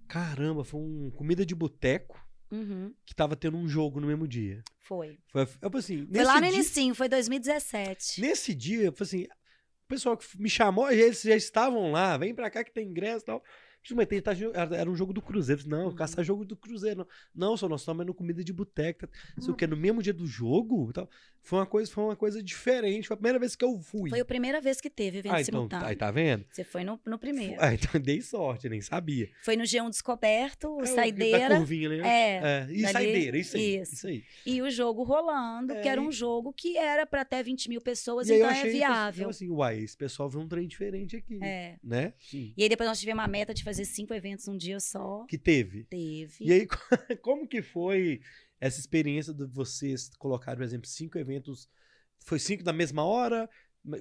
Caramba, 0.08 0.64
foi 0.64 0.82
um 0.82 1.12
comida 1.12 1.46
de 1.46 1.56
boteco 1.56 2.20
Uhum, 2.52 2.94
que 3.06 3.16
tava 3.16 3.34
tendo 3.38 3.56
um 3.56 3.66
jogo 3.66 4.02
no 4.02 4.08
mesmo 4.08 4.28
dia. 4.28 4.62
foi. 4.78 5.18
Foi, 5.30 5.48
eu, 5.62 5.72
assim, 5.74 6.06
Foi 6.06 6.24
lá 6.26 6.36
no 6.36 6.48
dia, 6.48 6.56
inicinho, 6.56 6.94
foi 6.94 7.08
2017. 7.08 8.20
Nesse 8.20 8.54
dia, 8.54 8.84
eu 8.88 8.92
falei 8.92 9.08
assim, 9.08 9.41
pessoal 9.92 10.18
que 10.18 10.26
me 10.42 10.50
chamou, 10.50 10.90
eles 10.92 11.22
já 11.22 11.36
estavam 11.36 11.92
lá, 11.92 12.18
vem 12.18 12.34
pra 12.34 12.50
cá 12.50 12.64
que 12.64 12.72
tem 12.72 12.88
ingresso 12.88 13.24
e 13.24 13.26
tal. 13.28 13.44
Mas 13.96 14.08
tá 14.22 14.32
era 14.76 14.90
um 14.90 14.96
jogo 14.96 15.12
do 15.12 15.22
Cruzeiro. 15.24 15.68
Não, 15.68 15.86
Uhum. 15.88 15.96
caçar 15.96 16.24
jogo 16.24 16.46
do 16.46 16.56
Cruzeiro. 16.56 17.00
Não, 17.00 17.08
não 17.50 17.58
só 17.58 17.68
nós 17.68 17.82
estamos 17.82 18.06
no 18.06 18.14
comida 18.14 18.44
de 18.44 18.54
boteca. 18.54 19.08
Tá, 19.08 19.42
sei 19.42 19.52
o 19.52 19.56
que, 19.56 19.66
no 19.66 19.76
mesmo 19.76 20.04
dia 20.04 20.14
do 20.14 20.26
jogo. 20.28 20.90
e 20.92 20.94
Tal. 20.94 21.10
Foi, 21.44 21.60
uma 21.60 21.66
coisa, 21.66 21.92
foi 21.92 22.04
uma 22.04 22.16
coisa 22.16 22.42
diferente. 22.44 23.08
Foi 23.08 23.16
a 23.16 23.18
primeira 23.18 23.40
vez 23.40 23.56
que 23.56 23.66
eu 23.66 23.80
fui. 23.82 24.10
Foi 24.10 24.20
a 24.20 24.26
primeira 24.26 24.62
vez 24.62 24.80
que 24.80 24.90
teve 24.90 25.18
evento 25.20 25.34
ah, 25.34 25.42
então, 25.42 25.54
simultâneo. 25.54 25.86
aí 25.88 25.96
tá 25.96 26.12
vendo? 26.12 26.46
Você 26.52 26.64
foi 26.64 26.84
no, 26.84 27.00
no 27.06 27.18
primeiro. 27.18 27.56
Ah, 27.60 27.74
então 27.74 28.00
dei 28.00 28.22
sorte, 28.22 28.70
nem 28.70 28.80
sabia. 28.82 29.30
Foi 29.44 29.56
no 29.58 29.64
G1 29.64 29.90
Descoberto, 29.90 30.68
É, 30.68 30.70
o- 30.70 30.78
Da 30.82 30.86
Saideira. 30.88 31.58
curvinha, 31.58 31.90
né? 31.90 31.98
É, 32.08 32.68
e 32.70 32.82
dali- 32.84 32.94
saideira, 32.94 33.38
isso 33.38 33.58
aí. 33.58 33.78
isso. 33.82 33.94
Isso 33.96 34.08
aí. 34.08 34.24
E 34.46 34.62
o 34.62 34.70
jogo 34.70 35.04
rolando, 35.04 35.74
que 35.82 35.88
É, 35.88 35.92
era 35.92 36.02
um 36.02 36.10
e- 36.10 36.14
jogo 36.14 36.54
que 36.54 36.78
era 36.78 37.06
para 37.06 37.22
até 37.22 37.42
20 37.42 37.68
mil 37.70 37.82
pessoas, 37.82 38.30
E 38.30 38.36
então 38.36 38.50
é 38.50 38.64
viável. 38.70 39.24
Eu 39.24 39.30
assim, 39.30 39.50
uai, 39.50 39.80
esse 39.80 39.98
pessoal 39.98 40.30
vê 40.30 40.38
um 40.38 40.48
trem 40.48 40.68
diferente 40.68 41.16
aqui. 41.16 41.40
É. 41.42 41.76
Né? 41.84 42.14
Sim. 42.20 42.54
E 42.56 42.64
aí 42.64 42.70
depois 42.70 42.88
nós 42.88 43.00
tivemos 43.00 43.24
a 43.24 43.28
meta 43.28 43.54
de 43.54 43.64
fazer 43.64 43.86
cinco 43.86 44.14
eventos 44.14 44.48
num 44.48 44.58
dia 44.58 44.80
só. 44.80 45.26
Que 45.28 45.38
teve. 45.38 45.84
Teve. 45.86 46.36
E 46.46 46.54
aí, 46.54 46.68
como 47.22 47.48
que 47.48 47.62
foi 47.62 48.22
essa 48.62 48.80
experiência 48.80 49.34
de 49.34 49.46
vocês 49.48 50.10
colocar, 50.18 50.56
por 50.56 50.64
exemplo, 50.64 50.88
cinco 50.88 51.18
eventos? 51.18 51.68
Foi 52.20 52.40
cinco 52.40 52.64
da 52.64 52.72
mesma 52.72 53.04
hora? 53.04 53.50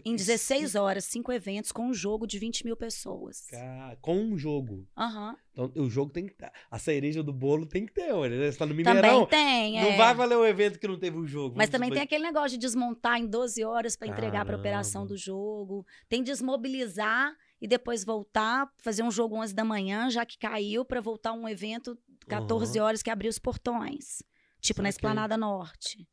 Em 0.04 0.14
16 0.14 0.74
horas, 0.74 1.06
cinco 1.06 1.32
eventos 1.32 1.72
com 1.72 1.86
um 1.86 1.94
jogo 1.94 2.26
de 2.26 2.38
20 2.38 2.66
mil 2.66 2.76
pessoas. 2.76 3.46
Ca- 3.46 3.96
Com 4.02 4.18
um 4.18 4.36
jogo. 4.36 4.86
Aham. 4.94 5.34
Então, 5.52 5.72
o 5.74 5.88
jogo 5.88 6.12
tem 6.12 6.26
que 6.26 6.32
estar. 6.32 6.52
A 6.70 6.78
cereja 6.78 7.22
do 7.22 7.32
bolo 7.32 7.64
tem 7.64 7.86
que 7.86 7.94
ter, 7.94 8.12
olha. 8.12 8.38
né? 8.38 8.52
Você 8.52 8.58
tá 8.58 8.66
no 8.66 8.74
Também 8.74 8.94
Mineirão. 8.94 9.24
tem, 9.24 9.80
Não 9.80 9.88
é. 9.92 9.96
vai 9.96 10.14
valer 10.14 10.36
o 10.36 10.44
evento 10.44 10.78
que 10.78 10.86
não 10.86 10.98
teve 10.98 11.16
o 11.16 11.26
jogo. 11.26 11.54
Mas 11.56 11.70
também 11.70 11.90
tem 11.90 12.02
aquele 12.02 12.22
negócio 12.22 12.50
de 12.50 12.58
desmontar 12.58 13.18
em 13.18 13.26
12 13.26 13.64
horas 13.64 13.96
para 13.96 14.08
entregar 14.08 14.44
para 14.44 14.58
operação 14.58 15.06
do 15.06 15.16
jogo. 15.16 15.86
Tem 16.10 16.22
desmobilizar 16.22 17.34
e 17.58 17.66
depois 17.66 18.04
voltar, 18.04 18.70
fazer 18.78 19.02
um 19.02 19.10
jogo 19.10 19.36
11 19.36 19.54
da 19.54 19.64
manhã, 19.64 20.10
já 20.10 20.26
que 20.26 20.36
caiu, 20.38 20.84
para 20.84 21.00
voltar 21.00 21.32
um 21.32 21.48
evento 21.48 21.98
14 22.28 22.78
Aham. 22.78 22.86
horas 22.86 23.02
que 23.02 23.08
abriu 23.08 23.30
os 23.30 23.38
portões. 23.38 24.22
Tipo 24.60 24.82
na. 24.82 24.88
Esplanada 24.88 25.36
Norte. 25.36 26.08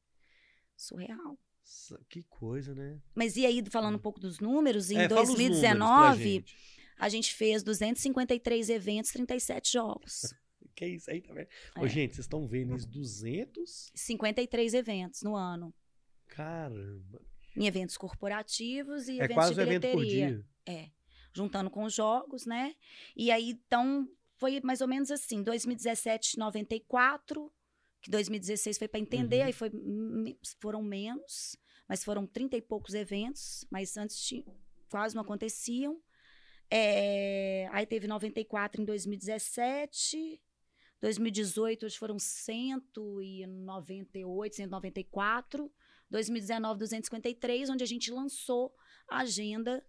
Surreal. 0.75 1.37
Que 2.09 2.23
coisa, 2.23 2.73
né? 2.73 3.01
Mas 3.13 3.35
e 3.35 3.45
aí, 3.45 3.61
falando 3.69 3.95
um 3.95 3.99
pouco 3.99 4.19
dos 4.19 4.39
números, 4.39 4.89
em 4.89 4.97
É, 4.99 5.09
fala 5.09 5.21
os 5.23 5.29
números 5.29 5.59
pra 5.59 5.69
2019, 5.73 6.23
gente. 6.23 6.55
a 6.97 7.09
gente 7.09 7.33
fez 7.33 7.61
253 7.63 8.69
eventos, 8.69 9.11
37 9.11 9.73
jogos. 9.73 10.21
Que 10.75 10.85
isso 10.85 11.09
aí, 11.09 11.21
tá 11.23 11.33
vendo? 11.33 11.47
Ô, 11.79 11.85
É. 11.87 11.89
gente, 11.89 12.13
vocês 12.15 12.25
estão 12.25 12.47
vendo 12.47 12.75
isso? 12.75 12.87
200? 12.87 13.91
53 13.95 14.75
eventos 14.75 15.23
no 15.23 15.35
ano. 15.35 15.73
Caramba. 16.27 17.19
Em 17.55 17.65
eventos 17.65 17.97
corporativos 17.97 19.07
e 19.07 19.13
É 19.19 19.23
eventos 19.23 19.33
quase 19.33 19.53
de 19.55 19.59
um 19.59 19.63
evento 19.63 19.87
por 19.91 19.99
bilheteria. 20.01 20.27
dia. 20.35 20.45
É. 20.67 20.91
Juntando 21.33 21.71
com 21.71 21.83
os 21.83 21.93
jogos, 21.95 22.45
né? 22.45 22.75
E 23.15 23.31
aí, 23.31 23.49
então, 23.65 24.07
foi 24.35 24.61
mais 24.61 24.79
ou 24.79 24.87
menos 24.87 25.09
assim. 25.09 25.41
2017, 25.41 26.37
94. 26.37 27.51
Que 28.01 28.11
2016 28.11 28.77
foi 28.77 28.87
para 28.87 28.99
entender, 28.99 29.39
Uhum. 29.39 29.45
aí 29.45 29.53
foi, 29.53 29.71
foram 30.61 30.83
menos, 30.83 31.57
mas 31.89 32.03
foram 32.03 32.27
30 32.27 32.55
e 32.57 32.61
poucos 32.61 32.93
eventos, 32.93 33.65
mas 33.71 33.97
antes 33.97 34.17
ti- 34.19 34.45
quase 34.89 35.15
não 35.15 35.23
aconteciam. 35.23 35.99
É, 36.69 37.67
aí 37.71 37.85
teve 37.85 38.07
94 38.07 38.81
em 38.81 38.85
2017. 38.85 40.41
2018 40.99 41.85
hoje 41.85 41.97
foram 41.97 42.17
198, 42.19 44.55
194. 44.55 45.71
2019, 46.09 46.79
253, 46.79 47.69
onde 47.69 47.83
a 47.83 47.87
gente 47.87 48.09
lançou 48.11 48.73
a 49.09 49.19
agenda 49.19 49.85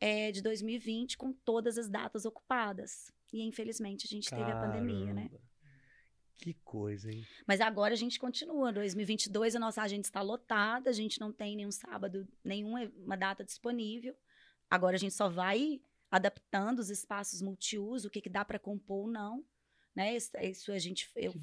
é, 0.00 0.30
de 0.30 0.42
2020 0.42 1.16
com 1.16 1.32
todas 1.32 1.78
as 1.78 1.88
datas 1.88 2.24
ocupadas. 2.26 3.10
E 3.32 3.42
infelizmente 3.42 4.06
a 4.06 4.08
gente 4.08 4.28
teve 4.28 4.42
a 4.50 4.60
pandemia, 4.60 5.14
né? 5.14 5.30
Que 6.36 6.54
coisa, 6.64 7.10
hein? 7.10 7.24
Mas 7.46 7.60
agora 7.60 7.94
a 7.94 7.96
gente 7.96 8.18
continua. 8.18 8.72
2022 8.72 9.54
a 9.54 9.60
nossa 9.60 9.82
agenda 9.82 10.02
está 10.02 10.20
lotada, 10.20 10.90
a 10.90 10.92
gente 10.92 11.20
não 11.20 11.32
tem 11.32 11.56
nenhum 11.56 11.70
sábado, 11.70 12.26
nenhuma 12.44 13.16
data 13.16 13.44
disponível. 13.44 14.16
Agora 14.68 14.96
a 14.96 14.98
gente 14.98 15.14
só 15.14 15.28
vai 15.28 15.80
adaptando 16.10 16.78
os 16.78 16.90
espaços 16.90 17.40
multiuso, 17.40 18.08
o 18.08 18.10
que, 18.10 18.20
que 18.20 18.28
dá 18.28 18.44
para 18.44 18.58
compor 18.58 19.06
ou 19.06 19.08
não. 19.08 19.44
Né? 19.94 20.16
Isso, 20.16 20.30
isso 20.40 20.72
a 20.72 20.78
gente 20.78 21.10
eu 21.16 21.34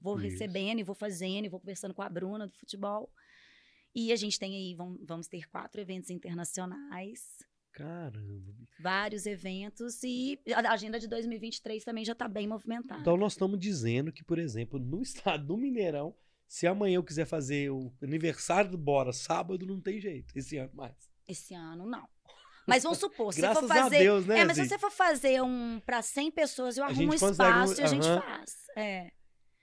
vou 0.00 0.16
isso. 0.16 0.30
recebendo 0.30 0.78
e 0.80 0.84
vou 0.84 0.94
fazendo, 0.94 1.44
e 1.44 1.48
vou 1.48 1.60
conversando 1.60 1.94
com 1.94 2.02
a 2.02 2.08
Bruna 2.08 2.46
do 2.46 2.54
futebol. 2.54 3.12
E 3.94 4.12
a 4.12 4.16
gente 4.16 4.38
tem 4.38 4.54
aí, 4.54 4.74
vamos, 4.74 5.00
vamos 5.04 5.26
ter 5.26 5.48
quatro 5.48 5.80
eventos 5.80 6.10
internacionais, 6.10 7.38
Caramba. 7.72 8.52
vários 8.80 9.26
eventos, 9.26 10.02
e 10.02 10.38
a 10.54 10.72
agenda 10.72 10.98
de 10.98 11.06
2023 11.08 11.84
também 11.84 12.04
já 12.04 12.12
está 12.12 12.28
bem 12.28 12.46
movimentada. 12.46 13.00
Então 13.00 13.16
nós 13.16 13.32
estamos 13.32 13.58
dizendo 13.58 14.12
que, 14.12 14.24
por 14.24 14.38
exemplo, 14.38 14.78
no 14.78 15.00
estado 15.02 15.46
do 15.46 15.56
Mineirão, 15.56 16.14
se 16.46 16.66
amanhã 16.66 16.96
eu 16.96 17.04
quiser 17.04 17.26
fazer 17.26 17.70
o 17.70 17.92
aniversário 18.02 18.70
do 18.70 18.78
Bora 18.78 19.12
sábado, 19.12 19.64
não 19.66 19.80
tem 19.80 20.00
jeito. 20.00 20.36
Esse 20.36 20.56
ano 20.56 20.72
mais. 20.74 20.96
Esse 21.28 21.54
ano, 21.54 21.86
não. 21.86 22.08
Mas 22.66 22.82
vamos 22.82 22.98
supor, 22.98 23.32
se 23.34 23.40
for 23.40 23.66
fazer. 23.66 23.96
a 23.96 24.00
Deus, 24.00 24.26
né? 24.26 24.40
É, 24.40 24.44
mas 24.44 24.56
se 24.56 24.66
você 24.68 24.78
for 24.78 24.90
fazer 24.90 25.40
um 25.42 25.80
para 25.86 26.02
100 26.02 26.30
pessoas, 26.32 26.76
eu 26.76 26.84
arrumo 26.84 27.02
um 27.02 27.10
um- 27.10 27.14
espaço 27.14 27.80
e 27.80 27.84
a 27.84 27.86
gente 27.86 28.06
faz. 28.06 28.56
É. 28.76 29.10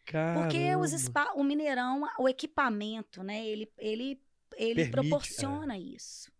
Porque 0.06 0.14
Caramba. 0.14 0.80
os 0.80 0.92
spa, 0.92 1.34
o 1.36 1.44
Mineirão, 1.44 2.04
o 2.18 2.30
equipamento, 2.30 3.22
né? 3.22 3.46
Ele, 3.46 3.70
ele, 3.78 4.22
ele 4.56 4.76
Permite, 4.76 4.92
proporciona 4.92 5.78
isso. 5.78 6.32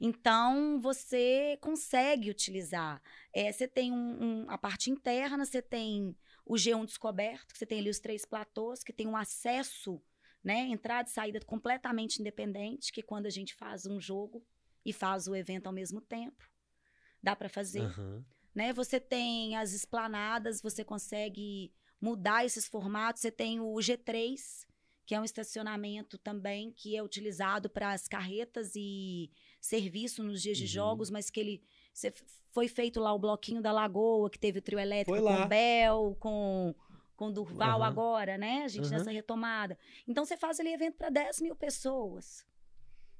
Então, 0.00 0.78
você 0.78 1.58
consegue 1.60 2.30
utilizar. 2.30 3.00
É, 3.32 3.50
você 3.50 3.66
tem 3.66 3.92
um, 3.92 4.44
um- 4.44 4.50
a 4.50 4.58
parte 4.58 4.90
interna, 4.90 5.44
você 5.44 5.62
tem 5.62 6.14
o 6.44 6.54
G1 6.54 6.84
descoberto, 6.84 7.52
que 7.52 7.58
você 7.58 7.66
tem 7.66 7.80
ali 7.80 7.90
os 7.90 7.98
três 7.98 8.24
platôs, 8.24 8.82
que 8.82 8.92
tem 8.92 9.06
um 9.06 9.16
acesso, 9.16 10.00
né? 10.44 10.60
Entrada 10.68 11.08
e 11.08 11.12
saída 11.12 11.40
completamente 11.40 12.20
independente, 12.20 12.92
que 12.92 13.02
quando 13.02 13.26
a 13.26 13.30
gente 13.30 13.54
faz 13.54 13.86
um 13.86 14.00
jogo 14.00 14.44
e 14.84 14.92
faz 14.92 15.26
o 15.26 15.34
evento 15.34 15.66
ao 15.66 15.72
mesmo 15.72 16.00
tempo, 16.00 16.48
dá 17.22 17.34
para 17.34 17.48
fazer 17.48 17.82
Aham. 17.82 18.24
né? 18.54 18.72
Você 18.72 19.00
tem 19.00 19.56
as 19.56 19.72
esplanadas, 19.72 20.62
você 20.62 20.84
consegue 20.84 21.72
mudar 22.00 22.44
esses 22.44 22.66
formatos. 22.66 23.20
Você 23.22 23.30
tem 23.30 23.60
o 23.60 23.74
G3, 23.80 24.66
que 25.04 25.14
é 25.14 25.20
um 25.20 25.24
estacionamento 25.24 26.18
também 26.18 26.72
que 26.72 26.96
é 26.96 27.02
utilizado 27.02 27.68
para 27.68 27.92
as 27.92 28.06
carretas 28.06 28.72
e 28.76 29.30
serviço 29.66 30.22
nos 30.22 30.40
dias 30.42 30.56
de 30.56 30.64
Uhum. 30.64 30.68
jogos, 30.68 31.10
mas 31.10 31.28
que 31.30 31.40
ele 31.40 31.62
cê- 31.92 32.12
foi 32.50 32.68
feito 32.68 33.00
lá 33.00 33.12
o 33.12 33.18
bloquinho 33.18 33.60
da 33.60 33.72
Lagoa, 33.72 34.30
que 34.30 34.38
teve 34.38 34.58
o 34.58 34.62
trio 34.62 34.78
elétrico 34.78 35.18
com 35.22 35.42
o 35.44 35.48
Bel, 35.48 36.16
com 36.20 36.74
com 37.16 37.32
Durval 37.32 37.80
Aham. 37.80 37.86
agora, 37.88 38.36
né? 38.36 38.64
A 38.64 38.68
gente 38.68 38.88
Aham. 38.88 38.98
nessa 38.98 39.10
retomada. 39.10 39.78
Então 40.06 40.22
você 40.22 40.36
faz 40.36 40.60
ali 40.60 40.74
evento 40.74 40.96
para 40.98 41.08
10 41.08 41.40
mil 41.40 41.56
pessoas. 41.56 42.44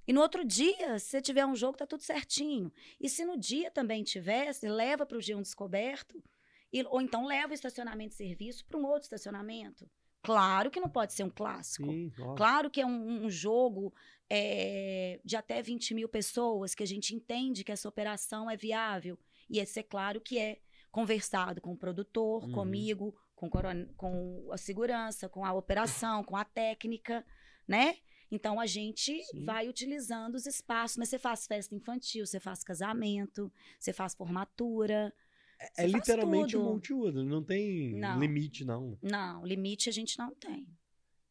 E 0.07 0.13
no 0.13 0.21
outro 0.21 0.45
dia, 0.45 0.99
se 0.99 1.19
tiver 1.23 1.47
um 1.47 1.57
jogo, 1.57 1.79
tá 1.79 1.87
tudo 1.87 2.03
certinho. 2.03 2.71
E 3.01 3.09
se 3.09 3.25
no 3.25 3.39
dia 3.39 3.71
também 3.71 4.05
tivesse, 4.05 4.69
leva 4.69 5.07
para 5.07 5.17
o 5.17 5.21
G1 5.21 5.41
descoberto, 5.41 6.23
e- 6.71 6.85
ou 6.85 7.01
então 7.01 7.25
leva 7.27 7.53
o 7.53 7.55
estacionamento 7.55 8.11
de 8.11 8.17
serviço 8.17 8.67
para 8.67 8.77
um 8.79 8.85
outro 8.85 9.05
estacionamento. 9.05 9.89
Claro 10.27 10.71
que 10.71 10.81
não 10.81 10.89
pode 10.89 11.13
ser 11.13 11.25
um 11.25 11.31
clássico. 11.31 11.89
Sim. 11.91 12.13
Claro 12.37 12.69
que 12.71 12.81
é 12.81 12.87
um, 12.87 13.25
um 13.27 13.31
jogo 13.31 13.95
é, 14.29 15.21
de 15.25 15.37
até 15.37 15.63
20 15.63 15.95
mil 15.95 16.09
pessoas, 16.09 16.75
que 16.75 16.83
a 16.83 16.87
gente 16.87 17.15
entende 17.15 17.65
que 17.65 17.73
essa 17.73 17.89
operação 17.89 18.51
é 18.51 18.57
viável. 18.57 19.19
E 19.49 19.59
esse 19.61 19.79
é 19.81 19.83
claro 19.83 20.21
que 20.21 20.39
é 20.39 20.59
conversado 20.91 21.61
com 21.61 21.73
o 21.73 21.77
produtor, 21.77 22.45
Uhum. 22.45 22.53
comigo, 22.53 23.15
com, 23.35 23.49
com 23.97 24.49
a 24.51 24.57
segurança, 24.57 25.29
com 25.29 25.45
a 25.45 25.53
operação, 25.53 26.25
com 26.25 26.37
a 26.37 26.45
técnica, 26.45 27.25
né? 27.69 27.97
Então 28.31 28.59
a 28.59 28.67
gente 28.67 29.23
Sim. 29.23 29.45
vai 29.45 29.69
utilizando 29.69 30.35
os 30.35 30.47
espaços, 30.47 30.97
mas 30.97 31.09
você 31.09 31.19
faz 31.19 31.47
festa 31.47 31.75
infantil, 31.75 32.27
você 32.27 32.41
faz 32.41 32.65
casamento, 32.65 33.53
você 33.79 33.93
faz 33.93 34.15
formatura. 34.15 35.13
É 35.59 35.67
você 35.67 35.89
faz 35.89 35.95
literalmente 35.95 36.57
um 36.57 36.61
tudo. 36.61 36.71
multiuso, 36.71 37.25
não 37.25 37.43
tem 37.43 37.95
Não. 37.95 38.19
limite, 38.19 38.65
não. 38.65 38.99
Não, 39.03 39.45
limite 39.45 39.89
a 39.89 39.93
gente 39.93 40.19
não 40.19 40.35
tem. 40.35 40.67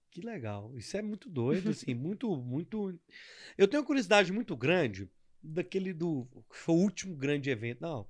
Que 0.10 0.22
legal. 0.22 0.76
Isso 0.78 0.96
é 0.96 1.02
muito 1.02 1.30
doido, 1.30 1.70
assim, 1.72 1.94
muito, 1.96 2.36
muito. 2.38 2.98
Eu 3.58 3.68
tenho 3.68 3.82
uma 3.82 3.88
curiosidade 3.88 4.32
muito 4.32 4.56
grande 4.56 5.10
daquele 5.44 5.94
do. 5.94 6.26
que 6.50 6.58
Foi 6.58 6.76
o 6.76 6.80
último 6.80 7.16
grande 7.16 7.50
evento. 7.50 7.82
Não. 7.82 8.08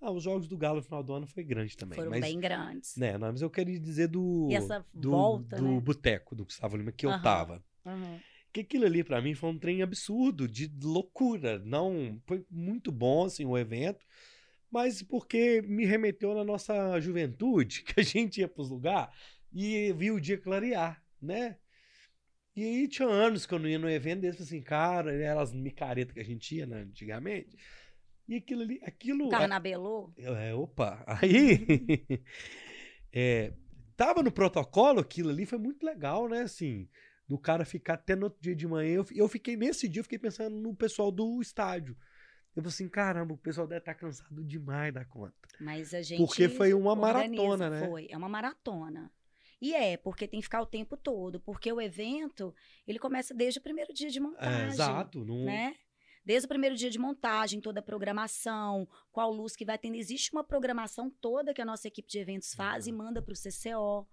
Ah, 0.00 0.12
os 0.12 0.22
jogos 0.22 0.46
do 0.46 0.56
Galo 0.56 0.76
no 0.76 0.82
final 0.82 1.02
do 1.02 1.12
ano 1.12 1.26
foi 1.26 1.42
grande 1.42 1.76
também. 1.76 1.96
Foram 1.96 2.10
mas, 2.10 2.20
bem 2.20 2.38
grandes. 2.38 2.94
Né, 2.96 3.18
não, 3.18 3.32
mas 3.32 3.42
eu 3.42 3.50
queria 3.50 3.78
dizer 3.80 4.06
do. 4.08 4.46
E 4.48 4.54
essa 4.54 4.84
do, 4.94 5.10
volta, 5.10 5.56
do 5.56 5.64
né? 5.64 5.80
boteco 5.80 6.36
do 6.36 6.44
Gustavo 6.44 6.76
Lima 6.76 6.92
que 6.92 7.04
eu 7.04 7.10
Aham. 7.10 7.22
tava. 7.22 7.64
Uhum. 7.84 8.20
Que 8.52 8.60
aquilo 8.60 8.86
ali 8.86 9.02
pra 9.02 9.20
mim 9.20 9.34
foi 9.34 9.50
um 9.50 9.58
trem 9.58 9.82
absurdo, 9.82 10.46
de 10.48 10.72
loucura. 10.80 11.58
Não, 11.58 12.20
foi 12.26 12.46
muito 12.48 12.92
bom 12.92 13.24
assim 13.24 13.44
o 13.44 13.58
evento, 13.58 14.06
mas 14.70 15.02
porque 15.02 15.62
me 15.62 15.84
remeteu 15.84 16.34
na 16.34 16.44
nossa 16.44 17.00
juventude, 17.00 17.82
que 17.88 18.00
a 18.00 18.02
gente 18.02 18.40
ia 18.40 18.48
pros 18.48 18.70
lugares 18.70 19.14
e 19.52 19.92
via 19.94 20.14
o 20.14 20.20
dia 20.20 20.38
clarear, 20.38 21.02
né? 21.20 21.56
E 22.54 22.64
aí 22.64 22.88
tinha 22.88 23.08
anos 23.08 23.46
que 23.46 23.54
eu 23.54 23.58
não 23.58 23.68
ia 23.68 23.78
no 23.78 23.88
evento 23.88 24.22
desse, 24.22 24.42
assim, 24.42 24.60
cara, 24.60 25.14
eram 25.14 25.40
as 25.40 25.52
micaretas 25.52 26.12
que 26.12 26.20
a 26.20 26.24
gente 26.24 26.56
ia 26.56 26.66
né, 26.66 26.80
antigamente. 26.80 27.56
E 28.28 28.34
aquilo 28.36 28.62
ali, 28.62 28.80
aquilo. 28.82 29.28
Carnabelô? 29.28 30.12
É, 30.18 30.52
opa, 30.52 31.02
aí 31.06 31.64
é, 33.12 33.52
tava 33.96 34.22
no 34.22 34.32
protocolo 34.32 35.00
aquilo 35.00 35.30
ali, 35.30 35.46
foi 35.46 35.58
muito 35.58 35.86
legal, 35.86 36.28
né? 36.28 36.42
Assim, 36.42 36.88
do 37.28 37.38
cara 37.38 37.64
ficar 37.64 37.94
até 37.94 38.16
no 38.16 38.24
outro 38.24 38.40
dia 38.42 38.56
de 38.56 38.66
manhã. 38.66 38.90
Eu, 38.90 39.06
eu 39.14 39.28
fiquei 39.28 39.56
nesse 39.56 39.88
dia, 39.88 40.00
eu 40.00 40.04
fiquei 40.04 40.18
pensando 40.18 40.56
no 40.56 40.74
pessoal 40.74 41.12
do 41.12 41.40
estádio. 41.40 41.96
Eu 42.56 42.62
falei 42.62 42.68
assim, 42.68 42.88
caramba, 42.88 43.34
o 43.34 43.38
pessoal 43.38 43.66
deve 43.66 43.80
estar 43.80 43.94
cansado 43.94 44.44
demais 44.44 44.92
da 44.92 45.04
conta. 45.04 45.34
Mas 45.60 45.94
a 45.94 46.02
gente. 46.02 46.18
Porque 46.18 46.48
foi 46.48 46.74
uma 46.74 46.92
organiza, 46.92 47.42
maratona, 47.42 47.70
né? 47.70 47.86
Foi, 47.86 48.08
é 48.10 48.16
uma 48.16 48.28
maratona. 48.28 49.12
E 49.60 49.74
é, 49.74 49.96
porque 49.96 50.26
tem 50.28 50.40
que 50.40 50.44
ficar 50.44 50.60
o 50.60 50.66
tempo 50.66 50.96
todo. 50.96 51.40
Porque 51.40 51.72
o 51.72 51.80
evento, 51.80 52.54
ele 52.86 52.98
começa 52.98 53.34
desde 53.34 53.58
o 53.58 53.62
primeiro 53.62 53.92
dia 53.92 54.10
de 54.10 54.20
montagem. 54.20 54.62
É, 54.62 54.66
exato. 54.68 55.24
Não, 55.24 55.44
né? 55.44 55.74
Desde 56.24 56.44
o 56.44 56.48
primeiro 56.48 56.76
dia 56.76 56.90
de 56.90 56.98
montagem, 56.98 57.60
toda 57.60 57.80
a 57.80 57.82
programação, 57.82 58.86
qual 59.10 59.32
luz 59.32 59.56
que 59.56 59.64
vai 59.64 59.78
tendo. 59.78 59.96
Existe 59.96 60.30
uma 60.32 60.44
programação 60.44 61.10
toda 61.10 61.54
que 61.54 61.62
a 61.62 61.64
nossa 61.64 61.88
equipe 61.88 62.08
de 62.08 62.18
eventos 62.18 62.54
faz 62.54 62.86
e 62.86 62.92
manda 62.92 63.22
para 63.22 63.32
o 63.32 63.36
CCO, 63.36 64.06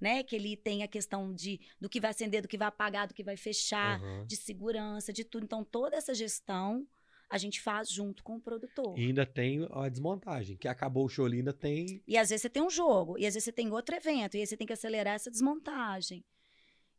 né? 0.00 0.22
Que 0.22 0.36
ele 0.36 0.56
tem 0.56 0.82
a 0.82 0.88
questão 0.88 1.32
de 1.32 1.60
do 1.80 1.88
que 1.88 2.00
vai 2.00 2.10
acender, 2.10 2.42
do 2.42 2.48
que 2.48 2.58
vai 2.58 2.68
apagar, 2.68 3.08
do 3.08 3.14
que 3.14 3.24
vai 3.24 3.36
fechar, 3.36 3.98
Aham. 4.00 4.26
de 4.26 4.36
segurança, 4.36 5.12
de 5.12 5.24
tudo. 5.24 5.44
Então, 5.44 5.64
toda 5.64 5.96
essa 5.96 6.14
gestão 6.14 6.86
a 7.32 7.38
gente 7.38 7.62
faz 7.62 7.88
junto 7.88 8.22
com 8.22 8.36
o 8.36 8.40
produtor. 8.40 8.98
E 8.98 9.06
ainda 9.06 9.24
tem 9.24 9.66
a 9.70 9.88
desmontagem, 9.88 10.54
que 10.54 10.68
acabou 10.68 11.06
o 11.06 11.08
show 11.08 11.24
ali, 11.24 11.38
ainda 11.38 11.54
tem. 11.54 12.02
E 12.06 12.18
às 12.18 12.28
vezes 12.28 12.42
você 12.42 12.50
tem 12.50 12.62
um 12.62 12.68
jogo, 12.68 13.18
e 13.18 13.24
às 13.26 13.32
vezes 13.32 13.44
você 13.44 13.52
tem 13.52 13.72
outro 13.72 13.96
evento, 13.96 14.36
e 14.36 14.40
aí 14.40 14.46
você 14.46 14.54
tem 14.54 14.66
que 14.66 14.72
acelerar 14.74 15.14
essa 15.14 15.30
desmontagem. 15.30 16.22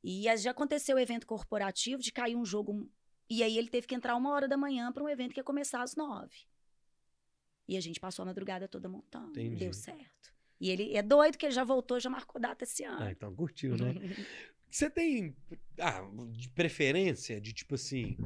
E 0.03 0.25
já 0.38 0.49
aconteceu 0.49 0.95
o 0.95 0.99
evento 0.99 1.27
corporativo 1.27 2.01
de 2.01 2.11
cair 2.11 2.36
um 2.36 2.43
jogo, 2.43 2.89
e 3.29 3.43
aí 3.43 3.55
ele 3.55 3.69
teve 3.69 3.86
que 3.86 3.93
entrar 3.93 4.15
uma 4.15 4.31
hora 4.31 4.47
da 4.47 4.57
manhã 4.57 4.91
para 4.91 5.03
um 5.03 5.07
evento 5.07 5.36
que 5.36 5.39
ia 5.39 5.43
começar 5.43 5.84
às 5.84 5.95
nove. 5.95 6.47
E 7.67 7.77
a 7.77 7.79
gente 7.79 7.99
passou 7.99 8.23
a 8.23 8.25
madrugada 8.25 8.67
toda 8.67 8.89
montando. 8.89 9.29
Entendi. 9.39 9.57
Deu 9.57 9.71
certo. 9.71 10.34
E 10.59 10.71
ele 10.71 10.97
é 10.97 11.03
doido 11.03 11.38
que 11.38 11.45
ele 11.45 11.53
já 11.53 11.63
voltou, 11.63 11.99
já 11.99 12.09
marcou 12.09 12.41
data 12.41 12.63
esse 12.63 12.84
ano. 12.84 13.03
Ah, 13.03 13.11
então 13.11 13.36
curtiu, 13.36 13.77
né? 13.77 13.93
Você 14.67 14.89
tem 14.89 15.36
ah, 15.79 16.01
de 16.31 16.49
preferência 16.49 17.39
de 17.39 17.53
tipo 17.53 17.75
assim. 17.75 18.17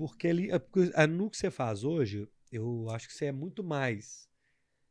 Porque 0.00 0.28
ali, 0.28 0.50
é 0.50 0.54
ah, 0.94 1.06
no 1.06 1.28
que 1.28 1.36
você 1.36 1.50
faz 1.50 1.84
hoje, 1.84 2.26
eu 2.50 2.88
acho 2.88 3.06
que 3.06 3.12
você 3.12 3.26
é 3.26 3.32
muito 3.32 3.62
mais. 3.62 4.26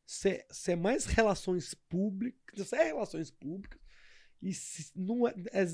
Você, 0.05 0.45
você 0.51 0.73
é 0.73 0.75
mais 0.75 1.05
relações 1.05 1.73
públicas. 1.73 2.59
Você 2.67 2.75
é 2.75 2.83
relações 2.83 3.31
públicas. 3.31 3.79
E 4.39 4.53
se- 4.53 4.91
não 4.95 5.27
é, 5.27 5.33
é- 5.51 5.65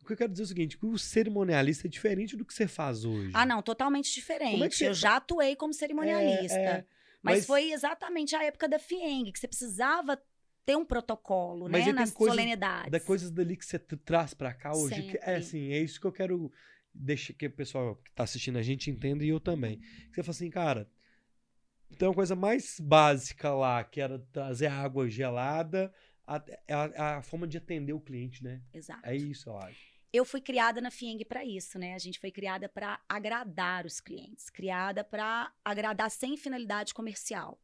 O 0.00 0.04
que 0.04 0.12
eu 0.14 0.16
quero 0.16 0.32
dizer 0.32 0.42
é 0.42 0.46
o 0.46 0.48
seguinte: 0.48 0.76
o 0.82 0.98
cerimonialista 0.98 1.86
é 1.86 1.90
diferente 1.90 2.36
do 2.36 2.44
que 2.44 2.52
você 2.52 2.66
faz 2.66 3.04
hoje. 3.04 3.30
Ah, 3.34 3.46
não, 3.46 3.62
totalmente 3.62 4.12
diferente. 4.12 4.82
É 4.84 4.88
Eu 4.88 4.94
já 4.94 5.14
atuei 5.18 5.54
como 5.54 5.72
cerimonialista. 5.72 6.58
É, 6.58 6.64
é, 6.64 6.86
mas, 7.22 7.36
mas- 7.36 7.46
foi 7.46 7.70
exatamente 7.70 8.34
a 8.34 8.42
época 8.42 8.68
da 8.68 8.80
FIENG, 8.80 9.30
que 9.30 9.38
você 9.38 9.46
precisava 9.46 10.20
ter 10.66 10.76
um 10.76 10.84
protocolo, 10.84 11.68
Mas 11.68 11.86
né? 11.86 11.92
Nas 11.92 12.10
coisas 12.10 12.34
solenidades. 12.34 12.90
da 12.90 12.98
coisas 12.98 13.30
dali 13.30 13.56
que 13.56 13.64
você 13.64 13.78
traz 13.78 14.34
pra 14.34 14.52
cá 14.52 14.72
hoje. 14.74 15.02
Que 15.12 15.18
é 15.18 15.36
assim, 15.36 15.70
é 15.72 15.78
isso 15.78 16.00
que 16.00 16.06
eu 16.08 16.12
quero 16.12 16.50
deixar 16.94 17.34
que 17.34 17.46
o 17.46 17.50
pessoal 17.50 17.96
que 17.96 18.10
tá 18.12 18.22
assistindo 18.22 18.58
a 18.58 18.62
gente 18.62 18.90
entenda 18.90 19.24
e 19.24 19.28
eu 19.28 19.40
também. 19.40 19.80
Você 20.12 20.22
fala 20.22 20.30
assim, 20.30 20.50
cara, 20.50 20.88
tem 21.98 22.08
uma 22.08 22.14
coisa 22.14 22.36
mais 22.36 22.78
básica 22.80 23.52
lá, 23.52 23.82
que 23.84 24.00
era 24.00 24.18
trazer 24.32 24.66
água 24.66 25.08
gelada, 25.08 25.92
a, 26.26 26.42
a, 26.70 27.16
a 27.18 27.22
forma 27.22 27.46
de 27.46 27.58
atender 27.58 27.92
o 27.92 28.00
cliente, 28.00 28.42
né? 28.42 28.62
Exato. 28.72 29.00
É 29.04 29.16
isso, 29.16 29.48
eu 29.48 29.58
acho. 29.58 29.94
Eu 30.12 30.24
fui 30.24 30.40
criada 30.40 30.80
na 30.80 30.92
FIENG 30.92 31.24
para 31.24 31.44
isso, 31.44 31.76
né? 31.78 31.94
A 31.94 31.98
gente 31.98 32.20
foi 32.20 32.30
criada 32.30 32.68
para 32.68 33.00
agradar 33.08 33.84
os 33.84 34.00
clientes, 34.00 34.48
criada 34.48 35.02
para 35.02 35.52
agradar 35.64 36.08
sem 36.10 36.36
finalidade 36.36 36.94
comercial. 36.94 37.60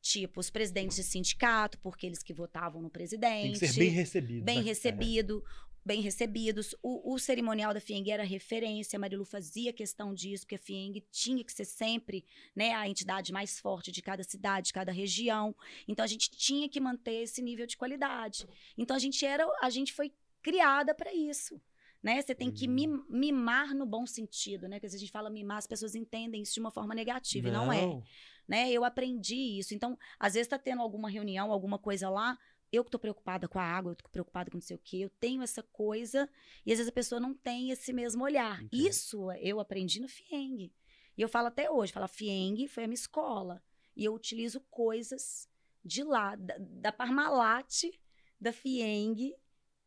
Tipo, 0.00 0.38
os 0.38 0.48
presidentes 0.48 0.96
de 0.96 1.02
sindicato, 1.02 1.76
porque 1.80 2.06
eles 2.06 2.22
que 2.22 2.32
votavam 2.32 2.80
no 2.80 2.88
Tem 2.88 2.92
presidente. 2.92 3.58
que 3.58 3.66
ser 3.66 3.78
bem 3.80 3.90
recebido. 3.90 4.44
bem 4.44 4.58
né? 4.58 4.62
recebido, 4.62 5.44
bem 5.88 6.02
recebidos. 6.02 6.74
O, 6.82 7.14
o 7.14 7.18
cerimonial 7.18 7.72
da 7.72 7.80
FIENG 7.80 8.10
era 8.10 8.22
referência, 8.22 8.96
a 8.96 9.00
Marilu 9.00 9.24
fazia 9.24 9.72
questão 9.72 10.12
disso, 10.12 10.44
porque 10.44 10.56
a 10.56 10.58
FIENG 10.58 11.00
tinha 11.10 11.42
que 11.42 11.52
ser 11.52 11.64
sempre 11.64 12.24
né, 12.54 12.74
a 12.74 12.86
entidade 12.86 13.32
mais 13.32 13.58
forte 13.58 13.90
de 13.90 14.02
cada 14.02 14.22
cidade, 14.22 14.66
de 14.66 14.72
cada 14.74 14.92
região. 14.92 15.56
Então 15.88 16.04
a 16.04 16.06
gente 16.06 16.30
tinha 16.30 16.68
que 16.68 16.78
manter 16.78 17.22
esse 17.22 17.40
nível 17.40 17.66
de 17.66 17.76
qualidade. 17.76 18.46
Então 18.76 18.94
a 18.94 18.98
gente 19.00 19.24
era, 19.24 19.44
a 19.62 19.70
gente 19.70 19.92
foi 19.94 20.12
criada 20.42 20.94
para 20.94 21.12
isso. 21.14 21.60
Né? 22.02 22.20
Você 22.22 22.34
tem 22.34 22.50
que 22.50 22.68
Uhum. 22.68 22.74
mim- 22.74 23.04
mimar 23.08 23.74
no 23.74 23.84
bom 23.84 24.06
sentido, 24.06 24.68
né? 24.68 24.76
Porque 24.76 24.90
se 24.90 24.96
a 24.96 25.00
gente 25.00 25.10
fala 25.10 25.28
mimar, 25.30 25.58
as 25.58 25.66
pessoas 25.66 25.96
entendem 25.96 26.42
isso 26.42 26.54
de 26.54 26.60
uma 26.60 26.70
forma 26.70 26.94
negativa, 26.94 27.48
e 27.48 27.50
não 27.50 27.72
é 27.72 28.00
né? 28.46 28.70
Eu 28.70 28.82
aprendi 28.84 29.58
isso. 29.58 29.74
Então, 29.74 29.98
às 30.18 30.32
vezes 30.34 30.48
tá 30.48 30.58
tendo 30.58 30.80
alguma 30.80 31.10
reunião, 31.10 31.52
alguma 31.52 31.78
coisa 31.78 32.08
lá, 32.08 32.38
eu 32.72 32.84
que 32.84 32.90
tô 32.90 32.98
preocupada 32.98 33.48
com 33.48 33.58
a 33.58 33.62
água, 33.62 33.92
eu 33.92 33.96
tô 33.96 34.08
preocupada 34.08 34.50
com 34.50 34.56
não 34.56 34.62
sei 34.62 34.76
o 34.76 34.80
quê, 34.82 34.98
eu 34.98 35.10
tenho 35.10 35.42
essa 35.42 35.62
coisa, 35.62 36.28
e 36.64 36.72
às 36.72 36.78
vezes 36.78 36.90
a 36.90 36.94
pessoa 36.94 37.20
não 37.20 37.34
tem 37.34 37.70
esse 37.70 37.92
mesmo 37.92 38.24
olhar. 38.24 38.62
Entendo. 38.62 38.88
Isso 38.88 39.32
eu 39.32 39.60
aprendi 39.60 40.00
no 40.00 40.08
FIENG. 40.08 40.72
E 41.16 41.22
eu 41.22 41.28
falo 41.28 41.48
até 41.48 41.70
hoje, 41.70 41.92
falo, 41.92 42.06
FIENG 42.06 42.68
foi 42.68 42.84
a 42.84 42.86
minha 42.86 42.94
escola. 42.94 43.62
E 43.96 44.04
eu 44.04 44.14
utilizo 44.14 44.60
coisas 44.70 45.48
de 45.84 46.04
lá, 46.04 46.36
da, 46.36 46.56
da 46.58 46.92
Parmalat, 46.92 47.84
da 48.40 48.52
FIENG, 48.52 49.34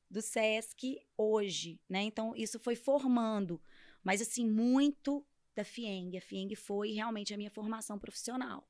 do 0.09 0.21
SESC 0.21 0.99
hoje, 1.17 1.79
né? 1.87 2.01
Então, 2.01 2.35
isso 2.35 2.59
foi 2.59 2.75
formando. 2.75 3.61
Mas, 4.03 4.21
assim, 4.21 4.45
muito 4.45 5.25
da 5.55 5.63
FIENG. 5.63 6.17
A 6.17 6.21
FIENG 6.21 6.55
foi 6.55 6.91
realmente 6.91 7.33
a 7.33 7.37
minha 7.37 7.49
formação 7.49 7.97
profissional. 7.97 8.67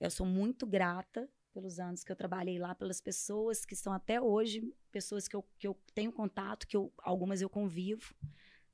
Eu 0.00 0.10
sou 0.10 0.24
muito 0.24 0.66
grata 0.66 1.28
pelos 1.58 1.80
anos 1.80 2.04
que 2.04 2.12
eu 2.12 2.16
trabalhei 2.16 2.56
lá, 2.56 2.72
pelas 2.72 3.00
pessoas 3.00 3.64
que 3.64 3.74
são 3.74 3.92
até 3.92 4.20
hoje, 4.20 4.72
pessoas 4.92 5.26
que 5.26 5.34
eu, 5.34 5.44
que 5.58 5.66
eu 5.66 5.76
tenho 5.92 6.12
contato, 6.12 6.68
que 6.68 6.76
eu, 6.76 6.92
algumas 7.02 7.40
eu 7.42 7.50
convivo. 7.50 8.14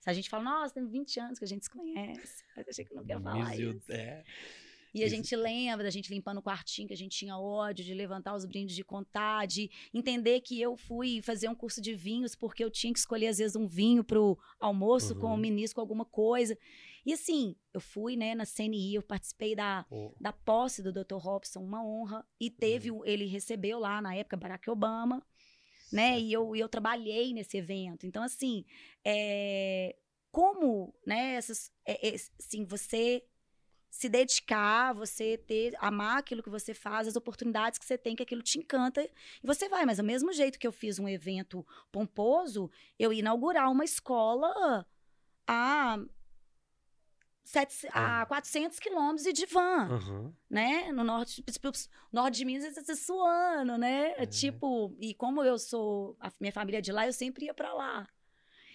Se 0.00 0.10
a 0.10 0.12
gente 0.12 0.28
fala, 0.28 0.44
nossa, 0.44 0.74
tem 0.74 0.86
20 0.86 1.18
anos 1.18 1.38
que 1.38 1.44
a 1.46 1.48
gente 1.48 1.64
se 1.64 1.70
conhece. 1.70 2.44
Mas 2.54 2.68
achei 2.68 2.84
que 2.84 2.94
não 2.94 3.02
quero 3.02 3.22
falar 3.22 3.56
isso. 3.58 3.90
é. 3.90 4.22
E 4.94 5.02
a 5.02 5.08
gente 5.08 5.34
lembra 5.34 5.82
da 5.82 5.90
gente 5.90 6.08
limpando 6.12 6.38
o 6.38 6.42
quartinho, 6.42 6.86
que 6.86 6.94
a 6.94 6.96
gente 6.96 7.16
tinha 7.18 7.36
ódio, 7.36 7.84
de 7.84 7.92
levantar 7.94 8.32
os 8.36 8.44
brindes, 8.44 8.76
de 8.76 8.84
contar, 8.84 9.44
de 9.44 9.68
entender 9.92 10.40
que 10.40 10.60
eu 10.60 10.76
fui 10.76 11.20
fazer 11.20 11.48
um 11.48 11.54
curso 11.54 11.80
de 11.80 11.94
vinhos 11.94 12.36
porque 12.36 12.62
eu 12.62 12.70
tinha 12.70 12.92
que 12.92 12.98
escolher, 13.00 13.26
às 13.28 13.38
vezes, 13.38 13.56
um 13.56 13.66
vinho 13.66 14.04
pro 14.04 14.38
almoço 14.60 15.16
com 15.16 15.26
Uhum. 15.28 15.34
o 15.34 15.36
ministro, 15.36 15.74
com 15.76 15.80
alguma 15.80 16.04
coisa. 16.04 16.56
E 17.06 17.12
assim, 17.12 17.54
eu 17.72 17.80
fui, 17.80 18.16
né, 18.16 18.34
na 18.34 18.44
CNI, 18.46 18.94
eu 18.94 19.02
participei 19.02 19.54
da, 19.54 19.84
Pô, 19.88 20.14
da 20.20 20.32
posse 20.32 20.82
do 20.82 20.92
Dr. 20.92 21.16
Robson, 21.16 21.60
uma 21.60 21.84
honra. 21.84 22.26
E 22.40 22.50
teve, 22.50 22.90
Uhum. 22.90 23.04
ele 23.04 23.26
recebeu 23.26 23.78
lá, 23.78 24.00
na 24.00 24.14
época, 24.14 24.36
Barack 24.36 24.68
Obama, 24.70 25.24
né? 25.92 26.18
E 26.18 26.32
eu, 26.32 26.56
eu 26.56 26.68
trabalhei 26.68 27.32
nesse 27.32 27.56
evento. 27.58 28.06
Então, 28.06 28.22
assim, 28.22 28.64
é, 29.04 29.94
como, 30.30 30.94
né, 31.06 31.34
essas, 31.34 31.70
é, 31.86 32.08
é, 32.08 32.14
assim, 32.14 32.64
você 32.64 33.22
se 33.90 34.08
dedicar, 34.08 34.92
você 34.92 35.38
ter, 35.38 35.72
amar 35.78 36.18
aquilo 36.18 36.42
que 36.42 36.50
você 36.50 36.74
faz, 36.74 37.06
as 37.06 37.14
oportunidades 37.14 37.78
que 37.78 37.84
você 37.84 37.96
tem, 37.96 38.16
que 38.16 38.24
aquilo 38.24 38.42
te 38.42 38.58
encanta, 38.58 39.00
e 39.04 39.10
você 39.46 39.68
vai. 39.68 39.86
Mas, 39.86 39.98
do 39.98 40.02
mesmo 40.04 40.32
jeito 40.32 40.58
que 40.58 40.66
eu 40.66 40.72
fiz 40.72 40.98
um 40.98 41.08
evento 41.08 41.64
pomposo, 41.92 42.68
eu 42.98 43.12
ia 43.12 43.20
inaugurar 43.20 43.70
uma 43.70 43.84
escola 43.84 44.84
a, 45.46 45.96
sete, 47.44 47.86
a 47.92 48.22
Ah. 48.22 48.26
400 48.26 48.78
quilômetros 48.80 49.26
e 49.26 49.32
de 49.32 49.46
van 49.46 49.88
aham. 49.90 50.34
né? 50.50 50.90
No 50.92 51.04
norte, 51.04 51.42
tipo, 51.42 51.70
norte 52.12 52.36
de 52.38 52.44
Minas, 52.44 52.74
você 52.74 52.96
suando, 52.96 53.76
né? 53.78 54.14
É. 54.16 54.26
Tipo, 54.26 54.96
e 55.00 55.14
como 55.14 55.42
eu 55.44 55.58
sou, 55.58 56.16
a 56.18 56.32
minha 56.40 56.52
família 56.52 56.78
é 56.78 56.80
de 56.80 56.90
lá, 56.92 57.06
eu 57.06 57.12
sempre 57.12 57.46
ia 57.46 57.54
pra 57.54 57.72
lá. 57.74 58.08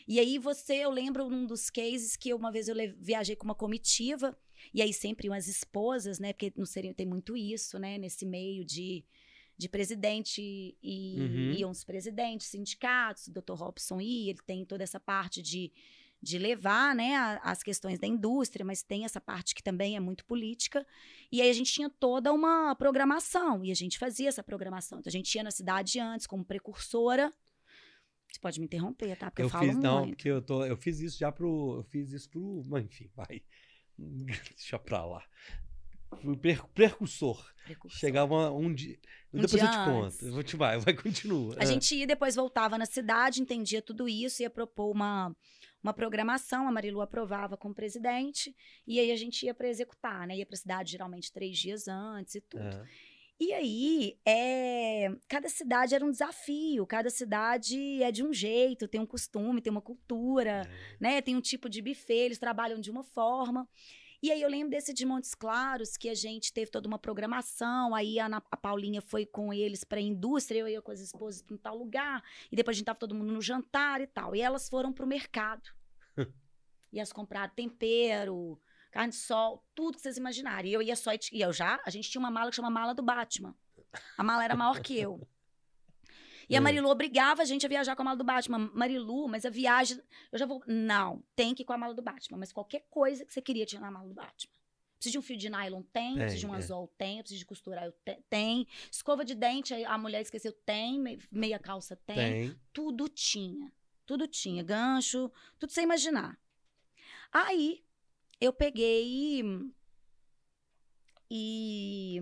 E 0.07 0.19
aí 0.19 0.37
você, 0.39 0.75
eu 0.77 0.89
lembro 0.89 1.29
num 1.29 1.45
dos 1.45 1.69
cases 1.69 2.15
que 2.15 2.33
uma 2.33 2.51
vez 2.51 2.67
eu 2.67 2.75
viajei 2.97 3.35
com 3.35 3.45
uma 3.45 3.53
comitiva, 3.55 4.35
e 4.73 4.81
aí 4.81 4.91
sempre 4.93 5.27
iam 5.27 5.33
as 5.35 5.47
esposas, 5.47 6.19
né? 6.19 6.33
Porque 6.33 6.51
no 6.55 6.65
seria 6.65 6.93
tem 6.93 7.05
muito 7.05 7.37
isso, 7.37 7.77
né? 7.77 7.97
Nesse 7.97 8.25
meio 8.25 8.65
de, 8.65 9.05
de 9.57 9.69
presidente 9.69 10.41
e 10.81 11.15
Uhum. 11.19 11.51
iam 11.53 11.69
os 11.71 11.83
presidentes, 11.83 12.47
sindicatos, 12.47 13.27
o 13.27 13.31
Dr. 13.33 13.53
Robson 13.53 14.01
ia, 14.01 14.31
ele 14.31 14.39
tem 14.45 14.65
toda 14.65 14.83
essa 14.83 14.99
parte 14.99 15.41
de, 15.41 15.71
de 16.21 16.37
levar 16.37 16.93
né, 16.93 17.39
as 17.43 17.63
questões 17.63 17.97
da 17.97 18.05
indústria, 18.05 18.65
mas 18.65 18.83
tem 18.83 19.05
essa 19.05 19.21
parte 19.21 19.55
que 19.55 19.63
também 19.63 19.95
é 19.95 19.99
muito 19.99 20.25
política. 20.25 20.85
E 21.31 21.41
aí 21.41 21.49
a 21.49 21.53
gente 21.53 21.71
tinha 21.71 21.89
toda 21.89 22.33
uma 22.33 22.75
programação, 22.75 23.63
e 23.63 23.71
a 23.71 23.75
gente 23.75 23.97
fazia 23.97 24.27
essa 24.27 24.43
programação. 24.43 24.99
Então 24.99 25.09
a 25.09 25.11
gente 25.11 25.33
ia 25.35 25.43
na 25.43 25.51
cidade 25.51 25.99
antes 25.99 26.27
como 26.27 26.43
precursora. 26.43 27.33
Você 28.31 28.39
pode 28.39 28.59
me 28.59 28.65
interromper, 28.65 29.17
tá? 29.17 29.31
Porque 29.31 29.41
eu, 29.41 29.45
Eu 29.45 29.49
falo 29.49 29.65
fiz, 29.65 29.75
não, 29.77 29.99
muito. 29.99 30.15
porque 30.15 30.29
eu, 30.29 30.41
tô, 30.41 30.65
eu 30.65 30.77
fiz 30.77 30.99
isso 30.99 31.17
já 31.17 31.31
pro. 31.31 31.77
Eu 31.77 31.83
fiz 31.83 32.11
isso 32.11 32.29
pro. 32.29 32.63
Mas 32.67 32.85
enfim, 32.85 33.09
vai. 33.15 33.41
Deixa 33.97 34.77
pra 34.77 35.03
lá. 35.05 35.23
Precursor. 36.73 37.53
Precursora. 37.65 37.99
Chegava 37.99 38.51
um 38.51 38.73
dia. 38.73 38.99
Um 39.33 39.41
depois 39.41 39.51
dia 39.51 39.63
eu 39.63 39.71
te 39.71 39.77
antes. 39.77 40.17
conto. 40.17 40.25
Eu 40.25 40.33
vou 40.33 40.43
te 40.43 40.55
vai, 40.55 40.77
vai, 40.79 40.93
continua. 40.93 41.55
A 41.59 41.65
gente 41.65 41.95
ia, 41.95 42.07
depois 42.07 42.35
voltava 42.35 42.77
na 42.77 42.85
cidade, 42.85 43.41
entendia 43.41 43.81
tudo 43.81 44.07
isso, 44.09 44.41
ia 44.41 44.49
propor 44.49 44.91
uma, 44.91 45.35
uma 45.81 45.93
programação, 45.93 46.67
a 46.67 46.71
Marilu 46.71 47.01
aprovava 47.01 47.55
com 47.55 47.69
o 47.69 47.73
presidente, 47.73 48.55
e 48.85 48.99
aí 48.99 49.11
a 49.11 49.15
gente 49.15 49.45
ia 49.45 49.53
para 49.53 49.67
executar, 49.69 50.27
né? 50.27 50.37
Ia 50.37 50.45
para 50.45 50.55
a 50.55 50.59
cidade 50.59 50.91
geralmente 50.91 51.31
três 51.31 51.57
dias 51.57 51.87
antes 51.87 52.35
e 52.35 52.41
tudo. 52.41 52.63
É. 52.63 52.85
E 53.41 53.53
aí, 53.53 54.17
é, 54.25 55.15
cada 55.25 55.47
cidade 55.47 55.95
era 55.95 56.03
um 56.03 56.11
desafio, 56.11 56.85
cada 56.85 57.09
cidade 57.09 58.03
é 58.03 58.11
de 58.11 58.21
um 58.21 58.33
jeito, 58.33 58.85
tem 58.85 58.99
um 58.99 59.05
costume, 59.05 59.61
tem 59.61 59.71
uma 59.71 59.81
cultura, 59.81 60.67
É. 60.67 60.97
né? 60.99 61.21
Tem 61.21 61.37
um 61.37 61.41
tipo 61.41 61.69
de 61.69 61.81
buffet, 61.81 62.13
eles 62.25 62.37
trabalham 62.37 62.81
de 62.81 62.91
uma 62.91 63.01
forma. 63.03 63.65
E 64.21 64.31
aí 64.31 64.41
eu 64.41 64.49
lembro 64.49 64.71
desse 64.71 64.93
de 64.93 65.05
Montes 65.05 65.33
Claros, 65.33 65.95
que 65.95 66.09
a 66.09 66.13
gente 66.13 66.51
teve 66.51 66.69
toda 66.69 66.87
uma 66.87 66.99
programação, 66.99 67.95
aí 67.95 68.19
a, 68.19 68.25
Ana- 68.25 68.43
a 68.51 68.57
Paulinha 68.57 69.01
foi 69.01 69.25
com 69.25 69.53
eles 69.53 69.83
para 69.85 69.99
a 69.99 70.01
indústria, 70.01 70.59
eu 70.59 70.67
ia 70.67 70.81
com 70.81 70.91
as 70.91 70.99
esposas 70.99 71.41
para 71.41 71.55
um 71.55 71.57
tal 71.57 71.77
lugar, 71.77 72.21
e 72.51 72.55
depois 72.55 72.75
a 72.75 72.77
gente 72.77 72.85
tava 72.85 72.99
todo 72.99 73.15
mundo 73.15 73.31
no 73.31 73.41
jantar 73.41 74.01
e 74.01 74.07
tal. 74.07 74.35
E 74.35 74.41
elas 74.41 74.67
foram 74.67 74.91
pro 74.91 75.07
mercado. 75.07 75.69
e 76.91 76.99
elas 76.99 77.13
compraram 77.13 77.53
tempero, 77.55 78.59
carne 78.91 79.11
de 79.11 79.15
sol, 79.17 79.63
tudo 79.73 79.95
que 79.95 80.01
vocês 80.01 80.17
imaginarem. 80.17 80.71
E 80.71 80.73
eu 80.73 80.81
ia 80.81 80.95
só, 80.97 81.11
e 81.13 81.41
eu 81.41 81.53
já, 81.53 81.81
a 81.85 81.89
gente 81.89 82.09
tinha 82.09 82.19
uma 82.19 82.31
mala 82.31 82.49
que 82.49 82.55
chama 82.57 82.69
mala 82.69 82.93
do 82.93 83.01
Batman. 83.01 83.55
A 84.17 84.23
mala 84.23 84.43
era 84.43 84.53
maior 84.55 84.81
que 84.81 84.99
eu. 84.99 85.25
E 86.49 86.55
a 86.55 86.57
É. 86.57 86.59
Marilu 86.59 86.89
obrigava 86.89 87.43
a 87.43 87.45
gente 87.45 87.65
a 87.65 87.69
viajar 87.69 87.95
com 87.95 88.01
a 88.01 88.05
mala 88.05 88.17
do 88.17 88.23
Batman. 88.23 88.71
Marilu, 88.73 89.27
mas 89.27 89.45
a 89.45 89.49
viagem. 89.49 90.01
Eu 90.31 90.39
já 90.39 90.45
vou. 90.45 90.63
Não, 90.67 91.23
tem 91.35 91.53
que 91.53 91.61
ir 91.61 91.65
com 91.65 91.73
a 91.73 91.77
mala 91.77 91.93
do 91.93 92.01
Batman. 92.01 92.37
Mas 92.39 92.51
qualquer 92.51 92.85
coisa 92.89 93.23
que 93.23 93.31
você 93.33 93.41
queria 93.41 93.65
tinha 93.65 93.79
na 93.79 93.91
mala 93.91 94.07
do 94.07 94.13
Batman. 94.15 94.51
Precisa 94.97 95.11
de 95.13 95.17
um 95.19 95.21
fio 95.21 95.37
de 95.37 95.49
nylon? 95.49 95.81
Tem. 95.93 96.09
Tem, 96.15 96.17
Precisa 96.23 96.39
de 96.39 96.47
um 96.47 96.53
é. 96.53 96.57
anzol? 96.57 96.87
Tem. 96.97 97.19
Precisa 97.19 97.39
de 97.39 97.45
costurar? 97.45 97.85
Eu 97.85 97.91
te- 98.03 98.21
Tem. 98.29 98.67
Escova 98.91 99.23
de 99.23 99.33
dente, 99.35 99.73
a 99.85 99.97
mulher 99.97 100.21
esqueceu? 100.21 100.51
Tem. 100.51 100.99
Me- 100.99 101.19
Meia 101.31 101.59
calça? 101.59 101.95
Tem. 101.95 102.15
Tem. 102.49 102.59
Tudo 102.73 103.07
tinha. 103.07 103.71
Tudo 104.05 104.27
tinha. 104.27 104.63
Gancho, 104.63 105.31
tudo 105.59 105.71
sem 105.71 105.83
imaginar. 105.83 106.37
Aí, 107.31 107.83
eu 108.41 108.51
peguei 108.51 109.43
e 111.31 112.19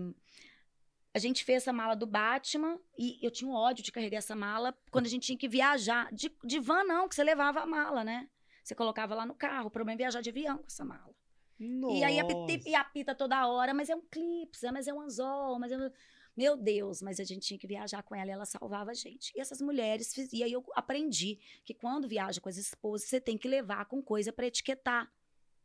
a 1.14 1.18
gente 1.18 1.44
fez 1.44 1.62
essa 1.62 1.72
mala 1.72 1.94
do 1.96 2.06
Batman 2.06 2.78
e 2.96 3.18
eu 3.22 3.30
tinha 3.30 3.50
um 3.50 3.54
ódio 3.54 3.82
de 3.84 3.90
carregar 3.90 4.18
essa 4.18 4.36
mala 4.36 4.76
quando 4.90 5.06
a 5.06 5.08
gente 5.08 5.24
tinha 5.26 5.38
que 5.38 5.48
viajar. 5.48 6.12
De, 6.12 6.30
de 6.44 6.58
van 6.60 6.84
não, 6.84 7.08
que 7.08 7.14
você 7.14 7.24
levava 7.24 7.60
a 7.60 7.66
mala, 7.66 8.04
né? 8.04 8.28
Você 8.62 8.74
colocava 8.74 9.14
lá 9.14 9.24
no 9.24 9.34
carro. 9.34 9.68
O 9.68 9.70
problema 9.70 9.96
é 9.96 10.02
viajar 10.04 10.20
de 10.20 10.30
avião 10.30 10.58
com 10.58 10.66
essa 10.66 10.84
mala. 10.84 11.14
E 11.58 12.04
aí 12.04 12.20
apita, 12.20 12.38
Nossa. 12.40 12.68
e 12.68 12.74
apita 12.74 13.14
toda 13.14 13.46
hora, 13.48 13.74
mas 13.74 13.90
é 13.90 13.96
um 13.96 14.00
clipe, 14.02 14.56
mas 14.72 14.86
é 14.86 14.92
um 14.94 15.00
anzol, 15.00 15.58
mas 15.58 15.72
é... 15.72 15.76
um- 15.78 15.90
Meu 16.36 16.56
Deus, 16.56 17.02
mas 17.02 17.18
a 17.18 17.24
gente 17.24 17.48
tinha 17.48 17.58
que 17.58 17.66
viajar 17.66 18.00
com 18.04 18.14
ela 18.14 18.30
e 18.30 18.32
ela 18.32 18.44
salvava 18.44 18.92
a 18.92 18.94
gente. 18.94 19.32
E 19.34 19.40
essas 19.40 19.60
mulheres, 19.60 20.14
fiz... 20.14 20.32
e 20.32 20.44
aí 20.44 20.52
eu 20.52 20.64
aprendi 20.76 21.36
que 21.64 21.74
quando 21.74 22.06
viaja 22.06 22.40
com 22.40 22.48
as 22.48 22.56
esposas, 22.56 23.08
você 23.08 23.20
tem 23.20 23.36
que 23.36 23.48
levar 23.48 23.86
com 23.86 24.00
coisa 24.00 24.32
para 24.32 24.46
etiquetar. 24.46 25.10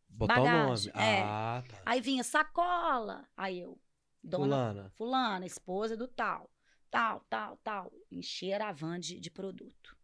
Botar 0.09 0.41
o 0.41 0.43
bagagem, 0.45 0.91
nome. 0.93 1.05
é. 1.05 1.21
Ah, 1.23 1.63
tá. 1.67 1.81
Aí 1.85 2.01
vinha 2.01 2.23
sacola, 2.23 3.27
aí 3.37 3.59
eu, 3.59 3.77
dona 4.23 4.45
Fulana. 4.45 4.91
fulana, 4.95 5.45
esposa 5.45 5.97
do 5.97 6.07
tal, 6.07 6.49
tal, 6.89 7.25
tal, 7.29 7.57
tal. 7.63 7.91
Encher 8.11 8.61
a 8.61 8.71
van 8.71 8.99
de, 8.99 9.19
de 9.19 9.29
produto. 9.29 9.95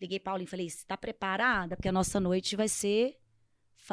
Liguei 0.00 0.20
Paulinho 0.20 0.46
e 0.46 0.50
falei, 0.50 0.68
você 0.68 0.84
tá 0.86 0.96
preparada? 0.96 1.76
Porque 1.76 1.88
a 1.88 1.92
nossa 1.92 2.20
noite 2.20 2.56
vai 2.56 2.68
ser 2.68 3.18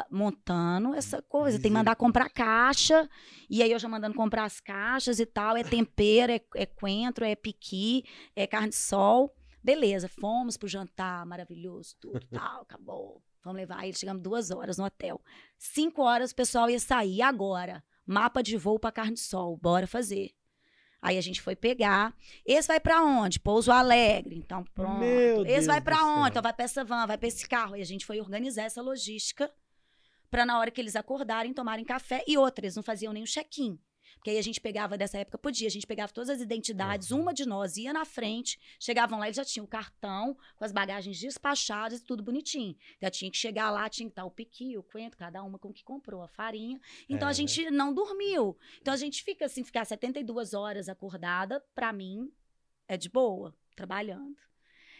montando 0.10 0.94
essa 0.94 1.22
coisa. 1.22 1.60
Tem 1.60 1.72
que 1.72 1.78
mandar 1.78 1.96
comprar 1.96 2.30
caixa. 2.30 3.10
E 3.50 3.62
aí 3.62 3.72
eu 3.72 3.80
já 3.80 3.88
mandando 3.88 4.16
comprar 4.16 4.46
as 4.46 4.60
caixas 4.60 5.20
e 5.20 5.26
tal. 5.26 5.58
É 5.58 5.64
tempero, 5.64 6.32
é, 6.32 6.42
é 6.56 6.66
coentro, 6.66 7.26
é 7.26 7.36
piqui, 7.36 8.04
é 8.36 8.48
carne 8.48 8.70
de 8.70 8.76
sol. 8.76 9.34
Beleza, 9.64 10.08
fomos 10.08 10.58
pro 10.58 10.68
jantar 10.68 11.26
maravilhoso, 11.26 11.96
tudo 12.00 12.20
tal, 12.32 12.64
acabou. 12.64 13.22
Vamos 13.44 13.60
levar. 13.60 13.80
Aí 13.80 13.94
chegamos 13.94 14.22
duas 14.22 14.50
horas 14.52 14.78
no 14.78 14.86
hotel. 14.86 15.22
Cinco 15.58 16.04
horas 16.04 16.32
o 16.32 16.36
pessoal 16.36 16.70
ia 16.70 16.80
sair. 16.80 17.22
Agora? 17.22 17.84
Mapa 18.06 18.42
de 18.42 18.58
voo 18.58 18.80
pra 18.80 18.92
carne 18.92 19.14
de 19.14 19.20
sol. 19.20 19.58
Bora 19.58 19.88
fazer. 19.88 20.32
Aí 21.02 21.18
a 21.18 21.22
gente 21.22 21.42
foi 21.42 21.56
pegar. 21.56 22.16
Esse 22.46 22.68
vai 22.68 22.80
pra 22.80 23.02
onde? 23.02 23.40
Pouso 23.40 23.72
Alegre. 23.72 24.36
Então, 24.38 24.64
pronto. 24.76 25.00
Meu 25.00 25.44
Esse 25.44 25.54
Deus 25.54 25.66
vai 25.66 25.82
céu. 25.82 26.06
onde? 26.06 26.30
Então 26.30 26.44
vai 26.44 26.54
pra 26.54 26.66
essa 26.66 26.84
van, 26.84 27.08
vai 27.08 27.18
pra 27.18 27.28
esse 27.28 27.48
carro. 27.48 27.76
E 27.76 27.82
a 27.82 27.86
gente 27.86 28.06
foi 28.06 28.20
organizar 28.20 28.64
essa 28.64 28.82
logística 28.82 29.52
pra 30.30 30.46
na 30.46 30.60
hora 30.60 30.70
que 30.70 30.80
eles 30.80 30.96
acordarem, 30.96 31.54
tomarem 31.54 31.84
café. 31.84 32.24
E 32.28 32.38
outra, 32.38 32.66
eles 32.66 32.76
não 32.76 32.84
faziam 32.84 33.14
nem 33.14 33.24
o 33.24 33.28
check-in. 33.28 33.80
Porque 34.22 34.30
aí 34.30 34.38
a 34.38 34.42
gente 34.44 34.62
pegava, 34.62 34.96
dessa 35.00 35.18
época 35.18 35.36
podia, 35.40 35.68
a 35.68 35.72
gente 35.72 35.88
pegava 35.88 36.14
todas 36.14 36.30
as 36.30 36.40
identidades, 36.42 37.10
Uhum. 37.10 37.22
uma 37.22 37.34
de 37.34 37.44
nós 37.44 37.76
ia 37.76 37.92
na 37.92 38.06
frente, 38.06 38.60
chegavam 38.80 39.18
lá, 39.18 39.26
eles 39.26 39.36
já 39.36 39.44
tinham 39.44 39.66
o 39.66 39.68
cartão, 39.68 40.38
com 40.56 40.64
as 40.64 40.72
bagagens 40.72 41.20
despachadas, 41.20 42.02
tudo 42.04 42.22
bonitinho. 42.22 42.76
Já 43.02 43.10
tinha 43.10 43.32
que 43.32 43.38
chegar 43.38 43.72
lá, 43.72 43.90
tinha 43.90 44.08
que 44.08 44.12
estar 44.12 44.24
o 44.24 44.30
piqui, 44.30 44.78
o 44.78 44.84
coentro, 44.84 45.18
cada 45.18 45.42
uma 45.42 45.58
com 45.58 45.70
o 45.70 45.74
que 45.74 45.84
comprou, 45.84 46.22
a 46.22 46.28
farinha. 46.28 46.80
Então 47.10 47.28
É. 47.28 47.32
a 47.32 47.34
gente 47.34 47.72
não 47.72 47.92
dormiu. 47.94 48.56
Então 48.80 48.94
a 48.94 48.98
gente 48.98 49.24
fica 49.24 49.46
assim, 49.46 49.64
ficar 49.64 49.86
72 49.86 50.54
horas 50.54 50.88
acordada, 50.88 51.60
pra 51.74 51.92
mim, 51.92 52.32
é 52.88 52.96
de 52.98 53.10
boa, 53.10 53.56
trabalhando. 53.76 54.38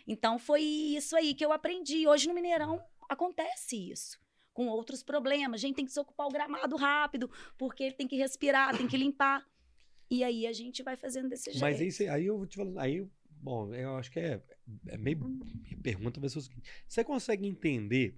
Então 0.08 0.40
foi 0.40 0.64
isso 0.64 1.16
aí 1.16 1.36
que 1.36 1.46
eu 1.46 1.52
aprendi. 1.52 2.08
Hoje 2.08 2.28
no 2.28 2.34
Mineirão 2.34 2.84
acontece 3.08 3.92
isso. 3.92 4.20
Com 4.54 4.68
outros 4.68 5.02
problemas. 5.04 5.62
A 5.62 5.68
gente 5.68 5.76
tem 5.76 5.86
que 5.86 5.90
desocupar 5.92 6.28
o 6.28 6.32
gramado 6.32 6.76
rápido, 6.76 7.30
porque 7.58 7.84
ele 7.84 7.96
tem 7.96 8.08
que 8.08 8.18
respirar, 8.18 8.78
tem 8.78 8.88
que 8.88 8.98
limpar. 8.98 9.46
E 10.10 10.24
aí 10.24 10.46
a 10.46 10.52
gente 10.54 10.84
vai 10.84 10.98
fazendo 10.98 11.30
desse 11.30 11.52
jeito. 11.52 11.62
Mas 11.62 11.80
aí, 11.80 11.92
cê- 11.92 12.08
aí 12.10 12.26
eu 12.26 12.38
vou 12.38 12.46
te 12.46 12.58
falar. 12.58 12.82
Aí, 12.84 13.08
bom, 13.30 13.74
eu 13.74 13.96
acho 13.96 14.12
que 14.12 14.20
é, 14.20 14.44
é 14.88 14.98
meio. 14.98 15.20
Minha 15.20 15.78
pergunta 15.82 16.20
vai 16.20 16.30
ser 16.30 16.40
o 16.40 16.42
seguinte: 16.42 16.70
você 16.88 17.04
consegue 17.04 17.48
entender 17.48 18.18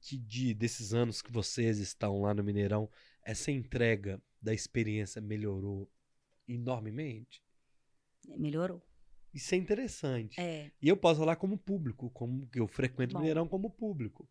que 0.00 0.16
de, 0.16 0.54
desses 0.54 0.94
anos 0.94 1.20
que 1.20 1.32
vocês 1.32 1.78
estão 1.78 2.22
lá 2.22 2.32
no 2.32 2.44
Mineirão, 2.44 2.88
essa 3.24 3.50
entrega 3.50 4.22
da 4.40 4.54
experiência 4.54 5.20
melhorou 5.20 5.90
enormemente? 6.48 7.42
Melhorou. 8.36 8.82
Isso 9.34 9.54
é 9.54 9.58
interessante. 9.58 10.40
É. 10.40 10.70
E 10.80 10.88
eu 10.88 10.96
posso 10.96 11.20
falar 11.20 11.36
como 11.36 11.56
público, 11.56 12.10
como 12.10 12.46
que 12.48 12.60
eu 12.60 12.68
frequento 12.68 13.12
o 13.12 13.14
Bom. 13.14 13.20
Mineirão 13.20 13.48
como 13.48 13.70
público. 13.70 14.28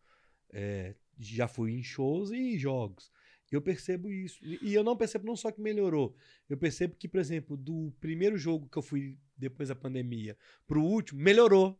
É, 0.53 0.95
já 1.21 1.47
fui 1.47 1.71
em 1.71 1.83
shows 1.83 2.31
e 2.31 2.55
em 2.55 2.57
jogos. 2.57 3.11
Eu 3.51 3.61
percebo 3.61 4.09
isso. 4.11 4.39
E 4.45 4.73
eu 4.73 4.83
não 4.83 4.95
percebo 4.95 5.25
não 5.25 5.35
só 5.35 5.51
que 5.51 5.59
melhorou. 5.59 6.15
Eu 6.49 6.57
percebo 6.57 6.95
que, 6.95 7.07
por 7.07 7.19
exemplo, 7.19 7.57
do 7.57 7.93
primeiro 7.99 8.37
jogo 8.37 8.69
que 8.69 8.77
eu 8.77 8.81
fui 8.81 9.17
depois 9.35 9.67
da 9.69 9.75
pandemia 9.75 10.37
pro 10.65 10.81
último, 10.81 11.21
melhorou. 11.21 11.77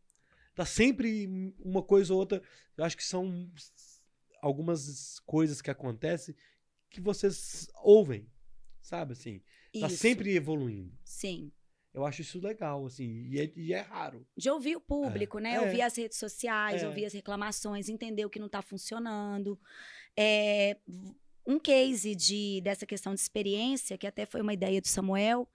Tá 0.54 0.66
sempre 0.66 1.26
uma 1.58 1.82
coisa 1.82 2.12
ou 2.12 2.20
outra. 2.20 2.42
Eu 2.76 2.84
acho 2.84 2.96
que 2.96 3.04
são 3.04 3.50
algumas 4.42 5.18
coisas 5.20 5.62
que 5.62 5.70
acontecem 5.70 6.34
que 6.90 7.00
vocês 7.00 7.66
ouvem. 7.82 8.28
Sabe 8.82 9.12
assim? 9.12 9.38
Tá 9.80 9.86
Isso. 9.86 9.96
sempre 9.96 10.34
evoluindo. 10.34 10.92
Sim. 11.04 11.50
Eu 11.94 12.06
acho 12.06 12.22
isso 12.22 12.40
legal, 12.40 12.86
assim. 12.86 13.26
E 13.30 13.40
é, 13.40 13.52
e 13.54 13.72
é 13.74 13.80
raro. 13.80 14.26
de 14.36 14.48
ouvir 14.50 14.76
o 14.76 14.80
público, 14.80 15.38
né? 15.38 15.54
É. 15.56 15.60
Ouvir 15.60 15.82
as 15.82 15.96
redes 15.96 16.18
sociais, 16.18 16.82
É. 16.82 16.86
ouvir 16.88 17.04
as 17.04 17.12
reclamações, 17.12 17.88
entender 17.88 18.24
o 18.24 18.30
que 18.30 18.38
não 18.38 18.46
está 18.46 18.62
funcionando. 18.62 19.58
É, 20.16 20.76
um 21.46 21.58
case 21.58 22.14
de, 22.14 22.60
dessa 22.62 22.86
questão 22.86 23.14
de 23.14 23.20
experiência, 23.20 23.98
que 23.98 24.06
até 24.06 24.24
foi 24.24 24.40
uma 24.40 24.54
ideia 24.54 24.80
do 24.80 24.88
Samuel, 24.88 25.46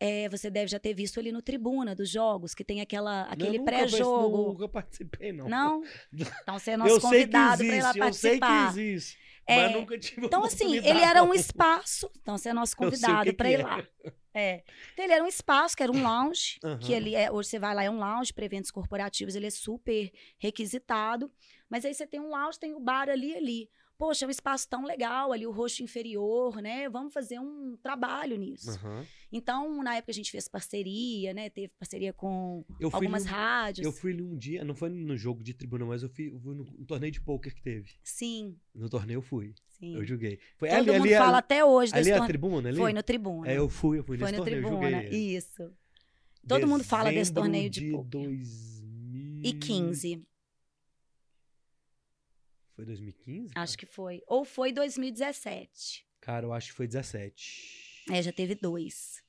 é, 0.00 0.28
você 0.28 0.48
deve 0.50 0.68
já 0.70 0.78
ter 0.78 0.94
visto 0.94 1.18
ali 1.18 1.32
no 1.32 1.42
Tribuna 1.42 1.94
dos 1.94 2.08
Jogos, 2.10 2.54
que 2.54 2.62
tem 2.64 2.80
aquela, 2.80 3.22
aquele 3.22 3.56
eu 3.56 3.60
nunca 3.60 3.72
partic- 3.72 3.90
pré-jogo. 3.90 4.48
Nunca 4.52 4.68
participei, 4.68 5.32
não. 5.32 5.48
Não? 5.48 5.82
Então 6.42 6.58
você 6.58 6.72
é 6.72 6.76
nosso 6.76 6.90
eu 6.96 7.00
convidado 7.00 7.64
para 7.64 7.76
ir 7.76 7.82
lá 7.82 7.90
existe, 7.90 7.98
eu 8.00 8.12
sei 8.12 8.32
que 8.34 8.38
participar. 8.40 8.78
existe. 8.78 9.18
É, 9.48 9.72
Então, 10.22 10.44
assim, 10.44 10.76
ele 10.76 11.00
era 11.00 11.24
um 11.24 11.32
espaço. 11.32 12.10
Então, 12.20 12.36
você 12.36 12.50
é 12.50 12.52
nosso 12.52 12.76
convidado 12.76 13.30
que 13.30 13.32
para 13.32 13.48
que 13.48 13.54
ir 13.54 13.60
é. 13.60 13.62
lá. 13.64 13.86
É. 14.34 14.62
Então, 14.92 15.04
ele 15.04 15.14
era 15.14 15.24
um 15.24 15.26
espaço, 15.26 15.74
que 15.74 15.82
era 15.82 15.90
um 15.90 16.02
lounge, 16.02 16.60
que 16.60 16.92
Aham. 16.92 16.96
ele 16.96 17.14
é, 17.14 17.32
hoje 17.32 17.48
você 17.48 17.58
vai 17.58 17.74
lá, 17.74 17.82
é 17.82 17.90
um 17.90 17.98
lounge 17.98 18.32
para 18.32 18.44
eventos 18.44 18.70
corporativos, 18.70 19.34
ele 19.34 19.46
é 19.46 19.50
super 19.50 20.12
requisitado. 20.38 21.32
Mas 21.68 21.84
aí 21.84 21.94
você 21.94 22.06
tem 22.06 22.20
um 22.20 22.28
lounge, 22.28 22.58
tem 22.58 22.74
o 22.74 22.80
bar 22.80 23.08
ali 23.08 23.34
ali. 23.34 23.70
Poxa, 23.98 24.24
é 24.24 24.28
um 24.28 24.30
espaço 24.30 24.68
tão 24.68 24.84
legal 24.86 25.32
ali, 25.32 25.46
o 25.46 25.50
rosto 25.50 25.82
inferior, 25.82 26.62
né? 26.62 26.88
Vamos 26.88 27.12
fazer 27.12 27.38
um 27.40 27.76
trabalho 27.82 28.36
nisso. 28.36 28.70
Aham. 28.70 29.04
Então, 29.32 29.82
na 29.82 29.96
época 29.96 30.12
a 30.12 30.14
gente 30.14 30.30
fez 30.30 30.48
parceria, 30.48 31.34
né? 31.34 31.50
Teve 31.50 31.68
parceria 31.78 32.12
com 32.12 32.64
algumas 32.92 33.24
num- 33.24 33.30
rádios. 33.32 33.84
Eu 33.84 33.92
fui 33.92 34.12
ali 34.12 34.22
um 34.22 34.36
dia, 34.36 34.64
não 34.64 34.74
foi 34.74 34.88
no 34.88 35.16
jogo 35.16 35.42
de 35.42 35.52
tribuna, 35.52 35.84
mas 35.84 36.02
eu 36.02 36.08
fui, 36.08 36.28
eu 36.32 36.38
fui 36.40 36.54
no, 36.54 36.64
no 36.64 36.86
torneio 36.86 37.12
de 37.12 37.20
pôquer 37.20 37.52
que 37.52 37.60
teve. 37.60 37.90
Sim, 38.02 38.56
No 38.74 38.88
torneio 38.88 39.18
eu 39.18 39.22
fui. 39.22 39.54
sim. 39.66 39.94
Eu 39.96 40.04
joguei. 40.04 40.38
Foi 40.56 40.68
Todo 40.68 40.78
ali, 40.78 40.90
mundo 40.92 41.02
ali, 41.02 41.14
fala 41.14 41.28
ali, 41.28 41.36
até 41.38 41.64
hoje 41.64 41.92
ali 41.94 42.10
é 42.10 42.14
a 42.16 42.26
tribuna 42.26 42.68
ali? 42.68 42.78
Foi 42.78 42.92
no 42.92 43.02
Tribuna. 43.02 43.50
É, 43.50 43.58
eu 43.58 43.68
fui, 43.68 43.98
eu 43.98 44.04
fui 44.04 44.16
Foi 44.16 44.26
nesse 44.30 44.38
no 44.38 44.44
torneio, 44.44 44.62
Tribuna, 44.66 45.04
isso. 45.04 45.72
Todo 46.46 46.66
mundo 46.66 46.84
fala 46.84 47.10
desse 47.10 47.32
Dezembro 47.32 47.42
torneio 47.42 47.70
de 47.70 47.80
de 47.80 47.90
pôquer. 47.90 48.10
2000... 48.10 50.22
15, 52.78 52.84
Foi 52.84 52.84
2015? 52.84 53.52
acho 53.56 53.78
que 53.78 53.86
foi. 53.86 54.22
Ou 54.26 54.44
foi 54.44 54.72
2017. 54.72 56.06
Cara, 56.20 56.46
eu 56.46 56.52
acho 56.52 56.68
que 56.70 56.74
foi 56.76 56.86
17. 56.86 58.04
É, 58.10 58.22
já 58.22 58.32
teve 58.32 58.54
dois. 58.54 59.22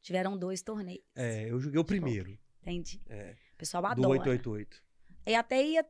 Tiveram 0.00 0.36
dois 0.36 0.62
torneios. 0.62 1.02
É, 1.14 1.48
eu 1.50 1.58
joguei 1.60 1.78
o 1.78 1.84
primeiro. 1.84 2.38
Entendi. 2.60 3.00
É, 3.08 3.36
O 3.54 3.56
pessoal 3.56 3.82
do 3.82 3.86
adora. 3.88 4.08
888. 4.08 4.82
E 5.26 5.34
até 5.34 5.64
ia. 5.64 5.86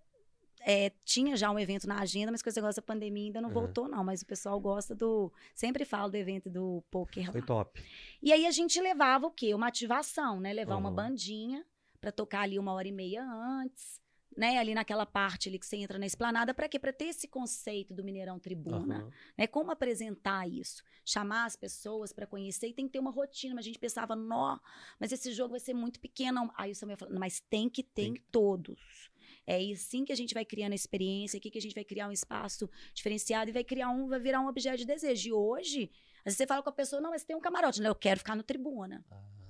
é, 0.61 0.91
tinha 1.05 1.35
já 1.37 1.51
um 1.51 1.59
evento 1.59 1.87
na 1.89 2.01
agenda, 2.01 2.31
mas 2.31 2.43
com 2.43 2.49
esse 2.49 2.61
negócio 2.61 2.81
da 2.81 2.87
pandemia 2.87 3.27
ainda 3.27 3.41
não 3.41 3.49
Aham. 3.51 3.61
voltou, 3.61 3.89
não. 3.89 4.05
Mas 4.05 4.23
o 4.23 4.27
pessoal 4.27 4.59
gosta 4.61 4.95
do. 4.95 5.33
Sempre 5.55 5.85
fala 5.85 6.11
do 6.11 6.17
evento 6.17 6.51
do 6.51 6.83
poker 6.91 7.31
Foi 7.33 7.41
lá. 7.41 7.47
top. 7.47 7.83
E 8.23 8.33
aí 8.33 8.47
a 8.47 8.51
gente 8.51 8.81
levava 8.81 9.27
o 9.27 9.31
quê? 9.31 9.55
Uma 9.55 9.69
ativação, 9.69 10.39
né? 10.41 10.53
Levar 10.53 10.77
uma 10.77 10.89
Aham. 10.89 10.97
bandinha 10.97 11.65
pra 12.01 12.13
tocar 12.13 12.43
ali 12.43 12.59
uma 12.59 12.73
hora 12.75 12.87
e 12.89 12.93
meia 12.93 13.25
antes. 13.25 14.01
Né, 14.35 14.57
ali 14.57 14.75
naquela 14.75 15.05
parte 15.05 15.49
ali 15.49 15.59
que 15.59 15.67
você 15.67 15.77
entra 15.77 15.99
na 15.99 16.07
esplanada, 16.07 16.55
pra 16.55 16.69
quê? 16.69 16.79
Pra 16.79 16.93
ter 16.93 17.07
esse 17.07 17.29
conceito 17.29 17.93
do 17.93 18.03
Mineirão 18.03 18.39
Tribuna. 18.39 19.01
Aham. 19.01 19.11
né? 19.37 19.47
Como 19.47 19.71
apresentar 19.71 20.49
isso? 20.49 20.83
Chamar 21.05 21.45
as 21.45 21.55
pessoas 21.55 22.13
para 22.13 22.27
conhecer 22.27 22.69
e 22.69 22.73
tem 22.73 22.87
que 22.87 22.93
ter 22.93 22.99
uma 22.99 23.11
rotina. 23.11 23.55
Mas 23.55 23.65
a 23.65 23.69
gente 23.69 23.79
pensava, 23.79 24.17
nó, 24.17 24.59
mas 24.99 25.13
esse 25.13 25.33
jogo 25.33 25.51
vai 25.51 25.61
ser 25.61 25.75
muito 25.75 26.01
pequeno. 26.01 26.51
Aí 26.57 26.71
o 26.71 26.75
Samuel 26.75 26.97
falou, 26.97 27.19
mas 27.19 27.41
tem 27.41 27.69
que 27.69 27.83
ter 27.83 28.03
Tem 28.03 28.11
em 28.11 28.15
que 28.15 28.21
todos. 28.31 29.11
É 29.47 29.59
assim 29.73 30.05
que 30.05 30.13
a 30.13 30.17
gente 30.17 30.35
vai 30.35 30.45
criando 30.45 30.73
a 30.73 30.77
experiência, 30.77 31.37
aqui 31.37 31.51
que 31.51 31.59
a 31.59 31.63
gente 31.63 31.75
vai 31.75 31.85
criar 31.85 32.09
um 32.09 32.13
espaço 32.13 32.71
diferenciado 32.95 33.51
e 33.51 33.53
vai 33.53 33.65
criar 33.65 33.91
um, 33.91 34.09
vai 34.09 34.21
virar 34.21 34.41
um 34.41 34.47
objeto 34.47 34.79
de 34.79 34.87
desejo. 34.87 35.29
E 35.29 35.33
hoje, 35.33 35.91
às 36.19 36.25
vezes 36.27 36.39
você 36.39 36.47
fala 36.47 36.63
com 36.63 36.71
a 36.71 36.73
pessoa, 36.73 37.03
não, 37.03 37.11
mas 37.11 37.25
tem 37.25 37.37
um 37.37 37.41
camarote. 37.41 37.81
Não, 37.81 37.91
eu 37.91 37.95
quero 37.95 38.19
ficar 38.19 38.37
no 38.37 38.43
tribuna. 38.43 39.05
Ah. 39.11 39.42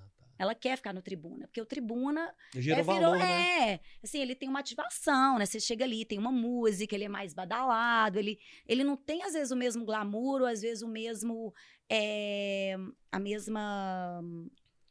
Ela 0.43 0.55
quer 0.55 0.77
ficar 0.77 0.93
no 0.93 1.01
tribuna, 1.01 1.47
porque 1.47 1.61
o 1.61 1.65
tribuna 1.67 2.35
é, 2.81 2.83
virou- 2.83 2.85
valor, 3.13 3.19
né? 3.19 3.75
é, 3.75 3.81
assim, 4.03 4.21
ele 4.21 4.35
tem 4.35 4.49
uma 4.49 4.59
ativação, 4.59 5.39
né? 5.39 5.47
Você 5.47 5.61
chega 5.61 5.85
ali, 5.85 6.05
tem 6.05 6.19
uma 6.19 6.33
música, 6.33 6.95
ele 6.97 7.05
é 7.05 7.09
mais 7.09 7.33
badalado, 7.33 8.19
ele, 8.19 8.39
ele 8.67 8.83
não 8.83 8.97
tem, 8.97 9.23
às 9.23 9.35
vezes, 9.35 9.53
o 9.53 9.57
mesmo 9.57 9.85
glamour, 9.85 10.41
ou 10.41 10.47
às 10.47 10.61
vezes 10.63 10.83
o 10.83 10.89
mesmo. 10.89 11.55
é, 11.89 12.75
a 13.11 13.19
mesma. 13.19 14.21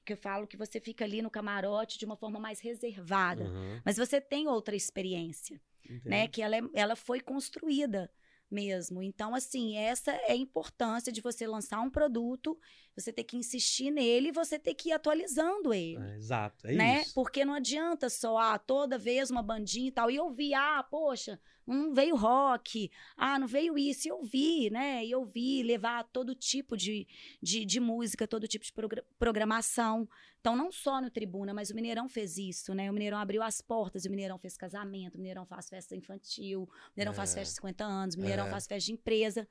Que 0.04 0.14
eu 0.14 0.18
falo 0.18 0.48
que 0.48 0.58
você 0.58 0.80
fica 0.80 1.06
ali 1.06 1.22
no 1.22 1.30
camarote 1.30 2.00
de 2.00 2.06
uma 2.06 2.16
forma 2.18 2.40
mais 2.40 2.60
reservada. 2.60 3.44
Aham, 3.46 3.82
Mas 3.86 3.98
você 3.98 4.20
tem 4.20 4.48
outra 4.48 4.76
experiência, 4.76 5.62
né? 6.06 6.28
Que 6.28 6.42
ela, 6.42 6.56
é- 6.58 6.62
ela 6.74 6.96
foi 6.96 7.20
construída 7.20 8.10
mesmo. 8.52 9.02
Então, 9.02 9.34
assim, 9.34 9.78
essa 9.78 10.12
é 10.12 10.34
a 10.34 10.36
importância 10.36 11.12
de 11.12 11.22
você 11.22 11.48
lançar 11.48 11.80
um 11.82 11.90
produto, 11.90 12.58
você 12.96 13.12
ter 13.14 13.24
que 13.24 13.38
insistir 13.38 13.90
nele 13.92 14.30
e 14.30 14.32
você 14.32 14.60
ter 14.60 14.74
que 14.74 14.90
ir 14.90 14.94
atualizando 14.94 15.74
ele 15.74 15.98
É, 15.98 16.18
exato, 16.18 16.68
é 16.68 16.74
né? 16.74 17.02
isso. 17.02 17.14
Porque 17.14 17.46
não 17.46 17.54
adianta 17.54 18.10
só 18.10 18.38
ah, 18.38 18.60
toda 18.60 18.98
vez 18.98 19.32
uma 19.32 19.42
bandinha 19.42 19.88
e 19.88 19.92
tal. 19.92 20.12
E 20.12 20.16
eu 20.16 20.30
vi, 20.30 20.54
ah, 20.54 20.84
poxa, 20.84 21.40
não 21.74 21.94
veio 21.94 22.16
rock, 22.16 22.92
ah, 23.18 23.38
não 23.40 23.48
veio 23.48 23.78
isso. 23.78 24.08
E 24.08 24.12
eu 24.12 24.22
vi, 24.24 24.70
né? 24.70 25.06
E 25.06 25.12
eu 25.12 25.24
vi 25.26 25.64
levar 25.64 26.04
todo 26.06 26.34
tipo 26.36 26.76
de, 26.78 27.08
de, 27.42 27.66
de 27.66 27.80
música, 27.80 28.28
todo 28.28 28.48
tipo 28.48 28.64
de 28.66 28.74
progra- 28.74 29.04
programação. 29.18 30.08
Então, 30.40 30.56
não 30.56 30.72
só 30.72 31.00
no 31.00 31.10
Tribuna, 31.10 31.54
mas 31.54 31.70
o 31.70 31.76
Mineirão 31.76 32.10
fez 32.10 32.38
isso, 32.38 32.74
né? 32.74 32.90
O 32.90 32.94
Mineirão 32.94 33.18
abriu 33.20 33.44
as 33.44 33.62
portas, 33.62 34.06
o 34.06 34.10
Mineirão 34.10 34.38
fez 34.40 34.58
casamento, 34.58 35.16
o 35.16 35.18
Mineirão 35.18 35.46
faz 35.46 35.70
festa 35.70 35.96
infantil, 35.96 36.64
o 36.64 36.70
Mineirão 36.96 37.14
faz 37.14 37.32
É. 37.32 37.40
festa 37.40 37.52
de 37.52 37.56
50 37.58 37.84
anos, 37.84 38.16
o 38.16 38.20
Mineirão 38.20 38.48
É. 38.48 38.50
faz 38.50 38.66
festa 38.66 38.86
de 38.88 38.94
empresa. 38.94 39.48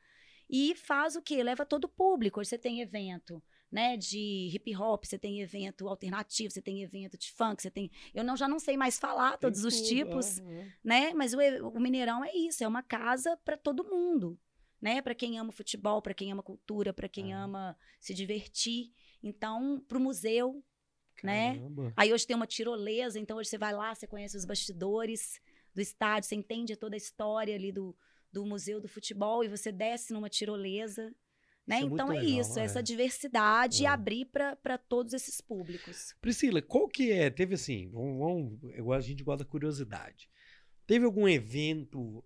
E 0.49 0.75
faz 0.75 1.15
o 1.15 1.23
quê? 1.23 1.43
Leva 1.45 1.65
todo 1.65 1.85
o 1.85 1.89
público. 1.89 2.41
Hoje 2.41 2.51
você 2.51 2.59
tem 2.59 2.81
evento, 2.81 3.41
né, 3.71 3.97
de 3.97 4.51
hip 4.53 4.75
hop, 4.77 5.05
você 5.05 5.19
tem 5.19 5.41
evento 5.41 5.89
alternativo, 5.89 6.51
você 6.51 6.61
tem 6.61 6.83
evento 6.83 7.17
de 7.17 7.31
funk, 7.33 7.63
você 7.63 7.71
tem. 7.71 7.91
Eu 8.13 8.25
não, 8.25 8.37
já 8.37 8.49
não 8.49 8.59
sei 8.59 8.77
mais 8.77 8.99
falar 8.99 9.33
Tem 9.33 9.41
todos 9.41 9.65
os 9.65 9.77
tudo, 9.81 9.87
tipos, 9.89 10.39
aham. 10.41 10.73
né? 10.83 11.15
Mas 11.15 11.33
o, 11.33 11.39
o 11.69 11.81
Mineirão 11.81 12.25
é 12.25 12.35
isso, 12.35 12.65
é 12.65 12.69
uma 12.69 12.83
casa 12.83 13.37
para 13.45 13.57
todo 13.57 13.85
mundo, 13.85 14.39
né? 14.81 15.01
Para 15.01 15.15
quem 15.15 15.39
ama 15.39 15.53
futebol, 15.53 16.03
para 16.03 16.15
quem 16.15 16.33
ama 16.33 16.43
cultura, 16.43 16.93
para 16.93 17.09
quem 17.09 17.33
Ah. 17.33 17.45
ama 17.45 17.79
se 18.01 18.13
divertir. 18.13 18.93
Então, 19.23 19.85
pro 19.87 20.01
museu, 20.01 20.65
né? 21.23 21.55
Caramba. 21.55 21.93
Aí 21.97 22.13
hoje 22.13 22.27
tem 22.27 22.35
uma 22.35 22.47
tirolesa, 22.47 23.19
então 23.21 23.37
hoje 23.37 23.51
você 23.51 23.59
vai 23.59 23.73
lá, 23.73 23.95
você 23.95 24.07
conhece 24.07 24.37
os 24.37 24.45
bastidores 24.45 25.41
do 25.75 25.81
estádio, 25.81 26.29
você 26.29 26.35
entende 26.35 26.75
toda 26.77 26.97
a 26.97 26.99
história 26.99 27.55
ali 27.55 27.71
do, 27.71 27.97
do 28.33 28.45
museu 28.45 28.81
do 28.81 28.89
futebol 28.89 29.45
e 29.45 29.49
você 29.49 29.71
desce 29.71 30.13
numa 30.13 30.29
tirolesa. 30.29 31.15
Né? 31.71 31.77
Isso 31.79 31.85
é 31.85 31.93
então 31.93 32.13
é 32.13 32.21
legal, 32.21 32.41
isso, 32.41 32.59
é. 32.59 32.65
essa 32.65 32.83
diversidade 32.83 33.83
e 33.83 33.87
É. 33.87 33.89
abrir 33.89 34.27
para 34.27 34.77
todos 34.77 35.13
esses 35.15 35.41
públicos. 35.41 36.15
Priscila, 36.21 36.61
qual 36.61 36.89
que 36.89 37.13
é? 37.13 37.31
Teve 37.31 37.55
assim, 37.55 37.89
vamos, 37.91 38.59
a 38.95 39.01
gente 39.01 39.23
gosta 39.23 39.45
da 39.45 39.51
curiosidade. 39.51 40.29
Teve 40.87 41.05
algum 41.05 41.29
evento 41.29 42.25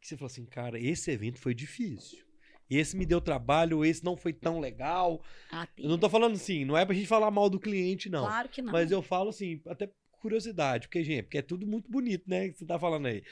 que 0.00 0.08
você 0.08 0.16
falou 0.16 0.26
assim, 0.26 0.44
cara, 0.44 0.78
esse 0.78 1.10
evento 1.10 1.38
foi 1.38 1.54
difícil. 1.54 2.26
Esse 2.68 2.96
me 2.96 3.06
deu 3.06 3.20
trabalho, 3.20 3.84
esse 3.84 4.04
não 4.04 4.16
foi 4.16 4.32
tão 4.32 4.58
legal. 4.58 5.22
Ah. 5.52 5.68
Eu 5.78 5.88
não 5.88 5.98
tô 5.98 6.08
falando 6.10 6.34
assim, 6.34 6.64
não 6.64 6.76
é 6.76 6.84
pra 6.84 6.94
gente 6.96 7.06
falar 7.06 7.30
mal 7.30 7.48
do 7.48 7.60
cliente, 7.60 8.08
não. 8.08 8.24
Claro 8.24 8.48
que 8.48 8.60
não. 8.60 8.72
Mas 8.72 8.90
eu 8.90 9.00
falo 9.00 9.30
assim, 9.30 9.60
até 9.66 9.88
curiosidade, 10.26 10.86
porque, 10.88 11.02
gente, 11.04 11.22
porque 11.24 11.38
é 11.38 11.42
tudo 11.42 11.66
muito 11.66 11.90
bonito, 11.90 12.24
né? 12.28 12.48
Que 12.48 12.58
você 12.58 12.66
tá 12.66 12.78
falando 12.78 13.06
aí. 13.06 13.22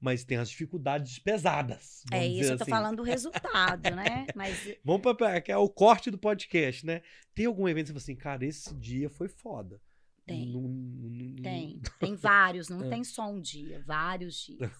Mas 0.00 0.24
tem 0.24 0.36
as 0.38 0.48
dificuldades 0.50 1.18
pesadas. 1.18 2.02
é 2.12 2.26
isso, 2.26 2.52
eu 2.52 2.56
tô 2.56 2.62
assim. 2.64 2.70
falando 2.70 2.96
do 2.98 3.02
resultado, 3.02 3.90
né? 3.94 4.26
Mas 4.34 4.76
Vamos 4.84 5.02
que 5.44 5.50
é 5.52 5.56
o 5.56 5.68
corte 5.68 6.10
do 6.10 6.18
podcast, 6.18 6.84
né? 6.86 7.02
Tem 7.34 7.46
algum 7.46 7.68
evento 7.68 7.86
que 7.86 7.92
você 7.92 8.12
fala 8.14 8.14
assim, 8.14 8.16
cara, 8.16 8.44
esse 8.46 8.74
dia 8.74 9.08
foi 9.10 9.28
foda. 9.28 9.80
Tem. 10.26 10.52
Não- 10.52 10.62
não- 10.62 11.42
tem, 11.42 11.80
tem 12.00 12.14
vários, 12.16 12.68
não 12.68 12.82
É. 12.86 12.88
tem 12.88 13.04
só 13.04 13.30
um 13.30 13.40
dia, 13.40 13.82
vários 13.86 14.36
dias. 14.36 14.70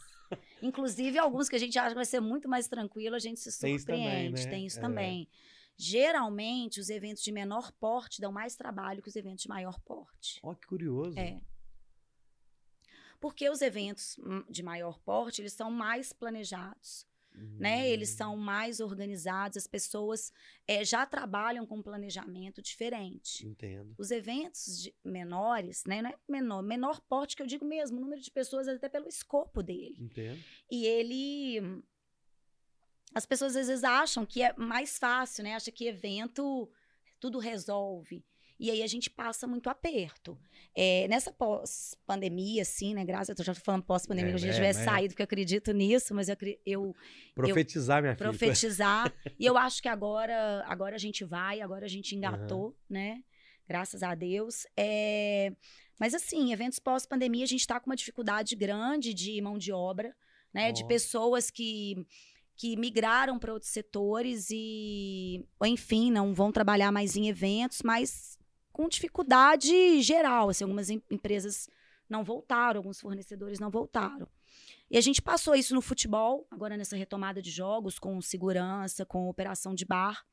Inclusive, 0.62 1.18
alguns 1.18 1.48
que 1.48 1.56
a 1.56 1.58
gente 1.58 1.78
acha 1.78 1.90
que 1.90 1.94
vai 1.96 2.04
ser 2.06 2.20
muito 2.20 2.48
mais 2.48 2.66
tranquilo, 2.66 3.14
a 3.14 3.18
gente 3.18 3.38
se 3.40 3.60
Tem 3.60 3.74
isso 3.76 3.86
também, 3.86 4.02
surpreende. 4.04 4.44
né? 4.44 4.50
Tem 4.50 4.66
isso 4.66 4.78
É. 4.78 4.80
também. 4.80 5.28
Geralmente, 5.76 6.80
os 6.80 6.88
eventos 6.88 7.22
de 7.22 7.32
menor 7.32 7.72
porte 7.72 8.20
dão 8.20 8.32
mais 8.32 8.54
trabalho 8.56 9.02
que 9.02 9.08
os 9.08 9.16
eventos 9.16 9.42
de 9.42 9.48
maior 9.48 9.78
porte. 9.80 10.38
Ó, 10.42 10.54
que 10.54 10.66
curioso. 10.66 11.18
É. 11.18 11.40
Porque 13.24 13.48
os 13.48 13.62
eventos 13.62 14.18
hum, 14.18 14.44
de 14.50 14.62
maior 14.62 14.98
porte, 14.98 15.40
eles 15.40 15.54
são 15.54 15.70
mais 15.70 16.12
planejados, 16.12 17.06
né? 17.58 17.88
Eles 17.88 18.12
Hum. 18.12 18.16
são 18.18 18.36
mais 18.36 18.80
organizados, 18.80 19.56
as 19.56 19.66
pessoas 19.66 20.30
eh, 20.68 20.84
já 20.84 21.06
trabalham 21.06 21.64
com 21.66 21.76
um 21.78 21.82
planejamento 21.82 22.60
diferente. 22.60 23.46
Entendo. 23.46 23.94
Os 23.96 24.10
eventos 24.10 24.82
de- 24.82 24.94
menores, 25.02 25.86
né? 25.86 26.02
Não 26.02 26.10
é 26.10 26.14
menor, 26.28 26.62
menor 26.62 27.00
porte 27.00 27.34
que 27.34 27.40
eu 27.42 27.46
digo 27.46 27.64
mesmo, 27.64 27.98
número 27.98 28.20
de 28.20 28.30
pessoas 28.30 28.68
até 28.68 28.90
pelo 28.90 29.08
escopo 29.08 29.62
dele. 29.62 29.96
Entendo. 29.98 30.44
E 30.70 30.84
ele. 30.84 31.82
As 33.14 33.24
pessoas 33.24 33.56
às 33.56 33.68
vezes 33.68 33.84
acham 33.84 34.26
que 34.26 34.42
é 34.42 34.52
mais 34.58 34.98
fácil, 34.98 35.44
né? 35.44 35.54
Acha 35.54 35.72
que 35.72 35.86
evento 35.86 36.68
tudo 37.18 37.38
resolve. 37.38 38.22
E 38.58 38.70
aí 38.70 38.82
a 38.82 38.86
gente 38.86 39.10
passa 39.10 39.46
muito 39.46 39.68
aperto. 39.68 40.38
É, 40.74 41.08
nessa 41.08 41.32
pós-pandemia, 41.32 42.62
assim, 42.62 42.94
né? 42.94 43.04
Graças 43.04 43.30
a 43.30 43.34
Deus, 43.34 43.46
já 43.46 43.54
falando 43.54 43.82
pós-pandemia, 43.82 44.32
É, 44.32 44.34
a 44.34 44.38
gente 44.38 44.50
é, 44.50 44.54
tivesse 44.54 44.80
é. 44.80 44.84
saído, 44.84 45.08
porque 45.08 45.22
eu 45.22 45.24
acredito 45.24 45.72
nisso, 45.72 46.14
mas 46.14 46.28
eu, 46.28 46.36
eu 46.64 46.96
Profetizar, 47.34 48.00
minha 48.00 48.14
filha. 48.14 48.28
profetizar. 48.28 49.12
e 49.38 49.44
eu 49.44 49.56
acho 49.58 49.82
que 49.82 49.88
agora, 49.88 50.64
agora 50.66 50.94
a 50.94 50.98
gente 50.98 51.24
vai, 51.24 51.60
agora 51.60 51.84
a 51.84 51.88
gente 51.88 52.14
engatou, 52.14 52.76
né? 52.88 53.22
Graças 53.68 54.02
a 54.02 54.14
Deus. 54.14 54.66
É, 54.76 55.52
Mas 55.98 56.14
assim, 56.14 56.52
eventos 56.52 56.78
pós-pandemia, 56.78 57.44
a 57.44 57.48
gente 57.48 57.60
está 57.60 57.80
com 57.80 57.90
uma 57.90 57.96
dificuldade 57.96 58.54
grande 58.54 59.12
de 59.14 59.40
mão 59.40 59.58
de 59.58 59.72
obra, 59.72 60.14
né? 60.52 60.70
De 60.70 60.84
Ó. 60.84 60.86
pessoas 60.86 61.50
que, 61.50 62.06
que 62.56 62.76
migraram 62.76 63.38
para 63.38 63.52
outros 63.52 63.72
setores 63.72 64.48
e, 64.50 65.44
enfim, 65.64 66.10
não 66.10 66.34
vão 66.34 66.52
trabalhar 66.52 66.92
mais 66.92 67.16
em 67.16 67.28
eventos, 67.28 67.80
mas 67.82 68.38
com 68.74 68.88
dificuldade 68.88 70.02
geral. 70.02 70.50
Assim, 70.50 70.64
algumas 70.64 70.90
em- 70.90 71.02
empresas 71.10 71.70
não 72.08 72.24
voltaram, 72.24 72.80
alguns 72.80 73.00
fornecedores 73.00 73.58
não 73.60 73.70
voltaram. 73.70 74.28
E 74.90 74.98
a 74.98 75.00
gente 75.00 75.22
passou 75.22 75.54
isso 75.54 75.74
no 75.74 75.80
futebol, 75.80 76.46
agora 76.50 76.76
nessa 76.76 76.96
retomada 76.96 77.40
de 77.40 77.50
jogos, 77.50 77.98
com 77.98 78.20
segurança, 78.20 79.06
com 79.06 79.28
operação 79.28 79.74
de 79.74 79.84
bar. 79.84 80.26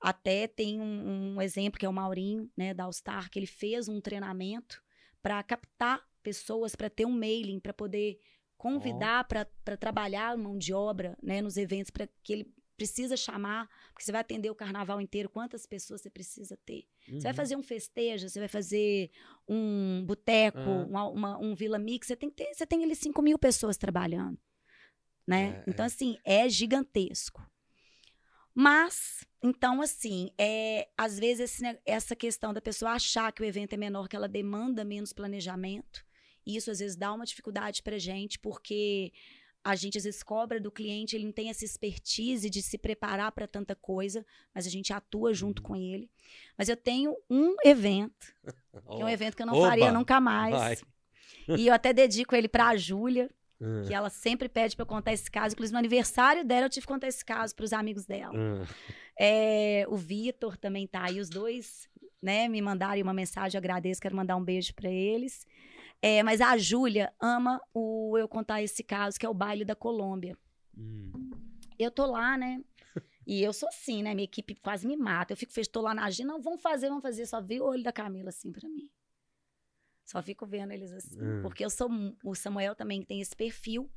Até 0.00 0.46
tem 0.46 0.80
um, 0.80 1.34
um 1.36 1.42
exemplo 1.42 1.78
que 1.78 1.84
é 1.84 1.88
o 1.88 1.92
Maurinho, 1.92 2.50
né, 2.56 2.72
da 2.72 2.84
All 2.84 2.92
Star, 2.92 3.28
que 3.28 3.38
ele 3.38 3.46
fez 3.46 3.88
um 3.88 4.00
treinamento 4.00 4.82
para 5.20 5.42
captar 5.42 6.00
pessoas, 6.22 6.76
para 6.76 6.88
ter 6.88 7.04
um 7.06 7.10
mailing, 7.12 7.58
para 7.58 7.72
poder 7.74 8.18
convidar 8.56 9.24
para 9.24 9.76
trabalhar 9.76 10.36
mão 10.38 10.56
de 10.56 10.72
obra 10.72 11.18
né, 11.22 11.42
nos 11.42 11.56
eventos 11.56 11.90
para 11.90 12.08
que 12.22 12.32
ele 12.32 12.54
precisa 12.76 13.16
chamar, 13.16 13.68
porque 13.92 14.04
você 14.04 14.12
vai 14.12 14.20
atender 14.20 14.50
o 14.50 14.54
carnaval 14.54 15.00
inteiro, 15.00 15.28
quantas 15.28 15.66
pessoas 15.66 16.00
você 16.00 16.10
precisa 16.10 16.56
ter. 16.64 16.86
Uhum. 17.08 17.14
Você 17.14 17.22
vai 17.22 17.32
uhum. 17.32 17.36
fazer 17.36 17.56
um 17.56 17.62
festejo, 17.62 18.28
você 18.28 18.38
vai 18.38 18.48
fazer 18.48 19.10
um 19.48 20.04
boteco, 20.04 20.58
uma, 20.58 21.08
uma, 21.08 21.38
um 21.38 21.54
Vila 21.54 21.78
Mix, 21.78 22.06
você 22.06 22.16
tem 22.16 22.28
que 22.30 22.36
ter, 22.36 22.54
você 22.54 22.66
tem 22.66 22.82
ali 22.84 22.96
5 22.96 23.20
mil 23.22 23.38
pessoas 23.38 23.76
trabalhando. 23.76 24.38
Né? 25.26 25.62
É, 25.66 25.70
então, 25.70 25.84
é. 25.84 25.86
assim, 25.86 26.18
é 26.24 26.48
gigantesco. 26.48 27.42
Mas, 28.54 29.24
então, 29.42 29.82
assim, 29.82 30.30
é, 30.38 30.88
às 30.96 31.18
vezes 31.18 31.50
esse, 31.50 31.80
essa 31.84 32.14
questão 32.14 32.52
da 32.52 32.60
pessoa 32.60 32.92
achar 32.92 33.32
que 33.32 33.42
o 33.42 33.44
evento 33.44 33.72
é 33.72 33.76
menor, 33.76 34.08
que 34.08 34.14
ela 34.14 34.28
demanda 34.28 34.84
menos 34.84 35.12
planejamento, 35.12 36.04
isso 36.46 36.70
às 36.70 36.78
vezes 36.78 36.96
dá 36.96 37.12
uma 37.12 37.24
dificuldade 37.24 37.82
pra 37.82 37.98
gente, 37.98 38.38
porque 38.38 39.12
a 39.64 39.74
gente 39.74 39.96
às 39.96 40.04
vezes 40.04 40.22
cobra 40.22 40.60
do 40.60 40.70
cliente, 40.70 41.16
ele 41.16 41.24
não 41.24 41.32
tem 41.32 41.48
essa 41.48 41.64
expertise 41.64 42.50
de 42.50 42.60
se 42.60 42.76
preparar 42.76 43.32
para 43.32 43.48
tanta 43.48 43.74
coisa, 43.74 44.24
mas 44.54 44.66
a 44.66 44.70
gente 44.70 44.92
atua 44.92 45.32
junto 45.32 45.62
uhum. 45.62 45.68
com 45.68 45.76
ele. 45.76 46.10
Mas 46.56 46.68
eu 46.68 46.76
tenho 46.76 47.16
um 47.30 47.56
evento, 47.64 48.34
que 48.44 49.02
é 49.02 49.04
um 49.04 49.08
evento 49.08 49.34
que 49.34 49.42
eu 49.42 49.46
não 49.46 49.54
Oba, 49.54 49.68
faria 49.68 49.90
nunca 49.90 50.20
mais. 50.20 50.84
e 51.48 51.66
eu 51.66 51.74
até 51.74 51.94
dedico 51.94 52.36
ele 52.36 52.46
para 52.46 52.68
a 52.68 52.76
Júlia, 52.76 53.30
uhum. 53.58 53.84
que 53.88 53.94
ela 53.94 54.10
sempre 54.10 54.50
pede 54.50 54.76
para 54.76 54.82
eu 54.82 54.86
contar 54.86 55.14
esse 55.14 55.30
caso. 55.30 55.54
Inclusive, 55.54 55.72
no 55.72 55.78
aniversário 55.78 56.44
dela, 56.44 56.66
eu 56.66 56.70
tive 56.70 56.86
que 56.86 56.92
contar 56.92 57.08
esse 57.08 57.24
caso 57.24 57.56
para 57.56 57.64
os 57.64 57.72
amigos 57.72 58.04
dela. 58.04 58.36
Uhum. 58.36 58.64
É, 59.18 59.86
o 59.88 59.96
Vitor 59.96 60.58
também 60.58 60.86
tá 60.86 61.04
aí, 61.04 61.18
os 61.18 61.30
dois 61.30 61.88
né, 62.20 62.48
me 62.48 62.60
mandaram 62.60 63.00
uma 63.00 63.14
mensagem, 63.14 63.56
agradeço, 63.56 64.00
quero 64.00 64.16
mandar 64.16 64.36
um 64.36 64.44
beijo 64.44 64.74
para 64.74 64.90
eles. 64.90 65.46
É, 66.00 66.22
mas 66.22 66.40
a 66.40 66.56
Júlia 66.58 67.12
ama 67.20 67.60
o 67.72 68.16
eu 68.18 68.28
contar 68.28 68.62
esse 68.62 68.82
caso, 68.82 69.18
que 69.18 69.24
é 69.24 69.28
o 69.28 69.34
baile 69.34 69.64
da 69.64 69.74
Colômbia. 69.74 70.36
Hum. 70.76 71.30
Eu 71.78 71.90
tô 71.90 72.06
lá, 72.06 72.36
né? 72.36 72.62
E 73.26 73.42
eu 73.42 73.54
sou 73.54 73.66
assim, 73.70 74.02
né? 74.02 74.12
Minha 74.14 74.26
equipe 74.26 74.54
quase 74.56 74.86
me 74.86 74.98
mata. 74.98 75.32
Eu 75.32 75.36
fico 75.38 75.50
feliz, 75.50 75.66
tô 75.66 75.80
lá 75.80 75.94
na 75.94 76.04
agenda, 76.04 76.34
não, 76.34 76.42
vamos 76.42 76.60
fazer, 76.60 76.90
vamos 76.90 77.00
fazer. 77.00 77.24
Só 77.24 77.40
vi 77.40 77.58
o 77.58 77.64
olho 77.64 77.82
da 77.82 77.90
Camila 77.90 78.28
assim 78.28 78.52
pra 78.52 78.68
mim. 78.68 78.90
Só 80.04 80.22
fico 80.22 80.44
vendo 80.46 80.72
eles 80.72 80.92
assim. 80.92 81.18
Hum. 81.18 81.40
Porque 81.40 81.64
eu 81.64 81.70
sou. 81.70 81.88
O 82.22 82.34
Samuel 82.34 82.74
também 82.74 83.02
tem 83.02 83.22
esse 83.22 83.34
perfil. 83.34 83.90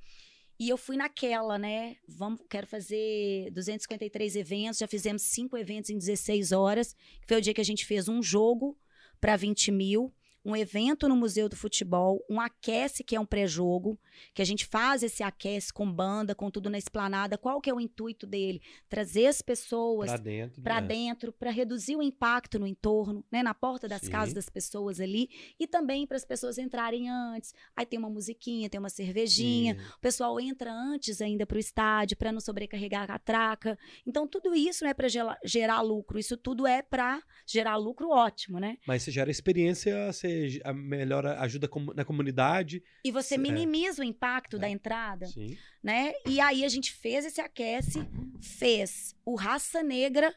E 0.60 0.70
eu 0.70 0.78
fui 0.78 0.98
naquela, 0.98 1.60
né? 1.60 1.98
Vamos, 2.08 2.42
quero 2.50 2.66
fazer 2.66 3.52
253 3.52 4.36
eventos. 4.38 4.80
Já 4.80 4.88
fizemos 4.88 5.22
cinco 5.24 5.58
eventos 5.58 5.90
em 5.90 5.98
16 5.98 6.52
horas. 6.52 6.94
Que 7.22 7.28
foi 7.28 7.38
o 7.38 7.42
dia 7.42 7.54
que 7.54 7.62
a 7.62 7.66
gente 7.66 7.86
fez 7.86 8.08
um 8.08 8.24
jogo 8.24 8.78
para 9.20 9.36
20 9.36 9.72
mil 9.72 10.14
um 10.48 10.56
evento 10.56 11.10
no 11.10 11.16
Museu 11.18 11.50
do 11.50 11.58
Futebol, 11.58 12.24
um 12.30 12.40
aquece 12.40 13.04
que 13.04 13.18
é 13.18 13.20
um 13.20 13.26
pré-jogo, 13.26 14.00
que 14.34 14.42
a 14.42 14.46
gente 14.46 14.66
faz 14.66 15.04
esse 15.04 15.22
aquece 15.22 15.74
com 15.74 15.92
banda, 15.92 16.34
com 16.34 16.50
tudo 16.50 16.70
na 16.70 16.78
esplanada. 16.78 17.38
Qual 17.38 17.60
que 17.60 17.70
é 17.70 17.74
o 17.74 17.82
intuito 17.82 18.26
dele? 18.26 18.62
Trazer 18.88 19.28
as 19.28 19.42
pessoas 19.42 20.10
para 20.10 20.80
dentro, 20.80 21.34
para 21.34 21.52
né? 21.52 21.52
reduzir 21.52 21.98
o 21.98 22.02
impacto 22.02 22.58
no 22.58 22.66
entorno, 22.66 23.26
né, 23.30 23.44
na 23.44 23.54
porta 23.54 23.90
das 23.90 24.04
Sim. 24.04 24.10
casas 24.10 24.34
das 24.34 24.48
pessoas 24.48 25.02
ali 25.02 25.30
e 25.60 25.68
também 25.68 26.08
para 26.08 26.16
as 26.16 26.24
pessoas 26.24 26.58
entrarem 26.58 27.10
antes. 27.10 27.54
Aí 27.76 27.86
tem 27.86 28.00
uma 28.00 28.10
musiquinha, 28.10 28.70
tem 28.70 28.80
uma 28.80 28.90
cervejinha, 28.90 29.76
Sim. 29.76 29.86
o 29.98 30.00
pessoal 30.00 30.40
entra 30.40 30.72
antes 30.72 31.20
ainda 31.20 31.46
para 31.46 31.58
o 31.58 31.60
estádio 31.60 32.16
para 32.16 32.32
não 32.32 32.40
sobrecarregar 32.40 33.04
a 33.04 33.08
catraca. 33.08 33.78
Então 34.06 34.26
tudo 34.26 34.56
isso 34.56 34.86
não 34.86 34.92
é 34.92 34.94
para 34.94 35.10
gerar, 35.10 35.38
gerar 35.44 35.82
lucro, 35.82 36.18
isso 36.18 36.38
tudo 36.38 36.66
é 36.66 36.82
para 36.82 37.22
gerar 37.46 37.76
lucro 37.76 38.12
ótimo, 38.12 38.62
né? 38.62 38.78
Mas 38.88 39.04
você 39.04 39.12
gera 39.12 39.30
experiência, 39.30 40.10
você 40.10 40.37
melhora, 40.74 41.40
ajuda 41.42 41.70
na 41.96 42.06
comunidade. 42.06 42.84
E 43.04 43.12
você 43.12 43.36
é. 43.36 43.38
minimiza 43.38 44.02
é. 44.02 44.06
o 44.06 44.08
impacto 44.08 44.58
é. 44.58 44.60
da 44.60 44.70
entrada. 44.70 45.28
Sim. 45.28 45.58
Né? 45.84 46.14
E 46.26 46.40
aí 46.40 46.64
a 46.64 46.70
gente 46.70 46.92
fez 46.92 47.26
esse 47.26 47.42
aquece, 47.42 48.08
fez 48.42 49.16
o 49.26 49.36
Raça 49.36 49.84
Negra 49.84 50.34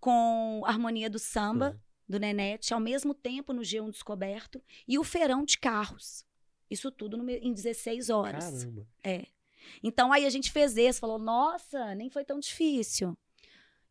com 0.00 0.62
Harmonia 0.66 1.08
do 1.08 1.18
Samba, 1.18 1.80
do 2.08 2.18
Nenete, 2.18 2.74
ao 2.74 2.80
mesmo 2.80 3.14
tempo 3.14 3.52
no 3.52 3.62
G1 3.62 3.90
Descoberto, 3.90 4.62
e 4.86 4.98
o 4.98 5.04
Feirão 5.04 5.44
de 5.44 5.58
Carros. 5.58 6.24
Isso 6.70 6.90
tudo 6.90 7.16
no, 7.16 7.28
em 7.30 7.52
16 7.52 8.10
horas. 8.10 8.64
Caramba. 8.64 8.86
É. 9.02 9.26
Então 9.82 10.12
aí 10.12 10.26
a 10.26 10.30
gente 10.30 10.50
fez 10.50 10.76
esse, 10.76 11.00
falou, 11.00 11.18
nossa, 11.18 11.94
nem 11.94 12.10
foi 12.10 12.24
tão 12.24 12.38
difícil. 12.38 13.16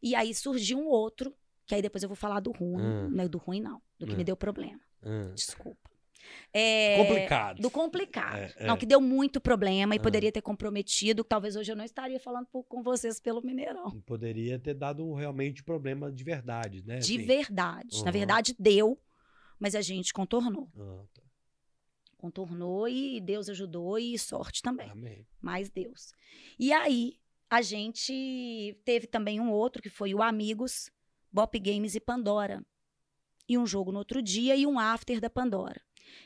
E 0.02 0.16
aí 0.16 0.34
surgiu 0.34 0.80
um 0.80 0.88
outro, 0.88 1.34
que 1.66 1.74
aí 1.74 1.82
depois 1.82 2.04
eu 2.04 2.10
vou 2.10 2.16
falar 2.16 2.40
do 2.40 2.52
ruim, 2.52 2.82
hum. 2.82 3.10
não 3.10 3.24
é 3.24 3.28
do 3.28 3.38
ruim 3.38 3.62
não, 3.62 3.82
do 3.98 4.06
que 4.06 4.14
hum. 4.14 4.18
me 4.18 4.24
deu 4.24 4.36
problema. 4.36 4.82
Hum. 5.06 5.34
Desculpa. 5.34 5.94
É, 6.54 6.98
complicado. 6.98 7.62
Do 7.62 7.72
complicado. 7.72 8.38
É, 8.38 8.54
é. 8.58 8.66
Não, 8.68 8.78
que 8.78 8.86
deu 8.86 9.02
muito 9.02 9.42
problema 9.42 9.96
e 9.96 10.00
poderia 10.00 10.32
ter 10.32 10.42
comprometido. 10.42 11.24
Talvez 11.24 11.56
hoje 11.56 11.72
eu 11.72 11.76
não 11.76 11.84
estaria 11.84 12.20
falando 12.20 12.46
por, 12.48 12.64
com 12.64 12.84
vocês 12.84 13.20
pelo 13.20 13.42
Mineirão. 13.42 13.90
Poderia 14.02 14.60
ter 14.60 14.76
dado 14.76 15.12
realmente 15.14 15.64
problema 15.64 16.12
de 16.12 16.24
verdade, 16.24 16.84
né? 16.86 17.00
De 17.00 17.16
assim. 17.16 17.26
verdade. 17.26 17.98
Uhum. 17.98 18.04
Na 18.06 18.12
verdade, 18.12 18.56
deu, 18.60 19.00
mas 19.60 19.74
a 19.74 19.82
gente 19.82 20.14
contornou. 20.14 20.70
Ah, 20.78 21.04
tá. 21.14 21.24
Contornou 22.18 22.88
e 22.88 23.20
Deus 23.20 23.50
ajudou 23.50 23.98
e 23.98 24.18
sorte 24.18 24.62
também. 24.62 24.90
Amém. 24.90 25.26
Mais 25.42 25.70
Deus. 25.70 26.14
E 26.58 26.72
aí, 26.72 27.18
a 27.50 27.62
gente 27.62 28.78
teve 28.86 29.08
também 29.08 29.40
um 29.40 29.52
outro 29.52 29.82
que 29.82 29.90
foi 29.90 30.14
o 30.14 30.22
Amigos, 30.22 30.90
Bop 31.32 31.58
Games 31.60 31.96
e 31.96 32.00
Pandora 32.00 32.64
e 33.48 33.58
um 33.58 33.66
jogo 33.66 33.92
no 33.92 34.00
outro 34.00 34.22
dia 34.22 34.56
e 34.56 34.66
um 34.66 34.80
after 34.80 35.20
da 35.20 35.30
Pandora. 35.30 35.82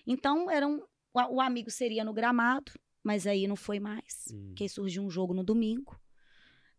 Então, 0.06 0.50
era 0.50 0.68
um, 0.68 0.82
o, 1.14 1.36
o 1.36 1.42
amigo 1.42 1.70
seria 1.70 2.04
no 2.04 2.14
gramado, 2.14 2.72
mas 3.04 3.26
aí 3.26 3.48
não 3.48 3.56
foi 3.56 3.80
mais, 3.80 4.26
hum. 4.32 4.48
porque 4.48 4.68
surgiu 4.68 5.04
um 5.04 5.10
jogo 5.10 5.34
no 5.34 5.44
domingo. 5.44 6.00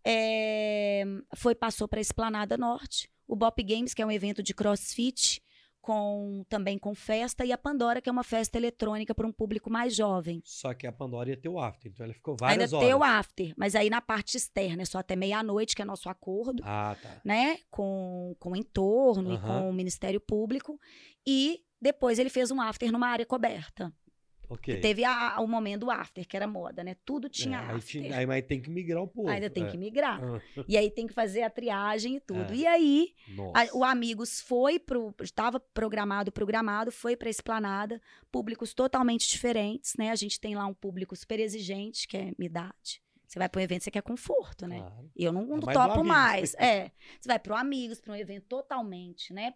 É, 0.05 1.05
foi 1.37 1.55
passou 1.55 1.89
para 1.89 2.01
a 2.01 2.01
Esplanada 2.01 2.57
Norte, 2.57 3.11
o 3.27 3.37
Bop 3.37 3.63
Games, 3.63 3.93
que 3.93 4.01
é 4.01 4.07
um 4.07 4.11
evento 4.11 4.43
de 4.43 4.55
crossfit, 4.55 5.43
com 5.89 6.45
também 6.51 6.79
com 6.79 6.95
festa, 6.95 7.47
e 7.47 7.51
a 7.51 7.57
Pandora, 7.57 8.03
que 8.03 8.11
é 8.11 8.13
uma 8.13 8.23
festa 8.23 8.59
eletrônica 8.59 9.15
para 9.15 9.27
um 9.27 9.33
público 9.33 9.71
mais 9.71 9.97
jovem. 9.97 10.43
Só 10.45 10.75
que 10.75 10.87
a 10.87 10.93
Pandora 10.93 11.31
ia 11.31 11.37
ter 11.37 11.49
o 11.49 11.59
after, 11.59 11.91
então 11.91 12.05
ela 12.05 12.13
ficou 12.13 12.37
várias 12.39 12.61
Ainda 12.61 12.77
horas. 12.77 12.87
Ainda 12.87 12.99
ter 12.99 13.01
o 13.01 13.03
after, 13.03 13.55
mas 13.57 13.75
aí 13.75 13.89
na 13.89 14.03
parte 14.03 14.37
externa 14.37 14.83
é 14.83 14.85
só 14.85 14.99
até 14.99 15.17
meia-noite, 15.17 15.75
que 15.75 15.81
é 15.81 15.87
nosso 15.87 16.11
acordo, 16.11 16.63
ah, 16.67 16.95
tá. 17.01 17.23
né? 17.25 17.61
Com, 17.71 18.37
com 18.39 18.51
o 18.51 18.57
entorno 18.57 19.33
e 19.33 19.39
com 19.39 19.71
o 19.71 19.73
Ministério 19.73 20.21
Público. 20.21 20.79
E 21.27 21.63
depois 21.81 22.19
ele 22.19 22.29
fez 22.29 22.51
um 22.51 22.61
after 22.61 22.93
numa 22.93 23.09
área 23.09 23.25
coberta. 23.25 23.91
Okay. 24.49 24.81
Teve 24.81 25.05
a, 25.05 25.41
o 25.41 25.47
momento 25.47 25.81
do 25.81 25.91
after, 25.91 26.27
que 26.27 26.37
era 26.37 26.47
moda, 26.47 26.83
né? 26.83 26.97
Tudo 27.05 27.29
tinha 27.29 27.59
é, 27.59 27.75
after. 27.75 28.03
Aí, 28.05 28.13
aí, 28.13 28.27
mas 28.27 28.45
tem 28.47 28.61
que 28.61 28.71
migrar 28.71 29.03
um 29.03 29.07
pouco. 29.07 29.31
Ainda 29.31 29.51
tem 29.51 29.65
é. 29.65 29.71
que 29.71 29.77
migrar. 29.77 30.21
Ah. 30.23 30.65
e 30.67 30.77
aí 30.77 30.91
tem 30.91 31.07
que 31.07 31.13
fazer 31.13 31.43
a 31.43 31.51
triagem 31.51 32.17
e 32.17 32.21
tudo. 32.21 32.53
É. 32.53 32.57
E 32.57 32.67
aí, 32.67 33.15
a, 33.55 33.77
o 33.77 33.85
Amigos 33.85 34.41
foi 34.41 34.79
pro. 34.79 35.15
Estava 35.23 35.61
programado, 35.61 36.33
programado, 36.33 36.91
foi 36.91 37.15
para 37.15 37.29
Esplanada, 37.29 38.01
públicos 38.33 38.73
totalmente 38.73 39.29
diferentes, 39.29 39.95
né? 39.99 40.11
A 40.11 40.17
gente 40.17 40.41
tem 40.41 40.55
lá 40.55 40.67
um 40.67 40.75
público 40.75 41.15
super 41.15 41.39
exigente, 41.39 42.09
que 42.09 42.17
é 42.17 42.33
minha 42.39 42.47
idade. 42.47 43.03
Você 43.27 43.39
vai 43.39 43.49
para 43.49 43.61
um 43.61 43.63
evento, 43.63 43.85
você 43.85 43.91
quer 43.91 44.01
conforto, 44.03 44.67
né? 44.67 44.79
Claro. 44.79 45.11
Eu 45.15 45.33
não, 45.33 45.45
não 45.45 45.71
é 45.71 45.75
topo 45.75 46.03
mais. 46.03 46.55
É. 46.55 46.91
Você 47.21 47.29
vai 47.29 47.39
para 47.39 47.53
o 47.53 47.57
Amigos, 47.57 48.01
para 48.01 48.15
um 48.15 48.17
evento 48.17 48.47
totalmente, 48.47 49.35
né? 49.35 49.53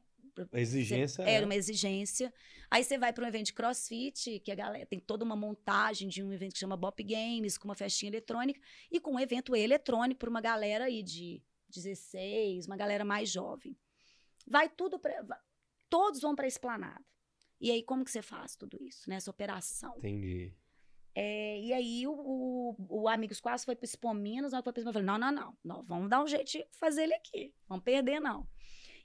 A 0.53 0.61
exigência. 0.61 1.23
Era 1.23 1.43
é. 1.43 1.45
uma 1.45 1.55
exigência. 1.55 2.33
Aí 2.71 2.83
você 2.83 2.97
vai 2.97 3.13
para 3.13 3.25
um 3.25 3.29
evento 3.29 3.47
de 3.47 3.53
crossfit, 3.53 4.41
que 4.41 4.51
a 4.51 4.55
galera 4.55 4.87
tem 4.87 4.99
toda 4.99 5.25
uma 5.25 5.37
montagem 5.37 6.09
de 6.09 6.23
um 6.23 6.33
evento 6.33 6.55
que 6.55 6.59
chama 6.59 6.77
Bop 6.77 7.03
Games, 7.03 7.59
com 7.59 7.69
uma 7.69 7.75
festinha 7.75 8.11
eletrônica, 8.11 8.61
e 8.91 8.99
com 8.99 9.13
um 9.13 9.21
evento 9.21 9.55
eletrônico 9.55 10.21
para 10.21 10.31
uma 10.31 10.41
galera 10.41 10.87
aí 10.87 11.03
de 11.03 11.43
16, 11.69 12.67
uma 12.67 12.77
galera 12.77 13.05
mais 13.05 13.31
jovem. 13.31 13.77
Vai 14.47 14.69
tudo 14.69 14.99
para. 14.99 15.25
Todos 15.89 16.21
vão 16.21 16.35
para 16.35 16.47
a 16.47 16.49
esplanada. 16.49 17.05
E 17.61 17.71
aí, 17.71 17.83
como 17.83 18.05
que 18.05 18.11
você 18.11 18.23
faz 18.23 18.57
tudo 18.57 18.83
isso, 18.83 19.09
né? 19.09 19.17
Essa 19.17 19.31
operação. 19.31 19.95
Entendi. 19.99 20.53
É, 21.15 21.61
e 21.61 21.73
aí 21.75 22.07
o, 22.07 22.13
o, 22.13 23.03
o, 23.03 23.09
Amigos 23.09 23.39
Quase 23.39 23.67
foi 23.67 23.77
para 23.77 23.85
o 23.85 23.87
Expo 23.87 24.15
Minas, 24.15 24.53
foi 24.53 24.63
para 24.63 24.81
eu 24.81 24.93
falei, 24.93 25.07
não, 25.07 25.19
não, 25.19 25.31
não, 25.31 25.59
não, 25.63 25.83
vamos 25.83 26.09
dar 26.09 26.23
um 26.23 26.27
jeito 26.27 26.51
de 26.51 26.67
fazer 26.73 27.03
ele 27.03 27.13
aqui, 27.15 27.55
vamos 27.69 27.85
perder 27.85 28.19
não. 28.19 28.49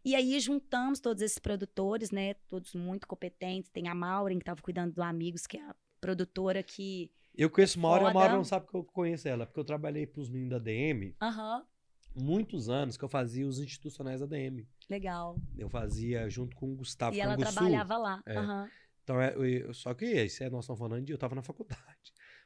E 0.07 0.15
aí 0.15 0.39
juntamos 0.39 1.01
todos 1.01 1.21
esses 1.21 1.37
produtores, 1.37 2.11
né? 2.11 2.35
Todos 2.47 2.73
muito 2.73 3.05
competentes. 3.05 3.69
Tem 3.69 3.89
a 3.89 3.93
Maureen, 3.93 4.39
que 4.39 4.43
estava 4.43 4.61
cuidando 4.61 4.93
do 4.93 5.03
Amigos, 5.03 5.45
que 5.45 5.57
é 5.57 5.61
a 5.61 5.75
produtora 5.99 6.63
que. 6.63 7.11
Eu 7.35 7.49
conheço 7.49 7.77
Maureen, 7.77 8.07
a 8.07 8.13
Maureen 8.13 8.37
não 8.37 8.43
sabe 8.45 8.67
que 8.67 8.73
eu 8.73 8.85
conheço 8.85 9.27
ela, 9.27 9.45
porque 9.45 9.59
eu 9.59 9.65
trabalhei 9.65 10.07
para 10.07 10.21
os 10.21 10.29
meninos 10.29 10.51
da 10.51 10.59
DM. 10.59 11.13
Aham. 11.21 11.57
Uhum. 11.57 12.23
Muitos 12.23 12.69
anos 12.69 12.95
que 12.95 13.03
eu 13.03 13.09
fazia 13.09 13.45
os 13.45 13.59
institucionais 13.59 14.21
da 14.21 14.25
DM. 14.25 14.65
Legal. 14.89 15.35
Eu 15.57 15.69
fazia 15.69 16.29
junto 16.29 16.55
com 16.55 16.71
o 16.71 16.75
Gustavo 16.77 17.13
E 17.13 17.19
ela 17.19 17.35
trabalhava 17.35 17.97
lá. 17.97 18.23
É. 18.25 18.39
Uhum. 18.39 18.67
Então, 19.03 19.21
é, 19.21 19.35
eu, 19.35 19.73
só 19.73 19.93
que 19.93 20.05
isso 20.05 20.41
é, 20.41 20.49
nós 20.49 20.63
estamos 20.63 20.79
falando 20.79 21.03
de. 21.03 21.11
Eu 21.11 21.15
estava 21.15 21.35
na 21.35 21.43
faculdade. 21.43 21.83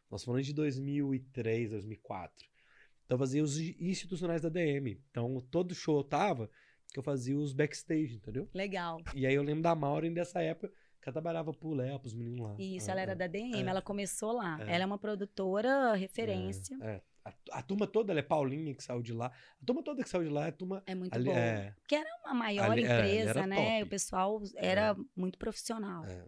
Nós 0.09 0.21
estamos 0.21 0.23
falando 0.23 0.43
de 0.43 0.53
2003, 0.53 1.69
2004. 1.69 2.49
Então, 3.05 3.15
eu 3.15 3.19
fazia 3.19 3.43
os 3.43 3.59
institucionais 3.59 4.41
da 4.41 4.49
DM. 4.49 4.99
Então, 5.11 5.39
todo 5.51 5.75
show 5.75 5.99
eu 5.99 6.03
tava, 6.03 6.49
que 6.91 6.99
eu 6.99 7.03
fazia 7.03 7.37
os 7.37 7.53
backstage, 7.53 8.15
entendeu? 8.15 8.47
Legal. 8.53 8.99
E 9.15 9.25
aí 9.25 9.33
eu 9.33 9.41
lembro 9.43 9.63
da 9.63 9.73
Maureen 9.73 10.13
dessa 10.13 10.41
época 10.41 10.71
Que 11.01 11.09
ela 11.09 11.13
trabalhava 11.13 11.51
pro 11.51 11.73
Léo, 11.73 11.99
pros 11.99 12.13
meninos 12.13 12.39
lá. 12.39 12.55
Isso, 12.59 12.87
É, 12.87 12.91
ela 12.91 13.01
era 13.01 13.11
é. 13.13 13.15
da 13.15 13.25
DM, 13.25 13.55
É. 13.63 13.69
ela 13.69 13.81
começou 13.81 14.33
lá. 14.33 14.59
É. 14.61 14.75
Ela 14.75 14.83
é 14.83 14.85
uma 14.85 14.99
produtora 14.99 15.93
referência. 15.95 16.77
É, 16.81 16.87
é. 16.95 17.01
A, 17.25 17.59
a 17.59 17.61
turma 17.63 17.87
toda, 17.87 18.11
ela 18.13 18.19
é 18.19 18.23
Paulinha 18.23 18.73
que 18.75 18.83
saiu 18.83 19.01
de 19.01 19.13
lá. 19.13 19.27
A 19.27 19.65
turma 19.65 19.81
toda 19.83 20.03
que 20.03 20.09
saiu 20.09 20.23
de 20.23 20.29
lá 20.29 20.47
é 20.47 20.51
turma. 20.51 20.83
É, 20.85 20.93
muito 20.93 21.13
ali- 21.15 21.25
boa. 21.25 21.37
é, 21.37 21.71
Porque 21.79 21.95
era 21.95 22.09
uma 22.25 22.33
maior 22.35 22.71
Ali- 22.71 22.83
é, 22.83 22.85
empresa, 22.85 23.47
né? 23.47 23.55
top. 23.55 23.83
O 23.83 23.87
pessoal 23.87 24.41
era 24.55 24.95
muito 25.15 25.37
profissional. 25.39 26.05
é. 26.05 26.23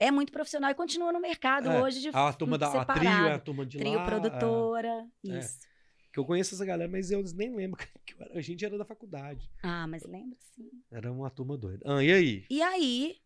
É. 0.00 0.10
muito 0.12 0.30
profissional 0.30 0.70
e 0.70 0.74
continua 0.74 1.10
no 1.12 1.18
mercado 1.20 1.68
É, 1.70 1.82
hoje 1.82 2.00
de 2.00 2.08
A 2.12 2.32
turma 2.32 2.56
da 2.56 2.68
a 2.68 2.84
trio 2.84 3.08
é 3.08 3.32
a 3.32 3.38
turma 3.40 3.66
de 3.66 3.78
Trio 3.78 3.94
lá. 3.94 4.04
produtora, 4.06 5.06
É. 5.26 5.38
isso. 5.38 5.58
é. 5.64 5.77
Que 6.18 6.20
eu 6.20 6.24
conheço 6.24 6.54
essa 6.54 6.64
galera, 6.64 6.90
mas 6.90 7.10
eu 7.10 7.22
nem 7.34 7.54
lembro 7.54 7.78
que 8.04 8.14
a 8.32 8.40
gente 8.40 8.64
era 8.64 8.76
da 8.76 8.84
faculdade. 8.84 9.48
Ah, 9.62 9.86
mas 9.86 10.02
lembra 10.04 10.36
sim. 10.54 10.68
Era 10.90 11.12
uma 11.12 11.30
turma 11.30 11.56
doida. 11.56 11.84
Ah, 11.86 12.02
e 12.02 12.12
aí? 12.12 12.44
E 12.50 12.60
aí, 12.60 13.16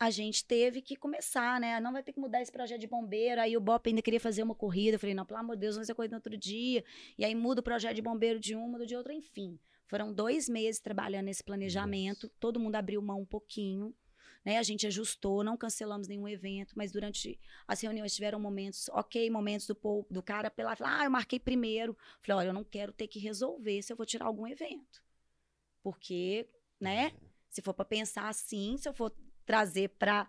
a 0.00 0.10
gente 0.10 0.44
teve 0.44 0.80
que 0.80 0.96
começar, 0.96 1.60
né? 1.60 1.78
Não 1.78 1.92
vai 1.92 2.02
ter 2.02 2.12
que 2.12 2.20
mudar 2.20 2.40
esse 2.40 2.50
projeto 2.50 2.80
de 2.80 2.86
bombeiro. 2.86 3.40
Aí 3.40 3.56
o 3.56 3.60
Bop 3.60 3.86
ainda 3.86 4.00
queria 4.00 4.20
fazer 4.20 4.42
uma 4.42 4.54
corrida. 4.54 4.96
Eu 4.96 4.98
falei, 4.98 5.14
não, 5.14 5.26
pelo 5.26 5.40
amor 5.40 5.56
de 5.56 5.60
Deus, 5.60 5.74
vamos 5.74 5.86
fazer 5.86 5.94
corrida 5.94 6.14
no 6.14 6.18
outro 6.18 6.36
dia. 6.38 6.82
E 7.18 7.24
aí 7.24 7.34
muda 7.34 7.60
o 7.60 7.64
projeto 7.64 7.94
de 7.94 8.02
bombeiro 8.02 8.40
de 8.40 8.56
um, 8.56 8.66
muda 8.66 8.86
de 8.86 8.96
outro, 8.96 9.12
enfim. 9.12 9.58
Foram 9.86 10.12
dois 10.12 10.48
meses 10.48 10.80
trabalhando 10.80 11.26
nesse 11.26 11.44
planejamento. 11.44 12.30
Todo 12.40 12.60
mundo 12.60 12.76
abriu 12.76 13.02
mão 13.02 13.20
um 13.20 13.26
pouquinho. 13.26 13.94
Né? 14.44 14.58
A 14.58 14.62
gente 14.62 14.86
ajustou, 14.86 15.44
não 15.44 15.56
cancelamos 15.56 16.08
nenhum 16.08 16.28
evento, 16.28 16.74
mas 16.76 16.92
durante 16.92 17.38
as 17.66 17.80
reuniões 17.80 18.14
tiveram 18.14 18.38
momentos, 18.38 18.88
ok, 18.90 19.28
momentos 19.30 19.66
do, 19.66 20.06
do 20.10 20.22
cara 20.22 20.50
pela 20.50 20.76
ah, 20.80 21.04
eu 21.04 21.10
marquei 21.10 21.38
primeiro. 21.38 21.96
Falei, 22.22 22.38
olha, 22.40 22.48
eu 22.48 22.54
não 22.54 22.64
quero 22.64 22.92
ter 22.92 23.08
que 23.08 23.18
resolver 23.18 23.82
se 23.82 23.92
eu 23.92 23.96
vou 23.96 24.06
tirar 24.06 24.26
algum 24.26 24.46
evento. 24.46 25.02
Porque, 25.82 26.48
né? 26.80 27.12
Se 27.50 27.62
for 27.62 27.72
para 27.74 27.84
pensar 27.84 28.28
assim, 28.28 28.76
se 28.76 28.88
eu 28.88 28.92
for 28.92 29.14
trazer 29.44 29.88
para 29.98 30.26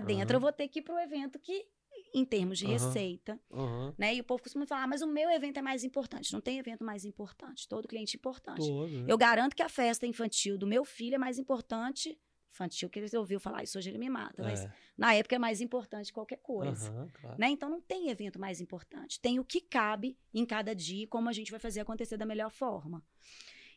dentro, 0.00 0.34
Aham. 0.34 0.36
eu 0.36 0.40
vou 0.40 0.52
ter 0.52 0.68
que 0.68 0.78
ir 0.78 0.82
para 0.82 0.94
o 0.94 0.98
evento 0.98 1.38
que, 1.38 1.66
em 2.14 2.24
termos 2.24 2.58
de 2.58 2.64
Aham. 2.64 2.72
receita, 2.72 3.40
Aham. 3.52 3.94
né? 3.98 4.14
E 4.14 4.20
o 4.20 4.24
povo 4.24 4.42
costuma 4.42 4.66
falar, 4.66 4.84
"Ah, 4.84 4.86
mas 4.86 5.02
o 5.02 5.06
meu 5.06 5.30
evento 5.30 5.58
é 5.58 5.62
mais 5.62 5.84
importante. 5.84 6.32
Não 6.32 6.40
tem 6.40 6.58
evento 6.58 6.82
mais 6.82 7.04
importante. 7.04 7.68
Todo 7.68 7.86
cliente 7.86 8.16
é 8.16 8.18
importante. 8.18 8.66
Todo, 8.66 8.90
né? 9.02 9.04
Eu 9.06 9.18
garanto 9.18 9.54
que 9.54 9.62
a 9.62 9.68
festa 9.68 10.06
infantil 10.06 10.56
do 10.56 10.66
meu 10.66 10.84
filho 10.84 11.14
é 11.16 11.18
mais 11.18 11.38
importante. 11.38 12.18
Infantil, 12.52 12.90
que 12.90 12.98
ele 12.98 13.16
ouviu 13.16 13.40
falar, 13.40 13.62
isso 13.62 13.78
hoje 13.78 13.88
ele 13.90 13.98
me 13.98 14.10
mata. 14.10 14.42
Mas 14.42 14.64
É. 14.64 14.72
na 14.96 15.14
época 15.14 15.34
é 15.34 15.38
mais 15.38 15.60
importante 15.60 16.06
que 16.08 16.12
qualquer 16.12 16.36
coisa. 16.36 16.90
Aham, 16.90 17.10
claro. 17.12 17.36
Né? 17.38 17.48
Então 17.50 17.68
não 17.70 17.80
tem 17.80 18.10
evento 18.10 18.38
mais 18.38 18.60
importante. 18.60 19.18
Tem 19.18 19.40
o 19.40 19.44
que 19.44 19.60
cabe 19.60 20.18
em 20.34 20.44
cada 20.44 20.74
dia 20.74 21.04
e 21.04 21.06
como 21.06 21.28
a 21.28 21.32
gente 21.32 21.50
vai 21.50 21.58
fazer 21.58 21.80
acontecer 21.80 22.16
da 22.18 22.26
melhor 22.26 22.50
forma. 22.50 23.02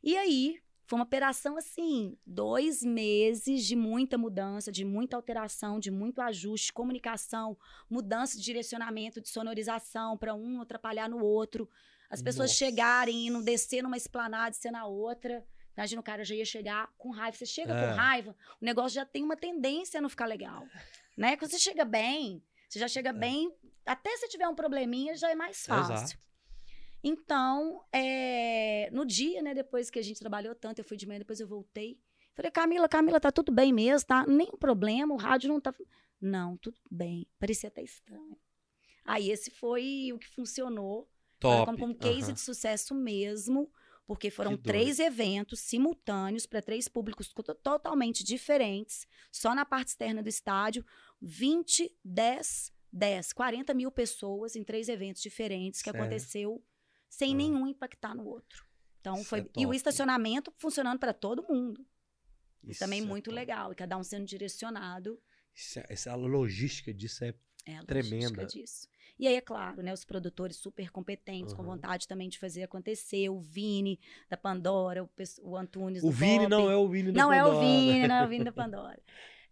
E 0.04 0.16
aí, 0.18 0.60
foi 0.88 1.00
uma 1.00 1.06
operação 1.06 1.58
assim, 1.58 2.16
dois 2.28 2.84
meses 2.84 3.66
de 3.66 3.76
muita 3.76 4.18
mudança, 4.18 4.72
de 4.72 4.86
muita 4.86 5.16
alteração, 5.16 5.80
de 5.80 5.90
muito 5.90 6.22
ajuste, 6.22 6.72
comunicação, 6.72 7.58
mudança 7.90 8.38
de 8.38 8.44
direcionamento, 8.44 9.20
de 9.22 9.30
sonorização 9.30 10.18
para 10.18 10.36
um 10.36 10.62
atrapalhar 10.62 11.10
no 11.10 11.24
outro. 11.24 11.68
As 12.10 12.22
pessoas 12.22 12.50
Nossa. 12.52 12.60
chegarem 12.60 13.26
e 13.26 13.30
não 13.32 13.42
descer 13.42 13.82
numa 13.82 13.98
esplanada 13.98 14.56
e 14.56 14.60
ser 14.60 14.70
na 14.70 14.86
outra. 14.86 15.44
Imagina 15.78 16.00
o 16.00 16.04
cara 16.04 16.24
já 16.24 16.36
ia 16.36 16.46
chegar 16.46 16.90
com 16.98 17.10
raiva. 17.12 17.36
Você 17.38 17.46
chega 17.46 17.74
É. 17.74 17.90
com 17.90 17.96
raiva, 17.96 18.36
o 18.62 18.66
negócio 18.66 18.92
já 18.96 19.06
tem 19.06 19.24
uma 19.24 19.36
tendência 19.36 19.98
a 19.98 20.02
não 20.02 20.10
ficar 20.10 20.26
legal. 20.26 20.66
Né? 21.18 21.38
Quando 21.38 21.50
você 21.52 21.60
chega 21.60 21.86
bem, 21.86 22.44
você 22.68 22.78
já 22.78 22.90
chega 22.90 23.14
bem, 23.14 23.50
até 23.86 24.18
se 24.18 24.28
tiver 24.28 24.50
um 24.50 24.54
probleminha, 24.54 25.16
já 25.16 25.32
é 25.32 25.36
mais 25.36 25.66
fácil. 25.66 25.94
Exato. 25.96 26.20
Então, 27.02 27.86
é, 27.94 28.90
no 28.92 29.06
dia, 29.06 29.42
né, 29.42 29.54
depois 29.54 29.90
que 29.90 29.98
a 29.98 30.02
gente 30.02 30.20
trabalhou 30.20 30.54
tanto, 30.54 30.80
eu 30.80 30.84
fui 30.84 30.98
de 30.98 31.08
manhã, 31.08 31.20
depois 31.20 31.40
eu 31.40 31.48
voltei. 31.48 31.98
Falei, 32.34 32.52
Camila, 32.52 32.90
Camila, 32.90 33.18
tá 33.20 33.32
tudo 33.32 33.50
bem 33.52 33.72
mesmo, 33.72 34.08
tá? 34.08 34.26
Nenhum 34.28 34.58
problema, 34.58 35.14
o 35.14 35.18
rádio 35.18 35.48
não 35.48 35.62
tá. 35.62 35.74
Não, 36.20 36.58
tudo 36.58 36.78
bem. 36.92 37.26
Parecia 37.40 37.70
até 37.70 37.82
estranho. 37.82 38.38
Aí 39.06 39.30
esse 39.32 39.52
foi 39.52 40.12
o 40.12 40.18
que 40.20 40.28
funcionou. 40.28 41.08
Top. 41.40 41.66
Como, 41.66 41.78
como 41.78 41.96
case 41.96 42.34
de 42.34 42.42
sucesso 42.42 42.94
mesmo, 42.96 43.72
porque 44.06 44.30
foram 44.30 44.56
três 44.56 45.00
eventos 45.00 45.60
simultâneos 45.62 46.46
para 46.46 46.62
três 46.62 46.88
públicos 46.88 47.28
to- 47.34 47.44
totalmente 47.56 48.24
diferentes, 48.24 49.08
só 49.32 49.56
na 49.56 49.66
parte 49.66 49.90
externa 49.90 50.22
do 50.22 50.30
estádio, 50.30 50.86
20, 51.22 51.92
10, 52.04 52.72
10, 52.92 53.34
40 53.34 53.74
mil 53.74 53.92
pessoas 53.92 54.56
em 54.56 54.64
três 54.64 54.88
eventos 54.90 55.22
diferentes 55.22 55.82
que 55.82 55.90
Sério? 55.90 56.02
aconteceu 56.02 56.64
sem 57.10 57.34
Ah. 57.34 57.38
nenhum 57.38 57.68
impactar 57.68 58.14
no 58.16 58.26
outro. 58.26 58.64
Então 59.02 59.16
Isso 59.16 59.26
foi 59.26 59.40
é 59.42 59.46
e 59.58 59.66
o 59.66 59.74
estacionamento 59.74 60.54
funcionando 60.58 61.00
para 61.00 61.14
todo 61.14 61.44
mundo. 61.44 61.86
Isso 62.64 62.80
também 62.80 63.02
é 63.02 63.06
muito 63.06 63.26
top. 63.26 63.36
legal 63.36 63.72
e 63.72 63.76
cada 63.76 63.98
um 63.98 64.04
sendo 64.04 64.26
direcionado 64.26 65.22
Isso 65.54 65.80
é- 65.80 65.86
essa 65.90 66.14
logística 66.16 66.94
disso 66.94 67.24
é. 67.24 67.28
é 67.28 67.76
a 67.76 67.82
logística 67.82 67.86
Tremenda. 67.86 68.46
disso. 68.46 68.88
E 69.18 69.28
aí, 69.28 69.36
é 69.36 69.42
claro, 69.42 69.82
né, 69.82 69.94
os 69.94 70.04
produtores 70.04 70.58
super 70.58 70.92
competentes, 70.92 71.54
com 71.54 71.62
Aham. 71.62 71.72
vontade 71.72 72.08
também 72.08 72.28
de 72.28 72.38
fazer 72.38 72.64
acontecer. 72.64 73.30
O 73.30 73.40
Vini, 73.40 74.00
da 74.30 74.36
Pandora, 74.36 75.04
o, 75.04 75.10
o 75.44 75.56
Antunes 75.56 76.04
O 76.04 76.08
do 76.08 76.12
Vini 76.12 76.48
não 76.48 76.70
é 76.70 76.76
o 76.76 76.88
Vini 76.88 77.12
da 77.12 77.24
Não 77.24 77.32
é 77.34 77.44
o 77.44 77.48
Pandora. 77.48 77.66
Vini, 77.66 78.08
não 78.08 78.16
é 78.16 78.26
o 78.26 78.28
Vini 78.30 78.44
da 78.44 78.52
Pandora. 78.52 79.00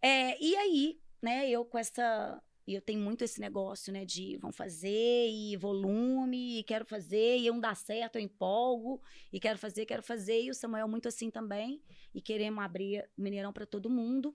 É, 0.02 0.44
e 0.44 0.56
aí, 0.56 1.00
né, 1.22 1.50
eu 1.50 1.64
com 1.66 1.78
essa... 1.78 2.42
E 2.66 2.74
eu 2.74 2.82
tenho 2.82 3.02
muito 3.02 3.26
esse 3.26 3.42
negócio, 3.42 3.92
né, 3.92 4.06
de 4.06 4.38
vão 4.38 4.50
fazer 4.50 5.30
e 5.30 5.58
volume, 5.58 6.60
e 6.60 6.64
quero 6.64 6.86
fazer, 6.86 7.40
e 7.40 7.52
um 7.52 7.60
dá 7.60 7.76
certo, 7.76 8.16
eu 8.16 8.22
empolgo, 8.22 9.02
e 9.34 9.40
quero 9.40 9.60
fazer, 9.60 9.86
quero 9.86 10.02
fazer. 10.02 10.44
E 10.44 10.50
o 10.50 10.54
Samuel 10.54 10.88
muito 10.88 11.10
assim 11.10 11.30
também, 11.30 11.82
e 12.16 12.22
queremos 12.22 12.64
abrir 12.64 13.06
Mineirão 13.18 13.52
para 13.52 13.66
todo 13.66 13.90
mundo. 13.90 14.34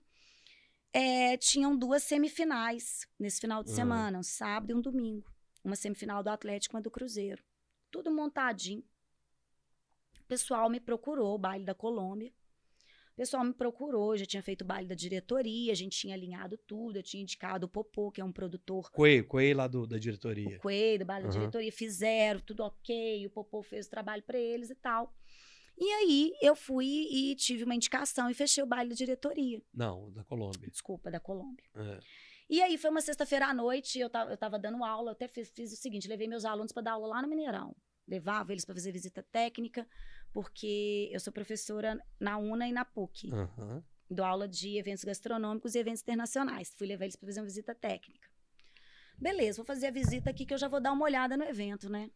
É, 0.91 1.37
tinham 1.37 1.77
duas 1.77 2.03
semifinais 2.03 3.07
nesse 3.19 3.39
final 3.39 3.63
de 3.63 3.71
Ah. 3.71 3.75
semana, 3.75 4.17
um 4.19 4.23
sábado 4.23 4.71
e 4.71 4.73
um 4.75 4.81
domingo. 4.81 5.29
Uma 5.63 5.75
semifinal 5.75 6.23
do 6.23 6.29
Atlético 6.29 6.75
e 6.75 6.77
uma 6.77 6.81
do 6.81 6.89
Cruzeiro. 6.89 7.43
Tudo 7.91 8.11
montadinho. 8.11 8.83
O 10.19 10.23
pessoal 10.27 10.69
me 10.69 10.79
procurou, 10.79 11.35
o 11.35 11.39
baile 11.39 11.65
da 11.65 11.75
Colômbia. 11.75 12.31
O 13.13 13.15
pessoal 13.19 13.43
me 13.43 13.53
procurou, 13.53 14.15
já 14.15 14.25
tinha 14.25 14.41
feito 14.41 14.61
o 14.61 14.65
baile 14.65 14.87
da 14.87 14.95
diretoria, 14.95 15.73
a 15.73 15.75
gente 15.75 15.97
tinha 15.97 16.15
alinhado 16.15 16.57
tudo, 16.57 16.97
eu 16.97 17.03
tinha 17.03 17.21
indicado 17.21 17.65
o 17.65 17.69
Popô, 17.69 18.09
que 18.11 18.21
é 18.21 18.23
um 18.23 18.31
produtor 18.31 18.89
Coelho, 18.91 19.27
Coelho 19.27 19.57
lá 19.57 19.67
do, 19.67 19.85
da 19.85 19.97
o 19.97 19.99
diretoria. 19.99 20.57
Coelho, 20.59 20.99
do 20.99 21.05
baile 21.05 21.23
da 21.23 21.29
Aham. 21.29 21.39
diretoria, 21.39 21.71
fizeram, 21.71 22.39
tudo 22.39 22.63
ok, 22.63 23.25
o 23.25 23.29
Popô 23.29 23.61
fez 23.61 23.87
o 23.87 23.89
trabalho 23.89 24.23
para 24.23 24.39
eles 24.39 24.69
e 24.69 24.75
tal. 24.75 25.13
E 25.79 25.89
aí 25.93 26.33
eu 26.41 26.55
fui 26.55 27.07
e 27.09 27.35
tive 27.35 27.63
uma 27.63 27.73
indicação 27.73 28.29
e 28.29 28.33
fechei 28.33 28.61
o 28.61 28.67
baile 28.67 28.89
da 28.89 28.95
diretoria, 28.95 29.61
Não, 29.73 30.11
da 30.11 30.23
Colômbia. 30.25 30.69
desculpa, 30.69 31.09
da 31.09 31.19
Colômbia. 31.19 31.63
É. 31.73 31.99
E 32.49 32.61
aí 32.61 32.77
foi 32.77 32.89
uma 32.89 32.99
sexta-feira 32.99 33.47
à 33.47 33.53
noite, 33.53 33.97
eu 33.99 34.09
tava, 34.09 34.31
eu 34.31 34.37
tava 34.37 34.59
dando 34.59 34.83
aula, 34.83 35.11
eu 35.11 35.13
até 35.13 35.27
fiz, 35.27 35.49
fiz 35.51 35.71
o 35.71 35.75
seguinte, 35.77 36.07
levei 36.07 36.27
meus 36.27 36.43
alunos 36.43 36.71
para 36.73 36.81
dar 36.83 36.91
aula 36.93 37.07
lá 37.07 37.21
no 37.21 37.27
Mineirão. 37.29 37.75
Levava 38.07 38.51
eles 38.51 38.65
para 38.65 38.73
fazer 38.75 38.91
visita 38.91 39.23
técnica, 39.31 39.87
porque 40.33 41.09
eu 41.13 41.19
sou 41.19 41.31
professora 41.31 42.03
na 42.19 42.37
UNA 42.37 42.67
e 42.67 42.71
na 42.71 42.83
PUC. 42.83 43.31
Aham. 43.31 43.83
Dou 44.09 44.25
aula 44.25 44.47
de 44.47 44.77
eventos 44.77 45.03
gastronômicos 45.03 45.75
e 45.75 45.79
eventos 45.79 46.01
internacionais. 46.01 46.73
Fui 46.75 46.87
levar 46.87 47.05
eles 47.05 47.15
para 47.15 47.27
fazer 47.27 47.39
uma 47.39 47.45
visita 47.45 47.75
técnica. 47.75 48.27
Beleza, 49.17 49.57
vou 49.57 49.65
fazer 49.65 49.87
a 49.87 49.91
visita 49.91 50.31
aqui 50.31 50.45
que 50.45 50.53
eu 50.53 50.57
já 50.57 50.67
vou 50.67 50.81
dar 50.81 50.91
uma 50.91 51.05
olhada 51.05 51.37
no 51.37 51.43
evento, 51.43 51.87
né? 51.87 52.09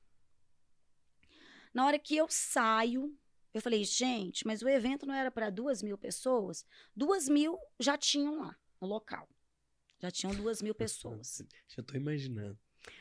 Na 1.71 1.85
hora 1.85 1.99
que 1.99 2.15
eu 2.17 2.27
saio, 2.27 3.15
eu 3.53 3.61
falei, 3.61 3.83
gente, 3.83 4.45
mas 4.47 4.61
o 4.61 4.67
evento 4.67 5.05
não 5.05 5.13
era 5.13 5.29
para 5.29 5.49
duas 5.49 5.83
mil 5.83 5.97
pessoas? 5.97 6.65
Duas 6.95 7.29
mil 7.29 7.57
já 7.79 7.97
tinham 7.97 8.39
lá 8.39 8.55
no 8.81 8.87
local. 8.87 9.29
Já 9.99 10.11
tinham 10.11 10.33
duas 10.35 10.61
mil 10.61 10.75
pessoas. 10.75 11.41
Já 11.69 11.81
tô 11.81 11.95
imaginando. 11.95 12.59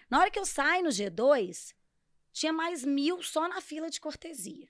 Na 0.08 0.20
hora 0.20 0.30
que 0.30 0.38
eu 0.38 0.46
saio 0.46 0.84
no 0.84 0.90
G2, 0.90 1.74
tinha 2.32 2.52
mais 2.52 2.84
mil 2.84 3.20
só 3.22 3.48
na 3.48 3.60
fila 3.60 3.90
de 3.90 4.00
cortesia. 4.00 4.68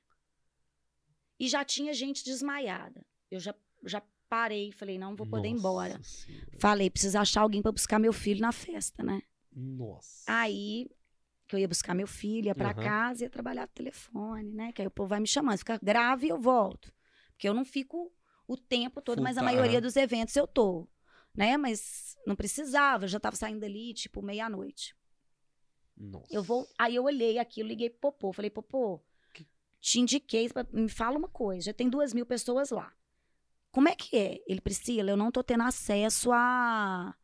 E 1.39 1.49
já 1.49 1.65
tinha 1.65 1.93
gente 1.93 2.25
desmaiada. 2.25 3.05
Eu 3.31 3.39
já, 3.39 3.55
já 3.85 4.03
parei 4.31 4.73
falei, 4.73 4.99
não 4.99 5.15
vou 5.15 5.27
poder 5.27 5.49
ir 5.49 5.53
embora. 5.53 6.03
Senhora. 6.03 6.47
Falei, 6.59 6.89
preciso 6.89 7.19
achar 7.19 7.43
alguém 7.43 7.61
para 7.61 7.73
buscar 7.73 7.99
meu 7.99 8.15
filho 8.15 8.41
na 8.41 8.53
festa, 8.53 9.03
né? 9.03 9.21
Nossa. 9.55 10.25
Aí, 10.27 10.89
que 11.53 11.57
eu 11.57 11.61
ia 11.61 11.69
buscar 11.69 11.93
meu 11.95 12.07
filho, 12.07 12.47
ia 12.47 12.55
pra 12.55 12.71
Aham. 12.71 12.83
casa, 12.83 13.25
ia 13.25 13.31
trabalhar 13.31 13.63
no 13.63 13.69
telefone, 13.69 14.51
né? 14.55 14.73
Que 14.73 14.81
aí 14.81 14.89
o 14.89 14.91
povo 14.91 15.09
vai 15.09 15.21
me 15.21 15.27
chamando, 15.27 15.59
fica 15.59 15.79
grave 15.83 16.27
e 16.27 16.31
eu 16.31 16.41
volto. 16.41 16.91
Porque 17.33 17.47
eu 17.47 17.53
não 17.53 17.63
fico 17.65 18.11
o 18.49 18.57
tempo 18.57 19.03
todo, 19.03 19.17
Full 19.19 19.25
mas 19.25 19.37
a 19.37 19.43
maioria 19.43 19.81
dos 19.81 19.95
eventos 19.97 20.35
eu 20.35 20.47
tô, 20.47 20.89
né? 21.35 21.59
Mas 21.59 22.17
não 22.27 22.35
precisava, 22.35 23.05
eu 23.05 23.09
já 23.09 23.21
tava 23.21 23.37
saindo 23.37 23.61
dali, 23.61 23.93
tipo, 23.93 24.23
meia-noite. 24.23 24.97
Nossa. 25.95 26.35
Eu 26.35 26.43
vou, 26.43 26.67
aí 26.79 26.95
eu 26.97 27.05
olhei 27.05 27.39
aquilo, 27.39 27.69
liguei 27.69 27.91
pro 27.91 28.01
Popô, 28.13 28.33
falei, 28.33 28.51
Popô, 28.51 29.01
Que- 29.35 29.47
te 29.79 30.01
indiquei, 30.01 30.49
me 30.73 30.89
fala 30.89 31.19
uma 31.19 31.29
coisa, 31.29 31.67
já 31.67 31.75
tem 31.75 31.89
duas 31.91 32.15
mil 32.15 32.25
pessoas 32.25 32.71
lá. 32.71 32.93
Como 33.71 33.89
é 33.91 33.95
que 33.95 34.17
é? 34.17 34.43
Ele, 34.47 34.61
Priscila, 34.61 35.11
eu 35.11 35.17
não 35.19 35.31
tô 35.31 35.43
tendo 35.43 35.63
acesso 35.65 36.31
a, 36.33 37.15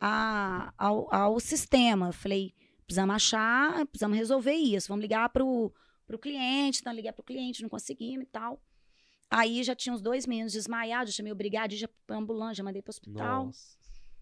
a, 0.00 0.72
ao, 0.76 1.12
ao 1.14 1.40
sistema. 1.40 2.12
Falei, 2.12 2.54
precisamos 2.86 3.14
achar, 3.14 3.86
precisamos 3.86 4.16
resolver 4.16 4.54
isso, 4.54 4.88
vamos 4.88 5.02
ligar 5.02 5.28
pro, 5.28 5.72
pro 6.06 6.18
cliente, 6.18 6.80
então 6.80 6.92
ligar 6.92 7.12
pro 7.12 7.22
cliente, 7.22 7.62
não 7.62 7.68
conseguimos 7.68 8.24
e 8.24 8.28
tal. 8.28 8.60
Aí 9.30 9.62
já 9.62 9.74
tinha 9.74 9.94
uns 9.94 10.02
dois 10.02 10.26
meninos 10.26 10.52
desmaiados, 10.52 11.14
chamei 11.14 11.32
o 11.32 11.36
já 11.70 11.88
pra 12.06 12.16
ambulância, 12.16 12.56
já 12.56 12.64
mandei 12.64 12.82
pro 12.82 12.90
hospital. 12.90 13.46
Nossa. 13.46 13.78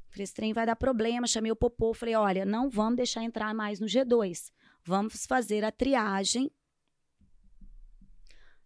Falei, 0.09 0.25
esse 0.25 0.35
trem 0.35 0.53
vai 0.53 0.67
dar 0.67 0.77
problema. 0.77 1.27
Chamei 1.27 1.51
o 1.51 1.57
Popô, 1.57 1.95
falei, 1.95 2.15
olha, 2.15 2.45
não 2.45 2.69
vamos 2.69 2.97
deixar 2.97 3.23
entrar 3.23 3.55
mais 3.55 3.81
no 3.81 3.87
G2. 3.87 4.53
Vamos 4.85 5.27
fazer 5.27 5.65
a 5.65 5.71
triagem 5.71 6.51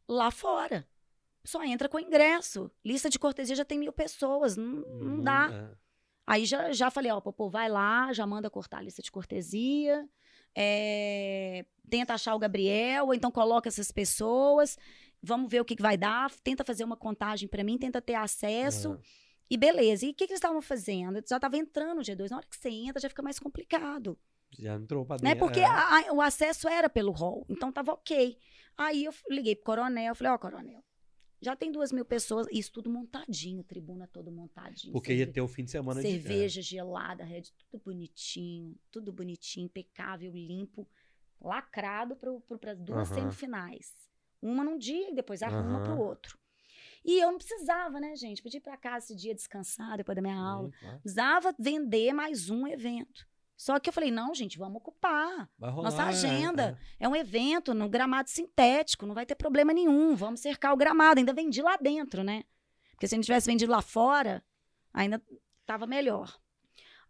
lá 0.09 0.31
fora. 0.31 0.87
Só 1.45 1.63
entra 1.63 1.89
com 1.89 1.99
ingresso. 1.99 2.71
Lista 2.85 3.11
de 3.11 3.19
cortesia 3.19 3.55
já 3.55 3.65
tem 3.65 3.79
mil 3.79 3.93
pessoas. 3.93 4.57
Não, 4.57 4.81
não 4.99 5.23
dá. 5.23 5.51
é. 5.53 5.84
Aí 6.27 6.45
já, 6.47 6.73
já 6.73 6.91
falei, 6.91 7.11
ó, 7.13 7.21
Popô, 7.21 7.49
vai 7.51 7.69
lá, 7.69 8.13
já 8.13 8.27
manda 8.27 8.49
cortar 8.49 8.79
a 8.79 8.83
lista 8.83 9.03
de 9.03 9.11
cortesia. 9.13 10.09
é, 10.57 11.65
tenta 11.91 12.15
achar 12.15 12.35
o 12.35 12.39
Gabriel, 12.39 13.07
ou 13.07 13.15
então 13.15 13.31
coloca 13.31 13.69
essas 13.69 13.91
pessoas. 13.91 14.79
Vamos 15.23 15.51
ver 15.51 15.61
o 15.61 15.65
que, 15.65 15.75
que 15.77 15.83
vai 15.83 15.97
dar. 15.97 16.31
Tenta 16.43 16.65
fazer 16.65 16.85
uma 16.85 16.97
contagem 16.97 17.49
para 17.49 17.65
mim, 17.65 17.77
tenta 17.79 18.01
ter 18.01 18.15
acesso. 18.15 18.93
Ah. 18.93 19.07
E 19.51 19.57
beleza. 19.57 20.07
E 20.07 20.11
o 20.11 20.15
que, 20.15 20.27
que 20.27 20.33
eles 20.33 20.39
estavam 20.39 20.63
fazendo? 20.63 21.15
Já 21.29 21.37
estava 21.37 21.57
entrando 21.57 21.99
o 21.99 22.03
G2. 22.03 22.31
Na 22.31 22.37
hora 22.39 22.47
que 22.47 22.57
você 22.57 22.69
entra, 22.71 23.01
já 23.01 23.09
fica 23.09 23.23
mais 23.23 23.39
complicado. 23.39 24.19
Já 24.59 24.75
entrou 24.75 25.05
pra 25.05 25.17
Né? 25.17 25.31
dentro. 25.35 25.39
Porque 25.41 25.61
é. 25.61 25.65
a- 25.67 26.09
a- 26.09 26.13
o 26.13 26.21
acesso 26.21 26.69
era 26.69 26.89
pelo 26.89 27.13
hall. 27.13 27.45
Então 27.49 27.73
tava 27.73 27.93
ok. 27.93 28.39
Aí 28.77 29.05
eu 29.05 29.13
liguei 29.29 29.55
pro 29.57 29.65
coronel. 29.65 30.15
Falei, 30.15 30.33
ó, 30.33 30.39
coronel, 30.39 30.83
já 31.45 31.55
tem 31.55 31.71
duas 31.71 31.93
mil 31.93 32.05
pessoas. 32.05 32.47
Isso 32.51 32.73
tudo 32.73 32.89
montadinho, 32.91 33.63
tribuna 33.63 34.07
todo 34.07 34.31
montadinho. 34.33 34.93
Porque 34.93 35.13
ia 35.15 35.27
ter 35.27 35.41
o 35.41 35.49
fim 35.49 35.65
de 35.65 35.71
semana 35.71 36.01
de- 36.03 36.09
Cerveja 36.11 36.63
gelada, 36.63 37.23
red, 37.25 37.43
tudo 37.71 37.83
bonitinho. 37.85 38.75
Tudo 38.91 39.13
bonitinho, 39.13 39.67
impecável, 39.67 40.33
limpo. 40.33 40.89
Lacrado 41.41 42.17
para 42.17 42.73
as 42.73 42.81
duas 42.81 43.11
Aham. 43.11 43.21
semifinais. 43.21 43.93
Uma 44.41 44.65
num 44.65 44.79
dia 44.79 45.11
e 45.11 45.15
depois 45.15 45.43
arruma 45.43 45.79
Aham. 45.79 45.85
pro 45.85 45.99
outro. 46.03 46.39
E 47.05 47.19
eu 47.21 47.31
não 47.31 47.39
precisava, 47.39 48.01
né, 48.01 48.17
gente? 48.17 48.43
Podia 48.43 48.59
ir 48.59 48.63
pra 48.63 48.77
casa 48.79 49.05
esse 49.07 49.15
dia 49.15 49.35
descansar 49.35 49.97
depois 49.99 50.17
da 50.17 50.23
minha 50.23 50.37
aula. 50.39 50.71
Sim, 50.71 50.79
claro. 50.81 51.01
Precisava 51.01 51.55
vender 51.59 52.13
mais 52.15 52.49
um 52.49 52.67
evento. 52.67 53.27
Só 53.65 53.81
que 53.81 53.89
eu 53.89 53.95
falei, 53.95 54.11
não, 54.11 54.35
gente, 54.35 54.59
vamos 54.59 54.77
ocupar. 54.77 55.49
Rolar. 55.59 55.85
Nossa 55.85 56.03
é, 56.03 56.09
agenda. 56.09 56.79
É 57.01 57.09
um 57.09 57.17
evento 57.17 57.73
no 57.73 57.89
gramado 57.89 58.29
sintético, 58.29 59.07
não 59.07 59.15
vai 59.15 59.25
ter 59.25 59.35
problema 59.35 59.73
nenhum. 59.73 60.15
Vamos 60.15 60.41
cercar 60.41 60.75
o 60.75 60.77
gramado. 60.77 61.19
Ainda 61.19 61.33
vendi 61.33 61.63
lá 61.63 61.79
dentro, 61.79 62.23
né? 62.23 62.45
Porque 62.91 63.09
se 63.09 63.15
a 63.15 63.17
gente 63.17 63.25
tivesse 63.25 63.47
vendido 63.47 63.73
lá 63.73 63.81
fora, 63.81 64.45
ainda 64.93 65.19
tava 65.65 65.87
melhor. 65.87 66.39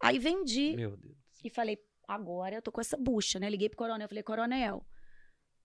Aí 0.01 0.15
é. 0.15 0.21
vendi 0.21 0.77
Meu 0.77 0.97
Deus. 0.97 1.17
e 1.43 1.51
falei, 1.51 1.77
agora 2.07 2.55
eu 2.55 2.63
tô 2.63 2.71
com 2.71 2.81
essa 2.81 2.97
bucha, 2.97 3.41
né? 3.41 3.51
Liguei 3.51 3.69
pro 3.69 3.79
coronel, 3.79 4.07
falei, 4.09 4.23
coronel, 4.23 4.87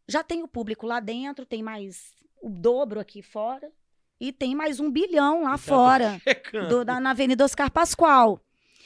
já 0.07 0.23
tem 0.23 0.41
o 0.41 0.47
público 0.47 0.87
lá 0.87 0.99
dentro, 0.99 1.45
tem 1.45 1.61
mais 1.61 2.15
o 2.41 2.49
dobro 2.49 2.99
aqui 2.99 3.21
fora 3.21 3.71
e 4.19 4.33
tem 4.33 4.55
mais 4.55 4.79
um 4.79 4.89
bilhão 4.89 5.43
lá 5.43 5.55
fora, 5.55 6.19
do- 6.67 6.83
da- 6.83 6.99
na 6.99 7.11
Avenida 7.11 7.45
Oscar 7.45 7.69
Pascoal. 7.69 8.41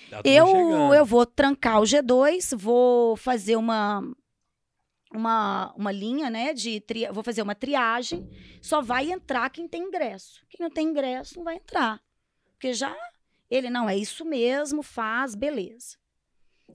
Tá 0.09 0.21
Eu, 0.23 0.45
chegando. 0.47 0.93
eu 0.93 1.05
vou 1.05 1.25
trancar 1.25 1.79
o 1.79 1.83
G2, 1.83 2.55
vou 2.57 3.15
fazer 3.15 3.55
uma 3.55 4.01
uma, 5.13 5.71
uma 5.77 5.91
linha, 5.91 6.27
né, 6.29 6.53
de 6.55 6.79
tri... 6.81 7.07
vou 7.11 7.23
fazer 7.23 7.43
uma 7.43 7.53
triagem, 7.53 8.27
só 8.61 8.81
vai 8.81 9.11
entrar 9.11 9.47
quem 9.51 9.67
tem 9.67 9.83
ingresso. 9.83 10.43
Quem 10.49 10.63
não 10.65 10.71
tem 10.73 10.87
ingresso 10.87 11.37
não 11.37 11.43
vai 11.43 11.55
entrar. 11.57 12.01
Porque 12.53 12.73
já 12.73 12.95
ele 13.49 13.69
não 13.69 13.87
é 13.87 13.95
isso 13.95 14.25
mesmo, 14.25 14.81
faz, 14.81 15.35
beleza. 15.35 15.97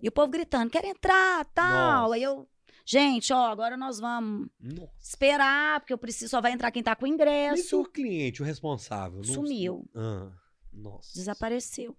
E 0.01 0.09
o 0.09 0.13
povo 0.13 0.29
gritando, 0.31 0.71
quer 0.71 0.85
entrar, 0.85 1.45
tal. 1.47 2.03
Nossa. 2.03 2.15
Aí 2.15 2.23
eu, 2.23 2.49
gente, 2.85 3.33
ó, 3.33 3.47
agora 3.47 3.77
nós 3.77 3.99
vamos 3.99 4.49
Nossa. 4.61 4.93
esperar, 5.01 5.81
porque 5.81 5.93
eu 5.93 5.99
preciso, 5.99 6.31
só 6.31 6.41
vai 6.41 6.53
entrar 6.53 6.71
quem 6.71 6.83
tá 6.83 6.95
com 6.95 7.07
Mas 7.07 7.11
e 7.11 7.15
ingresso. 7.15 7.81
o 7.81 7.85
cliente, 7.85 8.41
o 8.41 8.45
responsável? 8.45 9.25
Sumiu. 9.25 9.85
Ah, 9.97 10.31
nossa. 10.73 11.11
Desapareceu. 11.15 11.97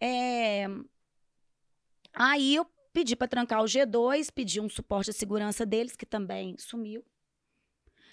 É, 0.00 0.66
Aí 2.12 2.54
eu 2.54 2.66
pedi 2.92 3.14
para 3.14 3.28
trancar 3.28 3.62
o 3.62 3.66
G2, 3.66 4.30
pedi 4.32 4.60
um 4.60 4.68
suporte 4.68 5.10
à 5.10 5.12
segurança 5.12 5.64
deles, 5.64 5.96
que 5.96 6.06
também 6.06 6.56
sumiu. 6.58 7.04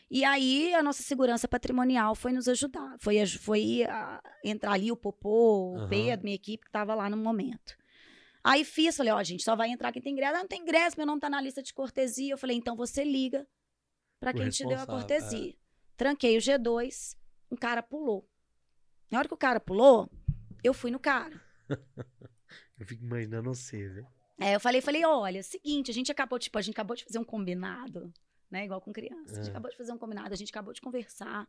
E 0.09 0.23
aí 0.23 0.73
a 0.73 0.81
nossa 0.81 1.03
segurança 1.03 1.47
patrimonial 1.47 2.15
foi 2.15 2.31
nos 2.31 2.47
ajudar. 2.47 2.95
Foi, 2.99 3.26
foi 3.26 3.84
ah, 3.84 4.22
entrar 4.43 4.72
ali 4.73 4.91
o 4.91 4.95
Popô, 4.95 5.73
o 5.73 5.77
Aham. 5.80 5.89
Pedro, 5.89 6.23
minha 6.23 6.35
equipe 6.35 6.64
que 6.64 6.69
estava 6.69 6.95
lá 6.95 7.09
no 7.09 7.18
momento. 7.18 7.76
Aí 8.43 8.64
fiz, 8.64 8.95
falei, 8.95 9.11
ó, 9.11 9.22
gente, 9.22 9.43
só 9.43 9.55
vai 9.55 9.69
entrar 9.69 9.91
quem 9.91 10.01
tem 10.01 10.14
ingresso. 10.14 10.35
Ah, 10.35 10.39
não 10.39 10.47
tem 10.47 10.61
ingresso, 10.61 10.95
meu 10.95 11.05
nome 11.05 11.19
tá 11.19 11.30
na 11.30 11.41
lista 11.41 11.61
de 11.61 11.73
cortesia. 11.73 12.34
Eu 12.34 12.38
falei, 12.38 12.55
então 12.55 12.77
você 12.77 13.03
liga 13.03 13.45
para 14.22 14.31
quem 14.31 14.49
te 14.49 14.64
deu 14.64 14.77
a 14.77 14.77
responsável, 14.77 15.07
cortesia. 15.07 15.55
Tranquei 15.97 16.38
o 16.38 16.39
G2, 16.39 17.18
um 17.51 17.57
cara 17.57 17.84
pulou. 17.84 18.26
Na 19.11 19.19
hora 19.19 19.27
que 19.27 19.34
o 19.34 19.38
cara 19.38 19.59
pulou, 19.59 20.09
eu 20.64 20.73
fui 20.73 20.91
no 20.91 20.99
cara. 20.99 21.47
Eu 22.80 22.85
fico 22.85 23.03
imaginando 23.03 23.53
você, 23.53 23.88
velho. 23.89 24.07
É, 24.39 24.53
eu 24.56 24.60
falei, 24.60 24.81
falei, 24.81 25.03
olha, 25.03 25.41
seguinte, 25.41 25.89
a 25.89 25.94
gente 25.94 26.11
acabou, 26.11 26.38
tipo, 26.38 26.57
a 26.57 26.61
gente 26.61 26.76
acabou 26.76 26.95
de 26.95 27.03
fazer 27.03 27.18
um 27.18 27.23
combinado, 27.23 28.14
né? 28.52 28.65
Igual 28.65 28.80
com 28.80 28.94
criança. 28.94 29.34
A 29.34 29.35
gente 29.38 29.48
É. 29.48 29.49
acabou 29.49 29.72
de 29.72 29.76
fazer 29.77 29.91
um 29.91 29.98
combinado, 29.98 30.31
a 30.31 30.38
gente 30.38 30.49
acabou 30.49 30.73
de 30.73 30.80
conversar. 30.81 31.48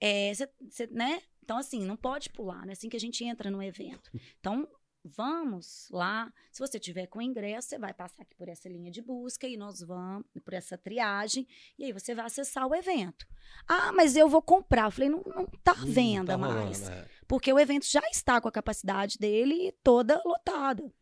É, 0.00 0.32
cê- 0.32 0.48
cê, 0.70 0.86
né? 0.92 1.20
Então, 1.42 1.58
assim, 1.58 1.84
não 1.84 1.96
pode 1.96 2.30
pular, 2.30 2.64
né? 2.64 2.72
Assim 2.72 2.88
que 2.88 2.96
a 2.96 3.00
gente 3.00 3.24
entra 3.24 3.50
no 3.50 3.60
evento. 3.60 4.10
Então, 4.38 4.68
vamos 5.04 5.88
lá. 5.90 6.32
Se 6.52 6.60
você 6.60 6.78
tiver 6.78 7.06
com 7.08 7.20
ingresso, 7.20 7.68
você 7.68 7.78
vai 7.78 7.92
passar 7.92 8.22
aqui 8.22 8.34
por 8.36 8.48
essa 8.48 8.68
linha 8.68 8.90
de 8.90 9.02
busca 9.02 9.46
e 9.46 9.56
nós 9.56 9.80
vamos 9.80 10.24
por 10.44 10.54
essa 10.54 10.78
triagem 10.78 11.46
e 11.78 11.84
aí 11.84 11.92
você 11.92 12.14
vai 12.14 12.24
acessar 12.26 12.66
o 12.66 12.74
evento. 12.74 13.26
Ah, 13.68 13.92
mas 13.92 14.16
eu 14.16 14.28
vou 14.28 14.40
comprar. 14.40 14.84
Eu 14.86 14.90
falei, 14.92 15.08
não, 15.10 15.22
não 15.26 15.46
tá 15.62 15.72
à 15.72 15.76
Não 15.76 15.86
venda 15.86 16.38
tá 16.38 16.46
rolando, 16.46 16.64
mais. 16.64 16.88
Porque 17.26 17.52
o 17.52 17.58
evento 17.58 17.86
já 17.86 18.02
está 18.10 18.40
com 18.40 18.48
a 18.48 18.52
capacidade 18.52 19.18
dele 19.18 19.72
toda 19.82 20.20
lotada. 20.24 20.92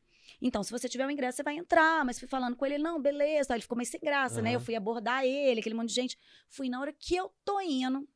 Então, 0.41 0.63
se 0.63 0.73
você 0.73 0.89
tiver 0.89 1.07
um 1.07 1.11
ingresso, 1.11 1.37
você 1.37 1.43
vai 1.43 1.57
entrar. 1.57 2.05
Mas 2.05 2.19
fui 2.19 2.27
falando 2.27 2.57
com 2.57 2.67
ele, 2.67 2.79
não, 2.79 3.01
beleza. 3.01 3.53
Aí 3.53 3.57
ele 3.57 3.63
ficou 3.63 3.77
meio 3.77 3.89
sem 3.89 4.01
graça, 4.01 4.43
né? 4.43 4.55
Eu 4.55 4.61
fui 4.61 4.75
abordar 4.75 5.25
ele, 5.25 5.61
aquele 5.61 5.75
monte 5.75 5.91
de 5.91 5.95
gente. 5.95 6.19
Fui 6.49 6.69
na 6.69 6.81
hora 6.81 6.93
que 6.93 7.15
eu 7.15 7.33
tô 7.45 7.61
indo. 7.61 8.09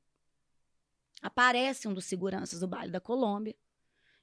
Aparece 1.23 1.87
um 1.87 1.95
dos 1.95 2.05
seguranças 2.05 2.61
do 2.61 2.69
baile 2.69 2.93
da 2.93 3.01
Colômbia 3.01 3.57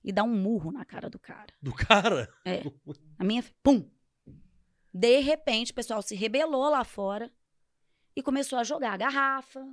e 0.04 0.12
dá 0.12 0.24
um 0.24 0.36
murro 0.36 0.72
na 0.72 0.84
cara 0.84 1.10
do 1.10 1.18
cara. 1.18 1.54
Do 1.62 1.74
cara? 1.74 2.30
É. 2.46 2.62
A 3.18 3.24
minha, 3.24 3.44
pum! 3.64 3.90
De 4.94 5.20
repente, 5.20 5.72
o 5.72 5.76
pessoal 5.76 6.02
se 6.02 6.14
rebelou 6.14 6.70
lá 6.70 6.84
fora 6.84 7.32
e 8.16 8.22
começou 8.22 8.60
a 8.60 8.64
jogar 8.64 8.98
garrafa. 8.98 9.66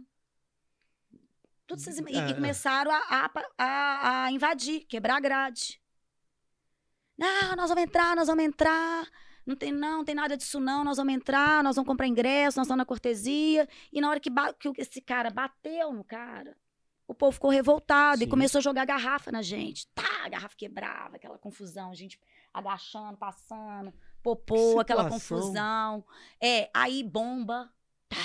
Tudo 1.70 1.80
essas- 1.80 1.98
e, 1.98 2.30
e 2.30 2.34
começaram 2.34 2.90
a, 2.90 3.30
a, 3.58 4.24
a- 4.24 4.32
invadir, 4.32 4.84
quebrar 4.86 5.16
a 5.16 5.20
grade. 5.20 5.80
Não, 7.16 7.54
nós 7.56 7.68
vamos 7.68 7.84
entrar, 7.84 8.16
nós 8.16 8.26
vamos 8.28 8.44
entrar. 8.44 9.06
Não 9.46 9.54
tem, 9.56 9.72
não, 9.72 9.98
não 9.98 10.04
tem 10.04 10.14
nada 10.14 10.36
disso, 10.36 10.58
não. 10.60 10.82
Nós 10.84 10.96
vamos 10.96 11.12
entrar, 11.14 11.62
nós 11.62 11.76
vamos 11.76 11.88
comprar 11.88 12.06
ingresso, 12.06 12.58
nós 12.58 12.66
estamos 12.66 12.78
na 12.78 12.84
cortesia. 12.84 13.68
E 13.92 14.00
na 14.00 14.08
hora 14.10 14.20
que, 14.20 14.30
que 14.30 14.80
esse 14.80 15.00
cara 15.00 15.30
bateu 15.30 15.92
no 15.92 16.02
cara, 16.04 16.56
o 17.06 17.14
povo 17.14 17.32
ficou 17.32 17.50
revoltado 17.50 18.18
Sim. 18.18 18.24
e 18.24 18.28
começou 18.28 18.58
a 18.58 18.62
jogar 18.62 18.84
garrafa 18.84 19.30
na 19.30 19.42
gente. 19.42 19.86
Tá, 19.88 20.24
a 20.24 20.28
garrafa 20.28 20.56
quebrava, 20.56 21.16
aquela 21.16 21.38
confusão, 21.38 21.90
a 21.90 21.94
gente 21.94 22.18
agachando, 22.52 23.16
passando, 23.16 23.92
popô, 24.22 24.80
aquela 24.80 25.08
confusão. 25.08 26.04
É, 26.40 26.70
aí 26.74 27.02
bomba. 27.02 27.72
Tá. 28.08 28.16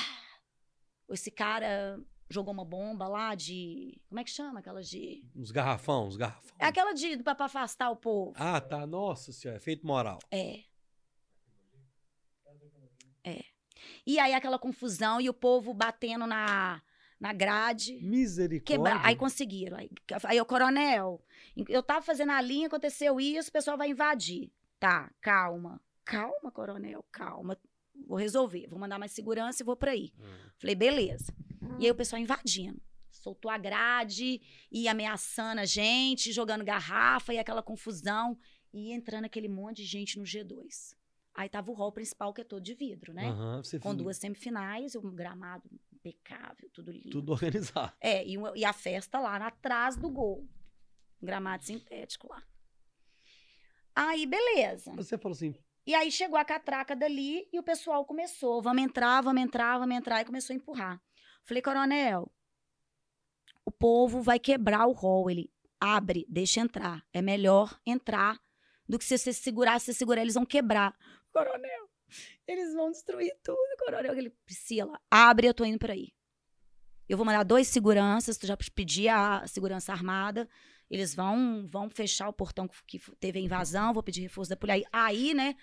Esse 1.10 1.30
cara 1.32 2.00
jogou 2.30 2.54
uma 2.54 2.66
bomba 2.66 3.08
lá 3.08 3.36
de. 3.36 4.00
Como 4.08 4.20
é 4.20 4.24
que 4.24 4.32
chama? 4.32 4.60
Aquela 4.60 4.82
de. 4.82 5.24
Uns 5.36 5.52
garrafão, 5.52 6.08
uns 6.08 6.18
garrafão. 6.18 6.56
É 6.60 6.66
aquela 6.66 6.94
de 6.94 7.18
pra, 7.18 7.36
pra 7.36 7.46
afastar 7.46 7.90
o 7.90 7.96
povo. 7.96 8.34
Ah, 8.36 8.60
tá. 8.60 8.86
Nossa 8.86 9.32
senhora, 9.32 9.58
efeito 9.58 9.86
moral. 9.86 10.20
É. 10.32 10.64
É. 13.24 13.44
E 14.06 14.20
aí 14.20 14.34
aquela 14.34 14.60
confusão 14.60 15.20
e 15.20 15.30
o 15.30 15.34
povo 15.34 15.74
batendo 15.74 16.28
na, 16.28 16.82
na 17.20 17.34
grade. 17.34 18.00
Misericórdia. 18.02 18.78
Quebrar. 18.78 19.06
Aí 19.06 19.16
conseguiram. 19.16 19.78
Aí, 19.78 19.90
aí 20.24 20.40
o 20.40 20.46
coronel, 20.46 21.24
eu 21.68 21.82
tava 21.82 22.02
fazendo 22.02 22.32
a 22.32 22.42
linha, 22.42 22.68
aconteceu 22.68 23.20
isso, 23.20 23.50
o 23.50 23.54
pessoal 23.54 23.78
vai 23.78 23.90
invadir. 23.90 24.52
Tá, 24.80 25.12
calma. 25.22 25.82
Calma, 26.04 26.52
coronel, 26.52 27.04
calma. 27.12 27.58
Vou 28.08 28.18
resolver. 28.18 28.68
Vou 28.68 28.80
mandar 28.80 29.00
mais 29.00 29.12
segurança 29.12 29.62
e 29.62 29.66
vou 29.66 29.76
pra 29.76 29.92
aí. 29.92 30.12
Hum. 30.20 30.50
Falei, 30.58 30.76
beleza. 30.76 31.34
E 31.80 31.86
aí 31.86 31.92
o 31.92 31.96
pessoal 31.96 32.22
invadindo. 32.22 32.82
Soltou 33.10 33.50
a 33.50 33.58
grade 33.58 34.42
e 34.72 34.88
ameaçando 34.88 35.62
a 35.62 35.66
gente, 35.66 36.32
jogando 36.32 36.64
garrafa 36.64 37.34
e 37.34 37.40
aquela 37.40 37.64
confusão. 37.64 38.38
E 38.74 38.92
entrando 38.92 39.26
aquele 39.26 39.48
monte 39.48 39.78
de 39.78 39.86
gente 39.86 40.20
no 40.20 40.26
G2. 40.26 40.96
Aí 41.34 41.50
tava 41.50 41.72
o 41.72 41.74
hall 41.74 41.92
principal, 41.92 42.34
que 42.34 42.42
é 42.42 42.44
todo 42.44 42.64
de 42.64 42.74
vidro, 42.74 43.14
né? 43.14 43.34
Você 43.58 43.80
Com 43.80 43.90
fez 43.90 44.02
duas 44.02 44.18
semifinais, 44.18 44.96
um 44.96 45.12
gramado 45.14 45.70
impecável, 45.92 46.70
tudo 46.72 46.92
lindo. 46.92 47.10
Tudo 47.10 47.32
organizado. 47.32 47.94
É, 48.00 48.26
e, 48.26 48.36
e 48.56 48.64
a 48.64 48.72
festa 48.72 49.20
lá 49.20 49.36
atrás 49.38 49.98
do 49.98 50.10
gol. 50.10 50.48
Um 51.22 51.26
gramado 51.26 51.66
sintético 51.66 52.28
lá. 52.30 52.42
Aí, 53.94 54.26
beleza. 54.26 54.92
Você 54.94 55.18
falou 55.18 55.36
assim, 55.36 55.56
E 55.86 55.94
aí 55.94 56.12
chegou 56.12 56.38
a 56.38 56.44
catraca 56.44 56.96
dali 56.96 57.48
e 57.54 57.60
o 57.60 57.64
pessoal 57.64 58.04
começou. 58.06 58.62
Vamos 58.62 58.84
entrar, 58.84 59.22
vamos 59.22 59.42
entrar, 59.42 59.78
vamos 59.78 59.96
entrar. 59.96 60.22
E 60.22 60.26
começou 60.26 60.54
a 60.54 60.58
empurrar. 60.58 61.02
Falei, 61.44 61.62
coronel, 61.62 62.32
o 63.64 63.72
povo 63.72 64.22
vai 64.22 64.40
quebrar 64.40 64.88
o 64.88 64.94
hall. 64.94 65.30
Ele, 65.30 65.52
abre, 65.80 66.26
deixa 66.28 66.60
entrar. 66.60 67.06
É 67.14 67.22
melhor 67.22 67.80
entrar 67.86 68.40
do 68.90 68.98
que 68.98 69.06
se 69.06 69.18
você 69.18 69.32
segurar, 69.32 69.80
se 69.80 69.88
você 69.88 69.94
segurar, 69.94 70.22
eles 70.22 70.34
vão 70.34 70.46
quebrar. 70.46 70.96
Coronel, 71.32 71.90
eles 72.48 72.74
vão 72.74 72.90
destruir 72.90 73.36
tudo, 73.44 73.78
coronel. 73.78 74.16
Ele, 74.16 74.32
Priscila, 74.46 75.00
abre, 75.10 75.48
eu 75.48 75.54
tô 75.54 75.66
indo 75.66 75.80
por 75.80 75.92
aí. 75.92 76.14
Eu 77.08 77.18
vou 77.18 77.26
mandar 77.26 77.44
dois 77.44 77.68
seguranças, 77.68 78.38
tu 78.38 78.48
já 78.48 78.58
pedi 78.74 79.08
a 79.08 79.46
segurança 79.46 79.92
armada. 79.92 80.50
Eles 80.90 81.16
vão 81.16 81.68
vão 81.68 81.90
fechar 81.90 82.30
o 82.30 82.34
portão 82.34 82.70
que 82.88 83.00
teve 83.20 83.40
a 83.40 83.42
invasão, 83.42 83.94
vou 83.94 84.04
pedir 84.04 84.22
reforço 84.22 84.50
da 84.50 84.56
polícia. 84.56 84.88
Aí, 84.92 85.34
né? 85.34 85.56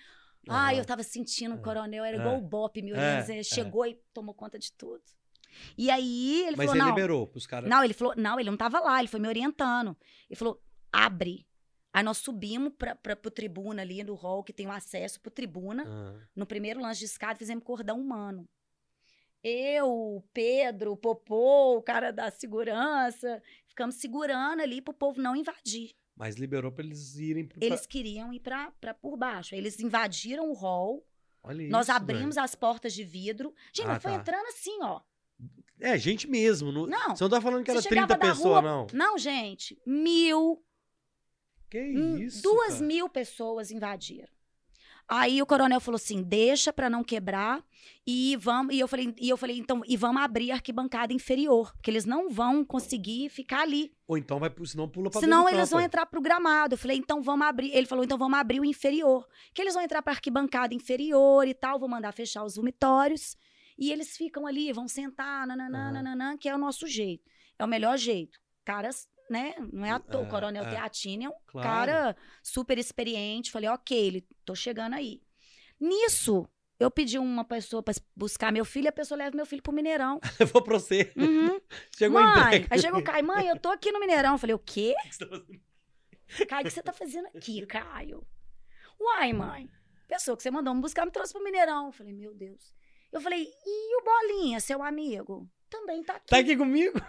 Ai, 0.49 0.77
eu 0.77 0.83
tava 0.85 1.03
sentindo 1.03 1.55
o 1.55 1.61
coronel, 1.61 2.03
era 2.03 2.17
igual 2.17 2.37
o 2.37 2.41
Bop, 2.41 2.81
meu 2.81 2.95
É, 2.97 3.23
Deus, 3.23 3.29
é. 3.29 3.43
chegou 3.43 3.85
e 3.85 3.97
tomou 4.13 4.33
conta 4.35 4.59
de 4.59 4.73
tudo. 4.73 5.01
E 5.77 5.89
aí 5.89 6.41
ele 6.47 6.57
Mas 6.57 6.65
falou, 6.65 6.75
ele 6.75 6.83
não, 6.83 6.89
liberou 6.89 7.27
pros 7.27 7.45
caras. 7.47 7.69
não, 7.69 7.83
ele 7.83 7.93
falou, 7.93 8.13
não, 8.17 8.39
ele 8.39 8.49
não 8.49 8.57
tava 8.57 8.79
lá, 8.79 8.99
ele 8.99 9.07
foi 9.07 9.19
me 9.19 9.27
orientando. 9.27 9.95
Ele 10.29 10.35
falou, 10.37 10.61
abre. 10.91 11.47
Aí 11.93 12.03
nós 12.03 12.17
subimos 12.17 12.73
pra, 12.77 12.95
pra, 12.95 13.15
pro 13.15 13.29
tribuna 13.31 13.83
ali 13.83 14.03
no 14.03 14.15
hall, 14.15 14.43
que 14.43 14.51
tem 14.51 14.65
o 14.67 14.71
acesso 14.71 15.21
pro 15.21 15.31
tribuna. 15.31 15.85
Ah. 15.87 16.19
No 16.35 16.45
primeiro 16.45 16.81
lance 16.81 16.99
de 16.99 17.05
escada, 17.05 17.37
fizemos 17.39 17.63
cordão 17.63 17.99
humano. 18.01 18.49
Eu, 19.43 19.87
o 19.91 20.23
Pedro, 20.33 20.93
o 20.93 20.97
Popô, 20.97 21.75
o 21.77 21.81
cara 21.81 22.11
da 22.11 22.31
segurança, 22.31 23.41
ficamos 23.67 23.95
segurando 23.95 24.61
ali 24.61 24.81
pro 24.81 24.93
povo 24.93 25.21
não 25.21 25.35
invadir. 25.35 25.91
Mas 26.15 26.35
liberou 26.35 26.71
pra 26.71 26.83
eles 26.85 27.17
irem 27.17 27.45
pro. 27.45 27.59
Eles 27.61 27.85
queriam 27.85 28.31
ir 28.31 28.39
pra, 28.39 28.71
pra 28.79 28.93
por 28.93 29.17
baixo. 29.17 29.53
Eles 29.55 29.79
invadiram 29.79 30.49
o 30.49 30.53
hall, 30.53 31.05
Olha 31.43 31.67
nós 31.67 31.87
isso, 31.87 31.95
abrimos 31.97 32.37
as 32.37 32.55
portas 32.55 32.93
de 32.93 33.03
vidro. 33.03 33.53
Gente, 33.73 33.89
Ah, 33.89 33.99
foi 33.99 34.11
tá. 34.11 34.17
entrando 34.17 34.45
assim, 34.47 34.77
ó. 34.81 35.01
velho. 35.39 35.93
É, 35.95 35.97
gente 35.97 36.29
mesmo. 36.29 36.71
Não... 36.71 36.85
Não. 36.85 37.15
Você 37.15 37.23
não 37.23 37.29
tá 37.31 37.41
falando 37.41 37.63
que 37.65 37.71
era 37.71 37.81
chegava 37.81 38.07
30 38.07 38.19
da 38.19 38.29
pessoas, 38.33 38.43
rua- 38.43 38.61
não. 38.61 38.87
Não, 38.93 39.17
gente, 39.17 39.77
mil, 39.85 40.63
Que 41.69 41.79
Hum, 41.81 42.17
isso? 42.19 42.41
Duas 42.43 42.73
cara? 42.75 42.85
mil 42.85 43.09
pessoas 43.09 43.71
invadiram. 43.71 44.31
Aí 45.07 45.41
o 45.41 45.45
coronel 45.45 45.79
falou 45.79 45.95
assim: 45.95 46.21
deixa 46.21 46.71
pra 46.71 46.89
não 46.89 47.03
quebrar 47.03 47.63
e 48.05 48.35
vamos. 48.37 48.73
E 48.73 48.79
eu 48.79 48.87
falei, 48.87 49.13
e 49.19 49.29
eu 49.29 49.37
falei, 49.37 49.57
então, 49.57 49.81
e 49.85 49.95
vamos 49.95 50.21
abrir 50.21 50.51
a 50.51 50.55
arquibancada 50.55 51.13
inferior, 51.13 51.71
porque 51.73 51.89
eles 51.91 52.05
não 52.05 52.29
vão 52.29 52.63
conseguir 52.63 53.29
ficar 53.29 53.61
ali. 53.61 53.93
Ou 54.07 54.17
então 54.17 54.39
vai, 54.39 54.51
senão 54.65 54.87
pula 54.87 55.09
pra 55.09 55.19
Senão 55.19 55.47
eles 55.47 55.69
vão 55.69 55.79
entrar 55.79 56.05
pro 56.05 56.21
gramado. 56.21 56.73
Eu 56.73 56.77
falei, 56.77 56.97
então 56.97 57.21
vamos 57.21 57.45
abrir. 57.47 57.71
Ele 57.73 57.85
falou, 57.85 58.03
então 58.03 58.17
vamos 58.17 58.37
abrir 58.37 58.59
o 58.59 58.65
inferior. 58.65 59.27
Que 59.53 59.61
eles 59.61 59.73
vão 59.73 59.83
entrar 59.83 60.01
pra 60.01 60.13
arquibancada 60.13 60.73
inferior 60.73 61.47
e 61.47 61.53
tal. 61.53 61.79
Vou 61.79 61.89
mandar 61.89 62.11
fechar 62.11 62.43
os 62.43 62.55
vomitórios. 62.55 63.37
E 63.77 63.91
eles 63.91 64.15
ficam 64.15 64.45
ali, 64.45 64.71
vão 64.71 64.87
sentar, 64.87 65.47
nananã, 65.47 65.85
Aham. 65.85 65.91
nananã, 65.91 66.37
que 66.37 66.47
é 66.47 66.55
o 66.55 66.59
nosso 66.59 66.87
jeito. 66.87 67.29
É 67.57 67.65
o 67.65 67.67
melhor 67.67 67.97
jeito. 67.97 68.39
Caras, 68.63 69.07
né? 69.29 69.53
Não 69.71 69.85
é 69.85 69.91
à 69.91 69.99
toa. 69.99 70.21
É, 70.21 70.23
o 70.25 70.29
Coronel 70.29 70.63
é. 70.63 70.69
Teatini 70.69 71.25
é 71.25 71.29
um 71.29 71.33
Claro. 71.47 71.67
cara 71.67 72.17
super 72.41 72.77
experiente. 72.77 73.51
Falei, 73.51 73.69
ok, 73.69 73.97
ele, 73.97 74.27
tô 74.45 74.53
chegando 74.55 74.93
aí. 74.93 75.21
Nisso, 75.79 76.47
eu 76.79 76.89
pedi 76.91 77.17
uma 77.17 77.43
pessoa 77.43 77.81
pra 77.83 77.93
buscar 78.15 78.51
meu 78.51 78.65
filho, 78.65 78.89
a 78.89 78.91
pessoa 78.91 79.17
leva 79.17 79.35
meu 79.35 79.45
filho 79.45 79.61
pro 79.61 79.73
Mineirão. 79.73 80.19
Eu 80.39 80.47
vou 80.47 80.61
pra 80.61 80.77
você. 80.79 81.11
Uhum. 81.15 81.59
Chegou 81.97 82.21
mãe, 82.21 82.65
aí 82.69 82.79
chegou 82.79 82.99
o 82.99 83.03
Caio, 83.03 83.25
mãe, 83.25 83.47
eu 83.47 83.59
tô 83.59 83.69
aqui 83.69 83.91
no 83.91 83.99
Mineirão. 83.99 84.33
Eu 84.33 84.37
falei, 84.37 84.53
o 84.53 84.59
quê? 84.59 84.93
Tá? 86.37 86.45
Caio, 86.47 86.61
o 86.61 86.67
que 86.67 86.71
você 86.73 86.81
tá 86.81 86.91
fazendo 86.93 87.27
aqui, 87.27 87.63
Caio? 87.67 88.25
Uai, 88.99 89.33
mãe, 89.33 89.69
pessoa 90.07 90.35
que 90.35 90.41
você 90.41 90.49
mandou 90.49 90.73
me 90.73 90.81
buscar 90.81 91.05
me 91.05 91.11
trouxe 91.11 91.31
pro 91.33 91.43
Mineirão. 91.43 91.87
Eu 91.87 91.91
falei, 91.91 92.13
meu 92.13 92.33
Deus. 92.33 92.73
Eu 93.11 93.21
falei, 93.21 93.47
e 93.65 93.97
o 93.97 94.03
Bolinha, 94.03 94.59
seu 94.59 94.81
amigo? 94.81 95.47
Também 95.69 96.03
tá 96.03 96.15
aqui. 96.15 96.27
Tá 96.27 96.37
aqui 96.37 96.57
comigo? 96.57 96.99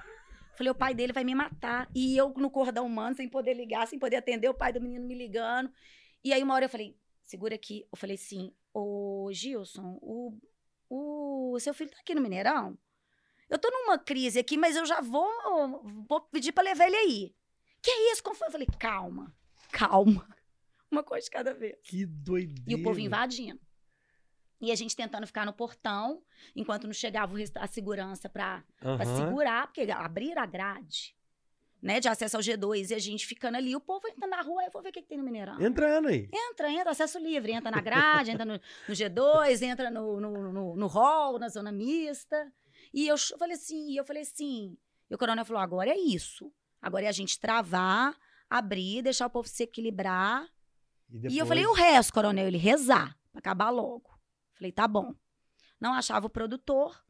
Falei, 0.56 0.70
o 0.70 0.74
pai 0.74 0.94
dele 0.94 1.12
vai 1.12 1.24
me 1.24 1.35
matar. 1.35 1.89
E 1.94 2.16
eu 2.16 2.31
no 2.36 2.51
cordão 2.51 2.86
humano, 2.86 3.16
sem 3.16 3.28
poder 3.28 3.55
ligar, 3.55 3.86
sem 3.86 3.98
poder 3.98 4.16
atender, 4.16 4.48
o 4.48 4.55
pai 4.55 4.72
do 4.72 4.81
menino 4.81 5.06
me 5.06 5.14
ligando. 5.14 5.70
E 6.22 6.32
aí, 6.32 6.43
uma 6.43 6.55
hora 6.55 6.66
eu 6.66 6.68
falei, 6.68 6.97
segura 7.24 7.55
aqui. 7.55 7.86
Eu 7.93 7.98
falei 7.98 8.16
assim, 8.16 8.52
ô 8.72 9.28
Gilson, 9.32 9.98
o, 10.01 10.39
o 10.89 11.59
seu 11.60 11.74
filho 11.74 11.90
tá 11.90 11.98
aqui 12.01 12.14
no 12.14 12.20
Mineirão? 12.20 12.78
Eu 13.48 13.59
tô 13.59 13.70
numa 13.70 13.98
crise 13.98 14.39
aqui, 14.39 14.56
mas 14.56 14.76
eu 14.76 14.86
já 14.86 15.01
vou, 15.01 15.28
vou 16.09 16.20
pedir 16.22 16.52
pra 16.52 16.64
levar 16.64 16.86
ele 16.86 16.97
aí. 16.97 17.35
Que 17.82 17.90
isso? 18.12 18.22
Como 18.22 18.35
foi? 18.35 18.48
Eu 18.48 18.52
falei, 18.52 18.66
calma, 18.78 19.35
calma. 19.70 20.26
Uma 20.90 21.02
coisa 21.02 21.24
de 21.24 21.31
cada 21.31 21.52
vez. 21.52 21.76
Que 21.82 22.06
doideira. 22.06 22.64
E 22.70 22.74
o 22.74 22.82
povo 22.82 23.01
invadindo. 23.01 23.60
E 24.60 24.70
a 24.72 24.74
gente 24.74 24.97
tentando 24.97 25.26
ficar 25.26 25.44
no 25.44 25.52
portão, 25.52 26.22
enquanto 26.55 26.85
não 26.85 26.93
chegava 26.93 27.35
a 27.56 27.66
segurança 27.66 28.28
pra 28.28 28.64
pra 28.78 29.05
Aham. 29.05 29.16
segurar, 29.16 29.66
porque 29.66 29.90
abrir 29.90 30.39
a 30.39 30.47
grade, 30.47 31.16
né, 31.82 32.01
de 32.01 32.09
acesso 32.09 32.36
ao 32.36 32.43
G2 32.43 32.90
e 32.90 32.94
a 32.94 32.98
gente 32.98 33.26
ficando 33.26 33.56
ali, 33.56 33.74
o 33.76 33.81
povo 33.81 34.06
entra 34.09 34.26
na 34.26 34.40
rua, 34.40 34.64
eu 34.64 34.70
vou 34.70 34.82
ver 34.82 34.89
o 34.89 34.93
que, 34.93 35.02
que 35.02 35.09
tem 35.09 35.18
no 35.18 35.24
Mineirão. 35.24 35.60
Entrando 35.60 36.09
aí. 36.09 36.31
Entra, 36.32 36.70
entra, 36.70 36.90
acesso 36.90 37.18
livre, 37.18 37.52
entra 37.52 37.70
na 37.70 37.81
grade, 37.81 38.31
entra 38.31 38.44
no, 38.44 38.55
no 38.55 38.94
G2, 38.94 39.62
entra 39.62 39.90
no, 39.90 40.20
no, 40.20 40.52
no, 40.52 40.76
no 40.76 40.86
hall, 40.86 41.39
na 41.39 41.48
zona 41.48 41.70
mista. 41.70 42.51
E 42.93 43.06
eu 43.06 43.16
falei 43.39 43.55
assim, 43.55 43.90
e 43.90 43.97
eu 43.97 44.05
falei 44.05 44.22
assim, 44.22 44.76
e 45.10 45.14
o 45.14 45.18
coronel 45.18 45.44
falou, 45.44 45.62
agora 45.62 45.90
é 45.90 45.98
isso. 45.98 46.51
Agora 46.81 47.05
é 47.05 47.09
a 47.09 47.12
gente 47.12 47.39
travar, 47.39 48.16
abrir, 48.48 49.02
deixar 49.02 49.26
o 49.26 49.31
povo 49.31 49.48
se 49.48 49.62
equilibrar. 49.64 50.48
E 51.28 51.39
eu 51.39 51.47
falei, 51.47 51.66
o 51.66 51.72
resto, 51.72 52.12
coronel, 52.12 52.47
ele 52.47 52.59
rezar, 52.59 53.16
pra 53.31 53.40
acabar 53.40 53.70
logo. 53.70 54.14
Falei, 54.55 54.72
tá 54.72 54.86
bom. 54.86 55.14
Não 55.81 55.93
achava 55.93 56.26
o 56.26 56.31
produtor, 56.31 57.05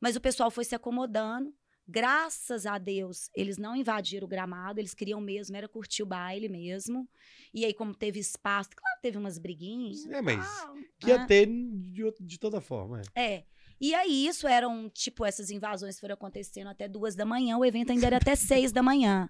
mas 0.00 0.16
o 0.16 0.20
pessoal 0.20 0.50
foi 0.50 0.64
se 0.64 0.74
acomodando. 0.74 1.54
Graças 1.86 2.64
a 2.64 2.78
Deus, 2.78 3.28
eles 3.34 3.58
não 3.58 3.76
invadiram 3.76 4.24
o 4.24 4.28
gramado, 4.28 4.80
eles 4.80 4.94
queriam 4.94 5.20
mesmo, 5.20 5.54
era 5.54 5.68
curtir 5.68 6.02
o 6.02 6.06
baile 6.06 6.48
mesmo. 6.48 7.06
E 7.52 7.62
aí, 7.64 7.74
como 7.74 7.94
teve 7.94 8.18
espaço, 8.18 8.70
claro, 8.74 8.98
teve 9.02 9.18
umas 9.18 9.38
briguinhas. 9.38 10.06
É, 10.06 10.22
mas 10.22 10.46
tal, 10.46 10.74
Que 10.98 11.08
ia 11.08 11.18
né? 11.18 11.26
ter 11.26 11.46
de, 11.46 12.14
de 12.20 12.38
toda 12.38 12.60
forma. 12.60 13.02
É. 13.14 13.34
É. 13.34 13.44
E 13.78 13.92
aí, 13.94 14.26
isso 14.26 14.48
eram, 14.48 14.88
tipo, 14.88 15.26
essas 15.26 15.50
invasões 15.50 16.00
foram 16.00 16.14
acontecendo 16.14 16.68
até 16.68 16.88
duas 16.88 17.14
da 17.14 17.26
manhã, 17.26 17.58
o 17.58 17.64
evento 17.64 17.92
ainda 17.92 18.06
era 18.06 18.16
até 18.16 18.34
seis 18.36 18.72
da 18.72 18.82
manhã. 18.82 19.28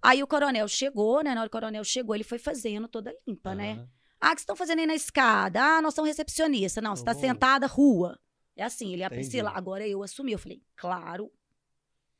Aí 0.00 0.22
o 0.22 0.26
coronel 0.26 0.68
chegou, 0.68 1.22
né? 1.22 1.34
Na 1.34 1.40
hora 1.40 1.50
que 1.50 1.56
o 1.56 1.60
coronel 1.60 1.84
chegou, 1.84 2.14
ele 2.14 2.24
foi 2.24 2.38
fazendo 2.38 2.88
toda 2.88 3.14
limpa, 3.26 3.54
né? 3.54 3.86
Ah, 4.20 4.28
o 4.28 4.30
que 4.30 4.36
vocês 4.36 4.40
estão 4.42 4.56
fazendo 4.56 4.80
aí 4.80 4.86
na 4.86 4.94
escada? 4.94 5.62
Ah, 5.62 5.82
nós 5.82 5.94
somos 5.94 6.08
recepcionista. 6.08 6.80
Não, 6.80 6.94
você 6.96 7.02
está 7.02 7.12
Oh. 7.12 7.20
sentada, 7.20 7.66
rua. 7.66 8.18
É 8.56 8.64
assim, 8.64 8.92
ele, 8.92 9.02
a 9.04 9.06
Entendi. 9.06 9.20
Priscila, 9.22 9.50
agora 9.54 9.86
eu 9.86 10.02
assumi. 10.02 10.32
Eu 10.32 10.38
falei, 10.38 10.60
claro. 10.76 11.30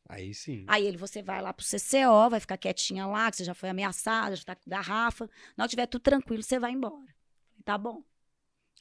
Aí 0.09 0.33
sim. 0.33 0.65
Aí 0.69 0.87
ele, 0.87 0.97
você 0.97 1.20
vai 1.23 1.43
lá 1.43 1.53
pro 1.53 1.66
CCO, 1.66 2.31
vai 2.31 2.41
ficar 2.41 2.57
quietinha 2.57 3.07
lá, 3.07 3.31
que 3.31 3.37
você 3.39 3.45
já 3.45 3.53
foi 3.55 3.69
ameaçada, 3.69 4.37
já 4.37 4.45
tá 4.45 4.55
com 4.55 4.70
garrafa. 4.70 5.29
Que 5.57 5.69
tiver 5.69 5.87
tudo 5.87 6.03
tranquilo, 6.03 6.43
você 6.43 6.59
vai 6.59 6.70
embora. 6.73 7.15
Tá 7.65 7.77
bom. 7.77 8.03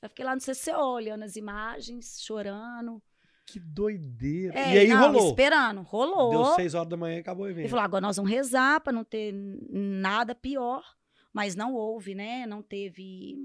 Eu 0.02 0.10
fiquei 0.10 0.24
lá 0.24 0.36
no 0.36 0.42
CCO, 0.42 0.94
olhando 0.94 1.24
as 1.24 1.36
imagens, 1.36 2.22
chorando. 2.22 3.02
Que 3.48 3.60
doideira. 3.60 4.54
É, 4.58 4.76
e 4.76 4.78
aí 4.80 4.88
não, 4.90 5.12
rolou. 5.12 5.30
esperando. 5.30 5.82
Rolou. 5.82 6.30
Deu 6.32 6.56
seis 6.56 6.74
horas 6.76 6.88
da 6.90 6.96
manhã 6.98 7.18
e 7.18 7.20
acabou 7.20 7.46
o 7.46 7.50
evento. 7.50 7.64
Ele 7.64 7.70
falou, 7.70 7.84
agora 7.86 8.02
nós 8.02 8.16
vamos 8.18 8.30
rezar 8.32 8.80
pra 8.82 8.94
não 8.94 9.04
ter 9.04 9.34
nada 9.34 10.36
pior. 10.36 10.84
Mas 11.34 11.56
não 11.56 11.74
houve, 11.74 12.16
né? 12.16 12.46
Não 12.46 12.62
teve 12.62 13.38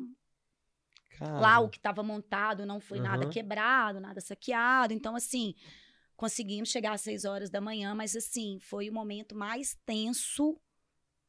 Lá 1.20 1.60
o 1.60 1.68
que 1.68 1.76
estava 1.78 2.02
montado 2.02 2.66
não 2.66 2.80
foi 2.80 2.98
nada 3.00 3.24
Aham. 3.24 3.32
quebrado, 3.32 4.00
nada 4.00 4.20
saqueado. 4.20 4.92
Então, 4.92 5.14
assim, 5.14 5.54
conseguimos 6.16 6.68
chegar 6.68 6.92
às 6.92 7.00
seis 7.00 7.24
horas 7.24 7.48
da 7.48 7.60
manhã, 7.60 7.94
mas 7.94 8.16
assim, 8.16 8.59
foi 8.60 8.88
o 8.88 8.92
momento 8.92 9.34
mais 9.34 9.76
tenso 9.86 10.59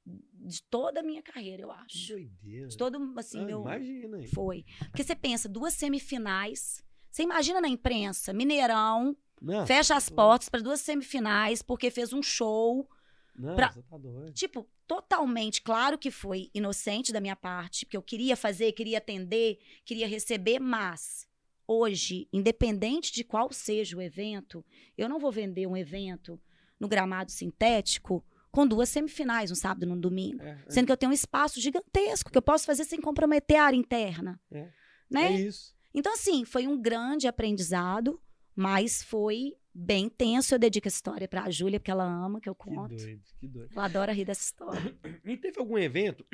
de 0.05 0.61
toda 0.63 0.99
a 0.99 1.03
minha 1.03 1.21
carreira, 1.21 1.63
eu 1.63 1.71
acho. 1.71 2.07
doideira. 2.09 2.67
De 2.67 2.77
todo, 2.77 3.13
assim, 3.17 3.39
Ah, 3.39 3.45
meu. 3.45 3.61
Imagina 3.61 4.17
aí. 4.17 4.27
Foi. 4.27 4.65
Porque 4.80 5.03
você 5.03 5.15
pensa, 5.15 5.47
duas 5.47 5.73
semifinais. 5.73 6.84
Você 7.09 7.23
imagina 7.23 7.61
na 7.61 7.69
imprensa, 7.69 8.34
Mineirão, 8.34 9.15
Não, 9.41 9.65
fecha 9.67 9.95
as 9.95 10.09
portas 10.09 10.49
para 10.49 10.61
duas 10.61 10.81
semifinais, 10.81 11.61
porque 11.61 11.91
fez 11.91 12.11
um 12.11 12.23
show. 12.23 12.89
Não, 13.35 13.55
pra- 13.55 13.72
você 13.72 13.81
tá 13.84 13.97
doido. 13.97 14.34
Tipo, 14.34 14.68
totalmente, 14.88 15.61
claro 15.61 15.97
que 15.97 16.11
foi 16.11 16.49
inocente 16.53 17.11
da 17.11 17.19
minha 17.19 17.35
parte, 17.35 17.85
porque 17.85 17.97
eu 17.97 18.01
queria 18.03 18.35
fazer, 18.35 18.72
queria 18.73 18.99
atender, 18.99 19.60
queria 19.85 20.07
receber, 20.07 20.60
mas 20.60 21.27
hoje, 21.68 22.27
independente 22.31 23.11
de 23.11 23.23
qual 23.23 23.51
seja 23.51 23.97
o 23.97 24.01
evento, 24.01 24.64
eu 24.97 25.10
não 25.10 25.19
vou 25.19 25.31
vender 25.31 25.65
um 25.65 25.76
evento 25.77 26.39
no 26.80 26.88
gramado 26.88 27.31
sintético 27.31 28.23
com 28.51 28.68
duas 28.68 28.89
semifinais, 28.89 29.49
um 29.49 29.55
sábado 29.55 29.85
e 29.85 29.89
um 29.89 29.99
domingo. 29.99 30.43
É, 30.43 30.49
é, 30.68 30.69
Sendo 30.69 30.85
que 30.85 30.91
eu 30.91 30.97
tenho 30.97 31.10
um 31.10 31.14
espaço 31.14 31.60
gigantesco 31.60 32.30
que 32.31 32.38
eu 32.38 32.41
posso 32.41 32.65
fazer 32.65 32.84
sem 32.84 33.01
comprometer 33.01 33.57
a 33.57 33.64
área 33.65 33.77
interna. 33.77 34.39
É. 34.51 34.69
Né? 35.10 35.34
é 35.34 35.41
isso. 35.41 35.73
Então, 35.93 36.14
assim, 36.14 36.45
foi 36.45 36.68
um 36.68 36.80
grande 36.80 37.27
aprendizado, 37.27 38.22
mas 38.55 39.01
foi 39.03 39.55
bem 39.74 40.10
tenso. 40.10 40.54
Eu 40.56 40.60
dedico 40.60 40.88
essa 40.88 40.98
história 40.98 41.28
pra 41.28 41.50
Júlia, 41.50 41.80
porque 41.80 41.91
ela 41.91 42.04
ama 42.06 42.40
que 42.40 42.50
eu 42.50 42.56
Que 42.56 42.64
conto. 42.64 42.95
doido, 42.95 43.22
que 43.40 43.48
doido. 43.48 43.72
Ela 43.76 43.86
adora 43.86 44.14
rir 44.14 44.26
dessa 44.26 44.44
história. 44.44 44.98
E 45.26 45.38
teve 45.38 45.60
algum 45.60 45.78
evento 45.78 46.26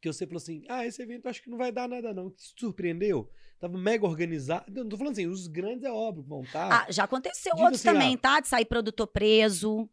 que 0.00 0.12
você 0.12 0.26
falou 0.26 0.38
assim: 0.38 0.64
ah, 0.68 0.84
esse 0.86 1.00
evento 1.02 1.28
acho 1.28 1.42
que 1.42 1.50
não 1.50 1.58
vai 1.58 1.70
dar 1.72 1.88
nada, 1.88 2.12
não. 2.12 2.30
Que 2.30 2.36
te 2.36 2.60
surpreendeu? 2.60 3.30
Tava 3.58 3.76
mega 3.78 4.06
organizado. 4.06 4.64
Não 4.72 4.88
tô 4.88 4.96
falando 4.96 5.12
assim, 5.12 5.26
os 5.26 5.46
grandes 5.46 5.84
é 5.84 5.90
óbvio, 5.90 6.24
vão 6.24 6.42
estar. 6.42 6.86
Ah, 6.86 6.90
já 6.90 7.04
aconteceu 7.04 7.52
Diga 7.54 7.64
outros 7.64 7.80
assim, 7.86 7.92
também, 7.92 8.14
ah, 8.14 8.18
tá? 8.18 8.40
De 8.40 8.48
sair 8.48 8.64
produtor 8.64 9.06
preso. 9.06 9.88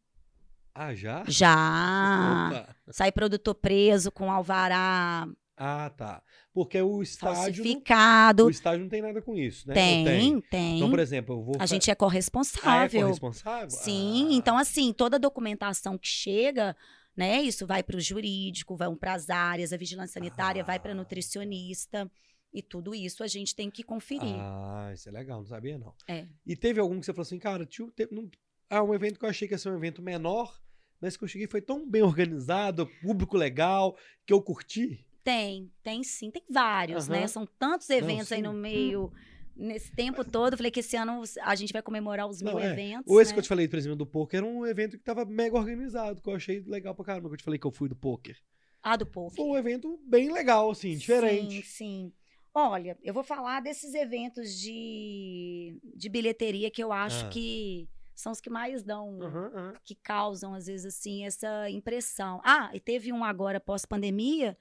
Ah, 0.74 0.94
já? 0.94 1.24
Já. 1.28 2.50
Opa. 2.50 2.76
Sai 2.92 3.12
produtor 3.12 3.56
preso 3.56 4.12
com 4.12 4.32
alvará 4.32 5.28
Ah, 5.58 5.90
tá. 5.90 6.22
Porque 6.54 6.80
o 6.80 7.02
estádio. 7.02 7.36
Não, 7.36 7.44
falsificado. 7.46 8.46
o 8.46 8.50
estádio 8.50 8.82
não 8.82 8.90
tem 8.90 9.02
nada 9.02 9.22
com 9.24 9.36
isso, 9.36 9.68
né? 9.68 9.74
Ou 9.74 9.76
Tem, 10.06 10.42
tem. 10.42 10.78
Então, 10.78 10.90
por 10.90 11.00
exemplo, 11.00 11.36
eu 11.36 11.44
vou. 11.44 11.56
A 11.60 11.66
gente 11.66 11.90
é 11.90 11.92
Ah, 11.92 11.94
é 11.94 11.96
corresponsável. 11.96 13.02
corresponsável? 13.02 13.70
Sim, 13.72 14.28
Ah, 14.30 14.34
então 14.34 14.58
assim, 14.58 14.94
toda 14.94 15.16
a 15.16 15.20
documentação 15.20 15.98
que 15.98 16.08
chega, 16.08 16.76
né, 17.16 17.42
isso 17.42 17.66
vai 17.66 17.82
para 17.82 17.98
o 17.98 18.00
jurídico, 18.00 18.76
vai 18.76 18.94
para 18.96 19.14
as 19.16 19.30
áreas, 19.32 19.74
a 19.74 19.78
vigilância 19.78 20.14
sanitária 20.14 20.64
vai 20.64 20.80
para 20.80 20.92
Ah. 20.92 20.96
nutricionista 20.96 22.10
e 22.54 22.62
tudo 22.62 22.94
isso 22.94 23.24
a 23.24 23.28
gente 23.28 23.56
tem 23.56 23.72
que 23.72 23.82
conferir. 23.82 24.36
Ah, 24.40 24.92
isso 24.94 25.10
é 25.10 25.12
legal, 25.12 25.40
não 25.40 25.48
sabia 25.48 25.80
não. 25.80 25.94
É. 26.08 26.28
E 26.46 26.56
teve 26.56 26.80
algum 26.80 27.00
que 27.00 27.06
você 27.08 27.14
falou 27.14 27.24
assim, 27.24 27.40
cara, 27.40 27.66
tio, 27.66 27.92
teve, 27.96 28.14
não, 28.14 28.30
ah, 28.70 28.84
um 28.84 28.94
evento 28.94 29.18
que 29.18 29.26
eu 29.26 29.30
achei 29.30 29.48
que 29.48 29.56
ia 29.56 29.58
ser 29.58 29.70
um 29.70 29.76
evento 29.78 30.04
menor, 30.04 30.60
mas 31.02 31.18
que 31.18 31.24
eu 31.24 31.28
cheguei 31.28 31.48
foi 31.48 31.62
tão 31.62 31.90
bem 31.90 32.04
organizado, 32.04 32.88
público 33.02 33.36
legal, 33.38 33.98
que 34.26 34.32
eu 34.34 34.42
curti. 34.42 35.04
Tem, 35.28 35.70
tem 35.84 36.04
sim, 36.06 36.32
tem 36.32 36.42
vários, 36.50 37.10
né? 37.10 37.18
Aham. 37.18 37.28
São 37.28 37.46
tantos 37.60 37.90
eventos 37.90 38.32
aí 38.32 38.38
sim. 38.38 38.44
no 38.44 38.54
meio. 38.54 39.12
Nesse 39.54 39.92
tempo 39.92 40.24
todo, 40.24 40.54
eu 40.54 40.58
falei 40.58 40.72
que 40.72 40.80
esse 40.80 40.96
ano 40.96 41.22
a 41.42 41.54
gente 41.54 41.74
vai 41.74 41.82
comemorar 41.82 42.30
os 42.30 42.42
Não, 42.42 42.54
mil 42.54 42.62
é. 42.62 42.72
eventos. 42.72 43.12
Ou 43.12 43.20
esse 43.20 43.32
né? 43.32 43.34
que 43.34 43.40
eu 43.40 43.44
te 43.44 43.50
falei, 43.50 43.68
por 43.68 43.78
exemplo, 43.78 43.98
do 43.98 44.06
poker, 44.08 44.38
era 44.38 44.46
um 44.48 44.66
evento 44.66 44.98
que 44.98 45.04
tava 45.04 45.26
mega 45.26 45.58
organizado, 45.58 46.22
que 46.22 46.30
eu 46.30 46.36
achei 46.36 46.62
legal 46.62 46.96
pra 46.96 47.04
caramba, 47.04 47.28
que 47.28 47.34
eu 47.34 47.38
te 47.40 47.44
falei 47.44 47.60
que 47.60 47.68
eu 47.68 47.72
fui 47.72 47.90
do 47.90 47.96
poker. 47.96 48.38
Ah, 48.82 48.96
do 48.96 49.06
poker. 49.06 49.36
Foi 49.36 49.46
um 49.46 49.58
evento 49.58 50.00
bem 50.06 50.32
legal, 50.32 50.72
assim, 50.72 50.96
diferente. 50.96 51.56
Sim, 51.56 51.64
sim. 51.64 52.14
Olha, 52.54 52.98
eu 53.04 53.14
vou 53.14 53.24
falar 53.24 53.62
desses 53.62 53.94
eventos 53.94 54.58
de, 54.58 55.78
de 55.94 56.08
bilheteria 56.08 56.72
que 56.72 56.82
eu 56.82 56.94
acho 56.94 57.26
Ah. 57.26 57.30
que 57.30 57.90
são 58.16 58.32
os 58.32 58.40
que 58.40 58.50
mais 58.50 58.82
dão, 58.82 59.20
Aham, 59.22 59.52
aham. 59.54 59.74
que 59.84 59.94
causam, 59.94 60.54
às 60.54 60.68
vezes, 60.68 60.86
assim, 60.86 61.26
essa 61.26 61.70
impressão. 61.70 62.40
Ah, 62.46 62.70
e 62.74 62.80
teve 62.80 63.12
um 63.12 63.26
agora 63.26 63.60
pós-pandemia 63.60 64.58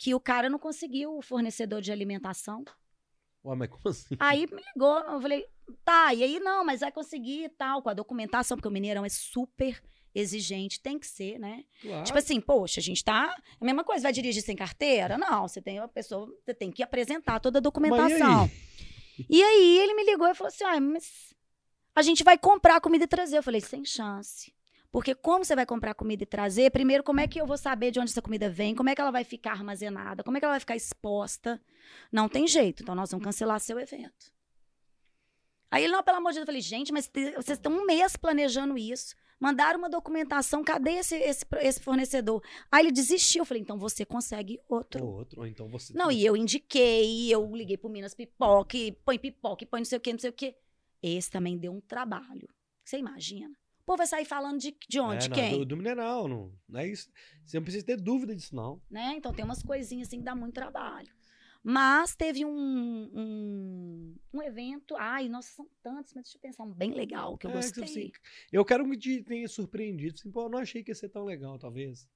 que 0.00 0.14
o 0.14 0.18
cara 0.18 0.48
não 0.48 0.58
conseguiu 0.58 1.14
o 1.14 1.20
fornecedor 1.20 1.82
de 1.82 1.92
alimentação. 1.92 2.64
Ué, 3.44 3.54
mas 3.54 3.68
como 3.68 3.82
assim? 3.84 4.16
Aí 4.18 4.46
me 4.46 4.62
ligou, 4.72 4.98
eu 4.98 5.20
falei, 5.20 5.46
tá, 5.84 6.14
e 6.14 6.24
aí 6.24 6.40
não, 6.40 6.64
mas 6.64 6.80
vai 6.80 6.90
conseguir 6.90 7.44
e 7.44 7.48
tal, 7.50 7.82
com 7.82 7.90
a 7.90 7.92
documentação, 7.92 8.56
porque 8.56 8.66
o 8.66 8.70
Mineirão 8.70 9.04
é 9.04 9.10
super 9.10 9.78
exigente, 10.14 10.80
tem 10.80 10.98
que 10.98 11.06
ser, 11.06 11.38
né? 11.38 11.64
Claro. 11.82 12.04
Tipo 12.04 12.18
assim, 12.18 12.40
poxa, 12.40 12.80
a 12.80 12.82
gente 12.82 13.04
tá. 13.04 13.36
A 13.60 13.64
mesma 13.64 13.84
coisa, 13.84 14.04
vai 14.04 14.12
dirigir 14.12 14.42
sem 14.42 14.56
carteira? 14.56 15.18
Não, 15.18 15.46
você 15.46 15.60
tem 15.60 15.78
uma 15.78 15.86
pessoa, 15.86 16.34
você 16.42 16.54
tem 16.54 16.72
que 16.72 16.82
apresentar 16.82 17.38
toda 17.38 17.58
a 17.58 17.60
Mas 17.60 17.62
e 17.62 17.68
documentação. 17.70 18.44
aí? 18.44 19.26
E 19.28 19.42
aí 19.42 19.78
ele 19.80 19.92
me 19.92 20.04
ligou 20.04 20.26
e 20.28 20.34
falou 20.34 20.48
assim: 20.48 20.64
ah, 20.64 20.80
mas 20.80 21.34
a 21.94 22.00
gente 22.00 22.24
vai 22.24 22.38
comprar 22.38 22.80
comida 22.80 23.04
e 23.04 23.06
trazer. 23.06 23.36
Eu 23.36 23.42
falei, 23.42 23.60
sem 23.60 23.84
chance. 23.84 24.50
Porque 24.92 25.14
como 25.14 25.44
você 25.44 25.54
vai 25.54 25.64
comprar 25.64 25.94
comida 25.94 26.24
e 26.24 26.26
trazer, 26.26 26.70
primeiro, 26.70 27.04
como 27.04 27.20
é 27.20 27.28
que 27.28 27.40
eu 27.40 27.46
vou 27.46 27.56
saber 27.56 27.92
de 27.92 28.00
onde 28.00 28.10
essa 28.10 28.20
comida 28.20 28.50
vem? 28.50 28.74
Como 28.74 28.88
é 28.88 28.94
que 28.94 29.00
ela 29.00 29.12
vai 29.12 29.22
ficar 29.22 29.52
armazenada? 29.52 30.24
Como 30.24 30.36
é 30.36 30.40
que 30.40 30.44
ela 30.44 30.54
vai 30.54 30.60
ficar 30.60 30.74
exposta? 30.74 31.60
Não 32.10 32.28
tem 32.28 32.46
jeito. 32.46 32.82
Então, 32.82 32.94
nós 32.94 33.10
vamos 33.10 33.24
cancelar 33.24 33.60
seu 33.60 33.78
evento. 33.78 34.32
Aí 35.70 35.84
ele, 35.84 35.92
não, 35.92 36.02
pelo 36.02 36.16
amor 36.16 36.32
de 36.32 36.38
Deus, 36.38 36.42
eu 36.42 36.46
falei, 36.46 36.60
gente, 36.60 36.92
mas 36.92 37.08
vocês 37.36 37.56
estão 37.56 37.72
um 37.72 37.86
mês 37.86 38.16
planejando 38.16 38.76
isso. 38.76 39.14
Mandaram 39.38 39.78
uma 39.78 39.88
documentação, 39.88 40.62
cadê 40.62 40.94
esse, 40.94 41.16
esse, 41.16 41.46
esse 41.60 41.80
fornecedor? 41.80 42.42
Aí 42.70 42.84
ele 42.84 42.92
desistiu. 42.92 43.42
Eu 43.42 43.46
falei, 43.46 43.62
então 43.62 43.78
você 43.78 44.04
consegue 44.04 44.60
outro. 44.68 45.02
Ou 45.02 45.14
outro, 45.14 45.40
ou 45.40 45.46
então 45.46 45.68
você. 45.68 45.94
Não, 45.94 46.10
e 46.10 46.26
eu 46.26 46.36
indiquei, 46.36 47.32
eu 47.32 47.46
liguei 47.54 47.78
pro 47.78 47.88
Minas 47.88 48.12
Pipoca, 48.12 48.76
põe 49.04 49.18
pipoca, 49.18 49.64
põe 49.64 49.80
não 49.80 49.84
sei 49.84 49.96
o 49.96 50.00
que, 50.00 50.12
não 50.12 50.18
sei 50.18 50.30
o 50.30 50.32
que. 50.32 50.54
Esse 51.02 51.30
também 51.30 51.56
deu 51.56 51.72
um 51.72 51.80
trabalho. 51.80 52.48
Você 52.84 52.98
imagina? 52.98 53.56
Povo 53.90 53.98
vai 53.98 54.06
sair 54.06 54.24
falando 54.24 54.60
de, 54.60 54.76
de 54.88 55.00
onde, 55.00 55.26
é, 55.26 55.28
não, 55.28 55.34
quem? 55.34 55.50
Do, 55.58 55.64
do 55.64 55.76
Mineral, 55.76 56.28
não, 56.28 56.56
não 56.68 56.78
é 56.78 56.86
isso. 56.86 57.10
Você 57.44 57.56
não 57.56 57.64
precisa 57.64 57.84
ter 57.84 57.96
dúvida 58.00 58.36
disso, 58.36 58.54
não. 58.54 58.80
Né? 58.88 59.14
Então 59.16 59.34
tem 59.34 59.44
umas 59.44 59.64
coisinhas 59.64 60.06
assim 60.06 60.18
que 60.18 60.24
dá 60.24 60.32
muito 60.32 60.54
trabalho. 60.54 61.12
Mas 61.60 62.14
teve 62.14 62.44
um, 62.44 63.10
um, 63.12 64.16
um 64.32 64.42
evento, 64.42 64.94
ai, 64.96 65.28
nossa, 65.28 65.50
são 65.50 65.68
tantos, 65.82 66.14
mas 66.14 66.22
deixa 66.26 66.38
eu 66.38 66.40
pensar 66.40 66.62
um 66.62 66.72
bem 66.72 66.92
legal 66.94 67.36
que 67.36 67.48
eu 67.48 67.50
É, 67.50 67.54
gostei. 67.54 67.82
assim, 67.82 68.12
eu 68.52 68.64
quero 68.64 68.88
que 68.88 68.96
te 68.96 69.24
tenha 69.24 69.48
surpreendido. 69.48 70.14
Assim, 70.14 70.30
pô, 70.30 70.44
eu 70.44 70.48
não 70.48 70.60
achei 70.60 70.84
que 70.84 70.92
ia 70.92 70.94
ser 70.94 71.08
tão 71.08 71.24
legal, 71.24 71.58
talvez. 71.58 72.08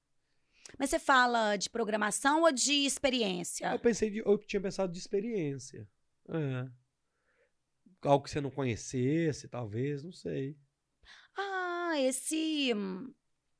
Mas 0.79 0.89
você 0.89 0.97
fala 0.97 1.57
de 1.57 1.69
programação 1.69 2.43
ou 2.43 2.53
de 2.53 2.85
experiência? 2.85 3.69
Eu 3.69 3.79
pensei 3.79 4.09
de, 4.09 4.19
eu 4.19 4.37
tinha 4.37 4.61
pensado 4.61 4.93
de 4.93 4.97
experiência. 4.97 5.85
É. 6.29 6.69
Algo 8.01 8.23
que 8.23 8.31
você 8.31 8.39
não 8.39 8.49
conhecesse, 8.49 9.49
talvez, 9.49 10.01
não 10.05 10.13
sei. 10.13 10.55
Ah, 11.37 11.64
esse. 11.99 12.71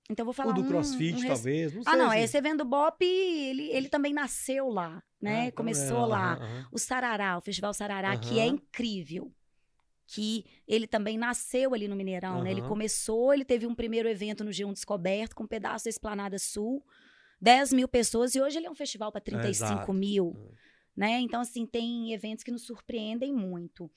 Então 0.09 0.23
vou 0.23 0.33
falar 0.33 0.51
o 0.51 0.53
do 0.53 0.61
um- 0.61 0.67
CrossFit, 0.67 1.23
um 1.23 1.27
talvez, 1.27 1.73
não 1.73 1.81
sei. 1.83 1.93
Ah, 1.93 1.97
não, 1.97 2.11
assim. 2.11 2.19
esse 2.19 2.37
evento 2.37 2.57
do 2.59 2.65
Bop, 2.65 3.03
ele, 3.03 3.69
ele 3.71 3.89
também 3.89 4.13
nasceu 4.13 4.69
lá, 4.69 5.01
né? 5.19 5.41
Ah, 5.41 5.45
então 5.45 5.55
Começou 5.57 6.03
é, 6.03 6.07
lá. 6.07 6.33
aham, 6.33 6.43
aham. 6.45 6.67
O 6.71 6.77
Sarará, 6.77 7.37
o 7.37 7.41
Festival 7.41 7.73
Sarará, 7.73 8.15
que 8.17 8.39
é 8.39 8.45
incrível. 8.45 9.31
Que 10.07 10.45
ele 10.67 10.85
também 10.85 11.17
nasceu 11.17 11.73
ali 11.73 11.87
no 11.87 11.95
Mineirão, 11.95 12.43
né? 12.43 12.51
Ele 12.51 12.61
começou, 12.61 13.33
ele 13.33 13.43
teve 13.43 13.65
um 13.65 13.73
primeiro 13.73 14.07
evento 14.07 14.43
no 14.43 14.51
G1 14.51 14.71
Descoberto, 14.73 15.35
com 15.35 15.45
um 15.45 15.47
pedaço 15.47 15.85
da 15.85 15.89
Esplanada 15.89 16.37
Sul, 16.37 16.85
10 17.41 17.73
mil 17.73 17.87
pessoas, 17.87 18.35
e 18.35 18.39
hoje 18.41 18.59
ele 18.59 18.67
é 18.67 18.69
um 18.69 18.75
festival 18.75 19.11
para 19.11 19.19
35 19.21 19.71
exato. 19.73 19.91
mil, 19.93 20.35
É. 20.37 20.51
né? 20.95 21.19
Então, 21.21 21.41
assim, 21.41 21.65
tem 21.65 22.13
eventos 22.13 22.43
que 22.43 22.51
nos 22.51 22.61
surpreendem 22.67 23.33
muito. 23.33 23.89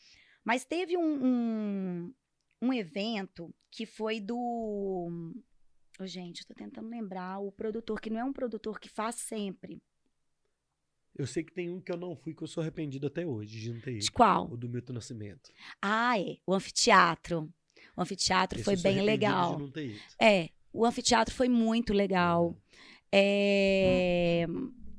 Mas 0.43 0.65
teve 0.65 0.97
um, 0.97 1.24
um, 1.27 2.15
um 2.60 2.72
evento 2.72 3.55
que 3.70 3.86
foi 3.86 4.20
do. 4.20 5.32
Ô, 6.01 6.06
gente, 6.06 6.40
eu 6.43 6.47
tô 6.47 6.55
tentando 6.55 6.89
lembrar 6.89 7.39
o 7.40 7.51
produtor, 7.52 8.01
que 8.01 8.10
não 8.10 8.20
é 8.20 8.24
um 8.24 8.32
produtor 8.32 8.78
que 8.78 8.89
faz 8.89 9.16
sempre. 9.16 9.82
Eu 11.16 11.26
sei 11.26 11.43
que 11.43 11.52
tem 11.52 11.68
um 11.68 11.80
que 11.80 11.90
eu 11.90 11.97
não 11.97 12.14
fui, 12.14 12.32
que 12.32 12.43
eu 12.43 12.47
sou 12.47 12.60
arrependido 12.60 13.09
até 13.09 13.26
hoje 13.26 13.59
de 13.60 13.72
não 13.72 13.80
ter 13.80 13.93
De 13.98 14.05
ido. 14.05 14.12
qual? 14.12 14.48
O 14.52 14.56
do 14.56 14.68
Milton 14.68 14.93
Nascimento. 14.93 15.51
Ah, 15.82 16.18
é. 16.20 16.36
O 16.47 16.55
anfiteatro. 16.55 17.52
O 17.97 18.01
anfiteatro 18.02 18.59
Esse 18.59 18.64
foi 18.64 18.76
bem 18.76 19.02
legal. 19.02 19.56
De 19.56 19.62
não 19.62 19.70
ter 19.70 19.86
ido. 19.86 20.01
É, 20.22 20.51
o 20.72 20.86
anfiteatro 20.86 21.35
foi 21.35 21.48
muito 21.48 21.93
legal. 21.93 22.56
É, 23.10 24.47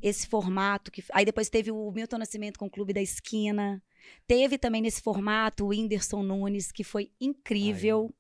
Esse 0.02 0.27
formato 0.27 0.91
que. 0.91 1.02
Aí 1.14 1.23
depois 1.23 1.49
teve 1.49 1.72
o 1.72 1.91
Milton 1.91 2.18
Nascimento 2.18 2.57
com 2.60 2.65
o 2.65 2.69
Clube 2.69 2.91
da 2.91 3.02
Esquina. 3.02 3.81
Teve 4.27 4.57
também 4.57 4.81
nesse 4.81 5.02
formato 5.02 5.65
o 5.65 5.68
Whindersson 5.69 6.23
Nunes, 6.23 6.72
que 6.72 6.84
foi 6.84 7.11
incrível. 7.19 8.14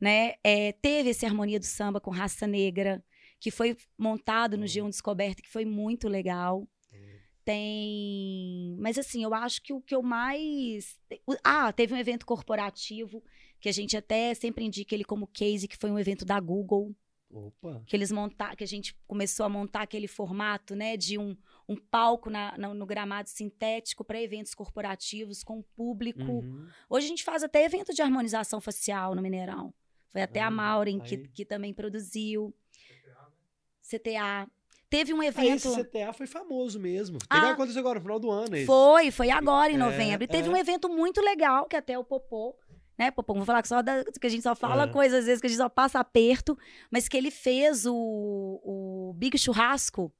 Né? 0.00 0.34
É, 0.42 0.72
teve 0.72 1.10
esse 1.10 1.26
Harmonia 1.26 1.58
do 1.58 1.66
Samba 1.66 2.00
com 2.00 2.10
Raça 2.10 2.46
Negra, 2.46 3.04
que 3.38 3.50
foi 3.50 3.76
montado 3.98 4.56
no 4.56 4.62
Uhum. 4.62 4.68
G1 4.68 4.88
Descoberto, 4.90 5.42
que 5.42 5.48
foi 5.48 5.64
muito 5.64 6.08
legal. 6.08 6.66
Tem. 7.44 8.76
Mas 8.78 8.98
assim, 8.98 9.24
eu 9.24 9.32
acho 9.34 9.62
que 9.62 9.72
o 9.72 9.80
que 9.80 9.94
eu 9.94 10.02
mais. 10.02 10.98
Ah, 11.42 11.72
teve 11.72 11.94
um 11.94 11.96
evento 11.96 12.26
corporativo, 12.26 13.22
que 13.58 13.68
a 13.68 13.72
gente 13.72 13.96
até 13.96 14.34
sempre 14.34 14.64
indica 14.64 14.94
ele 14.94 15.04
como 15.04 15.26
case, 15.26 15.66
que 15.66 15.76
foi 15.76 15.90
um 15.90 15.98
evento 15.98 16.24
da 16.24 16.38
Google, 16.38 16.94
Opa. 17.30 17.82
que 17.86 17.96
eles 17.96 18.12
montar, 18.12 18.54
que 18.56 18.64
a 18.64 18.66
gente 18.66 18.94
começou 19.06 19.44
a 19.44 19.48
montar 19.48 19.82
aquele 19.82 20.06
formato, 20.06 20.74
né, 20.74 20.96
de 20.96 21.18
um, 21.18 21.36
um 21.70 21.76
palco 21.76 22.28
na- 22.28 22.58
na- 22.58 22.74
no 22.74 22.84
gramado 22.84 23.28
sintético 23.30 24.02
para 24.04 24.20
eventos 24.20 24.54
corporativos 24.54 25.44
com 25.44 25.62
público. 25.62 26.20
Uhum. 26.20 26.66
Hoje 26.88 27.06
a 27.06 27.08
gente 27.08 27.22
faz 27.22 27.44
até 27.44 27.64
evento 27.64 27.94
de 27.94 28.02
harmonização 28.02 28.60
facial 28.60 29.14
no 29.14 29.22
Mineirão. 29.22 29.72
Foi 30.10 30.20
até 30.20 30.40
a 30.40 30.48
Ah, 30.48 30.50
Maureen 30.50 30.98
que, 30.98 31.16
que 31.28 31.44
também 31.44 31.72
produziu. 31.72 32.52
CTA. 33.82 34.48
Teve 34.88 35.14
um 35.14 35.20
Ah, 35.20 35.26
evento. 35.26 35.68
esse 35.68 35.84
CTA 35.84 36.12
foi 36.12 36.26
famoso 36.26 36.80
mesmo. 36.80 37.18
Teve 37.20 37.46
Ah. 37.46 37.50
aconteceu 37.52 37.78
agora 37.80 38.00
no 38.00 38.02
final 38.02 38.18
do 38.18 38.30
ano. 38.30 38.56
esse. 38.56 38.66
Foi, 38.66 39.10
foi 39.12 39.30
agora 39.30 39.70
em 39.70 39.76
É, 39.76 39.78
novembro. 39.78 40.24
E 40.24 40.26
teve 40.26 40.48
é. 40.48 40.50
um 40.50 40.56
evento 40.56 40.88
muito 40.88 41.20
legal, 41.20 41.66
que 41.66 41.76
até 41.76 41.96
o 41.96 42.02
Popô, 42.04 42.56
né, 42.98 43.12
Popô, 43.12 43.34
vou 43.34 43.44
falar 43.44 43.62
que 43.62 43.68
só 43.68 43.80
da, 43.82 44.02
que 44.04 44.26
a 44.26 44.30
gente 44.30 44.42
só 44.42 44.56
fala 44.56 44.84
É. 44.84 44.88
coisas 44.88 45.20
às 45.20 45.26
vezes 45.26 45.40
que 45.40 45.46
a 45.46 45.50
gente 45.50 45.58
só 45.58 45.68
passa 45.68 46.00
aperto, 46.00 46.58
mas 46.90 47.08
que 47.08 47.16
ele 47.16 47.30
fez 47.30 47.86
o, 47.86 47.94
o 47.94 49.12
Big 49.16 49.38
Churrasco 49.38 50.12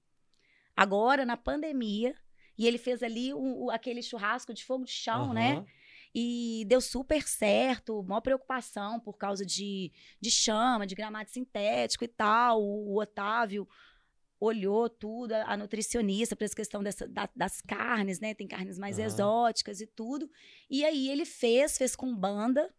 agora 0.77 1.25
na 1.25 1.37
pandemia. 1.37 2.15
E 2.59 2.67
ele 2.67 2.79
fez 2.79 3.03
ali 3.03 3.33
o- 3.33 3.65
o- 3.67 3.71
aquele 3.71 4.03
churrasco 4.03 4.53
de 4.53 4.65
fogo 4.65 4.85
de 4.85 4.91
chão, 4.93 5.33
né? 5.33 5.53
Aham. 5.55 5.67
E 6.15 6.65
deu 6.67 6.81
super 6.81 7.23
certo, 7.23 8.03
maior 8.03 8.21
preocupação 8.21 8.99
por 8.99 9.17
causa 9.17 9.47
de, 9.47 9.93
de 10.21 10.31
chama, 10.31 10.85
de 10.87 10.95
gramado 10.95 11.31
sintético 11.31 12.05
e 12.05 12.09
tal. 12.09 12.61
O, 12.63 12.95
o 12.95 13.01
Otávio 13.01 13.67
olhou 14.41 14.89
tudo, 14.89 15.33
a, 15.33 15.53
a 15.53 15.57
nutricionista, 15.57 16.35
para 16.35 16.47
essa 16.47 16.57
questão 16.57 16.83
dessa, 16.83 17.07
da- 17.07 17.29
das 17.37 17.61
carnes, 17.61 18.19
né? 18.21 18.35
Tem 18.35 18.49
carnes 18.49 18.79
mais 18.79 18.99
Aham. 18.99 19.07
exóticas 19.07 19.81
e 19.81 19.87
tudo. 19.87 20.29
E 20.69 20.85
aí 20.85 21.09
ele 21.09 21.25
fez, 21.25 21.77
fez 21.79 21.95
com 21.95 22.15
banda. 22.15 22.75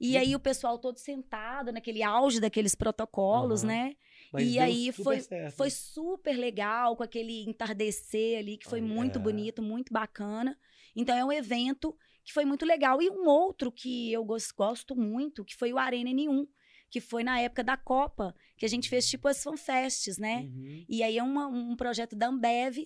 E 0.00 0.10
Que- 0.12 0.16
aí 0.18 0.36
o 0.36 0.40
pessoal 0.40 0.78
todo 0.78 0.98
sentado 0.98 1.72
naquele 1.72 2.02
auge 2.02 2.38
daqueles 2.40 2.74
protocolos, 2.74 3.62
né? 3.64 3.96
Mas 4.32 4.46
e 4.46 4.58
aí 4.58 4.92
foi, 4.92 5.20
certo. 5.20 5.56
foi 5.56 5.70
super 5.70 6.36
legal 6.36 6.96
com 6.96 7.02
aquele 7.02 7.44
entardecer 7.48 8.38
ali, 8.38 8.56
que 8.58 8.68
foi 8.68 8.80
Olha, 8.80 8.88
muito 8.88 9.18
bonito, 9.18 9.62
muito 9.62 9.92
bacana. 9.92 10.58
Então 10.94 11.16
é 11.16 11.24
um 11.24 11.32
evento 11.32 11.96
que 12.24 12.32
foi 12.32 12.44
muito 12.44 12.66
legal. 12.66 13.00
E 13.00 13.08
um 13.10 13.26
outro 13.26 13.72
que 13.72 14.12
eu 14.12 14.24
gos- 14.24 14.50
gosto 14.52 14.94
muito, 14.94 15.44
que 15.44 15.56
foi 15.56 15.72
o 15.72 15.78
Arena 15.78 16.10
N1, 16.10 16.46
que 16.90 17.00
foi 17.00 17.22
na 17.24 17.40
época 17.40 17.62
da 17.64 17.76
Copa, 17.76 18.34
que 18.56 18.64
a 18.66 18.68
gente 18.68 18.88
fez 18.88 19.08
tipo 19.08 19.28
as 19.28 19.42
fanfests, 19.42 20.18
né? 20.18 20.42
Uhum. 20.42 20.84
E 20.88 21.02
aí 21.02 21.16
é 21.18 21.22
uma- 21.22 21.46
um 21.46 21.74
projeto 21.76 22.14
da 22.16 22.28
Ambev. 22.28 22.78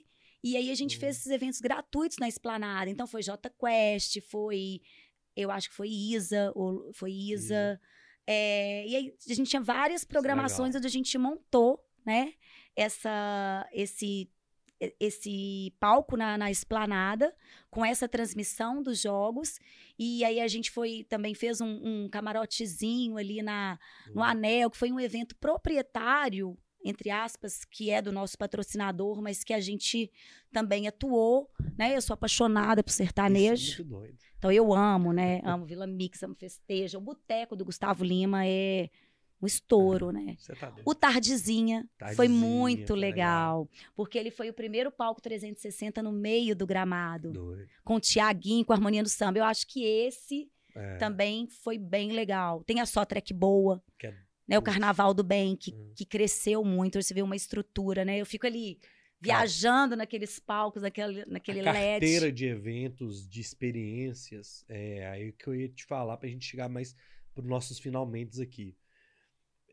E 0.45 0.57
aí 0.57 0.71
a 0.71 0.75
gente 0.75 0.97
fez 0.99 1.17
Uhum. 1.17 1.21
esses 1.21 1.33
eventos 1.33 1.61
gratuitos 1.61 2.19
na 2.19 2.29
esplanada. 2.29 2.91
Então 2.91 3.07
foi 3.07 3.23
J 3.23 3.49
Quest, 3.51 4.21
foi. 4.29 4.81
Eu 5.37 5.51
acho 5.51 5.71
que 5.71 5.75
foi 5.75 5.89
Isa, 5.89 6.53
ou 6.55 6.93
foi 6.93 7.13
Isa. 7.13 7.55
Isa. 7.55 7.81
É, 8.27 8.87
e 8.87 8.97
aí 8.97 9.15
a 9.31 9.35
gente 9.35 9.51
tinha 9.51 9.63
várias 9.63 10.05
programações 10.05 10.69
legal. 10.69 10.79
onde 10.79 10.87
a 10.87 10.91
gente 10.91 11.19
montou, 11.19 11.85
né? 12.07 12.33
Essa, 12.75 13.69
esse, 13.73 14.31
esse 14.99 15.75
palco 15.79 16.17
na, 16.17 16.39
na 16.39 16.51
esplanada, 16.51 17.35
com 17.71 17.85
essa 17.85 18.09
transmissão 18.09 18.83
dos 18.83 19.01
jogos. 19.01 19.59
E 19.99 20.25
aí 20.25 20.41
a 20.41 20.49
gente 20.49 20.71
foi 20.71 21.05
também 21.09 21.35
fez 21.35 21.61
um, 21.61 21.81
um 21.85 22.09
camarotezinho 22.09 23.17
ali 23.17 23.43
na, 23.43 23.79
Uhum. 24.09 24.15
no 24.15 24.23
Anel, 24.23 24.71
que 24.71 24.79
foi 24.79 24.91
um 24.93 25.01
evento 25.01 25.37
proprietário, 25.37 26.57
entre 26.85 27.11
aspas, 27.11 27.65
que 27.65 27.91
é 27.91 28.03
do 28.03 28.11
nosso 28.13 28.37
patrocinador, 28.39 29.21
mas 29.23 29.45
que 29.45 29.53
a 29.53 29.61
gente 29.61 30.11
também 30.53 30.89
atuou, 30.89 31.49
né? 31.79 31.97
Eu 31.97 32.03
sou 32.03 32.15
apaixonada 32.15 32.83
por 32.83 32.91
Isso 32.91 33.03
é 33.03 33.07
sertanejo, 33.07 33.85
doido. 33.85 34.17
então 34.39 34.51
eu 34.53 34.73
amo, 34.75 35.13
né? 35.13 35.41
Amo 35.45 35.65
Vila 35.65 35.87
Mix, 35.87 36.23
amo 36.23 36.35
Festeja. 36.35 36.99
O 36.99 37.01
Boteco 37.01 37.55
do 37.57 37.65
Gustavo 37.65 38.05
Lima 38.05 38.47
é 38.47 38.89
um 39.41 39.47
estouro, 39.47 40.11
né? 40.13 40.37
Você 40.39 40.55
tá. 40.55 40.73
O 40.85 40.95
Tardezinha, 40.95 41.81
foi 41.99 42.07
Tardezinha, 42.17 42.29
muito 42.29 42.89
foi 42.89 42.99
legal, 42.99 43.69
porque 43.97 44.17
ele 44.19 44.31
foi 44.31 44.49
o 44.51 44.55
primeiro 44.55 44.91
palco 44.93 45.21
360 45.21 46.01
no 46.03 46.13
meio 46.13 46.55
do 46.55 46.65
gramado, 46.67 47.33
Doido. 47.33 47.69
com 47.85 47.97
o 47.97 48.01
Tiaguinho, 48.01 48.65
com 48.65 48.73
a 48.73 48.77
Harmonia 48.77 49.03
do 49.03 49.09
Samba. 49.09 49.39
Eu 49.39 49.45
acho 49.45 49.67
que 49.67 49.85
esse 49.85 50.49
É, 50.75 50.97
também 50.97 51.47
foi 51.49 51.77
bem 51.77 52.13
legal. 52.13 52.63
Tem 52.65 52.81
a 52.81 52.87
Só 52.87 53.05
Trek 53.05 53.35
Boa, 53.35 53.83
que 53.99 54.07
é- 54.07 54.17
né? 54.47 54.59
O. 54.59 54.63
Carnaval 54.63 55.13
do 55.15 55.23
Bem, 55.23 55.57
que, 55.57 55.73
Hum. 55.73 55.93
que 55.97 56.05
cresceu 56.05 56.65
muito. 56.65 57.01
Você 57.03 57.15
vê 57.15 57.23
uma 57.23 57.37
estrutura, 57.37 58.05
né? 58.05 58.19
Eu 58.21 58.27
fico 58.27 58.47
ali 58.47 58.79
viajando 59.21 59.95
naqueles 59.95 60.41
palcos, 60.41 60.83
naquele, 60.83 61.25
naquele 61.27 61.61
a 61.61 61.73
carteira 61.73 62.27
LED. 62.27 62.33
de 62.33 62.47
eventos, 62.47 63.29
de 63.29 63.41
experiências, 63.41 64.65
é 64.69 65.07
aí 65.07 65.33
que 65.33 65.47
eu 65.47 65.55
ia 65.55 65.69
te 65.69 65.85
falar 65.85 66.17
pra 66.17 66.29
gente 66.29 66.45
chegar 66.45 66.69
mais 66.69 66.97
pros 67.33 67.47
nossos 67.47 67.79
finalmente 67.79 68.43
aqui. 68.43 68.77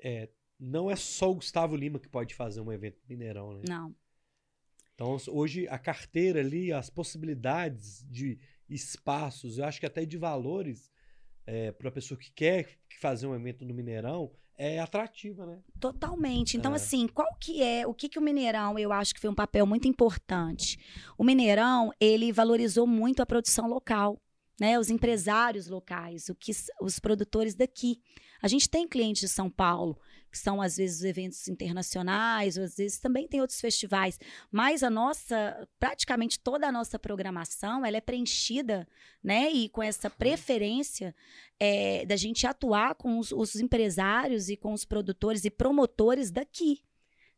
É, 0.03 0.29
não 0.59 0.89
é 0.91 0.95
só 0.95 1.31
o 1.31 1.35
Gustavo 1.35 1.75
Lima 1.75 1.99
que 1.99 2.07
pode 2.07 2.35
fazer 2.35 2.61
um 2.61 2.71
evento 2.71 3.01
Mineirão, 3.09 3.53
né? 3.53 3.61
Não, 3.67 3.95
Então, 4.93 5.17
hoje, 5.29 5.67
a 5.67 5.79
carteira 5.79 6.41
ali, 6.41 6.71
as 6.71 6.89
possibilidades 6.89 8.05
de 8.07 8.37
espaços, 8.69 9.57
eu 9.57 9.65
acho 9.65 9.79
que 9.79 9.85
até 9.85 10.05
de 10.05 10.17
valores, 10.17 10.91
é, 11.49 11.71
para 11.71 11.89
a 11.89 11.91
pessoa 11.91 12.17
que 12.19 12.31
quer 12.31 12.77
fazer 13.01 13.25
um 13.25 13.33
evento 13.35 13.65
no 13.65 13.73
Mineirão, 13.73 14.31
é 14.55 14.79
atrativa, 14.79 15.45
né? 15.45 15.59
totalmente. 15.79 16.55
Então, 16.57 16.73
É. 16.73 16.75
assim, 16.75 17.07
qual 17.07 17.33
que 17.39 17.63
é, 17.63 17.87
o 17.87 17.93
que 17.93 18.07
que 18.09 18.19
o 18.19 18.21
Mineirão, 18.21 18.77
eu 18.77 18.91
acho 18.91 19.13
que 19.13 19.19
foi 19.19 19.29
um 19.29 19.35
papel 19.35 19.65
muito 19.65 19.87
importante. 19.87 20.77
O 21.17 21.23
Mineirão, 21.23 21.91
ele 21.99 22.31
valorizou 22.31 22.85
muito 22.85 23.21
a 23.21 23.25
produção 23.25 23.67
local, 23.67 24.21
né? 24.59 24.77
Os 24.77 24.89
empresários 24.89 25.67
locais, 25.67 26.29
o 26.29 26.35
que 26.35 26.51
os 26.81 26.99
produtores 26.99 27.55
daqui. 27.55 28.01
A 28.41 28.47
gente 28.47 28.69
tem 28.69 28.87
clientes 28.87 29.21
de 29.21 29.29
São 29.29 29.49
Paulo, 29.49 29.97
que 30.29 30.37
são 30.37 30.61
às 30.61 30.77
vezes 30.77 31.03
eventos 31.03 31.47
internacionais, 31.47 32.57
ou 32.57 32.63
às 32.63 32.77
vezes 32.77 32.99
também 32.99 33.27
tem 33.27 33.41
outros 33.41 33.59
festivais, 33.59 34.19
mas 34.51 34.83
a 34.83 34.89
nossa, 34.89 35.67
praticamente 35.79 36.39
toda 36.39 36.67
a 36.67 36.71
nossa 36.71 36.99
programação, 36.99 37.85
ela 37.85 37.97
é 37.97 38.01
preenchida, 38.01 38.87
né? 39.23 39.51
E 39.51 39.69
com 39.69 39.81
essa 39.81 40.09
preferência 40.09 41.15
é, 41.59 42.05
da 42.05 42.15
gente 42.15 42.47
atuar 42.47 42.95
com 42.95 43.19
os, 43.19 43.31
os 43.31 43.55
empresários 43.55 44.49
e 44.49 44.55
com 44.55 44.73
os 44.73 44.85
produtores 44.85 45.45
e 45.45 45.49
promotores 45.49 46.31
daqui. 46.31 46.83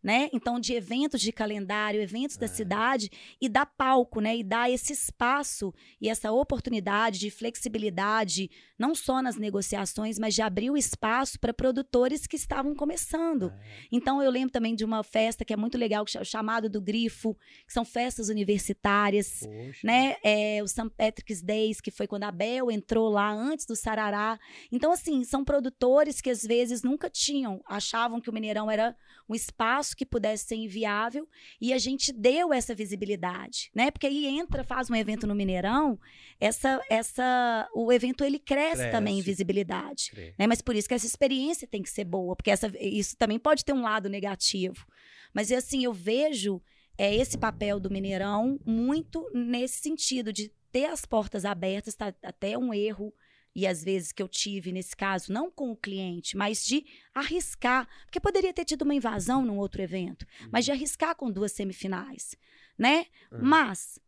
Né? 0.04 0.30
Então, 0.34 0.60
de 0.60 0.74
eventos 0.74 1.22
de 1.22 1.32
calendário, 1.32 2.02
eventos 2.02 2.36
da 2.36 2.46
É. 2.46 2.50
cidade, 2.50 3.12
e 3.40 3.48
dar 3.48 3.68
palco, 3.68 4.20
né? 4.20 4.36
E 4.36 4.44
dar 4.44 4.68
esse 4.68 4.92
espaço 4.94 5.72
e 6.02 6.10
essa 6.10 6.32
oportunidade 6.32 7.20
de 7.20 7.30
flexibilidade, 7.30 8.50
não 8.80 8.96
só 8.96 9.22
nas 9.22 9.36
negociações, 9.38 10.18
mas 10.18 10.34
de 10.34 10.42
abrir 10.42 10.72
o 10.72 10.78
espaço 10.78 11.40
para 11.40 11.54
produtores 11.54 12.26
que 12.26 12.36
estavam 12.36 12.74
começando. 12.74 13.52
É. 13.52 13.86
Então, 13.92 14.22
eu 14.24 14.32
lembro 14.32 14.52
também 14.52 14.74
de 14.74 14.84
uma 14.84 15.04
festa 15.04 15.46
que 15.46 15.54
é 15.54 15.58
muito 15.58 15.78
legal, 15.78 16.04
que 16.04 16.18
é 16.18 16.22
o 16.22 16.26
chamado 16.26 16.68
do 16.68 16.82
Grifo, 16.82 17.36
que 17.68 17.74
são 17.74 17.86
festas 17.86 18.28
universitárias 18.28 19.42
Poxa. 19.42 19.80
né? 19.86 20.16
É, 20.24 20.62
o 20.64 20.68
St. 20.68 20.90
Patrick's 20.98 21.42
Days, 21.42 21.80
que 21.80 21.92
foi 21.92 22.08
quando 22.08 22.24
a 22.24 22.32
Bel 22.32 22.72
entrou 22.72 23.10
lá 23.10 23.32
antes 23.32 23.66
do 23.66 23.76
Sarará. 23.76 24.40
Então, 24.72 24.92
assim, 24.92 25.24
são 25.24 25.44
produtores 25.46 26.22
que 26.22 26.30
às 26.30 26.42
vezes 26.42 26.82
nunca 26.84 27.10
tinham, 27.10 27.62
achavam 27.68 28.20
que 28.20 28.30
o 28.30 28.34
Mineirão 28.34 28.70
era 28.70 28.96
um 29.30 29.36
espaço 29.36 29.91
que 29.96 30.06
pudesse 30.06 30.46
ser 30.46 30.56
inviável 30.56 31.28
e 31.60 31.74
a 31.74 31.78
gente 31.78 32.12
deu 32.12 32.54
essa 32.54 32.74
visibilidade, 32.76 33.70
né? 33.74 33.92
Porque 33.92 34.08
aí 34.08 34.26
entra, 34.26 34.64
faz 34.64 34.90
um 34.90 34.96
evento 34.96 35.26
no 35.28 35.36
Mineirão, 35.36 36.00
essa, 36.40 36.82
essa, 36.90 37.70
o 37.74 37.92
evento 37.92 38.24
ele 38.24 38.40
cresce, 38.40 38.78
Cresce. 38.78 38.92
também 38.92 39.20
em 39.20 39.22
visibilidade. 39.22 40.12
Né? 40.38 40.48
Mas 40.48 40.62
por 40.62 40.76
isso 40.76 40.88
que 40.88 40.94
essa 40.94 41.06
experiência 41.06 41.68
tem 41.68 41.82
que 41.82 41.90
ser 41.90 42.06
boa, 42.06 42.36
porque 42.36 42.52
essa, 42.52 42.72
isso 42.80 43.16
também 43.18 43.40
pode 43.40 43.64
ter 43.64 43.74
um 43.74 43.82
lado 43.82 44.10
negativo. 44.10 44.86
Mas 45.34 45.52
assim, 45.52 45.84
eu 45.84 45.94
vejo 45.94 46.62
é, 46.98 47.16
esse 47.16 47.38
papel 47.38 47.80
do 47.80 47.90
Mineirão 47.90 48.60
muito 48.66 49.30
nesse 49.34 49.80
sentido, 49.80 50.32
de 50.32 50.52
ter 50.72 50.86
as 50.86 51.06
portas 51.06 51.46
abertas, 51.46 51.96
tá, 51.96 52.14
até 52.24 52.58
um 52.58 52.74
erro, 52.74 53.14
e 53.56 53.68
às 53.68 53.84
vezes 53.84 54.12
que 54.12 54.24
eu 54.24 54.28
tive 54.28 54.72
nesse 54.72 54.96
caso, 54.96 55.32
não 55.32 55.52
com 55.52 55.72
o 55.72 55.76
cliente, 55.76 56.38
mas 56.38 56.66
de 56.66 56.86
arriscar, 57.14 57.88
porque 58.06 58.20
poderia 58.20 58.54
ter 58.54 58.66
tido 58.66 58.84
uma 58.84 58.96
invasão 58.96 59.46
num 59.46 59.58
outro 59.58 59.82
evento, 59.82 60.26
mas 60.52 60.66
de 60.66 60.72
arriscar 60.72 61.16
com 61.16 61.30
duas 61.30 61.52
semifinais, 61.52 62.36
né? 62.78 63.06
Uhum. 63.32 63.40
Mas 63.42 64.00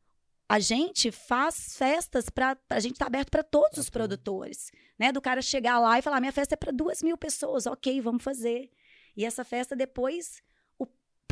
a 0.48 0.60
gente 0.60 1.12
faz 1.12 1.76
festas 1.78 2.30
para 2.30 2.58
a 2.70 2.80
gente 2.80 2.98
tá 2.98 3.06
aberto 3.06 3.30
para 3.30 3.44
todos 3.44 3.78
os 3.78 3.86
todos. 3.86 3.90
produtores, 3.90 4.72
né? 4.98 5.12
Do 5.12 5.22
cara 5.22 5.42
chegar 5.42 5.80
lá 5.80 5.98
e 5.98 6.02
falar: 6.02 6.20
minha 6.20 6.32
festa 6.32 6.56
é 6.56 6.58
para 6.58 6.72
duas 6.72 7.02
mil 7.02 7.18
pessoas, 7.18 7.66
ok, 7.66 8.00
vamos 8.02 8.24
fazer. 8.24 8.70
E 9.16 9.26
essa 9.26 9.44
festa 9.44 9.76
depois 9.76 10.42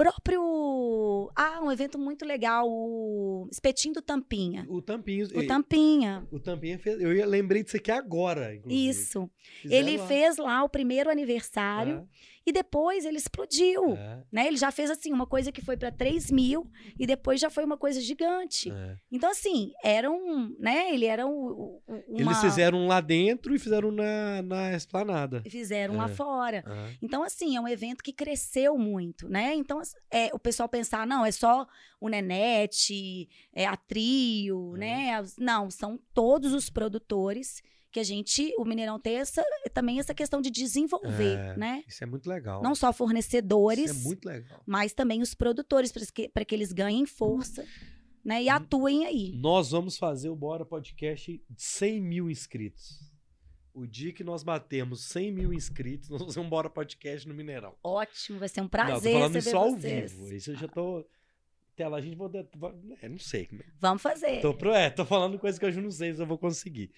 próprio 0.03 1.31
ah 1.35 1.59
um 1.63 1.71
evento 1.71 1.97
muito 1.99 2.25
legal 2.25 2.65
o 2.67 3.47
espetinho 3.51 3.93
do 3.93 4.01
Tampinha, 4.01 4.65
O 4.69 4.81
Tampinho. 4.81 5.27
o 5.35 5.45
Tampinha, 5.47 6.27
O 6.31 6.39
Tampinha 6.39 6.79
fez. 6.79 6.99
Eu 7.01 7.09
lembrei 7.29 7.63
disso 7.63 7.77
aqui 7.77 7.91
agora, 7.91 8.55
inclusive. 8.55 8.89
isso. 8.89 9.29
Fizeram 9.61 9.87
Ele 9.87 9.97
lá. 9.97 10.07
fez 10.07 10.37
lá 10.37 10.63
o 10.63 10.69
primeiro 10.69 11.09
aniversário 11.09 12.07
e 12.45 12.51
depois 12.51 13.05
ele 13.05 13.17
explodiu. 13.17 13.93
É, 13.95 14.23
Né? 14.31 14.47
Ele 14.47 14.57
já 14.57 14.71
fez 14.71 14.89
assim 14.89 15.11
uma 15.13 15.27
coisa 15.27 15.51
que 15.51 15.61
foi 15.61 15.77
para 15.77 15.91
3 15.91 16.31
mil 16.31 16.69
e 16.99 17.05
depois 17.05 17.39
já 17.39 17.49
foi 17.49 17.63
uma 17.63 17.77
coisa 17.77 18.01
gigante. 18.01 18.71
é. 18.71 18.95
Então, 19.11 19.29
assim, 19.29 19.71
era 19.83 20.09
um, 20.09 20.55
né? 20.59 20.93
Ele 20.93 21.05
era 21.05 21.27
um, 21.27 21.79
um- 21.87 22.03
uma... 22.07 22.21
Eles 22.21 22.41
fizeram 22.41 22.87
lá 22.87 22.99
dentro 22.99 23.53
e 23.53 23.59
fizeram 23.59 23.91
na, 23.91 24.41
na 24.41 24.75
esplanada. 24.75 25.43
fizeram 25.49 25.97
lá 25.97 26.05
É. 26.05 26.15
fora. 26.15 26.63
É. 26.67 26.95
Então, 27.01 27.21
assim, 27.23 27.55
é 27.55 27.61
um 27.61 27.67
evento 27.67 28.03
que 28.03 28.11
cresceu 28.13 28.77
muito, 28.77 29.29
né? 29.29 29.53
Então, 29.53 29.79
é, 30.11 30.29
o 30.33 30.39
pessoal 30.39 30.67
pensar, 30.67 31.05
não, 31.05 31.25
é 31.25 31.31
só 31.31 31.67
o 31.99 32.09
Nenete, 32.09 33.29
é 33.53 33.65
a 33.65 33.75
Trio, 33.77 34.75
É. 34.75 34.79
né? 34.79 35.23
Não, 35.37 35.69
são 35.69 35.99
todos 36.13 36.53
os 36.53 36.69
produtores 36.69 37.61
que 37.91 37.99
a 37.99 38.03
gente, 38.03 38.53
o 38.57 38.63
Mineirão 38.65 38.99
tem 38.99 39.15
essa, 39.17 39.43
também 39.73 39.99
essa 39.99 40.13
questão 40.13 40.41
de 40.41 40.49
desenvolver, 40.49 41.37
É, 41.37 41.57
né? 41.57 41.83
Isso 41.87 42.03
é 42.03 42.07
muito 42.07 42.27
legal. 42.29 42.61
Não 42.63 42.73
só 42.73 42.91
fornecedores, 42.93 43.89
é 43.91 43.93
muito 44.03 44.25
legal. 44.25 44.61
mas 44.65 44.93
também 44.93 45.21
os 45.21 45.33
produtores, 45.35 45.91
para 45.91 46.05
que, 46.05 46.29
pra 46.29 46.45
que 46.45 46.55
eles 46.55 46.71
ganhem 46.71 47.05
força, 47.05 47.65
né? 48.23 48.41
E 48.43 48.47
Hum. 48.47 48.53
atuem 48.53 49.05
aí. 49.05 49.31
Nós 49.35 49.71
vamos 49.71 49.97
fazer 49.97 50.29
o 50.29 50.35
Bora 50.35 50.65
Podcast 50.65 51.31
de 51.49 51.61
100 51.63 52.01
mil 52.01 52.29
inscritos. 52.29 52.99
O 53.73 53.85
dia 53.87 54.11
que 54.11 54.23
nós 54.23 54.43
batemos 54.43 55.05
100 55.05 55.31
mil 55.31 55.53
inscritos, 55.53 56.09
nós 56.09 56.19
vamos 56.19 56.35
fazer 56.35 56.45
um 56.45 56.49
Bora 56.49 56.69
Podcast 56.69 57.25
no 57.27 57.33
Mineirão. 57.33 57.73
Ótimo, 57.83 58.37
vai 58.37 58.49
ser 58.49 58.59
um 58.59 58.63
não, 58.63 58.69
prazer 58.69 59.13
tô 59.13 59.19
falando 59.19 59.37
isso 59.37 59.57
ao 59.57 59.71
vocês. 59.71 60.11
vivo. 60.11 60.33
Isso 60.33 60.51
eu 60.51 60.55
já 60.57 60.67
tô. 60.67 61.05
Lá 61.87 61.97
a 61.97 62.01
gente 62.01 62.15
vai. 62.15 62.29
é, 63.01 63.09
não 63.09 63.17
sei. 63.19 63.45
como 63.47 63.61
é. 63.61 63.65
Vamos 63.79 64.01
fazer. 64.01 64.41
Tô, 64.41 64.53
pro- 64.53 64.73
é, 64.73 64.89
tô 64.89 65.05
falando 65.05 65.37
coisa 65.39 65.59
que 65.59 65.65
eu 65.65 65.71
não 65.81 65.91
sei 65.91 66.13
se 66.13 66.21
eu 66.21 66.25
vou 66.25 66.37
conseguir. 66.37 66.91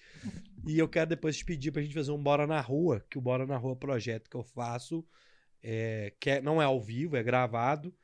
E 0.66 0.78
eu 0.78 0.88
quero 0.88 1.10
depois 1.10 1.36
te 1.36 1.44
pedir 1.44 1.70
pra 1.72 1.82
gente 1.82 1.94
fazer 1.94 2.10
um 2.10 2.22
Bora 2.22 2.46
na 2.46 2.60
Rua, 2.60 3.04
que 3.10 3.18
o 3.18 3.20
Bora 3.20 3.46
na 3.46 3.56
Rua 3.56 3.72
é 3.72 3.74
um 3.74 3.78
projeto 3.78 4.28
que 4.30 4.36
eu 4.36 4.42
faço, 4.42 5.04
é, 5.62 6.12
que 6.20 6.30
é- 6.30 6.40
não 6.40 6.60
é 6.60 6.64
ao 6.64 6.80
vivo, 6.80 7.16
é 7.16 7.22
gravado, 7.22 7.94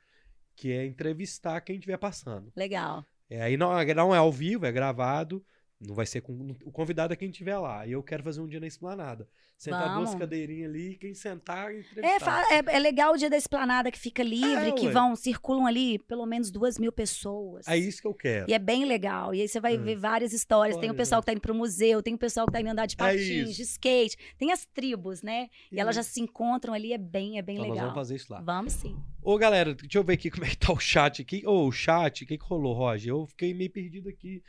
que 0.57 0.70
é 0.73 0.85
entrevistar 0.86 1.61
quem 1.62 1.77
estiver 1.77 1.97
passando. 1.98 2.52
Legal. 2.57 3.05
É, 3.28 3.40
aí 3.43 3.57
não, 3.57 3.70
não 3.94 4.15
é 4.15 4.19
ao 4.19 4.32
vivo, 4.32 4.66
é 4.66 4.73
gravado. 4.73 5.44
Não 5.81 5.94
vai 5.94 6.05
ser 6.05 6.20
com. 6.20 6.55
O 6.65 6.70
convidado 6.70 7.12
é 7.12 7.16
quem 7.16 7.31
estiver 7.31 7.57
lá. 7.57 7.86
E 7.86 7.93
eu 7.93 8.02
quero 8.02 8.23
fazer 8.23 8.40
um 8.40 8.47
dia 8.47 8.61
na 8.61 8.66
esplanada. 8.66 9.27
Sentar 9.57 9.89
Vamos. 9.89 10.11
duas 10.11 10.15
cadeirinhas 10.20 10.70
ali, 10.70 10.97
quem 10.97 11.12
sentar 11.15 11.70
e 11.73 11.77
É, 11.77 11.81
entrevistar. 11.81 12.19
fa- 12.20 12.55
é, 12.55 12.77
é 12.77 12.78
legal 12.78 13.12
o 13.12 13.16
dia 13.16 13.28
da 13.28 13.36
esplanada 13.36 13.90
que 13.90 13.98
fica 13.98 14.23
livre, 14.23 14.70
É, 14.70 14.73
que 14.73 14.86
ué. 14.86 14.93
vão, 14.93 15.15
circulam 15.16 15.66
ali 15.66 15.98
pelo 15.98 16.24
menos 16.24 16.51
duas 16.51 16.78
mil 16.78 16.90
pessoas. 16.90 17.66
É 17.69 17.77
isso 17.77 18.01
que 18.01 18.07
eu 18.09 18.15
quero. 18.15 18.51
E 18.51 18.55
é 18.55 18.59
bem 18.59 18.85
legal. 18.86 19.35
E 19.35 19.40
aí 19.43 19.48
você 19.48 19.61
vai 19.61 19.77
Hum. 19.78 19.82
ver 19.82 19.97
várias 19.97 20.32
histórias. 20.32 20.77
Tem 20.78 20.90
o 20.90 20.94
pessoal 20.94 21.20
que 21.23 21.27
tá 21.27 21.32
indo 21.32 21.40
pro 21.43 21.55
museu, 21.55 22.02
tem 22.02 22.15
o 22.15 22.19
pessoal 22.19 22.47
que 22.47 22.52
tá 22.52 22.61
indo 22.61 22.70
andar 22.70 22.86
de 22.86 22.94
É 22.94 22.98
patins, 22.98 23.55
de 23.57 23.62
skate. 23.62 24.16
Tem 24.39 24.51
as 24.52 24.65
tribos, 24.66 25.23
né? 25.23 25.48
E 25.73 25.78
elas 25.81 25.94
já 25.97 26.02
se 26.02 26.20
encontram 26.20 26.73
ali, 26.74 26.93
é 26.94 26.98
bem, 26.98 27.39
é 27.39 27.43
bem 27.43 27.57
Então 27.57 27.69
nós 27.69 27.74
legal. 27.74 27.90
vamos 27.90 28.01
fazer 28.01 28.16
isso 28.16 28.32
lá. 28.32 28.40
Vamos 28.40 28.73
sim. 28.74 28.97
Ô, 29.23 29.36
galera, 29.36 29.74
deixa 29.74 29.98
eu 29.98 30.05
ver 30.05 30.15
aqui 30.15 30.31
como 30.31 30.44
é 30.47 30.48
que 30.48 30.57
tá 30.57 30.73
o 30.73 30.78
chat 30.81 31.20
aqui. 31.20 31.43
Ô, 31.47 31.66
o 31.66 31.73
chat, 31.73 32.24
o 32.24 32.27
que, 32.27 32.39
que 32.39 32.44
rolou, 32.44 32.73
Roger? 32.74 33.11
Eu 33.11 33.27
fiquei 33.27 33.52
meio 33.52 33.70
perdido 33.70 34.09
aqui. 34.09 34.43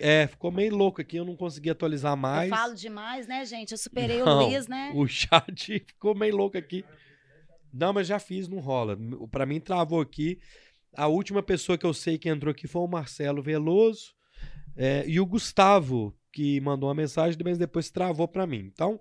É, 0.00 0.26
ficou 0.26 0.52
meio 0.52 0.74
louco 0.76 1.00
aqui, 1.00 1.16
eu 1.16 1.24
não 1.24 1.36
consegui 1.36 1.70
atualizar 1.70 2.16
mais. 2.16 2.50
Eu 2.50 2.56
falo 2.56 2.74
demais, 2.74 3.26
né, 3.26 3.44
gente? 3.44 3.72
Eu 3.72 3.78
superei 3.78 4.22
Não, 4.22 4.38
o 4.38 4.44
Luiz, 4.44 4.68
né? 4.68 4.92
O 4.94 5.06
chat 5.06 5.80
ficou 5.86 6.14
meio 6.14 6.36
louco 6.36 6.56
aqui. 6.56 6.84
Não, 7.72 7.92
mas 7.92 8.06
já 8.06 8.18
fiz, 8.18 8.48
não 8.48 8.58
rola. 8.58 8.96
Pra 9.30 9.44
mim 9.44 9.60
travou 9.60 10.00
aqui. 10.00 10.38
A 10.96 11.06
última 11.06 11.42
pessoa 11.42 11.76
que 11.76 11.84
eu 11.84 11.92
sei 11.92 12.16
que 12.18 12.28
entrou 12.28 12.50
aqui 12.50 12.66
foi 12.66 12.82
o 12.82 12.86
Marcelo 12.86 13.42
Veloso 13.42 14.14
é, 14.76 15.04
e 15.06 15.20
o 15.20 15.26
Gustavo, 15.26 16.16
que 16.32 16.60
mandou 16.60 16.88
uma 16.88 16.94
mensagem, 16.94 17.38
mas 17.44 17.58
depois 17.58 17.90
travou 17.90 18.28
pra 18.28 18.46
mim. 18.46 18.70
Então, 18.72 19.00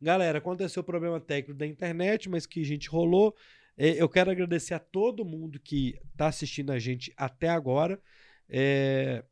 galera, 0.00 0.38
aconteceu 0.38 0.80
o 0.80 0.86
problema 0.86 1.20
técnico 1.20 1.58
da 1.58 1.66
internet, 1.66 2.28
mas 2.28 2.46
que 2.46 2.60
a 2.60 2.64
gente 2.64 2.88
rolou. 2.88 3.34
É, 3.76 4.00
eu 4.00 4.08
quero 4.08 4.30
agradecer 4.30 4.74
a 4.74 4.78
todo 4.78 5.24
mundo 5.24 5.60
que 5.60 5.98
tá 6.16 6.26
assistindo 6.28 6.70
a 6.70 6.78
gente 6.78 7.12
até 7.16 7.48
agora. 7.48 8.00
É, 8.48 9.24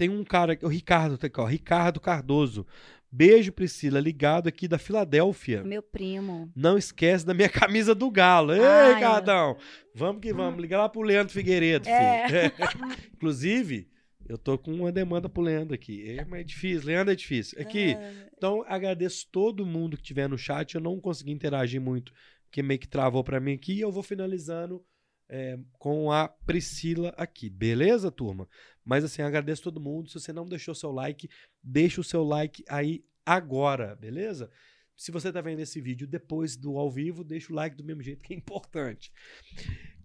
tem 0.00 0.08
um 0.08 0.24
cara, 0.24 0.58
o 0.62 0.68
Ricardo, 0.68 1.18
tá 1.18 1.26
aqui, 1.26 1.38
ó, 1.38 1.44
Ricardo 1.44 2.00
Cardoso. 2.00 2.66
Beijo, 3.12 3.52
Priscila, 3.52 4.00
ligado 4.00 4.48
aqui 4.48 4.66
da 4.66 4.78
Filadélfia. 4.78 5.62
Meu 5.62 5.82
primo. 5.82 6.50
Não 6.56 6.78
esquece 6.78 7.26
da 7.26 7.34
minha 7.34 7.50
camisa 7.52 7.94
do 7.94 8.10
Galo. 8.10 8.54
Ei, 8.54 8.64
Ai, 8.64 8.94
Ricardão! 8.94 9.58
Vamos 9.94 10.22
que 10.22 10.32
vamos. 10.32 10.58
Liga 10.58 10.78
lá 10.78 10.88
pro 10.88 11.02
Leandro 11.02 11.34
Figueiredo, 11.34 11.84
filho. 11.84 11.94
É. 11.94 12.50
Inclusive, 13.14 13.90
eu 14.26 14.38
tô 14.38 14.56
com 14.56 14.72
uma 14.72 14.90
demanda 14.90 15.28
pro 15.28 15.42
Leandro 15.42 15.74
aqui. 15.74 16.16
É, 16.18 16.24
mas 16.24 16.40
é 16.40 16.44
difícil. 16.44 16.86
Leandro 16.86 17.12
é 17.12 17.16
difícil. 17.16 17.60
Aqui, 17.60 17.92
Ah, 17.92 18.12
então 18.34 18.64
agradeço 18.66 19.28
todo 19.30 19.66
mundo 19.66 19.98
que 19.98 20.02
tiver 20.02 20.30
no 20.30 20.38
chat. 20.38 20.76
Eu 20.76 20.80
não 20.80 20.98
consegui 20.98 21.30
interagir 21.30 21.78
muito, 21.78 22.10
porque 22.44 22.62
meio 22.62 22.80
que 22.80 22.88
travou 22.88 23.22
pra 23.22 23.38
mim 23.38 23.52
aqui. 23.52 23.74
E 23.74 23.80
eu 23.82 23.92
vou 23.92 24.02
finalizando 24.02 24.82
é, 25.30 25.56
com 25.78 26.10
a 26.10 26.28
Priscila 26.28 27.14
aqui. 27.16 27.48
Beleza, 27.48 28.10
turma? 28.10 28.48
Mas 28.84 29.04
assim, 29.04 29.22
agradeço 29.22 29.62
todo 29.62 29.80
mundo. 29.80 30.08
Se 30.08 30.14
você 30.14 30.32
não 30.32 30.44
deixou 30.44 30.74
seu 30.74 30.90
like, 30.90 31.30
deixa 31.62 32.00
o 32.00 32.04
seu 32.04 32.24
like 32.24 32.64
aí 32.68 33.04
agora, 33.24 33.94
beleza? 33.94 34.50
Se 34.96 35.12
você 35.12 35.32
tá 35.32 35.40
vendo 35.40 35.60
esse 35.60 35.80
vídeo 35.80 36.06
depois 36.06 36.56
do 36.56 36.76
ao 36.76 36.90
vivo, 36.90 37.24
deixa 37.24 37.52
o 37.52 37.56
like 37.56 37.76
do 37.76 37.84
mesmo 37.84 38.02
jeito, 38.02 38.20
que 38.20 38.34
é 38.34 38.36
importante. 38.36 39.12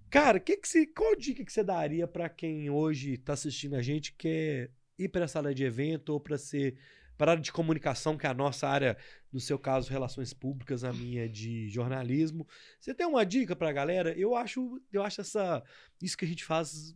Cara, 0.10 0.40
que 0.40 0.56
que 0.56 0.68
você, 0.68 0.86
qual 0.86 1.16
dica 1.16 1.44
que 1.44 1.52
você 1.52 1.64
daria 1.64 2.08
pra 2.08 2.30
quem 2.30 2.70
hoje 2.70 3.18
tá 3.18 3.34
assistindo 3.34 3.76
a 3.76 3.82
gente 3.82 4.14
quer 4.14 4.72
ir 4.98 5.10
pra 5.10 5.28
sala 5.28 5.54
de 5.54 5.64
evento 5.64 6.10
ou 6.10 6.20
pra 6.20 6.38
ser 6.38 6.78
para 7.18 7.32
área 7.32 7.44
de 7.44 7.52
comunicação, 7.52 8.18
que 8.18 8.26
é 8.26 8.30
a 8.30 8.34
nossa 8.34 8.68
área, 8.68 8.98
no 9.32 9.40
seu 9.40 9.58
caso, 9.58 9.90
relações 9.90 10.34
públicas, 10.34 10.84
a 10.84 10.92
minha 10.92 11.26
é 11.26 11.28
de 11.28 11.70
jornalismo. 11.70 12.48
Você 12.80 12.94
tem 12.94 13.06
uma 13.06 13.26
dica 13.26 13.56
pra 13.56 13.72
galera? 13.72 14.14
Eu 14.18 14.36
acho, 14.36 14.82
eu 14.92 15.04
acho 15.04 15.22
essa 15.22 15.64
isso 16.02 16.18
que 16.18 16.26
a 16.26 16.28
gente 16.28 16.44
faz, 16.44 16.96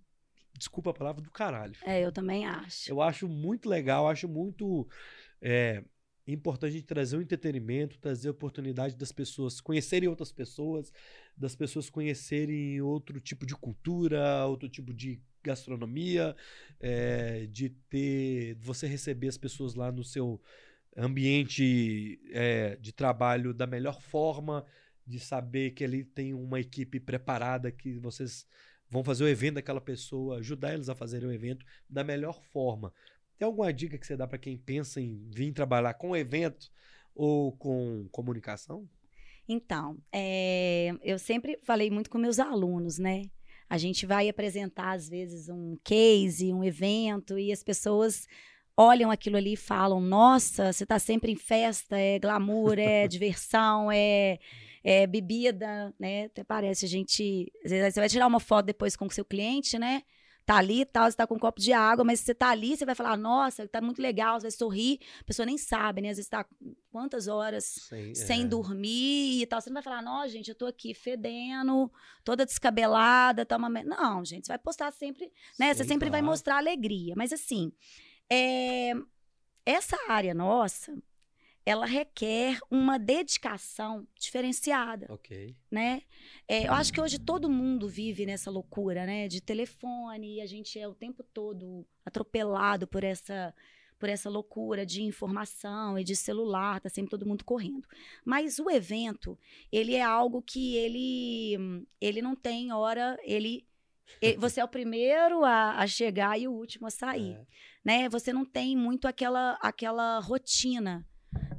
desculpa 0.58 0.90
a 0.90 0.94
palavra 0.94 1.22
do 1.22 1.32
caralho. 1.32 1.76
É, 1.84 2.04
eu 2.04 2.12
também 2.12 2.46
acho. 2.46 2.92
Eu 2.92 3.02
acho 3.02 3.28
muito 3.28 3.70
legal, 3.70 4.08
acho 4.08 4.28
muito 4.28 4.88
é, 5.42 5.84
importante 6.28 6.72
a 6.72 6.74
gente 6.74 6.86
trazer 6.86 7.18
o 7.18 7.22
entretenimento, 7.22 7.98
trazer 7.98 8.28
a 8.28 8.32
oportunidade 8.32 8.96
das 8.96 9.12
pessoas 9.12 9.62
conhecerem 9.62 10.10
outras 10.10 10.32
pessoas, 10.32 10.92
das 11.36 11.56
pessoas 11.56 11.90
conhecerem 11.90 12.82
outro 12.82 13.20
tipo 13.20 13.46
de 13.46 13.56
cultura, 13.56 14.46
outro 14.46 14.68
tipo 14.70 14.94
de 14.94 15.22
gastronomia, 15.44 16.36
é, 16.80 17.46
de 17.48 17.70
ter 17.70 18.56
você 18.56 18.88
receber 18.88 19.28
as 19.28 19.38
pessoas 19.38 19.76
lá 19.76 19.92
no 19.92 20.04
seu 20.04 20.42
ambiente 20.96 22.20
é, 22.32 22.76
de 22.78 22.92
trabalho 22.92 23.54
da 23.54 23.68
melhor 23.68 24.02
forma, 24.02 24.66
de 25.06 25.20
saber 25.20 25.72
que 25.72 25.84
ali 25.84 26.04
tem 26.04 26.34
uma 26.34 26.60
equipe 26.60 27.00
preparada 27.00 27.72
que 27.72 27.98
vocês 28.00 28.46
vão 28.90 29.04
fazer 29.04 29.24
o 29.24 29.28
evento 29.28 29.56
daquela 29.56 29.82
pessoa, 29.82 30.38
ajudar 30.38 30.74
eles 30.74 30.90
a 30.90 30.96
fazerem 30.96 31.28
o 31.28 31.32
evento 31.32 31.66
da 31.90 32.04
melhor 32.04 32.42
forma. 32.42 32.94
Tem 33.38 33.46
alguma 33.46 33.72
dica 33.72 33.98
que 33.98 34.06
você 34.06 34.18
dá 34.18 34.28
para 34.28 34.38
quem 34.38 34.58
pensa 34.58 35.00
em 35.00 35.30
vir 35.30 35.54
trabalhar 35.54 35.94
com 35.94 36.16
evento 36.16 36.70
ou 37.16 37.54
com 37.54 38.08
comunicação? 38.12 38.88
Então, 39.48 39.98
é, 40.12 40.92
eu 41.02 41.18
sempre 41.18 41.58
falei 41.64 41.90
muito 41.90 42.10
com 42.10 42.18
meus 42.18 42.38
alunos, 42.38 43.00
né? 43.00 43.24
A 43.70 43.78
gente 43.78 44.06
vai 44.06 44.28
apresentar, 44.28 44.94
às 44.94 45.08
vezes, 45.08 45.48
um 45.48 45.78
case, 45.84 46.54
um 46.54 46.64
evento, 46.64 47.38
e 47.38 47.52
as 47.52 47.64
pessoas 47.64 48.28
olham 48.76 49.12
aquilo 49.12 49.38
ali 49.38 49.54
e 49.54 49.58
falam: 49.58 50.00
Nossa, 50.00 50.74
você 50.74 50.84
está 50.84 50.98
sempre 50.98 51.32
em 51.32 51.36
festa, 51.36 51.98
é 51.98 52.18
glamour, 52.18 52.80
é 52.80 53.06
diversão, 53.10 53.92
é, 53.92 54.40
é 54.84 55.06
bebida, 55.06 55.94
né? 56.00 56.26
Até 56.26 56.44
parece, 56.44 56.86
a 56.86 56.90
gente. 56.90 57.52
Às 57.64 57.72
vezes 57.72 57.94
você 57.94 58.00
vai 58.00 58.10
tirar 58.10 58.28
uma 58.28 58.40
foto 58.40 58.66
depois 58.66 58.96
com 58.96 59.06
o 59.06 59.12
seu 59.12 59.26
cliente, 59.26 59.78
né? 59.78 60.02
Tá 60.50 60.58
ali 60.58 60.82
e 60.82 60.86
tal, 60.86 61.06
você 61.12 61.16
tá 61.16 61.28
com 61.28 61.36
um 61.36 61.40
copo 61.40 61.62
de 61.62 61.72
água, 61.72 62.04
mas 62.04 62.22
você 62.22 62.34
tá 62.34 62.50
ali, 62.50 62.76
você 62.76 62.84
vai 62.84 62.96
falar, 62.96 63.16
nossa, 63.16 63.68
tá 63.68 63.80
muito 63.80 64.02
legal, 64.02 64.40
você 64.40 64.46
vai 64.46 64.52
sorrir, 64.52 65.00
a 65.22 65.24
pessoa 65.24 65.46
nem 65.46 65.60
sabe, 65.60 66.02
né? 66.02 66.10
Às 66.10 66.18
vezes 66.18 66.28
tá 66.28 66.44
quantas 66.92 67.28
horas 67.28 67.66
Sem, 67.66 68.16
sem 68.16 68.42
é, 68.42 68.46
dormir 68.46 69.44
e 69.44 69.46
tal. 69.46 69.62
Você 69.62 69.70
não 69.70 69.76
vai 69.76 69.84
falar, 69.84 70.02
não, 70.02 70.28
gente, 70.28 70.48
eu 70.50 70.56
tô 70.56 70.66
aqui 70.66 70.96
fedendo, 70.96 71.92
toda 72.24 72.48
descabelada, 72.48 73.46
tá 73.46 73.58
uma... 73.58 73.70
me-". 73.70 73.84
Não, 73.84 74.26
gente, 74.26 74.48
você 74.48 74.54
vai 74.54 74.58
postar 74.58 74.92
sempre, 74.92 75.32
né? 75.60 75.72
você 75.72 75.84
sempre 75.84 76.10
vai 76.10 76.20
claro. 76.20 76.32
mostrar 76.32 76.58
alegria. 76.58 77.14
Mas 77.16 77.32
assim, 77.32 77.72
é, 78.28 78.94
essa 79.64 79.98
área 80.08 80.34
nossa, 80.34 80.98
ela 81.70 81.86
requer 81.86 82.58
uma 82.72 82.98
dedicação 82.98 84.08
diferenciada, 84.18 85.06
Ok. 85.10 85.56
né? 85.70 86.02
É, 86.48 86.68
eu 86.68 86.74
acho 86.74 86.92
que 86.92 87.00
hoje 87.00 87.20
todo 87.20 87.48
mundo 87.50 87.88
vive 87.88 88.26
nessa 88.26 88.50
loucura, 88.50 89.06
né? 89.06 89.28
De 89.28 89.40
telefone, 89.40 90.38
e 90.38 90.42
a 90.42 90.48
gente 90.48 90.80
é 90.80 90.88
o 90.88 90.96
tempo 90.96 91.22
todo 91.24 91.86
atropelado 92.06 92.88
por 92.88 93.04
essa 93.04 93.54
por 94.00 94.08
essa 94.08 94.30
loucura 94.30 94.86
de 94.86 95.04
informação 95.04 96.00
e 96.00 96.06
de 96.06 96.16
celular, 96.16 96.80
tá 96.80 96.88
sempre 96.88 97.12
todo 97.12 97.26
mundo 97.26 97.44
correndo. 97.44 97.86
Mas 98.24 98.58
o 98.58 98.70
evento, 98.70 99.38
ele 99.70 99.94
é 99.94 100.02
algo 100.02 100.42
que 100.42 100.76
ele 100.78 101.86
ele 102.00 102.22
não 102.22 102.34
tem 102.36 102.72
hora, 102.72 103.20
ele 103.24 103.68
você 104.40 104.60
é 104.62 104.64
o 104.64 104.68
primeiro 104.70 105.44
a, 105.44 105.78
a 105.82 105.86
chegar 105.86 106.40
e 106.40 106.48
o 106.48 106.52
último 106.54 106.88
a 106.88 106.90
sair 106.90 107.34
É. 107.34 107.46
né? 107.84 108.10
Você 108.10 108.32
não 108.34 108.46
tem 108.46 108.76
muito 108.76 109.06
aquela 109.08 109.58
aquela 109.62 110.20
rotina, 110.20 111.06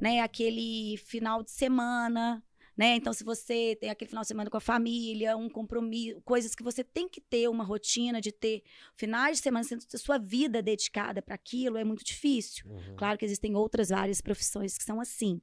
né? 0.01 0.19
Aquele 0.19 0.97
final 0.97 1.43
de 1.43 1.51
semana, 1.51 2.43
né? 2.75 2.95
Então, 2.95 3.13
se 3.13 3.23
você 3.23 3.77
tem 3.79 3.91
aquele 3.91 4.09
final 4.09 4.23
de 4.23 4.27
semana 4.27 4.49
com 4.49 4.57
a 4.57 4.61
família, 4.61 5.37
um 5.37 5.47
compromisso, 5.47 6.19
coisas 6.21 6.55
que 6.55 6.63
você 6.63 6.83
tem 6.83 7.07
que 7.07 7.21
ter 7.21 7.47
uma 7.47 7.63
rotina 7.63 8.19
de 8.19 8.31
ter 8.31 8.63
finais 8.95 9.37
de 9.37 9.43
semana, 9.43 9.63
sendo 9.63 9.85
a 9.93 9.97
sua 9.99 10.17
vida 10.17 10.61
dedicada 10.61 11.21
para 11.21 11.35
aquilo, 11.35 11.77
é 11.77 11.83
muito 11.83 12.03
difícil. 12.03 12.65
Uhum. 12.67 12.95
Claro 12.97 13.19
que 13.19 13.25
existem 13.25 13.55
outras 13.55 13.89
várias 13.89 14.19
profissões 14.19 14.75
que 14.75 14.83
são 14.83 14.99
assim. 14.99 15.39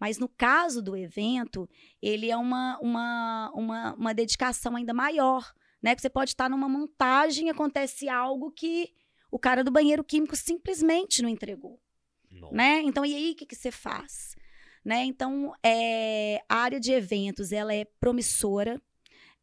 Mas 0.00 0.18
no 0.18 0.28
caso 0.28 0.82
do 0.82 0.96
evento, 0.96 1.70
ele 2.02 2.28
é 2.28 2.36
uma, 2.36 2.76
uma, 2.80 3.52
uma, 3.54 3.94
uma 3.94 4.12
dedicação 4.12 4.74
ainda 4.74 4.92
maior, 4.92 5.54
né? 5.80 5.94
Que 5.94 6.02
você 6.02 6.10
pode 6.10 6.30
estar 6.30 6.50
numa 6.50 6.68
montagem, 6.68 7.48
acontece 7.48 8.08
algo 8.08 8.50
que 8.50 8.92
o 9.30 9.38
cara 9.38 9.62
do 9.62 9.70
banheiro 9.70 10.02
químico 10.02 10.34
simplesmente 10.34 11.22
não 11.22 11.28
entregou, 11.28 11.80
Nossa. 12.32 12.54
né? 12.54 12.82
Então, 12.82 13.04
e 13.04 13.14
aí, 13.14 13.32
o 13.32 13.34
que, 13.36 13.46
que 13.46 13.56
você 13.56 13.70
faz? 13.70 14.34
Né? 14.84 15.04
Então, 15.04 15.52
é, 15.62 16.42
a 16.48 16.56
área 16.56 16.80
de 16.80 16.92
eventos, 16.92 17.52
ela 17.52 17.74
é 17.74 17.84
promissora, 18.00 18.80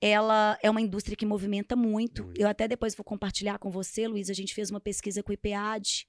ela 0.02 0.58
é 0.62 0.70
uma 0.70 0.82
indústria 0.82 1.16
que 1.16 1.26
movimenta 1.26 1.76
muito. 1.76 2.24
Muito. 2.24 2.42
Eu 2.42 2.48
até 2.48 2.68
depois 2.68 2.96
vou 2.96 3.04
compartilhar 3.04 3.58
com 3.58 3.70
você, 3.70 4.08
Luiz, 4.08 4.30
a 4.30 4.34
gente 4.34 4.54
fez 4.54 4.70
uma 4.70 4.80
pesquisa 4.80 5.22
com 5.22 5.32
o 5.32 5.34
IPAD, 5.34 6.08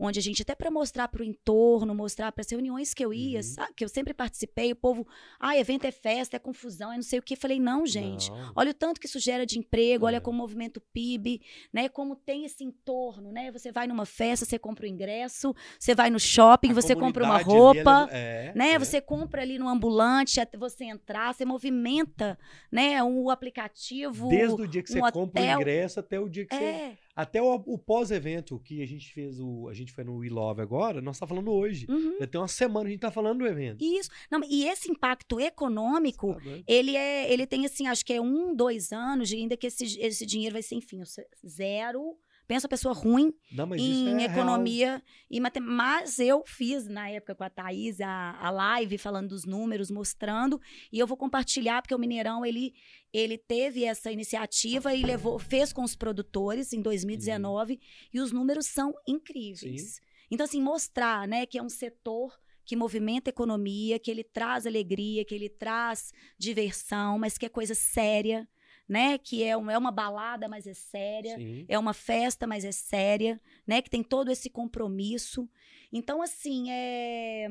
onde 0.00 0.18
a 0.20 0.22
gente 0.22 0.42
até 0.42 0.54
para 0.54 0.70
mostrar 0.70 1.08
para 1.08 1.22
o 1.22 1.24
entorno, 1.24 1.92
mostrar 1.94 2.30
para 2.30 2.42
as 2.42 2.50
reuniões 2.50 2.94
que 2.94 3.04
eu 3.04 3.12
ia, 3.12 3.38
Uhum. 3.38 3.42
sabe, 3.42 3.72
que 3.74 3.84
eu 3.84 3.88
sempre 3.88 4.14
participei, 4.14 4.70
o 4.70 4.76
povo, 4.76 5.06
ah, 5.40 5.56
evento 5.56 5.86
é 5.86 5.90
festa, 5.90 6.36
é 6.36 6.38
confusão, 6.38 6.92
é 6.92 6.96
não 6.96 7.02
sei 7.02 7.18
o 7.18 7.22
que. 7.22 7.34
Falei, 7.34 7.58
não, 7.58 7.84
gente. 7.84 8.30
Não. 8.30 8.52
Olha 8.54 8.70
o 8.70 8.74
tanto 8.74 9.00
que 9.00 9.06
isso 9.06 9.18
gera 9.18 9.44
de 9.44 9.58
emprego, 9.58 10.04
É. 10.06 10.08
olha 10.08 10.20
como 10.20 10.44
o 10.44 10.80
PIB, 10.92 11.40
né? 11.72 11.88
Como 11.88 12.14
tem 12.14 12.44
esse 12.44 12.62
entorno, 12.62 13.32
né? 13.32 13.50
Você 13.50 13.72
vai 13.72 13.86
numa 13.88 14.06
festa, 14.06 14.44
você 14.46 14.58
compra 14.58 14.84
o 14.86 14.88
ingresso, 14.88 15.52
você 15.78 15.94
vai 15.94 16.10
no 16.10 16.20
shopping, 16.20 16.70
A 16.70 16.74
você 16.74 16.94
compra 16.94 17.24
uma 17.24 17.34
ali, 17.36 17.44
roupa, 17.44 17.80
ela 17.80 18.08
é- 18.12 18.52
né? 18.54 18.72
é. 18.74 18.78
Você 18.78 19.00
compra 19.00 19.42
ali 19.42 19.58
no 19.58 19.68
ambulante 19.68 20.38
até 20.40 20.56
você 20.56 20.84
entrar, 20.84 21.34
você 21.34 21.44
movimenta, 21.44 22.38
né? 22.70 23.02
O 23.02 23.30
aplicativo. 23.30 24.28
Desde 24.28 24.62
o 24.62 24.66
dia 24.66 24.82
que 24.82 24.90
você 24.90 24.98
um 24.98 25.02
compra 25.10 25.18
o 25.40 25.44
hotel. 25.44 25.60
ingresso 25.60 26.00
até 26.00 26.20
o 26.20 26.28
dia 26.28 26.46
que 26.46 26.54
você. 26.54 26.98
Até 27.18 27.42
o, 27.42 27.52
o 27.66 27.76
pós-evento 27.76 28.60
que 28.60 28.80
a 28.80 28.86
gente 28.86 29.12
fez, 29.12 29.40
o, 29.40 29.66
a 29.66 29.74
gente 29.74 29.92
foi 29.92 30.04
no 30.04 30.18
We 30.18 30.28
Love 30.28 30.62
agora, 30.62 31.00
nós 31.00 31.18
tá 31.18 31.26
falando 31.26 31.50
hoje. 31.50 31.84
Uhum. 31.88 32.16
Já 32.20 32.28
tem 32.28 32.40
uma 32.40 32.46
semana 32.46 32.84
que 32.84 32.90
a 32.90 32.92
gente 32.92 33.00
tá 33.00 33.10
falando 33.10 33.38
do 33.38 33.46
evento. 33.48 33.82
Isso. 33.82 34.08
Não, 34.30 34.40
e 34.48 34.64
esse 34.68 34.88
impacto 34.88 35.40
econômico, 35.40 36.34
Tá 36.34 36.40
ele 36.64 36.94
é, 36.94 37.28
ele 37.32 37.44
tem 37.44 37.66
assim, 37.66 37.88
acho 37.88 38.06
que 38.06 38.12
é 38.12 38.20
um, 38.20 38.54
dois 38.54 38.92
anos, 38.92 39.32
ainda 39.32 39.56
que 39.56 39.66
esse, 39.66 39.98
esse 39.98 40.24
dinheiro 40.24 40.52
vai 40.52 40.62
ser, 40.62 40.76
enfim, 40.76 41.02
zero. 41.44 42.16
Pensa 42.48 42.66
a 42.66 42.70
pessoa 42.70 42.94
ruim 42.94 43.30
Não, 43.52 43.74
em 43.74 44.22
é 44.22 44.24
economia 44.24 45.02
e 45.30 45.38
matemática. 45.38 45.70
Mas 45.70 46.18
eu 46.18 46.42
fiz 46.46 46.88
na 46.88 47.10
época 47.10 47.34
com 47.34 47.44
a 47.44 47.50
Thaís 47.50 48.00
a, 48.00 48.38
a 48.40 48.50
live 48.50 48.96
falando 48.96 49.28
dos 49.28 49.44
números, 49.44 49.90
mostrando, 49.90 50.58
e 50.90 50.98
eu 50.98 51.06
vou 51.06 51.16
compartilhar, 51.16 51.82
porque 51.82 51.94
o 51.94 51.98
Mineirão 51.98 52.46
ele, 52.46 52.72
ele 53.12 53.36
teve 53.36 53.84
essa 53.84 54.10
iniciativa 54.10 54.94
e 54.94 55.02
levou, 55.02 55.38
fez 55.38 55.74
com 55.74 55.82
os 55.82 55.94
produtores 55.94 56.72
em 56.72 56.80
2019, 56.80 57.78
e 58.14 58.18
os 58.18 58.32
números 58.32 58.64
são 58.64 58.94
incríveis. 59.06 60.00
Então, 60.30 60.44
assim, 60.44 60.62
mostrar 60.62 61.28
né, 61.28 61.44
que 61.44 61.58
é 61.58 61.62
um 61.62 61.68
setor 61.68 62.32
que 62.64 62.76
movimenta 62.76 63.28
a 63.28 63.32
economia, 63.32 63.98
que 63.98 64.10
ele 64.10 64.24
traz 64.24 64.66
alegria, 64.66 65.22
que 65.22 65.34
ele 65.34 65.50
traz 65.50 66.12
diversão, 66.38 67.18
mas 67.18 67.36
que 67.36 67.44
é 67.44 67.48
coisa 67.50 67.74
séria, 67.74 68.48
né? 68.88 69.18
Que 69.18 69.44
é, 69.44 69.56
um- 69.56 69.70
é 69.70 69.76
uma 69.76 69.90
balada, 69.90 70.48
mas 70.48 70.66
é 70.66 70.74
séria 70.74 71.36
Sim. 71.36 71.64
é 71.68 71.78
uma 71.78 71.92
festa, 71.92 72.46
mas 72.46 72.64
é 72.64 72.72
séria, 72.72 73.40
né? 73.66 73.82
Que 73.82 73.90
tem 73.90 74.02
todo 74.02 74.30
esse 74.30 74.48
compromisso. 74.48 75.48
Então, 75.92 76.22
assim, 76.22 76.70
é. 76.70 77.48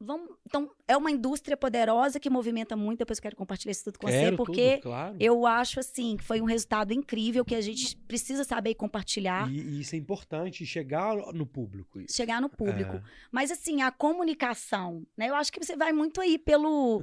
Vamos... 0.00 0.28
Então, 0.44 0.70
é 0.86 0.96
uma 0.96 1.10
indústria 1.10 1.56
poderosa 1.56 2.20
que 2.20 2.28
movimenta 2.28 2.76
muito. 2.76 2.98
Depois 2.98 3.18
eu 3.18 3.22
quero 3.22 3.36
compartilhar 3.36 3.70
isso 3.72 3.84
tudo 3.84 3.98
com 3.98 4.06
Quero 4.08 4.30
você, 4.32 4.36
porque 4.36 4.72
tudo, 4.74 4.82
claro. 4.82 5.16
eu 5.18 5.46
acho, 5.46 5.80
assim, 5.80 6.16
que 6.18 6.24
foi 6.24 6.42
um 6.42 6.44
resultado 6.44 6.92
incrível 6.92 7.44
que 7.44 7.54
a 7.54 7.60
gente 7.60 7.96
precisa 7.96 8.44
saber 8.44 8.70
e 8.70 8.74
compartilhar, 8.74 9.50
E, 9.50 9.56
e 9.56 9.80
isso 9.80 9.94
é 9.94 9.98
importante, 9.98 10.66
chegar 10.66 11.16
no 11.32 11.46
público. 11.46 12.00
isso. 12.00 12.14
chegar 12.14 12.42
no 12.42 12.50
público. 12.50 12.96
É. 12.96 13.02
Mas, 13.32 13.50
assim, 13.50 13.80
a 13.80 13.90
comunicação, 13.90 15.06
né? 15.16 15.30
Eu 15.30 15.36
acho 15.36 15.50
que 15.50 15.64
você 15.64 15.74
vai 15.76 15.92
muito 15.92 16.20
aí 16.20 16.38
pelo. 16.38 17.02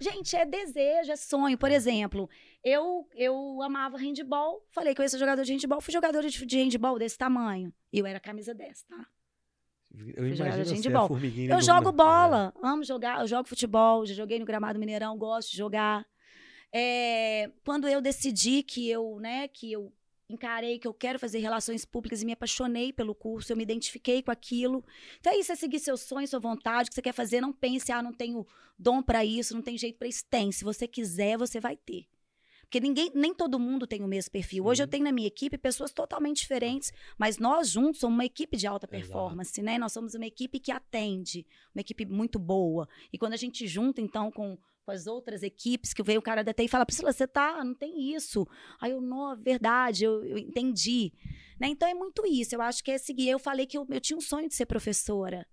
Gente, 0.00 0.36
é 0.36 0.44
desejo, 0.44 1.12
é 1.12 1.16
sonho. 1.16 1.58
Por 1.58 1.70
exemplo, 1.70 2.28
eu 2.62 3.08
eu 3.14 3.60
amava 3.62 3.98
handball, 3.98 4.64
falei 4.70 4.94
que 4.94 5.00
eu 5.00 5.04
ia 5.04 5.08
ser 5.08 5.18
jogador 5.18 5.42
de 5.42 5.52
handball, 5.52 5.80
fui 5.80 5.92
jogadora 5.92 6.28
de, 6.28 6.46
de 6.46 6.58
handball 6.58 6.98
desse 6.98 7.18
tamanho. 7.18 7.72
E 7.92 7.98
eu 7.98 8.06
era 8.06 8.20
camisa 8.20 8.54
dessa, 8.54 8.84
tá? 8.86 9.06
Eu 9.90 10.14
Fui 10.14 10.34
imagino 10.34 10.64
de 10.64 10.74
handball. 10.74 11.10
Eu 11.50 11.62
jogo 11.62 11.88
é. 11.88 11.92
bola, 11.92 12.54
amo 12.62 12.84
jogar, 12.84 13.20
eu 13.20 13.26
jogo 13.26 13.48
futebol, 13.48 14.06
já 14.06 14.14
joguei 14.14 14.38
no 14.38 14.44
Gramado 14.44 14.78
Mineirão, 14.78 15.16
gosto 15.16 15.50
de 15.50 15.56
jogar. 15.56 16.06
É, 16.72 17.50
quando 17.64 17.88
eu 17.88 18.00
decidi 18.00 18.62
que 18.62 18.88
eu, 18.88 19.18
né, 19.20 19.48
que 19.48 19.72
eu 19.72 19.92
encarei 20.28 20.78
que 20.78 20.86
eu 20.86 20.92
quero 20.92 21.18
fazer 21.18 21.38
relações 21.38 21.84
públicas 21.84 22.22
e 22.22 22.26
me 22.26 22.32
apaixonei 22.32 22.92
pelo 22.92 23.14
curso, 23.14 23.52
eu 23.52 23.56
me 23.56 23.62
identifiquei 23.62 24.22
com 24.22 24.30
aquilo. 24.30 24.84
Então 25.18 25.32
é 25.32 25.38
isso, 25.38 25.52
é 25.52 25.56
seguir 25.56 25.78
seu 25.78 25.96
sonho, 25.96 26.28
sua 26.28 26.38
vontade, 26.38 26.88
o 26.88 26.90
que 26.90 26.94
você 26.94 27.02
quer 27.02 27.14
fazer, 27.14 27.40
não 27.40 27.52
pense, 27.52 27.90
ah, 27.90 28.02
não 28.02 28.12
tenho 28.12 28.46
dom 28.78 29.02
pra 29.02 29.24
isso, 29.24 29.54
não 29.54 29.62
tem 29.62 29.78
jeito 29.78 29.98
pra 29.98 30.06
isso. 30.06 30.24
Tem, 30.26 30.52
se 30.52 30.64
você 30.64 30.86
quiser, 30.86 31.38
você 31.38 31.58
vai 31.58 31.76
ter. 31.76 32.06
Porque 32.68 32.80
ninguém, 32.80 33.10
nem 33.14 33.32
todo 33.32 33.58
mundo 33.58 33.86
tem 33.86 34.02
o 34.02 34.06
mesmo 34.06 34.30
perfil. 34.30 34.66
Hoje 34.66 34.82
eu 34.82 34.86
Sim. 34.86 34.90
tenho 34.90 35.04
na 35.04 35.12
minha 35.12 35.26
equipe 35.26 35.56
pessoas 35.56 35.90
totalmente 35.90 36.40
diferentes, 36.40 36.92
mas 37.16 37.38
nós 37.38 37.70
juntos 37.70 38.00
somos 38.00 38.14
uma 38.14 38.26
equipe 38.26 38.58
de 38.58 38.66
alta 38.66 38.86
Exato. 38.86 39.00
performance, 39.00 39.62
né? 39.62 39.78
Nós 39.78 39.90
somos 39.92 40.14
uma 40.14 40.26
equipe 40.26 40.60
que 40.60 40.70
atende, 40.70 41.46
uma 41.74 41.80
equipe 41.80 42.04
muito 42.04 42.38
boa. 42.38 42.86
E 43.10 43.16
quando 43.16 43.32
a 43.32 43.38
gente 43.38 43.66
junta, 43.66 44.02
então, 44.02 44.30
com, 44.30 44.58
com 44.88 44.92
as 44.92 45.06
outras 45.06 45.42
equipes, 45.42 45.92
que 45.92 46.02
veio 46.02 46.18
o 46.18 46.22
cara 46.22 46.42
da 46.42 46.54
TI 46.54 46.64
e 46.64 46.68
fala, 46.68 46.86
Priscila, 46.86 47.12
você 47.12 47.26
tá, 47.26 47.62
não 47.62 47.74
tem 47.74 48.14
isso. 48.14 48.48
Aí 48.80 48.90
eu, 48.90 49.02
não, 49.02 49.36
verdade, 49.36 50.04
eu, 50.04 50.24
eu 50.24 50.38
entendi. 50.38 51.12
Né? 51.60 51.68
Então 51.68 51.86
é 51.86 51.92
muito 51.92 52.26
isso, 52.26 52.54
eu 52.54 52.62
acho 52.62 52.82
que 52.82 52.90
é 52.90 52.96
seguir. 52.96 53.28
Eu 53.28 53.38
falei 53.38 53.66
que 53.66 53.76
eu, 53.76 53.86
eu 53.90 54.00
tinha 54.00 54.16
um 54.16 54.20
sonho 54.22 54.48
de 54.48 54.54
ser 54.54 54.64
professora. 54.64 55.46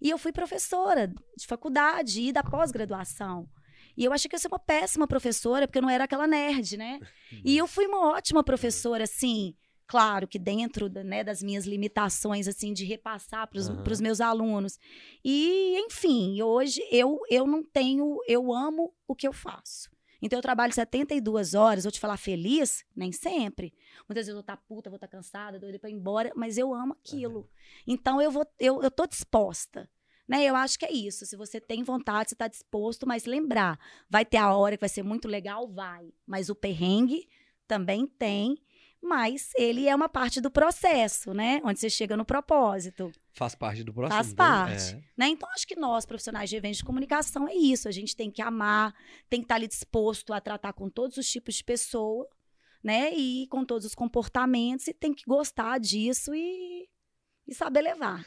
E 0.00 0.08
eu 0.08 0.16
fui 0.16 0.30
professora 0.30 1.12
de 1.36 1.48
faculdade 1.48 2.22
e 2.22 2.32
da 2.32 2.44
pós-graduação. 2.44 3.50
E 3.96 4.04
eu 4.04 4.12
achei 4.12 4.28
que 4.28 4.36
eu 4.36 4.38
ia 4.38 4.40
ser 4.40 4.46
uma 4.46 4.58
péssima 4.60 5.08
professora, 5.08 5.66
porque 5.66 5.78
eu 5.78 5.82
não 5.82 5.90
era 5.90 6.04
aquela 6.04 6.28
nerd, 6.28 6.76
né? 6.76 7.00
E 7.44 7.58
eu 7.58 7.66
fui 7.66 7.88
uma 7.88 8.12
ótima 8.12 8.44
professora, 8.44 9.02
assim, 9.02 9.52
claro 9.90 10.28
que 10.28 10.38
dentro 10.38 10.88
né, 10.88 11.24
das 11.24 11.42
minhas 11.42 11.66
limitações, 11.66 12.46
assim, 12.46 12.72
de 12.72 12.84
repassar 12.84 13.48
para 13.48 13.58
os 13.92 14.00
meus 14.00 14.20
alunos. 14.20 14.78
E, 15.24 15.76
enfim, 15.80 16.40
hoje 16.40 16.80
eu, 16.92 17.18
eu 17.28 17.44
não 17.44 17.60
tenho, 17.60 18.20
eu 18.28 18.54
amo 18.54 18.94
o 19.08 19.16
que 19.16 19.26
eu 19.26 19.32
faço. 19.32 19.90
Então 20.22 20.38
eu 20.38 20.42
trabalho 20.42 20.72
72 20.72 21.54
horas, 21.54 21.82
vou 21.82 21.90
te 21.90 21.98
falar 21.98 22.16
feliz? 22.18 22.84
Nem 22.94 23.10
sempre. 23.10 23.74
Muitas 24.08 24.26
vezes 24.26 24.28
eu 24.28 24.34
vou 24.34 24.42
estar 24.42 24.58
puta, 24.58 24.88
vou 24.88 24.96
estar 24.96 25.08
cansada, 25.08 25.58
doida 25.58 25.76
pra 25.76 25.90
ir 25.90 25.94
embora, 25.94 26.30
mas 26.36 26.56
eu 26.56 26.72
amo 26.72 26.92
aquilo. 26.92 27.50
Então 27.84 28.22
eu 28.22 28.30
vou, 28.30 28.46
eu, 28.60 28.80
eu 28.80 28.92
tô 28.92 29.08
disposta. 29.08 29.90
Né? 30.28 30.44
Eu 30.44 30.54
acho 30.54 30.78
que 30.78 30.84
é 30.84 30.92
isso. 30.92 31.26
Se 31.26 31.34
você 31.34 31.60
tem 31.60 31.82
vontade, 31.82 32.28
você 32.28 32.34
está 32.36 32.46
disposto, 32.46 33.08
mas 33.08 33.24
lembrar, 33.24 33.76
vai 34.08 34.24
ter 34.24 34.36
a 34.36 34.54
hora 34.54 34.76
que 34.76 34.82
vai 34.82 34.88
ser 34.88 35.02
muito 35.02 35.26
legal, 35.26 35.66
vai. 35.66 36.12
Mas 36.24 36.48
o 36.48 36.54
perrengue 36.54 37.28
também 37.66 38.06
tem, 38.06 38.56
mas 39.02 39.50
ele 39.56 39.88
é 39.88 39.94
uma 39.94 40.08
parte 40.08 40.40
do 40.40 40.50
processo, 40.50 41.32
né? 41.32 41.60
Onde 41.64 41.80
você 41.80 41.88
chega 41.88 42.16
no 42.16 42.24
propósito. 42.24 43.10
Faz 43.32 43.54
parte 43.54 43.82
do 43.82 43.92
próximo. 43.94 44.16
Faz 44.16 44.32
então, 44.32 44.46
parte. 44.46 44.94
é. 44.94 45.02
Né? 45.16 45.28
Então, 45.28 45.48
acho 45.54 45.66
que 45.66 45.74
nós, 45.74 46.04
profissionais 46.04 46.50
de 46.50 46.56
eventos 46.56 46.78
de 46.78 46.84
comunicação, 46.84 47.48
é 47.48 47.54
isso. 47.54 47.88
A 47.88 47.92
gente 47.92 48.14
tem 48.14 48.30
que 48.30 48.42
amar, 48.42 48.94
tem 49.28 49.40
que 49.40 49.46
estar 49.46 49.54
ali 49.54 49.66
disposto 49.66 50.32
a 50.32 50.40
tratar 50.40 50.74
com 50.74 50.90
todos 50.90 51.16
os 51.16 51.28
tipos 51.28 51.54
de 51.54 51.64
pessoa, 51.64 52.28
né? 52.84 53.12
E 53.14 53.46
com 53.48 53.64
todos 53.64 53.86
os 53.86 53.94
comportamentos, 53.94 54.86
e 54.86 54.92
tem 54.92 55.14
que 55.14 55.24
gostar 55.26 55.78
disso 55.78 56.34
e, 56.34 56.86
e 57.48 57.54
saber 57.54 57.80
levar. 57.80 58.24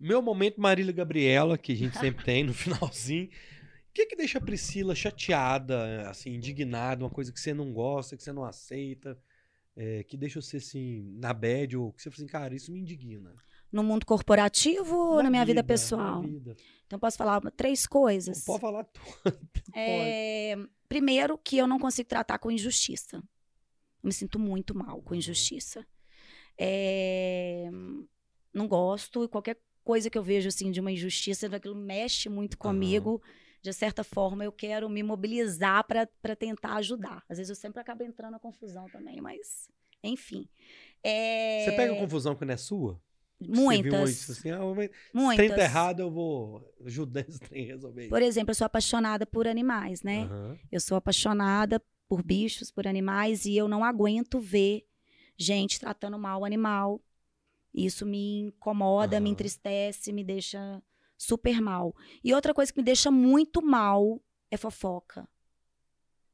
Meu 0.00 0.22
momento 0.22 0.60
Marília 0.60 0.92
Gabriela, 0.92 1.58
que 1.58 1.72
a 1.72 1.76
gente 1.76 1.98
sempre 1.98 2.24
tem 2.24 2.44
no 2.44 2.54
finalzinho. 2.54 3.26
O 3.26 3.92
que 3.92 4.06
que 4.06 4.16
deixa 4.16 4.38
a 4.38 4.40
Priscila 4.40 4.94
chateada, 4.94 6.08
assim, 6.08 6.34
indignada, 6.34 7.04
uma 7.04 7.10
coisa 7.10 7.32
que 7.32 7.40
você 7.40 7.52
não 7.52 7.72
gosta, 7.72 8.16
que 8.16 8.22
você 8.22 8.32
não 8.32 8.44
aceita, 8.44 9.18
é, 9.80 10.02
que 10.02 10.16
deixa 10.16 10.42
você, 10.42 10.56
assim, 10.56 11.02
na 11.18 11.32
bad, 11.32 11.76
ou 11.76 11.92
que 11.92 12.02
você 12.02 12.10
fala 12.10 12.16
assim, 12.22 12.26
cara, 12.26 12.54
isso 12.54 12.72
me 12.72 12.80
indigna. 12.80 13.32
No 13.70 13.82
mundo 13.84 14.04
corporativo 14.04 14.96
ou 14.96 15.22
na 15.22 15.30
minha 15.30 15.44
vida, 15.44 15.62
pessoal? 15.62 16.20
Na 16.22 16.28
vida. 16.28 16.56
Então, 16.86 16.98
posso 16.98 17.16
falar 17.16 17.40
três 17.52 17.86
coisas. 17.86 18.44
Pode 18.44 18.60
falar 18.60 18.82
tudo. 18.92 19.38
É, 19.74 20.56
primeiro, 20.88 21.38
que 21.38 21.56
eu 21.58 21.66
não 21.66 21.78
consigo 21.78 22.08
tratar 22.08 22.38
com 22.38 22.50
injustiça. 22.50 23.16
Eu 23.18 23.22
me 24.08 24.12
sinto 24.12 24.38
muito 24.38 24.74
mal 24.76 25.00
com 25.02 25.10
Uhum. 25.14 25.18
injustiça. 25.18 25.86
É, 26.56 27.68
não 28.52 28.66
gosto, 28.66 29.22
e 29.24 29.28
qualquer 29.28 29.58
coisa 29.84 30.10
que 30.10 30.18
eu 30.18 30.22
vejo 30.22 30.48
assim 30.48 30.70
de 30.70 30.80
uma 30.80 30.90
injustiça, 30.90 31.46
aquilo 31.46 31.74
mexe 31.76 32.28
muito 32.28 32.58
comigo. 32.58 33.22
De 33.60 33.72
certa 33.72 34.04
forma, 34.04 34.44
eu 34.44 34.52
quero 34.52 34.88
me 34.88 35.02
mobilizar 35.02 35.84
para 35.84 36.36
tentar 36.36 36.76
ajudar. 36.76 37.24
Às 37.28 37.38
vezes 37.38 37.50
eu 37.50 37.56
sempre 37.56 37.80
acabo 37.80 38.04
entrando 38.04 38.32
na 38.32 38.38
confusão 38.38 38.88
também, 38.88 39.20
mas 39.20 39.68
enfim. 40.02 40.48
É, 41.02 41.64
Você 41.64 41.72
pega 41.72 41.94
confusão 41.96 42.34
quando 42.34 42.50
é 42.50 42.56
sua? 42.56 43.00
Muitas, 43.40 44.10
isso 44.10 44.32
assim, 44.32 44.50
ah, 44.50 44.58
muitas. 45.12 45.36
trem 45.36 45.48
tá 45.48 45.62
errado, 45.62 46.00
eu 46.00 46.10
vou 46.10 46.74
ajudar 46.84 47.24
esse 47.28 47.38
trem 47.38 47.64
a 47.70 47.74
resolver 47.74 48.02
isso. 48.02 48.10
Por 48.10 48.22
exemplo, 48.22 48.50
eu 48.50 48.54
sou 48.54 48.64
apaixonada 48.64 49.24
por 49.24 49.46
animais, 49.46 50.02
né? 50.02 50.24
Aham. 50.24 50.58
Eu 50.72 50.80
sou 50.80 50.96
apaixonada 50.96 51.80
por 52.08 52.22
bichos, 52.22 52.70
por 52.70 52.86
animais, 52.86 53.44
e 53.44 53.56
eu 53.56 53.68
não 53.68 53.84
aguento 53.84 54.40
ver 54.40 54.86
gente 55.36 55.78
tratando 55.78 56.18
mal 56.18 56.40
o 56.40 56.44
animal. 56.44 57.00
Isso 57.72 58.04
me 58.04 58.40
incomoda, 58.40 59.20
me 59.20 59.28
Aham. 59.28 59.32
entristece, 59.34 60.12
me 60.12 60.24
deixa 60.24 60.82
super 61.18 61.60
mal. 61.60 61.94
E 62.22 62.32
outra 62.32 62.54
coisa 62.54 62.72
que 62.72 62.78
me 62.78 62.84
deixa 62.84 63.10
muito 63.10 63.60
mal 63.60 64.22
é 64.50 64.56
fofoca. 64.56 65.28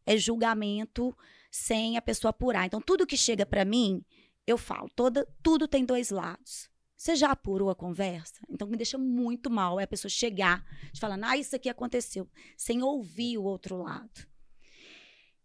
É 0.07 0.17
julgamento 0.19 1.17
sem 1.51 1.97
a 1.97 2.03
pessoa 2.03 2.31
apurar. 2.31 2.67
Então, 2.67 2.81
tudo 2.81 3.07
que 3.07 3.17
chega 3.17 3.47
pra 3.47 3.65
mim, 3.65 4.05
eu 4.47 4.59
falo. 4.59 4.91
Toda, 4.95 5.27
tudo 5.43 5.67
tem 5.67 5.85
dois 5.85 6.11
lados. 6.11 6.69
Você 6.97 7.17
já 7.17 7.31
apurou 7.31 7.71
a 7.71 7.75
conversa? 7.75 8.41
Então, 8.49 8.69
me 8.69 8.77
deixa 8.77 8.99
muito 8.99 9.51
mal 9.51 9.81
é 9.81 9.85
a 9.85 9.87
pessoa 9.87 10.11
chegar, 10.11 10.65
te 10.93 11.01
falando, 11.01 11.25
ah, 11.25 11.37
isso 11.37 11.57
aqui 11.57 11.69
aconteceu, 11.69 12.29
sem 12.57 12.83
ouvir 12.83 13.39
o 13.39 13.45
outro 13.45 13.83
lado. 13.83 14.27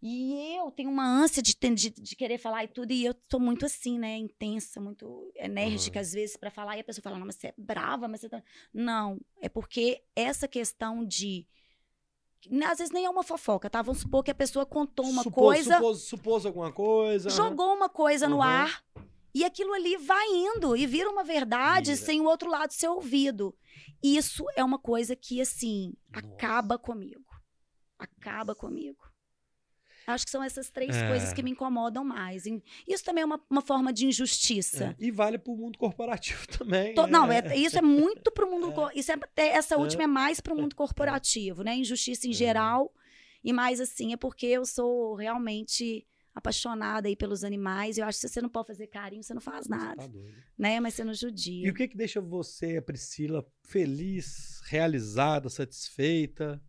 E 0.01 0.55
eu 0.57 0.71
tenho 0.71 0.89
uma 0.89 1.05
ânsia 1.05 1.41
de, 1.43 1.55
ter- 1.55 1.73
de, 1.75 1.89
de 1.89 2.15
querer 2.15 2.37
falar 2.37 2.63
e 2.63 2.67
tudo, 2.69 2.91
e 2.91 3.03
eu 3.05 3.13
sou 3.29 3.39
muito 3.39 3.65
assim, 3.65 3.99
né? 3.99 4.15
Intensa, 4.17 4.79
muito 4.79 5.29
enérgica 5.35 5.99
Uhum. 5.99 6.01
às 6.01 6.11
vezes 6.13 6.37
pra 6.37 6.49
falar, 6.49 6.77
e 6.77 6.79
a 6.79 6.83
pessoa 6.85 7.03
fala, 7.03 7.17
não, 7.19 7.25
mas 7.25 7.35
você 7.35 7.47
é 7.47 7.53
brava, 7.57 8.07
mas 8.07 8.21
você 8.21 8.29
tá. 8.29 8.41
Não, 8.73 9.19
é 9.41 9.49
porque 9.49 10.01
essa 10.15 10.47
questão 10.47 11.03
de. 11.05 11.45
Às 12.65 12.77
vezes 12.77 12.93
nem 12.93 13.03
é 13.03 13.09
uma 13.09 13.23
fofoca, 13.23 13.69
tá? 13.69 13.81
Vamos 13.81 13.99
supor 14.01 14.23
que 14.23 14.31
a 14.31 14.35
pessoa 14.35 14.65
contou 14.65 15.05
uma 15.05 15.23
Supôs- 15.23 15.57
coisa, 15.57 15.75
Supôs, 15.75 16.01
supôs 16.03 16.45
alguma 16.45 16.71
coisa. 16.71 17.29
jogou 17.29 17.73
uma 17.75 17.89
coisa 17.89 18.29
no 18.29 18.41
Aham. 18.41 18.49
ar, 18.63 18.83
e 19.35 19.43
aquilo 19.43 19.73
ali 19.73 19.97
vai 19.97 20.25
indo 20.29 20.77
e 20.77 20.87
vira 20.87 21.09
uma 21.09 21.25
verdade 21.25 21.91
Vira. 21.93 22.05
sem 22.05 22.21
o 22.21 22.25
outro 22.25 22.49
lado 22.49 22.71
ser 22.71 22.87
ouvido. 22.87 23.53
Isso 24.01 24.45
é 24.55 24.63
uma 24.63 24.79
coisa 24.79 25.13
que, 25.17 25.41
assim, 25.41 25.93
Nossa. 26.13 26.25
acaba 26.25 26.77
comigo. 26.79 27.25
Acaba 27.97 28.55
comigo. 28.55 28.97
Acho 30.13 30.25
que 30.25 30.31
são 30.31 30.43
essas 30.43 30.69
três 30.69 30.95
É. 30.95 31.07
coisas 31.07 31.33
que 31.33 31.41
me 31.43 31.51
incomodam 31.51 32.03
mais. 32.03 32.43
Isso 32.87 33.03
também 33.03 33.21
é 33.21 33.25
uma, 33.25 33.41
uma 33.49 33.61
forma 33.61 33.91
de 33.93 34.05
injustiça. 34.05 34.95
É, 34.99 35.05
E 35.05 35.11
vale 35.11 35.37
pro 35.37 35.55
mundo 35.55 35.77
corporativo 35.77 36.45
também. 36.47 36.93
To- 36.93 37.03
né? 37.03 37.11
Não, 37.11 37.31
é- 37.31 37.55
isso 37.55 37.77
é 37.77 37.81
muito 37.81 38.31
para 38.31 38.45
o 38.45 38.49
mundo. 38.51 38.69
É. 38.93 38.99
Isso 38.99 39.11
é, 39.11 39.17
essa 39.37 39.77
última 39.77 40.03
é 40.03 40.07
mais 40.07 40.39
para 40.39 40.53
o 40.53 40.57
mundo 40.57 40.75
corporativo, 40.75 41.63
né? 41.63 41.75
Injustiça 41.75 42.27
em 42.27 42.31
É. 42.31 42.33
geral. 42.33 42.93
E 43.43 43.53
mais 43.53 43.79
assim, 43.79 44.13
é 44.13 44.17
porque 44.17 44.45
eu 44.45 44.65
sou 44.65 45.15
realmente 45.15 46.05
apaixonada 46.35 47.07
aí 47.07 47.15
pelos 47.15 47.43
animais. 47.43 47.97
Eu 47.97 48.05
acho 48.05 48.19
que 48.19 48.27
se 48.27 48.33
você 48.33 48.41
não 48.41 48.49
pode 48.49 48.67
fazer 48.67 48.87
carinho, 48.87 49.23
você 49.23 49.33
não 49.33 49.41
faz 49.41 49.65
Você 49.65 49.69
nada, 49.69 50.03
tá 50.03 50.09
né? 50.57 50.79
Mas 50.79 50.93
você 50.93 51.03
não 51.03 51.11
E 51.11 51.15
judia. 51.15 51.69
o 51.71 51.73
que 51.73 51.87
que 51.87 51.97
deixa 51.97 52.21
você, 52.21 52.77
a 52.77 52.81
Priscila, 52.81 53.45
feliz, 53.63 54.61
realizada, 54.65 55.49
satisfeita? 55.49 56.61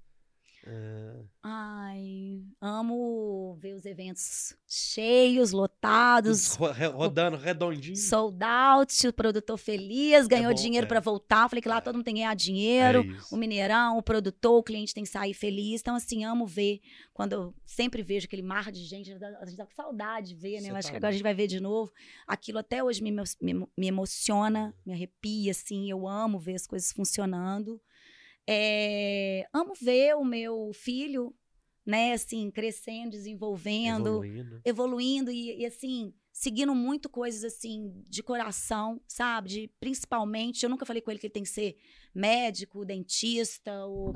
É, 0.67 1.17
Ai, 1.43 2.43
amo 2.61 3.57
ver 3.59 3.75
os 3.75 3.87
eventos 3.87 4.55
cheios, 4.69 5.53
lotados. 5.53 6.57
rodando 6.95 7.37
redondinho. 7.39 7.97
Sold 7.97 8.45
out, 8.45 9.09
o 9.09 9.13
produtor 9.13 9.57
feliz, 9.57 10.27
ganhou 10.27 10.53
bom, 10.55 10.61
dinheiro 10.61 10.85
é. 10.85 10.89
para 10.89 11.01
voltar. 11.01 11.49
Falei 11.49 11.63
que 11.63 11.69
lá 11.69 11.79
É. 11.79 11.81
todo 11.81 11.95
mundo 11.95 12.05
tem 12.05 12.15
que 12.15 12.21
ganhar 12.21 12.35
dinheiro. 12.35 13.01
É 13.01 13.35
o 13.35 13.39
Mineirão, 13.39 13.97
o 13.97 14.03
produtor, 14.03 14.59
o 14.59 14.63
cliente 14.63 14.93
tem 14.93 15.03
que 15.05 15.09
sair 15.11 15.33
feliz. 15.33 15.81
Então, 15.81 15.95
assim, 15.95 16.25
amo 16.25 16.47
ver. 16.47 16.81
Quando 17.15 17.33
eu 17.33 17.55
sempre 17.65 18.03
vejo 18.03 18.27
aquele 18.27 18.43
mar 18.43 18.71
de 18.71 18.85
gente, 18.85 19.11
a 19.13 19.45
gente 19.47 19.57
dá 19.57 19.65
com 19.67 19.75
saudade 19.75 20.29
de 20.29 20.35
ver, 20.35 20.61
né? 20.61 20.69
Você 20.69 20.71
Eu 20.71 20.77
acho 20.77 20.89
tá 20.89 20.93
que 20.93 20.97
agora 20.99 21.09
a 21.09 21.13
gente 21.13 21.23
vai 21.23 21.35
ver 21.35 21.47
de 21.47 21.59
novo. 21.61 21.91
Aquilo 22.27 22.59
até 22.59 22.85
hoje 22.85 23.03
me, 23.03 23.11
me, 23.11 23.67
me 23.77 23.87
emociona, 23.87 24.75
me 24.85 24.93
arrepia, 24.93 25.53
assim. 25.53 25.91
Eu 25.91 26.07
amo 26.07 26.39
ver 26.39 26.55
as 26.57 26.67
coisas 26.67 26.93
funcionando. 26.93 27.81
É, 28.49 29.47
amo 29.53 29.73
ver 29.81 30.17
o 30.17 30.25
meu 30.25 30.73
filho, 30.73 31.35
né, 31.87 32.13
assim, 32.13 32.51
crescendo, 32.51 33.11
desenvolvendo 33.11 34.25
Evoluindo. 34.25 34.61
evoluindo 34.65 35.31
e, 35.31 35.61
e, 35.63 35.67
assim, 35.67 36.13
seguindo 36.33 36.75
muito 36.75 37.09
coisas 37.09 37.45
assim 37.45 37.93
de 38.09 38.23
coração, 38.23 39.01
sabe? 39.07 39.49
De, 39.49 39.71
principalmente, 39.81 40.63
eu 40.63 40.71
nunca 40.71 40.87
falei 40.87 41.03
com 41.03 41.11
ele 41.11 41.21
que 41.21 41.27
ele 41.27 41.33
tem 41.33 41.43
que 41.43 41.49
ser 41.49 41.77
médico, 42.15 42.85
dentista, 42.85 43.85
ou, 43.87 44.15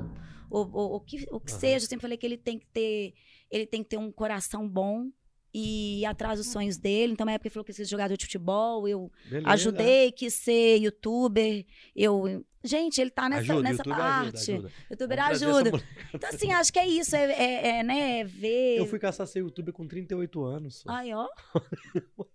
o 0.49 0.99
que, 1.01 1.25
o 1.31 1.39
que 1.39 1.51
Aham. 1.51 1.59
seja. 1.59 1.85
Eu 1.85 1.89
sempre 1.89 2.01
falei 2.01 2.17
que 2.17 2.25
ele 2.25 2.37
tem 2.37 2.59
que 2.59 2.67
ter, 2.67 3.13
ele 3.49 3.65
tem 3.65 3.83
que 3.83 3.89
ter 3.89 3.97
um 3.97 4.11
coração 4.11 4.67
bom 4.67 5.11
e 5.57 6.05
atrás 6.05 6.37
dos 6.37 6.47
sonhos 6.51 6.77
dele. 6.77 7.13
Então, 7.13 7.25
na 7.25 7.31
época 7.31 7.47
ele 7.47 7.53
falou 7.53 7.63
que 7.63 7.71
quis 7.71 7.77
ser 7.77 7.85
jogador 7.85 8.17
de 8.17 8.25
futebol, 8.25 8.85
eu 8.89 9.09
Beleza. 9.29 9.49
ajudei, 9.51 10.11
quis 10.11 10.33
ser 10.33 10.79
youtuber. 10.81 11.65
Eu, 11.95 12.45
gente, 12.61 12.99
ele 12.99 13.09
tá 13.09 13.29
nessa, 13.29 13.53
Ajuda, 13.53 13.61
nessa 13.61 13.77
YouTube 13.83 13.95
parte. 13.97 14.51
ajuda, 14.51 14.67
ajuda. 14.67 14.71
Youtuber 14.91 15.17
Vamos 15.17 15.41
ajuda. 15.43 15.83
Então, 16.13 16.29
assim, 16.29 16.51
acho 16.51 16.73
que 16.73 16.79
é 16.79 16.85
isso, 16.85 17.15
é, 17.15 17.31
é- 17.31 17.67
é, 17.79 17.83
né, 17.83 18.23
ver. 18.25 18.79
Eu 18.79 18.85
fui 18.85 18.99
caçar 18.99 19.25
ser 19.27 19.39
youtuber 19.39 19.73
com 19.73 19.87
38 19.87 20.43
anos. 20.43 20.81
só. 20.81 20.89
Ai, 20.89 21.13
ó. 21.13 21.25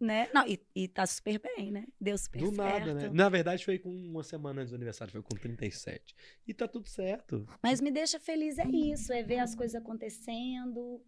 né? 0.00 0.28
Não, 0.34 0.44
e, 0.46 0.60
e 0.74 0.88
tá 0.88 1.06
super 1.06 1.40
bem, 1.40 1.70
né? 1.70 1.86
Deu 2.00 2.18
super 2.18 2.40
Do 2.40 2.54
certo. 2.56 2.86
nada, 2.86 2.94
né? 2.94 3.10
Na 3.12 3.28
verdade, 3.28 3.64
foi 3.64 3.78
com 3.78 3.88
uma 3.88 4.24
semana 4.24 4.62
antes 4.62 4.72
do 4.72 4.74
aniversário, 4.74 5.12
foi 5.12 5.22
com 5.22 5.36
37. 5.36 6.12
E 6.46 6.52
tá 6.52 6.66
tudo 6.66 6.88
certo. 6.88 7.46
Mas 7.62 7.80
me 7.80 7.92
deixa 7.92 8.18
feliz 8.18 8.58
é 8.58 8.66
isso, 8.66 9.12
é 9.12 9.22
ver 9.22 9.38
as 9.38 9.54
coisas 9.54 9.76
acontecendo, 9.80 11.00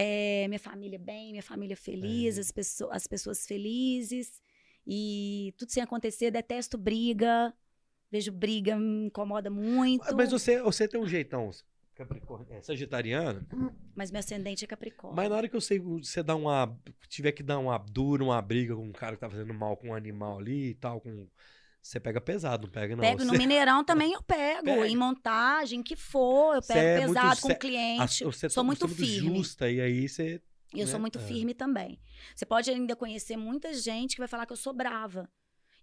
é, 0.00 0.46
minha 0.48 0.58
família 0.60 0.98
bem, 0.98 1.32
minha 1.32 1.42
família 1.42 1.76
feliz, 1.76 2.36
É. 2.36 2.40
as, 2.40 2.52
pessoas, 2.52 2.90
as 2.92 3.06
pessoas 3.06 3.46
felizes. 3.46 4.40
E 4.86 5.52
tudo 5.58 5.70
sem 5.70 5.82
acontecer, 5.82 6.30
detesto 6.30 6.78
briga. 6.78 7.52
Vejo 8.10 8.32
briga, 8.32 8.76
me 8.76 9.06
incomoda 9.06 9.50
muito. 9.50 10.14
Mas 10.16 10.30
você, 10.30 10.62
você 10.62 10.88
tem 10.88 10.98
um 11.00 11.06
jeitão 11.06 11.50
capricórnio, 11.94 12.46
é, 12.52 12.62
sagitariano, 12.62 13.44
Mas 13.94 14.10
meu 14.12 14.20
ascendente 14.20 14.64
é 14.64 14.68
Capricórnio. 14.68 15.16
mas 15.16 15.28
na 15.28 15.34
hora 15.36 15.48
que 15.48 15.56
eu 15.56 15.60
sei 15.60 15.80
você 15.80 16.22
dá 16.22 16.36
uma. 16.36 16.78
tiver 17.08 17.32
que 17.32 17.42
dar 17.42 17.58
uma 17.58 17.76
dura, 17.76 18.22
uma 18.22 18.40
briga 18.40 18.74
com 18.76 18.84
um 18.84 18.92
cara 18.92 19.16
que 19.16 19.20
tá 19.20 19.28
fazendo 19.28 19.52
mal 19.52 19.76
com 19.76 19.88
um 19.88 19.94
animal 19.94 20.38
ali 20.38 20.70
e 20.70 20.74
tal, 20.74 21.00
com. 21.00 21.26
Você 21.80 21.98
pega 22.00 22.20
pesado, 22.20 22.66
não 22.66 22.72
pega, 22.72 22.94
não. 22.96 23.02
Pego 23.02 23.24
no 23.24 23.30
Você- 23.32 23.38
Mineirão 23.38 23.82
também 23.84 24.12
eu 24.12 24.22
pego, 24.22 24.64
Pega. 24.64 24.88
em 24.88 24.96
montagem, 24.96 25.82
que 25.82 25.96
for, 25.96 26.56
eu 26.56 26.62
pego 26.62 26.80
é 26.80 27.00
muito 27.06 27.14
pesado 27.14 27.40
com 27.40 27.48
sé- 27.48 27.54
o 27.54 27.58
cliente. 27.58 28.24
a- 28.24 28.26
você 28.26 28.48
sou 28.50 28.62
tá- 28.62 28.66
muito 28.66 28.86
você 28.88 28.94
é 29.02 29.06
firme. 29.06 29.36
justa, 29.38 29.70
e 29.70 29.80
aí 29.80 30.08
você. 30.08 30.42
Eu 30.74 30.80
né? 30.84 30.86
sou 30.86 31.00
muito 31.00 31.18
É. 31.18 31.22
firme 31.22 31.54
também. 31.54 31.98
Você 32.36 32.44
pode 32.44 32.70
ainda 32.70 32.94
conhecer 32.94 33.36
muita 33.36 33.72
gente 33.72 34.14
que 34.16 34.20
vai 34.20 34.28
falar 34.28 34.44
que 34.44 34.52
eu 34.52 34.56
sou 34.56 34.72
brava. 34.74 35.30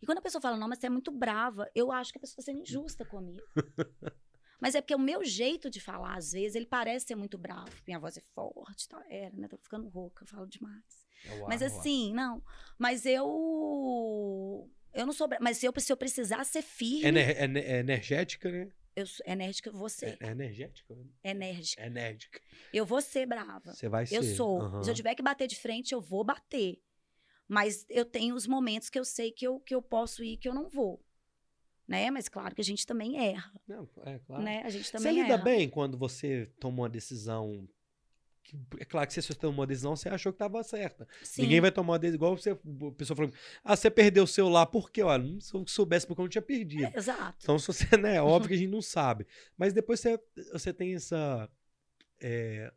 E 0.01 0.05
quando 0.05 0.19
a 0.19 0.21
pessoa 0.21 0.39
fala, 0.41 0.57
não, 0.57 0.67
mas 0.67 0.77
você 0.79 0.85
é 0.87 0.89
muito 0.91 1.09
brava, 1.11 1.67
eu 1.73 1.91
acho 1.91 2.11
que 2.11 2.19
a 2.19 2.21
pessoa 2.21 2.33
está 2.39 2.51
sendo 2.51 2.61
injusta 2.61 3.03
comigo. 3.03 3.41
mas 4.61 4.75
é 4.75 4.81
porque 4.81 4.93
o 4.93 4.99
meu 4.99 5.23
jeito 5.25 5.71
de 5.71 5.79
falar, 5.79 6.15
às 6.17 6.33
vezes, 6.33 6.53
ele 6.55 6.67
parece 6.67 7.07
ser 7.07 7.15
muito 7.15 7.35
bravo. 7.37 7.71
Minha 7.87 7.97
voz 7.99 8.15
é 8.17 8.21
forte, 8.35 8.87
tá? 8.87 9.03
Era, 9.09 9.35
né? 9.35 9.47
Tô 9.47 9.57
ficando 9.57 9.87
rouca, 9.89 10.23
eu 10.23 10.27
falo 10.27 10.45
demais. 10.47 10.83
É 11.25 11.39
mas 11.47 11.63
assim, 11.63 12.13
não. 12.13 12.43
Mas 12.77 13.05
eu. 13.07 14.69
Eu 14.95 15.05
não 15.05 15.13
sou. 15.13 15.27
Mas 15.41 15.57
se 15.57 15.65
eu, 15.65 15.73
se 15.77 15.91
eu 15.91 15.97
precisar 15.97 16.43
ser 16.45 16.61
firme, 16.61 17.03
Ener- 17.05 17.41
ener- 17.43 17.65
é 17.69 17.79
energética, 17.79 18.49
né? 18.49 18.71
eu 18.95 19.05
sou 19.05 19.25
enérgica, 19.27 19.69
ser. 19.89 20.17
É, 20.21 20.27
é 20.27 20.31
enérgica? 20.31 20.95
Enérgica. 21.23 21.81
É 21.83 21.87
enérgica. 21.87 22.41
Eu 22.73 22.85
vou 22.85 23.01
ser 23.01 23.25
brava. 23.25 23.73
Você 23.73 23.89
vai 23.89 24.05
ser. 24.05 24.15
Eu 24.15 24.23
sou. 24.23 24.61
aham. 24.61 24.83
Se 24.83 24.89
eu 24.89 24.95
tiver 24.95 25.13
que 25.15 25.21
bater 25.21 25.47
de 25.47 25.57
frente, 25.57 25.93
eu 25.93 25.99
vou 25.99 26.23
bater. 26.23 26.81
Mas 27.47 27.85
eu 27.89 28.05
tenho 28.05 28.33
os 28.35 28.47
momentos 28.47 28.89
que 28.89 28.97
eu 28.97 29.05
sei 29.05 29.31
que 29.31 29.45
eu, 29.45 29.59
que 29.59 29.75
eu 29.75 29.81
posso 29.81 30.23
ir 30.23 30.33
e 30.33 30.37
que 30.37 30.47
eu 30.47 30.53
não 30.53 30.69
vou. 30.69 31.03
Né? 31.87 32.09
Mas 32.09 32.27
claro 32.27 32.55
que 32.55 32.61
a 32.61 32.63
gente 32.63 32.85
também 32.87 33.17
erra. 33.17 33.51
Não, 33.67 33.87
é 34.03 34.17
claro. 34.19 34.41
Né? 34.43 34.63
A 34.63 34.69
gente 34.69 34.85
Você 34.85 34.91
também 34.93 35.21
lida 35.21 35.35
erra. 35.35 35.43
bem 35.43 35.69
quando 35.69 35.97
você 35.97 36.47
toma 36.59 36.83
uma 36.83 36.89
decisão. 36.89 37.67
Que- 38.45 38.57
é 38.79 38.85
claro 38.85 39.07
que 39.07 39.13
se 39.13 39.21
você 39.21 39.33
tomou 39.33 39.55
uma 39.61 39.67
decisão, 39.67 39.95
você 39.95 40.07
achou 40.07 40.31
que 40.31 40.35
estava 40.35 40.63
certa. 40.63 41.07
Sim. 41.23 41.41
Ninguém 41.41 41.59
vai 41.61 41.71
tomar 41.71 41.93
uma 41.93 41.99
decisão 41.99 42.15
igual 42.17 42.37
você. 42.37 42.51
A 42.51 42.57
pessoa 42.95 43.17
falou: 43.17 43.31
Ah, 43.63 43.75
você 43.75 43.89
perdeu 43.89 44.23
o 44.23 44.27
celular, 44.27 44.65
por 44.67 44.91
quê? 44.91 45.01
Olha, 45.01 45.25
se 45.41 45.53
eu 45.53 45.65
soubesse 45.67 46.05
porque 46.05 46.21
eu 46.21 46.25
não 46.25 46.29
tinha 46.29 46.41
perdido. 46.41 46.85
É, 46.85 46.93
exato. 46.95 47.37
Então, 47.41 47.57
se 47.57 47.67
você, 47.67 47.97
né, 47.97 48.17
é 48.17 48.21
óbvio 48.23 48.47
que 48.49 48.53
a 48.53 48.57
gente 48.57 48.69
não 48.71 48.81
sabe. 48.81 49.25
Mas 49.57 49.73
depois 49.73 49.99
você, 49.99 50.19
você 50.53 50.71
tem 50.71 50.93
essa. 50.95 51.49
é, 52.21 52.71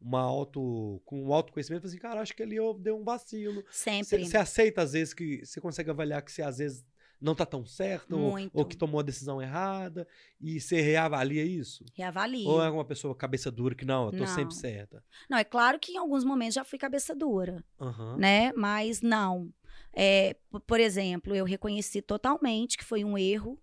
uma 0.00 0.20
auto. 0.22 1.02
Com 1.04 1.22
um 1.24 1.32
autoconhecimento, 1.34 1.86
assim, 1.86 1.98
cara, 1.98 2.20
acho 2.22 2.34
que 2.34 2.42
ali 2.42 2.56
eu 2.56 2.72
dei 2.72 2.92
um 2.92 3.04
vacilo. 3.04 3.62
Sempre. 3.70 4.24
você 4.24 4.36
aceita, 4.38 4.80
às 4.82 4.92
vezes, 4.92 5.12
que 5.12 5.44
você 5.44 5.60
consegue 5.60 5.90
avaliar 5.90 6.22
que 6.22 6.32
você, 6.32 6.40
às 6.42 6.56
vezes, 6.58 6.82
não 7.20 7.34
tá 7.34 7.44
tão 7.44 7.66
certo, 7.66 8.16
ou, 8.18 8.34
ou 8.52 8.64
que 8.64 8.76
tomou 8.76 9.00
a 9.00 9.04
decisão 9.04 9.42
errada, 9.42 10.06
e 10.40 10.60
você 10.60 10.80
reavalia 10.80 11.44
isso? 11.44 11.84
Reavalie. 11.94 12.46
Ou 12.46 12.62
é 12.62 12.70
uma 12.70 12.84
pessoa 12.84 13.14
cabeça 13.14 13.50
dura 13.50 13.74
que 13.74 13.84
não, 13.84 14.06
eu 14.06 14.12
tô 14.12 14.18
Não. 14.18 14.26
sempre 14.26 14.54
certa? 14.54 15.04
Não, 15.28 15.36
é 15.36 15.44
claro 15.44 15.78
que 15.78 15.92
em 15.92 15.96
alguns 15.98 16.24
momentos 16.24 16.54
já 16.54 16.64
fui 16.64 16.78
cabeça 16.78 17.14
dura, 17.14 17.64
Aham. 17.80 18.16
né? 18.16 18.52
Mas 18.54 19.02
não. 19.02 19.52
É, 19.92 20.36
por 20.66 20.80
exemplo, 20.80 21.34
eu 21.34 21.44
reconheci 21.44 22.00
totalmente 22.00 22.78
que 22.78 22.84
foi 22.84 23.04
um 23.04 23.18
erro 23.18 23.60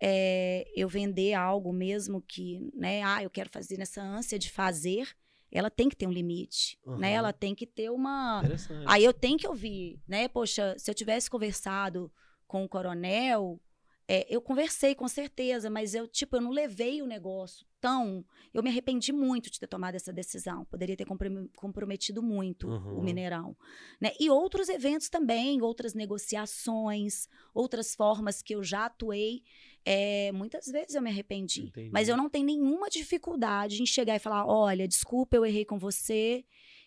é, 0.00 0.70
eu 0.76 0.88
vender 0.88 1.34
algo 1.34 1.72
mesmo 1.72 2.20
que, 2.20 2.70
né? 2.74 3.02
Ah, 3.02 3.22
eu 3.22 3.30
quero 3.30 3.48
fazer 3.50 3.78
nessa 3.78 4.02
ânsia 4.02 4.38
de 4.38 4.50
fazer. 4.50 5.08
Ela 5.50 5.70
tem 5.70 5.88
que 5.88 5.96
ter 5.96 6.06
um 6.06 6.12
limite, 6.12 6.78
Aham. 6.86 6.98
né? 6.98 7.12
Ela 7.12 7.32
tem 7.32 7.54
que 7.54 7.66
ter 7.66 7.88
uma... 7.90 8.40
Interessante. 8.40 8.84
Aí 8.86 9.04
eu 9.04 9.12
tenho 9.12 9.38
que 9.38 9.46
ouvir, 9.46 10.00
né? 10.06 10.28
Poxa, 10.28 10.74
se 10.78 10.90
eu 10.90 10.94
tivesse 10.94 11.30
conversado 11.30 12.12
com 12.46 12.64
o 12.64 12.68
coronel, 12.68 13.60
é, 14.06 14.26
eu 14.28 14.40
conversei 14.42 14.94
com 14.94 15.08
certeza, 15.08 15.70
mas 15.70 15.94
eu, 15.94 16.06
tipo, 16.06 16.36
eu 16.36 16.40
não 16.42 16.50
levei 16.50 17.00
o 17.00 17.06
negócio 17.06 17.66
tão. 17.80 18.24
Eu 18.52 18.62
me 18.62 18.68
arrependi 18.70 19.12
muito 19.12 19.50
de 19.50 19.58
ter 19.58 19.66
tomado 19.66 19.94
essa 19.94 20.12
decisão. 20.12 20.64
Poderia 20.66 20.96
ter 20.96 21.06
comprom- 21.06 21.48
comprometido 21.56 22.22
muito 22.22 22.68
Uhum. 22.68 22.98
o 22.98 23.02
Mineirão. 23.02 23.56
Né? 24.00 24.12
E 24.20 24.28
outros 24.30 24.68
eventos 24.68 25.08
também, 25.08 25.62
outras 25.62 25.94
negociações, 25.94 27.28
outras 27.54 27.94
formas 27.94 28.42
que 28.42 28.54
eu 28.54 28.62
já 28.62 28.86
atuei. 28.86 29.42
é, 29.86 30.32
muitas 30.32 30.64
vezes 30.66 30.94
eu 30.94 31.02
me 31.02 31.10
arrependi. 31.10 31.64
Entendi. 31.66 31.90
Mas 31.92 32.08
eu 32.08 32.16
não 32.16 32.30
tenho 32.30 32.46
nenhuma 32.46 32.88
dificuldade 32.88 33.82
em 33.82 33.86
chegar 33.86 34.16
e 34.16 34.18
falar: 34.18 34.46
olha, 34.46 34.88
desculpa, 34.88 35.36
eu 35.36 35.44
errei 35.44 35.64
com 35.66 35.78
você. 35.78 36.42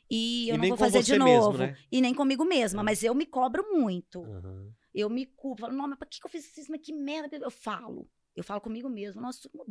E 0.10 0.50
eu 0.50 0.56
E 0.56 0.58
não 0.58 0.68
vou 0.70 0.78
fazer 0.78 1.04
de 1.04 1.12
mesmo, 1.12 1.26
novo. 1.30 1.58
né? 1.60 1.78
E 1.92 2.02
nem 2.02 2.14
comigo 2.14 2.44
mesma, 2.46 2.82
mas 2.82 3.04
eu 3.04 3.14
me 3.14 3.26
cobro 3.28 3.64
muito. 3.72 4.24
Aham. 4.24 4.72
Eu 4.98 5.12
me 5.12 5.28
culpo. 5.28 5.62
Falo, 5.62 5.74
não, 5.74 5.88
mas 5.88 6.00
por 6.00 6.08
que, 6.08 6.20
que 6.20 6.26
eu 6.26 6.30
fiz 6.32 6.58
isso? 6.58 6.72
Mas 6.72 6.82
que 6.82 6.92
merda. 6.92 7.38
Eu 7.38 7.52
falo. 7.52 8.10
Eu 8.36 8.44
falo 8.44 8.60
comigo 8.60 8.90
mesmo. 8.90 9.22
Nossa, 9.22 9.48
por 9.48 9.64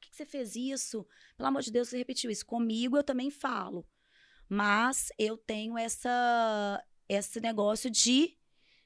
que, 0.00 0.10
que 0.10 0.16
você 0.16 0.26
fez 0.26 0.56
isso? 0.56 1.06
Pelo 1.36 1.48
amor 1.48 1.62
de 1.62 1.70
Deus, 1.70 1.88
você 1.88 1.96
repetiu 1.96 2.28
isso. 2.28 2.44
Comigo 2.44 2.96
eu 2.96 3.04
também 3.04 3.30
falo. 3.30 3.86
Mas 4.48 5.12
eu 5.16 5.36
tenho 5.36 5.78
essa, 5.78 6.84
esse 7.08 7.40
negócio 7.40 7.88
de, 7.88 8.36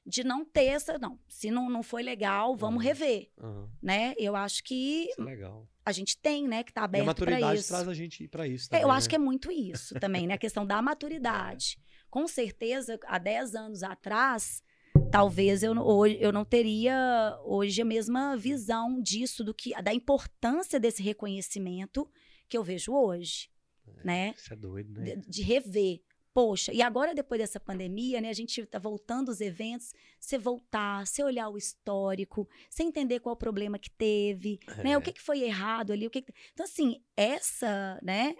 de 0.04 0.22
não 0.22 0.44
ter 0.44 0.66
essa. 0.66 0.98
Não, 0.98 1.18
se 1.26 1.50
não, 1.50 1.70
não 1.70 1.82
foi 1.82 2.02
legal, 2.02 2.54
vamos 2.54 2.80
Aham. 2.80 2.88
rever. 2.88 3.30
aham. 3.38 3.70
Né? 3.82 4.14
Eu 4.18 4.36
acho 4.36 4.62
que 4.64 5.08
Isso 5.08 5.22
é 5.22 5.24
legal. 5.24 5.66
a 5.86 5.92
gente 5.92 6.18
tem, 6.18 6.46
né, 6.46 6.62
que 6.62 6.72
tá 6.72 6.82
E 6.82 6.84
a 6.84 6.84
aberto 6.84 7.04
para 7.06 7.06
maturidade 7.06 7.60
isso. 7.60 7.68
traz 7.68 7.88
a 7.88 7.94
gente 7.94 8.28
pra 8.28 8.46
isso. 8.46 8.68
É, 8.70 8.76
eu 8.76 8.80
também, 8.82 8.96
acho 8.96 9.06
né? 9.06 9.10
que 9.10 9.16
é 9.16 9.18
muito 9.18 9.50
isso 9.50 9.98
também, 9.98 10.26
né? 10.26 10.34
A 10.34 10.38
questão 10.38 10.66
da 10.66 10.82
maturidade. 10.82 11.78
Com 12.10 12.26
certeza, 12.28 12.98
há 13.06 13.18
10 13.18 13.54
anos 13.54 13.82
atrás, 13.82 14.62
talvez 15.10 15.62
eu, 15.62 15.74
não- 15.74 15.84
hoje, 15.86 16.16
eu 16.20 16.32
não 16.32 16.44
teria 16.44 17.38
hoje 17.44 17.80
a 17.82 17.84
mesma 17.84 18.36
visão 18.36 19.00
disso, 19.00 19.42
do 19.44 19.54
que 19.54 19.70
da 19.82 19.92
importância 19.94 20.78
desse 20.80 21.02
reconhecimento 21.02 22.08
que 22.48 22.56
eu 22.56 22.62
vejo 22.64 22.92
hoje. 22.92 23.50
né? 24.04 24.34
Isso 24.36 24.52
é 24.52 24.56
doido, 24.56 24.92
De, 24.92 25.16
né? 25.16 25.22
de 25.26 25.42
rever. 25.42 26.00
Poxa, 26.34 26.72
e 26.72 26.80
agora 26.82 27.14
depois 27.14 27.40
dessa 27.40 27.58
pandemia, 27.58 28.20
né, 28.20 28.28
a 28.28 28.32
gente 28.34 28.64
tá 28.66 28.78
voltando 28.78 29.28
os 29.30 29.40
eventos, 29.40 29.92
você 30.20 30.38
voltar, 30.38 31.04
você 31.06 31.22
olhar 31.24 31.48
o 31.48 31.56
histórico, 31.58 32.46
você 32.70 32.82
entender 32.84 33.18
qual 33.18 33.34
o 33.34 33.36
problema 33.38 33.76
que 33.78 33.90
teve, 33.90 34.60
né? 34.84 34.96
O 34.96 35.00
É. 35.00 35.02
que, 35.02 35.12
que 35.14 35.22
foi 35.22 35.40
errado 35.42 35.90
ali, 35.92 36.06
o 36.06 36.10
que, 36.10 36.22
que- 36.22 36.32
Então 36.52 36.64
assim, 36.64 37.02
essa, 37.16 37.98
né, 38.02 38.36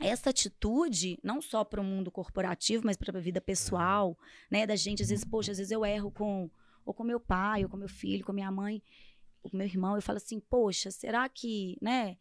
essa 0.00 0.30
atitude, 0.30 1.18
não 1.22 1.40
só 1.40 1.64
para 1.64 1.80
o 1.80 1.84
mundo 1.84 2.10
corporativo, 2.10 2.84
mas 2.84 2.96
para 2.96 3.16
a 3.16 3.20
vida 3.20 3.40
pessoal, 3.40 4.18
né, 4.50 4.66
da 4.66 4.76
gente, 4.76 5.02
às 5.02 5.10
vezes, 5.10 5.24
poxa, 5.24 5.52
às 5.52 5.58
vezes 5.58 5.70
eu 5.70 5.84
erro 5.84 6.10
com 6.10 6.50
ou 6.84 6.94
com 6.94 7.04
meu 7.04 7.20
pai, 7.20 7.62
ou 7.62 7.70
com 7.70 7.76
meu 7.76 7.88
filho, 7.88 8.24
com 8.24 8.32
minha 8.32 8.50
mãe, 8.50 8.82
ou 9.42 9.50
com 9.50 9.56
meu 9.56 9.66
irmão, 9.66 9.94
eu 9.94 10.02
falo 10.02 10.16
assim, 10.16 10.40
poxa, 10.40 10.90
será 10.90 11.28
que, 11.28 11.76
né, 11.80 12.16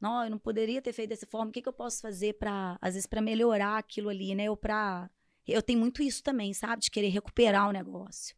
não, 0.00 0.24
eu 0.24 0.30
não 0.30 0.38
poderia 0.38 0.80
ter 0.80 0.92
feito 0.92 1.10
dessa 1.10 1.26
forma. 1.26 1.50
O 1.50 1.52
que, 1.52 1.60
que 1.60 1.68
eu 1.68 1.72
posso 1.72 2.00
fazer 2.00 2.34
para, 2.34 2.78
às 2.80 2.94
vezes, 2.94 3.06
para 3.06 3.20
melhorar 3.20 3.76
aquilo 3.76 4.08
ali, 4.08 4.34
né? 4.34 4.48
Ou 4.48 4.56
para 4.56 5.10
eu 5.46 5.62
tenho 5.62 5.80
muito 5.80 6.02
isso 6.02 6.22
também, 6.22 6.54
sabe, 6.54 6.82
de 6.82 6.90
querer 6.90 7.08
recuperar 7.08 7.68
o 7.68 7.72
negócio. 7.72 8.36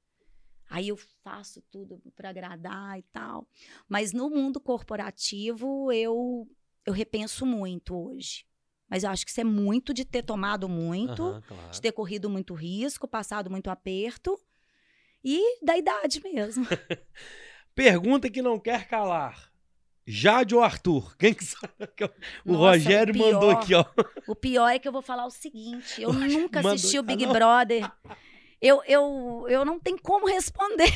Aí 0.69 0.89
eu 0.89 0.97
faço 1.23 1.61
tudo 1.71 2.01
para 2.17 2.31
agradar 2.31 2.99
e 2.99 3.03
tal. 3.13 3.47
Mas 3.87 4.13
no 4.13 4.31
mundo 4.31 4.59
corporativo 4.59 5.93
eu 5.93 6.49
eu 6.87 6.93
repenso 6.93 7.45
muito 7.47 7.95
hoje. 7.97 8.45
Mas 8.89 9.05
eu 9.05 9.11
acho 9.11 9.25
que 9.25 9.31
isso 9.31 9.41
é 9.41 9.45
muito 9.45 9.95
de 9.95 10.05
ter 10.05 10.23
tomado 10.23 10.69
muito, 10.69 11.23
Aham, 11.23 11.43
claro. 11.49 11.71
de 11.71 11.81
ter 11.81 11.93
corrido 11.93 12.29
muito 12.29 12.53
risco, 12.53 13.09
passado 13.09 13.51
muito 13.51 13.71
aperto 13.71 14.39
e 15.25 15.65
da 15.65 15.77
idade 15.79 16.21
mesmo. 16.23 16.67
Pergunta 17.75 18.29
que 18.31 18.43
não 18.43 18.59
quer 18.59 18.87
calar. 18.87 19.51
Jade 20.07 20.55
ou 20.55 20.63
Arthur? 20.63 21.17
Quem 21.17 21.33
que 21.33 21.45
sabe? 21.45 21.73
O 22.45 22.53
Nossa, 22.53 22.77
Rogério 22.77 23.15
o 23.15 23.19
mandou 23.19 23.41
pior. 23.41 23.53
aqui, 23.61 23.75
ó. 23.75 23.85
O 24.27 24.35
pior 24.35 24.69
é 24.69 24.79
que 24.79 24.87
eu 24.89 24.93
vou 24.93 25.01
falar 25.01 25.25
o 25.27 25.31
seguinte: 25.31 26.03
eu 26.03 26.11
Oxe, 26.11 26.29
nunca 26.29 26.59
mandou- 26.61 26.73
assisti 26.73 26.97
o 26.99 27.01
Ah, 27.01 27.05
Big 27.05 27.25
não? 27.25 27.33
Brother. 27.33 27.91
Eu, 28.61 28.83
eu, 28.87 29.47
eu 29.49 29.65
não 29.65 29.79
tenho 29.81 29.99
como 30.03 30.27
responder. 30.27 30.93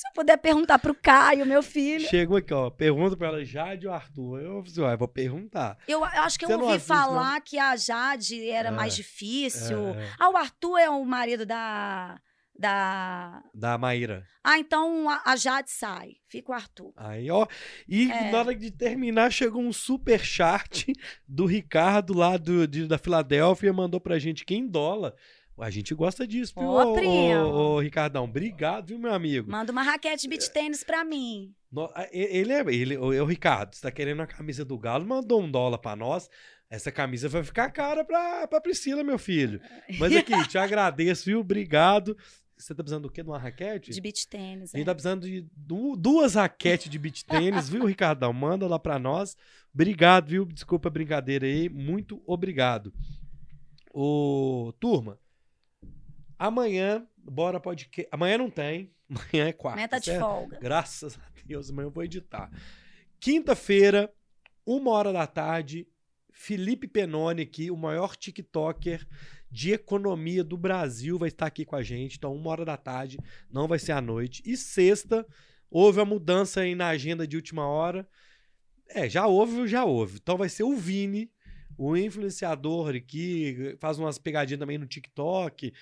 Se 0.00 0.06
eu 0.06 0.12
puder 0.14 0.36
perguntar 0.38 0.78
pro 0.78 0.94
Caio, 0.94 1.44
meu 1.44 1.60
filho. 1.60 2.06
Chegou 2.08 2.36
aqui, 2.36 2.54
ó. 2.54 2.70
Pergunta 2.70 3.16
pra 3.16 3.26
ela, 3.26 3.44
Jade 3.44 3.88
ou 3.88 3.92
Arthur? 3.92 4.38
Eu 4.40 4.48
falei, 4.58 4.62
assim, 4.70 4.80
"Ué, 4.82 4.96
vou 4.96 5.08
perguntar. 5.08 5.76
Eu, 5.88 5.98
eu 5.98 6.04
acho 6.04 6.38
que 6.38 6.44
eu 6.44 6.50
Você 6.50 6.56
não 6.56 6.62
ouvi 6.62 6.76
assiste, 6.76 6.86
falar 6.86 7.40
que 7.40 7.58
a 7.58 7.74
Jade 7.76 8.48
era 8.48 8.68
É, 8.68 8.70
mais 8.70 8.94
difícil. 8.94 9.88
É, 9.88 10.04
é. 10.04 10.08
Ah, 10.20 10.30
o 10.30 10.36
Arthur 10.36 10.78
é 10.78 10.88
o 10.88 11.04
marido 11.04 11.44
da. 11.44 12.16
da... 12.56 13.42
Da 13.52 13.76
Maíra. 13.76 14.24
Ah, 14.44 14.56
então 14.58 15.08
a, 15.10 15.20
a 15.24 15.34
Jade 15.34 15.68
sai. 15.70 16.12
Fica 16.28 16.52
o 16.52 16.54
Arthur. 16.54 16.92
Aí, 16.96 17.28
ó. 17.28 17.44
E 17.88 18.08
É. 18.08 18.30
na 18.30 18.38
hora 18.38 18.54
de 18.54 18.70
terminar, 18.70 19.32
chegou 19.32 19.60
um 19.60 19.72
super 19.72 20.20
chat 20.24 20.92
do 21.26 21.44
Ricardo 21.44 22.14
lá 22.14 22.36
do, 22.36 22.68
de- 22.68 22.86
da 22.86 22.98
Filadélfia, 22.98 23.72
mandou 23.72 24.00
pra 24.00 24.16
gente 24.20 24.44
que 24.44 24.54
em 24.54 24.64
dólar. 24.66 25.12
A 25.60 25.70
gente 25.70 25.94
gosta 25.94 26.26
disso, 26.26 26.54
viu, 26.56 26.68
ô, 26.68 26.94
primo. 26.94 27.40
ô, 27.44 27.74
ô, 27.76 27.80
Ricardão? 27.80 28.24
Obrigado, 28.24 28.88
viu, 28.88 28.98
meu 28.98 29.12
amigo? 29.12 29.50
Manda 29.50 29.72
uma 29.72 29.82
raquete 29.82 30.22
de 30.22 30.26
É. 30.28 30.30
beach 30.30 30.50
tênis 30.52 30.84
pra 30.84 31.04
mim. 31.04 31.52
No- 31.70 31.90
Ele 32.12 32.52
é. 32.52 32.60
Ele, 32.72 32.96
ô, 32.96 33.06
ô, 33.22 33.24
Ricardo, 33.24 33.74
você 33.74 33.82
tá 33.82 33.90
querendo 33.90 34.22
a 34.22 34.26
camisa 34.26 34.64
do 34.64 34.78
Galo? 34.78 35.04
Mandou 35.06 35.42
um 35.42 35.50
dólar 35.50 35.78
pra 35.78 35.96
nós. 35.96 36.28
Essa 36.70 36.92
camisa 36.92 37.28
vai 37.28 37.42
ficar 37.42 37.70
cara 37.70 38.04
pra, 38.04 38.46
pra 38.46 38.60
Priscila, 38.60 39.02
meu 39.02 39.18
filho. 39.18 39.60
Mas 39.98 40.14
aqui, 40.14 40.32
te 40.48 40.58
agradeço, 40.58 41.24
viu? 41.24 41.40
Obrigado. 41.40 42.16
Você 42.56 42.74
tá 42.74 42.82
precisando 42.82 43.04
do 43.04 43.10
quê? 43.10 43.22
De 43.22 43.28
uma 43.28 43.38
raquete? 43.38 43.90
De 43.92 44.00
beach 44.00 44.26
tênis. 44.28 44.74
A 44.74 44.76
gente 44.78 44.84
é. 44.84 44.90
tá 44.90 44.94
precisando 44.94 45.22
de 45.26 45.46
du- 45.56 45.96
duas 45.96 46.34
raquetes 46.34 46.90
de 46.90 46.98
beach 46.98 47.24
tênis, 47.24 47.68
viu, 47.68 47.84
Ricardão? 47.86 48.32
Manda 48.32 48.66
lá 48.66 48.78
pra 48.78 48.98
nós. 48.98 49.36
Obrigado, 49.72 50.28
viu? 50.28 50.44
Desculpa 50.44 50.88
a 50.88 50.90
brincadeira 50.90 51.46
aí. 51.46 51.68
Muito 51.68 52.20
obrigado. 52.26 52.92
Ô, 53.92 54.72
turma, 54.78 55.18
amanhã, 56.38 57.06
bora 57.16 57.58
podcast. 57.60 58.08
Amanhã 58.12 58.38
não 58.38 58.50
tem. 58.50 58.92
Amanhã 59.08 59.48
é 59.48 59.52
quarta. 59.52 59.74
Amanhã 59.74 59.88
tá 59.88 59.98
de 59.98 60.04
certo? 60.06 60.20
folga. 60.20 60.58
Graças 60.60 61.18
a 61.18 61.40
Deus, 61.44 61.70
amanhã 61.70 61.86
eu 61.86 61.90
vou 61.90 62.04
editar. 62.04 62.50
Quinta-feira, 63.18 64.12
uma 64.66 64.90
hora 64.90 65.12
da 65.12 65.26
tarde, 65.26 65.88
Felipe 66.30 66.86
Penone 66.86 67.42
aqui, 67.42 67.70
o 67.70 67.76
maior 67.76 68.14
TikToker 68.14 69.06
de 69.50 69.72
economia 69.72 70.44
do 70.44 70.56
Brasil, 70.56 71.18
vai 71.18 71.28
estar 71.28 71.46
aqui 71.46 71.64
com 71.64 71.74
a 71.74 71.82
gente. 71.82 72.16
Então, 72.16 72.34
uma 72.34 72.50
hora 72.50 72.64
da 72.64 72.76
tarde, 72.76 73.18
não 73.50 73.66
vai 73.66 73.78
ser 73.78 73.92
à 73.92 74.00
noite. 74.00 74.42
E 74.44 74.56
sexta, 74.56 75.26
houve 75.70 76.00
a 76.00 76.04
mudança 76.04 76.60
aí 76.60 76.74
na 76.74 76.88
agenda 76.88 77.26
de 77.26 77.36
última 77.36 77.66
hora. 77.66 78.06
É, 78.88 79.08
já 79.08 79.26
houve, 79.26 79.66
já 79.66 79.84
houve. 79.84 80.18
Então 80.18 80.36
vai 80.36 80.48
ser 80.48 80.62
o 80.62 80.76
Vini, 80.76 81.30
o 81.76 81.96
influenciador 81.96 82.94
aqui, 82.94 83.76
faz 83.80 83.98
umas 83.98 84.18
pegadinhas 84.18 84.60
também 84.60 84.78
no 84.78 84.86
TikTok. 84.86 85.72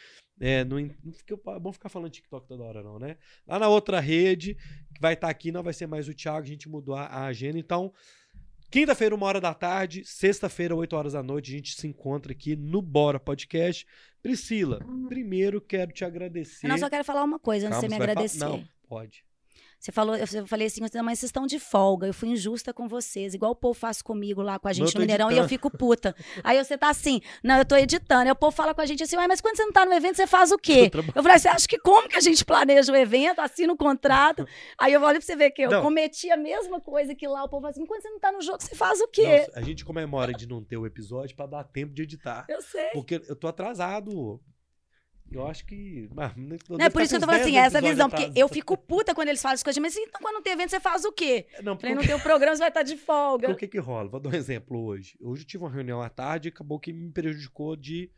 É, 0.40 0.60
in- 0.60 0.90
não 1.02 1.12
fica, 1.12 1.34
é 1.34 1.58
bom 1.58 1.72
ficar 1.72 1.88
falando 1.88 2.10
TikTok 2.10 2.46
toda 2.46 2.62
hora, 2.62 2.82
não, 2.82 2.98
né? 2.98 3.16
Lá 3.46 3.58
na 3.58 3.68
outra 3.68 4.00
rede, 4.00 4.54
que 4.94 5.00
vai 5.00 5.14
estar 5.14 5.28
aqui, 5.30 5.50
não 5.50 5.62
vai 5.62 5.72
ser 5.72 5.86
mais 5.86 6.08
o 6.08 6.14
Thiago, 6.14 6.40
a 6.44 6.48
gente 6.48 6.68
mudou 6.68 6.94
a, 6.94 7.06
a 7.06 7.24
agenda. 7.26 7.58
Então, 7.58 7.92
quinta-feira, 8.70 9.14
uma 9.14 9.26
hora 9.26 9.40
da 9.40 9.54
tarde, 9.54 10.04
sexta-feira, 10.04 10.74
oito 10.76 10.94
horas 10.94 11.14
da 11.14 11.22
noite, 11.22 11.50
a 11.52 11.56
gente 11.56 11.74
se 11.80 11.86
encontra 11.86 12.32
aqui 12.32 12.54
no 12.56 12.82
Bora 12.82 13.18
Podcast. 13.18 13.86
Priscila, 14.22 14.80
primeiro 15.08 15.60
quero 15.60 15.92
te 15.92 16.04
agradecer. 16.04 16.66
Eu 16.66 16.70
não 16.70 16.78
só 16.78 16.90
quero 16.90 17.04
falar 17.04 17.22
uma 17.22 17.38
coisa 17.38 17.68
antes 17.68 17.78
de 17.80 17.86
você 17.86 17.88
me 17.88 17.94
agradecer. 18.02 18.38
Não, 18.40 18.64
pode. 18.88 19.24
Você 19.78 19.92
falou, 19.92 20.16
eu 20.16 20.46
falei 20.46 20.66
assim, 20.66 20.80
mas 20.80 20.90
vocês 20.90 21.24
estão 21.24 21.46
de 21.46 21.58
folga. 21.58 22.06
Eu 22.06 22.14
fui 22.14 22.30
injusta 22.30 22.72
com 22.72 22.88
vocês, 22.88 23.34
igual 23.34 23.52
o 23.52 23.54
povo 23.54 23.74
faz 23.78 24.02
comigo 24.02 24.42
lá 24.42 24.58
com 24.58 24.66
a 24.68 24.72
gente 24.72 24.94
no 24.94 25.00
Mineirão 25.00 25.30
e 25.30 25.34
eu 25.34 25.44
editando. 25.44 25.48
fico 25.48 25.70
puta. 25.70 26.14
Aí 26.42 26.62
você 26.62 26.76
tá 26.76 26.88
assim, 26.88 27.20
não, 27.42 27.58
eu 27.58 27.64
tô 27.64 27.76
editando. 27.76 28.22
Aí 28.24 28.30
o 28.30 28.36
povo 28.36 28.54
fala 28.54 28.74
com 28.74 28.80
a 28.80 28.86
gente 28.86 29.02
assim, 29.02 29.16
ué, 29.16 29.28
mas 29.28 29.40
quando 29.40 29.56
você 29.56 29.64
não 29.64 29.72
tá 29.72 29.84
no 29.84 29.92
evento, 29.92 30.16
você 30.16 30.26
faz 30.26 30.50
o 30.50 30.58
quê? 30.58 30.90
Eu 31.14 31.22
falei, 31.22 31.38
você 31.38 31.48
acha 31.48 31.68
que 31.68 31.78
como 31.78 32.08
que 32.08 32.16
a 32.16 32.20
gente 32.20 32.44
planeja 32.44 32.92
o 32.92 32.96
evento, 32.96 33.40
assina 33.40 33.72
o 33.72 33.76
contrato? 33.76 34.46
Aí 34.78 34.92
eu 34.92 35.00
falei 35.00 35.18
pra 35.18 35.26
você 35.26 35.36
ver 35.36 35.50
que 35.50 35.62
eu 35.62 35.70
Não. 35.70 35.82
cometi 35.82 36.30
a 36.30 36.36
mesma 36.36 36.80
coisa 36.80 37.14
que 37.14 37.26
lá. 37.26 37.44
O 37.44 37.48
povo 37.48 37.62
fala 37.62 37.70
assim, 37.70 37.86
quando 37.86 38.02
você 38.02 38.10
não 38.10 38.18
tá 38.18 38.32
no 38.32 38.40
jogo, 38.40 38.60
você 38.62 38.74
faz 38.74 39.00
o 39.00 39.08
quê? 39.08 39.38
Nossa, 39.46 39.58
a 39.58 39.62
gente 39.62 39.84
comemora 39.84 40.32
de 40.32 40.46
não 40.48 40.62
ter 40.62 40.76
o 40.76 40.86
episódio 40.86 41.36
pra 41.36 41.46
dar 41.46 41.64
tempo 41.64 41.94
de 41.94 42.02
editar. 42.02 42.44
Eu 42.48 42.60
sei. 42.60 42.90
Porque 42.92 43.22
eu 43.28 43.36
tô 43.36 43.46
atrasado. 43.48 44.40
Eu 45.30 45.46
acho 45.46 45.66
que. 45.66 46.08
ah, 46.16 46.32
não 46.36 46.56
é 46.78 46.88
por 46.88 47.02
isso 47.02 47.10
que 47.10 47.16
eu 47.16 47.20
tô 47.20 47.26
falando 47.26 47.40
assim, 47.42 47.56
essa 47.56 47.80
visão, 47.80 48.08
porque 48.08 48.30
eu 48.38 48.48
fico 48.48 48.76
puta 48.76 49.14
quando 49.14 49.28
eles 49.28 49.42
falam 49.42 49.54
as 49.54 49.62
coisas, 49.62 49.80
mas 49.82 49.96
então 49.96 50.20
quando 50.20 50.34
não 50.34 50.42
tem 50.42 50.52
evento, 50.52 50.70
você 50.70 50.78
faz 50.80 51.04
o 51.04 51.12
quê? 51.12 51.46
Não, 51.62 51.72
Eu 51.72 51.78
falei, 51.78 51.94
porque 51.94 51.94
não 51.94 52.02
tem 52.02 52.14
o 52.14 52.20
programa, 52.20 52.54
você 52.54 52.60
vai 52.60 52.68
estar 52.68 52.82
de 52.84 52.96
folga. 52.96 53.50
o 53.50 53.56
que 53.56 53.66
que 53.66 53.78
rola? 53.78 54.08
Vou 54.08 54.20
dar 54.20 54.30
um 54.30 54.34
exemplo 54.34 54.78
hoje. 54.84 55.16
Hoje 55.20 55.42
eu 55.42 55.46
tive 55.46 55.64
uma 55.64 55.70
reunião 55.70 56.00
à 56.00 56.08
tarde 56.08 56.48
e 56.48 56.50
acabou 56.50 56.78
que 56.78 56.92
me 56.92 57.10
prejudicou 57.10 57.74
de 57.74 58.08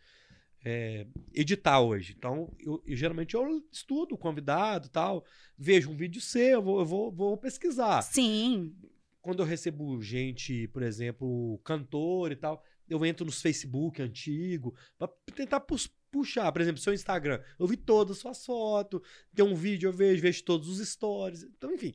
é, 0.64 1.06
editar 1.34 1.80
hoje. 1.80 2.14
Então, 2.16 2.52
eu, 2.58 2.82
eu- 2.86 2.96
geralmente 2.96 3.34
eu 3.34 3.62
estudo 3.72 4.14
o 4.14 4.18
convidado 4.18 4.86
e 4.88 4.90
tal, 4.90 5.24
vejo 5.56 5.90
um 5.90 5.96
vídeo 5.96 6.20
seu, 6.20 6.42
eu 6.58 6.62
vou, 6.62 6.80
eu 6.80 6.86
vou, 6.86 7.10
vou 7.12 7.36
pesquisar. 7.38 8.02
Sim. 8.02 8.74
quando 9.22 9.40
eu 9.42 9.46
recebo 9.46 10.00
gente, 10.02 10.68
por 10.68 10.82
exemplo, 10.82 11.58
cantor 11.64 12.32
e 12.32 12.36
tal, 12.36 12.62
eu 12.88 13.04
entro 13.04 13.24
nos 13.26 13.40
Facebook 13.42 14.00
antigo 14.02 14.74
pra 14.98 15.08
tentar 15.34 15.60
pus- 15.60 15.90
puxar. 16.10 16.50
Por 16.52 16.60
exemplo, 16.60 16.80
seu 16.80 16.92
Instagram, 16.94 17.40
eu 17.58 17.66
vi 17.66 17.76
todas 17.76 18.16
as 18.16 18.22
suas 18.22 18.44
fotos, 18.44 19.00
tem 19.34 19.44
um 19.44 19.54
vídeo, 19.54 19.88
eu 19.88 19.92
vejo, 19.92 20.20
vejo 20.22 20.42
todos 20.44 20.68
os 20.68 20.86
stories. 20.88 21.42
Então, 21.42 21.72
enfim, 21.72 21.94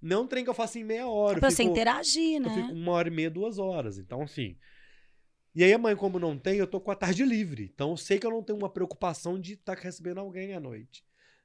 não 0.00 0.26
trem 0.26 0.44
que 0.44 0.50
eu 0.50 0.54
faço 0.54 0.78
em 0.78 0.84
meia 0.84 1.06
hora. 1.08 1.38
É 1.38 1.40
pra 1.40 1.48
eu 1.48 1.52
você 1.52 1.62
fico- 1.62 1.70
interagir, 1.70 2.36
eu 2.36 2.40
né? 2.42 2.54
fico 2.54 2.72
uma 2.72 2.92
hora 2.92 3.08
e 3.08 3.10
meia, 3.10 3.30
duas 3.30 3.58
horas. 3.58 3.98
Então, 3.98 4.22
assim. 4.22 4.56
E 5.54 5.64
aí, 5.64 5.72
amanhã, 5.72 5.96
como 5.96 6.18
não 6.18 6.36
tem, 6.38 6.58
eu 6.58 6.66
tô 6.66 6.78
com 6.80 6.90
a 6.90 6.94
tarde 6.94 7.24
livre. 7.24 7.70
Então, 7.74 7.90
eu 7.90 7.96
sei 7.96 8.18
que 8.18 8.26
eu 8.26 8.30
não 8.30 8.42
tenho 8.42 8.58
uma 8.58 8.68
preocupação 8.68 9.40
de 9.40 9.54
estar 9.54 9.74
recebendo 9.78 10.18
alguém 10.20 10.52
à 10.52 10.60
noite. 10.60 11.02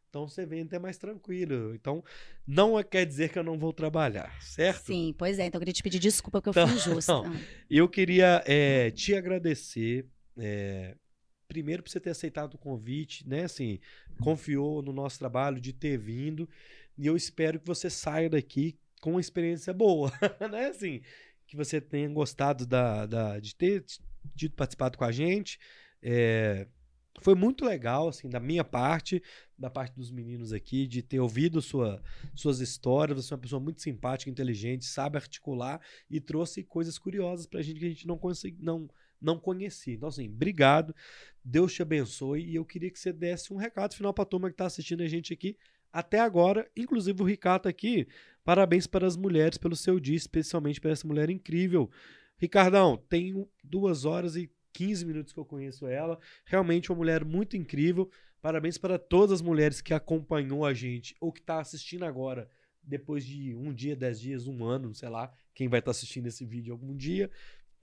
Então, 0.10 0.28
você 0.28 0.46
vem 0.46 0.64
até 0.64 0.78
mais 0.78 0.98
tranquilo. 0.98 1.74
Então, 1.74 2.04
não 2.46 2.78
é- 2.78 2.84
quer 2.84 3.06
dizer 3.06 3.30
que 3.32 3.40
eu 3.40 3.44
não 3.44 3.58
vou 3.58 3.72
trabalhar, 3.72 4.38
certo? 4.42 4.88
Sim, 4.88 5.16
pois 5.18 5.40
é. 5.40 5.46
Então 5.46 5.58
eu 5.58 5.62
queria 5.62 5.74
te 5.74 5.82
pedir 5.82 6.00
desculpa 6.00 6.42
porque 6.42 6.50
eu 6.50 6.54
fui 6.54 6.64
Então, 6.64 6.76
injusta. 6.92 7.14
não. 7.14 7.24
Eu 7.70 7.88
queria 7.88 8.44
é, 8.46 8.92
te 8.92 9.16
agradecer. 9.16 10.06
é, 10.38 10.98
primeiro 11.52 11.84
por 11.84 11.90
você 11.90 12.00
ter 12.00 12.12
aceitado 12.12 12.54
o 12.54 12.58
convite, 12.58 13.28
né? 13.28 13.44
Assim, 13.44 13.78
confiou 14.22 14.82
no 14.82 14.94
nosso 14.94 15.20
trabalho 15.20 15.60
de 15.60 15.74
ter 15.74 15.98
vindo. 15.98 16.48
E 16.98 17.06
eu 17.06 17.16
espero 17.18 17.60
que 17.60 17.68
você 17.68 17.90
saia 17.90 18.30
daqui 18.30 18.78
com 19.02 19.12
uma 19.12 19.20
experiência 19.20 19.74
boa, 19.74 20.10
né? 20.50 20.68
Assim, 20.68 21.02
que 21.46 21.58
você 21.58 21.82
tenha 21.82 22.08
gostado 22.08 22.66
da, 22.66 23.06
da- 23.06 23.40
de 23.40 23.54
ter 23.54 23.84
participado 24.56 24.98
com 24.98 25.04
a 25.04 25.12
gente. 25.12 25.60
É, 26.02 26.68
foi 27.20 27.36
muito 27.36 27.66
legal, 27.66 28.08
assim, 28.08 28.30
da 28.30 28.40
minha 28.40 28.64
parte, 28.64 29.22
da 29.58 29.70
parte 29.70 29.94
dos 29.96 30.10
meninos 30.10 30.54
aqui, 30.54 30.88
de 30.88 31.02
ter 31.04 31.20
ouvido 31.20 31.62
sua, 31.62 32.02
suas 32.34 32.62
histórias. 32.62 33.26
Você 33.26 33.34
é 33.34 33.36
uma 33.36 33.42
pessoa 33.42 33.60
muito 33.60 33.82
simpática, 33.82 34.32
inteligente, 34.32 34.86
sabe 34.86 35.18
articular 35.18 35.82
e 36.10 36.22
trouxe 36.22 36.64
coisas 36.64 36.98
curiosas 36.98 37.46
pra 37.46 37.62
gente 37.62 37.78
que 37.80 37.86
a 37.86 37.90
gente 37.90 38.08
não, 38.08 38.18
consegui, 38.18 38.64
não, 38.64 38.90
não 39.22 39.38
conhecia. 39.38 39.94
Então, 39.94 40.10
assim, 40.10 40.28
obrigado. 40.28 40.96
Deus 41.44 41.74
te 41.74 41.82
abençoe. 41.82 42.44
E 42.44 42.56
eu 42.56 42.66
queria 42.66 42.90
que 42.90 43.00
você 43.00 43.14
desse 43.14 43.54
um 43.54 43.58
recado 43.58 43.96
final 43.96 44.14
pra 44.14 44.26
turma 44.26 44.50
que 44.50 44.58
tá 44.58 44.66
assistindo 44.66 45.04
a 45.04 45.08
gente 45.08 45.34
aqui 45.34 45.56
até 45.92 46.20
agora. 46.20 46.70
Inclusive, 46.76 47.22
o 47.22 47.26
Ricardo 47.26 47.68
aqui. 47.68 48.08
Parabéns 48.44 48.88
para 48.88 49.06
as 49.06 49.16
mulheres 49.16 49.58
pelo 49.58 49.76
seu 49.76 50.00
dia, 50.00 50.16
especialmente 50.16 50.82
para 50.82 50.92
essa 50.92 51.08
mulher 51.08 51.30
incrível. 51.30 51.90
Ricardão, 52.38 52.98
tem 52.98 53.48
duas 53.64 54.04
horas 54.04 54.36
e 54.36 54.52
15 54.74 55.06
minutos 55.06 55.34
que 55.34 55.40
eu 55.40 55.46
conheço 55.46 55.86
ela. 55.86 56.20
Realmente 56.46 56.92
uma 56.92 56.98
mulher 56.98 57.24
muito 57.24 57.56
incrível. 57.56 58.10
Parabéns 58.42 58.78
para 58.78 58.98
todas 58.98 59.34
as 59.34 59.42
mulheres 59.42 59.82
que 59.82 59.94
acompanhou 59.94 60.66
a 60.66 60.74
gente 60.74 61.16
ou 61.20 61.32
que 61.32 61.40
está 61.40 61.60
assistindo 61.60 62.04
agora, 62.04 62.50
depois 62.82 63.24
de 63.24 63.54
um 63.54 63.72
dia, 63.72 63.96
dez 63.96 64.20
dias, 64.20 64.48
um 64.48 64.66
ano, 64.66 64.96
sei 64.96 65.10
lá, 65.10 65.32
quem 65.54 65.68
vai 65.68 65.80
estar 65.80 65.92
tá 65.92 65.92
assistindo 65.92 66.26
esse 66.26 66.44
vídeo 66.44 66.74
algum 66.74 66.96
dia. 66.96 67.30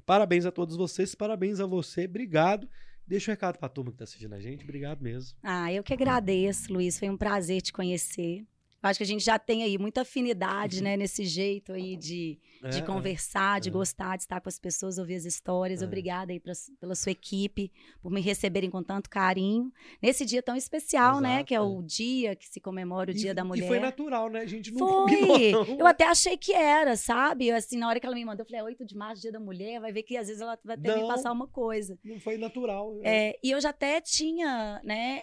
Parabéns 0.08 0.46
a 0.46 0.50
todos 0.50 0.74
vocês, 0.74 1.14
parabéns 1.14 1.60
a 1.60 1.66
você, 1.66 2.06
obrigado. 2.06 2.66
Deixa 3.06 3.30
um 3.30 3.34
recado 3.34 3.58
para 3.58 3.66
a 3.66 3.68
turma 3.68 3.90
que 3.90 3.96
está 3.96 4.04
assistindo 4.04 4.32
a 4.32 4.40
gente, 4.40 4.64
obrigado 4.64 5.02
mesmo. 5.02 5.36
Ah, 5.42 5.70
eu 5.70 5.82
que 5.82 5.92
agradeço, 5.92 6.72
Luiz, 6.72 6.98
foi 6.98 7.10
um 7.10 7.16
prazer 7.18 7.60
te 7.60 7.70
conhecer. 7.70 8.42
Acho 8.80 8.98
que 8.98 9.04
a 9.04 9.06
gente 9.06 9.24
já 9.24 9.38
tem 9.38 9.64
aí 9.64 9.76
muita 9.76 10.02
afinidade, 10.02 10.82
né, 10.82 10.96
nesse 10.96 11.24
jeito 11.24 11.72
aí 11.72 11.96
de, 11.96 12.38
é, 12.62 12.68
de 12.68 12.84
conversar, 12.84 13.60
de 13.60 13.70
é. 13.70 13.72
gostar 13.72 14.16
de 14.16 14.22
estar 14.22 14.40
com 14.40 14.48
as 14.48 14.58
pessoas, 14.58 14.98
ouvir 14.98 15.16
as 15.16 15.24
histórias. 15.24 15.82
É. 15.82 15.84
Obrigada 15.84 16.32
aí 16.32 16.38
pra, 16.38 16.52
pela 16.80 16.94
sua 16.94 17.10
equipe, 17.10 17.72
por 18.00 18.12
me 18.12 18.20
receberem 18.20 18.70
com 18.70 18.80
tanto 18.80 19.10
carinho. 19.10 19.72
Nesse 20.00 20.24
dia 20.24 20.40
tão 20.40 20.54
especial, 20.54 21.14
Exato, 21.14 21.22
né, 21.22 21.42
que 21.42 21.54
é, 21.54 21.60
o 21.60 21.82
dia 21.82 22.36
que 22.36 22.48
se 22.48 22.60
comemora 22.60 23.10
o 23.10 23.14
e, 23.14 23.16
Dia 23.16 23.34
da 23.34 23.44
Mulher. 23.44 23.64
E 23.64 23.68
foi 23.68 23.80
natural, 23.80 24.30
né? 24.30 24.40
A 24.40 24.46
gente 24.46 24.70
não 24.72 24.78
foi. 24.78 25.16
combinou. 25.16 25.66
Não. 25.66 25.78
Eu 25.80 25.86
até 25.86 26.04
achei 26.04 26.36
que 26.36 26.52
era, 26.52 26.96
sabe? 26.96 27.50
Assim, 27.50 27.78
na 27.78 27.88
hora 27.88 27.98
que 27.98 28.06
ela 28.06 28.14
me 28.14 28.24
mandou, 28.24 28.44
eu 28.44 28.46
falei, 28.46 28.60
é 28.60 28.64
8 28.64 28.84
de 28.84 28.96
março, 28.96 29.22
Dia 29.22 29.32
da 29.32 29.40
Mulher, 29.40 29.80
vai 29.80 29.92
ver 29.92 30.04
que 30.04 30.16
às 30.16 30.28
vezes 30.28 30.40
ela 30.40 30.56
vai 30.64 30.76
ter 30.76 30.94
que 30.94 31.06
passar 31.08 31.32
uma 31.32 31.48
coisa. 31.48 31.98
Não 32.04 32.20
foi 32.20 32.36
natural. 32.36 33.00
É. 33.02 33.30
é, 33.30 33.38
e 33.42 33.50
eu 33.50 33.60
já 33.60 33.70
até 33.70 34.00
tinha, 34.00 34.80
né, 34.84 35.22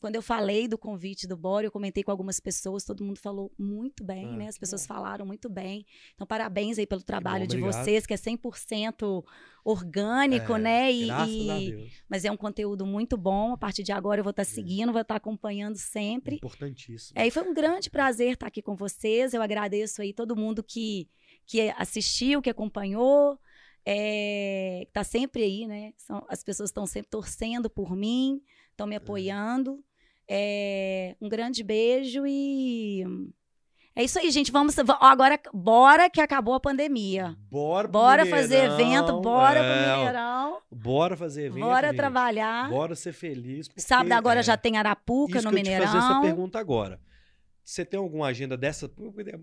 quando 0.00 0.14
eu 0.14 0.22
falei 0.22 0.68
do 0.68 0.78
convite 0.78 1.26
do 1.26 1.36
Bora, 1.36 1.66
eu 1.66 1.72
comentei 1.72 2.04
com 2.04 2.10
algumas 2.10 2.35
pessoas, 2.40 2.84
todo 2.84 3.04
mundo 3.04 3.18
falou 3.18 3.52
muito 3.58 4.04
bem, 4.04 4.26
ah, 4.26 4.36
né? 4.36 4.48
As 4.48 4.58
pessoas 4.58 4.82
bom. 4.82 4.94
falaram 4.94 5.26
muito 5.26 5.48
bem. 5.48 5.84
Então, 6.14 6.26
parabéns 6.26 6.78
aí 6.78 6.86
pelo 6.86 7.02
trabalho 7.02 7.46
bom, 7.46 7.54
de 7.54 7.60
vocês, 7.60 8.06
que 8.06 8.14
é 8.14 8.16
100% 8.16 9.24
orgânico, 9.64 10.54
é, 10.54 10.58
né? 10.58 10.92
E, 10.92 11.10
e... 11.10 11.90
Mas 12.08 12.24
é 12.24 12.30
um 12.30 12.36
conteúdo 12.36 12.86
muito 12.86 13.16
bom. 13.16 13.52
A 13.52 13.58
partir 13.58 13.82
de 13.82 13.92
agora 13.92 14.20
eu 14.20 14.24
vou 14.24 14.30
estar 14.30 14.44
tá 14.44 14.50
seguindo, 14.50 14.92
vou 14.92 15.02
estar 15.02 15.14
tá 15.14 15.18
acompanhando 15.18 15.76
sempre. 15.76 16.36
Importantíssimo. 16.36 17.18
É, 17.18 17.26
e 17.26 17.30
foi 17.30 17.42
um 17.42 17.54
grande 17.54 17.90
prazer 17.90 18.34
estar 18.34 18.46
aqui 18.46 18.62
com 18.62 18.76
vocês. 18.76 19.34
Eu 19.34 19.42
agradeço 19.42 20.02
aí 20.02 20.12
todo 20.12 20.36
mundo 20.36 20.62
que, 20.62 21.08
que 21.46 21.70
assistiu, 21.76 22.40
que 22.40 22.50
acompanhou. 22.50 23.38
É, 23.88 24.88
tá 24.92 25.04
sempre 25.04 25.42
aí, 25.44 25.66
né? 25.66 25.92
São, 25.96 26.26
as 26.28 26.42
pessoas 26.42 26.70
estão 26.70 26.86
sempre 26.86 27.08
torcendo 27.08 27.70
por 27.70 27.94
mim, 27.94 28.42
estão 28.70 28.86
me 28.86 28.94
é. 28.94 28.98
apoiando. 28.98 29.84
É, 30.28 31.14
um 31.20 31.28
grande 31.28 31.62
beijo 31.62 32.24
e. 32.26 33.04
É 33.94 34.04
isso 34.04 34.18
aí, 34.18 34.30
gente. 34.30 34.52
Vamos. 34.52 34.76
Agora, 35.00 35.40
bora 35.54 36.10
que 36.10 36.20
acabou 36.20 36.54
a 36.54 36.60
pandemia. 36.60 37.34
Bora 37.50 37.88
Bora 37.88 38.26
fazer 38.26 38.70
evento, 38.70 39.20
bora 39.22 39.58
é, 39.58 39.62
pro 39.62 39.90
Mineirão. 39.90 40.58
Bora 40.70 41.16
fazer 41.16 41.46
evento. 41.46 41.64
Bora 41.64 41.88
gente. 41.88 41.96
trabalhar. 41.96 42.68
Bora 42.68 42.94
ser 42.94 43.12
feliz. 43.12 43.70
Sábado 43.76 44.12
agora 44.12 44.40
é, 44.40 44.42
já 44.42 44.56
tem 44.56 44.76
Arapuca 44.76 45.40
no 45.40 45.50
Mineirão. 45.50 45.84
Eu 45.84 45.88
te 45.88 45.92
fazer 45.92 46.12
essa 46.12 46.20
pergunta 46.20 46.58
agora. 46.58 47.00
Você 47.64 47.84
tem 47.84 47.98
alguma 47.98 48.26
agenda 48.26 48.56
dessa? 48.56 48.88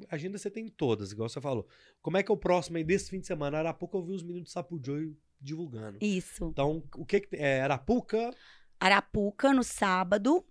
Agenda 0.10 0.38
você 0.38 0.50
tem 0.50 0.70
todas, 0.70 1.12
igual 1.12 1.28
você 1.28 1.42
falou. 1.42 1.68
Como 2.02 2.16
é 2.16 2.24
que 2.24 2.32
é 2.32 2.34
o 2.34 2.38
próximo 2.38 2.78
aí 2.78 2.84
desse 2.84 3.10
fim 3.10 3.20
de 3.20 3.28
semana? 3.28 3.58
Arapuca 3.58 3.98
eu 3.98 4.04
vi 4.04 4.14
os 4.14 4.24
meninos 4.24 4.50
do 4.50 4.52
Sapujoy 4.52 5.14
divulgando. 5.42 5.98
Isso. 6.00 6.46
Então, 6.46 6.82
o 6.96 7.06
que, 7.06 7.20
que 7.20 7.36
é 7.36 7.62
Arapuca? 7.62 8.34
Arapuca 8.80 9.52
no 9.52 9.64
sábado. 9.64 10.46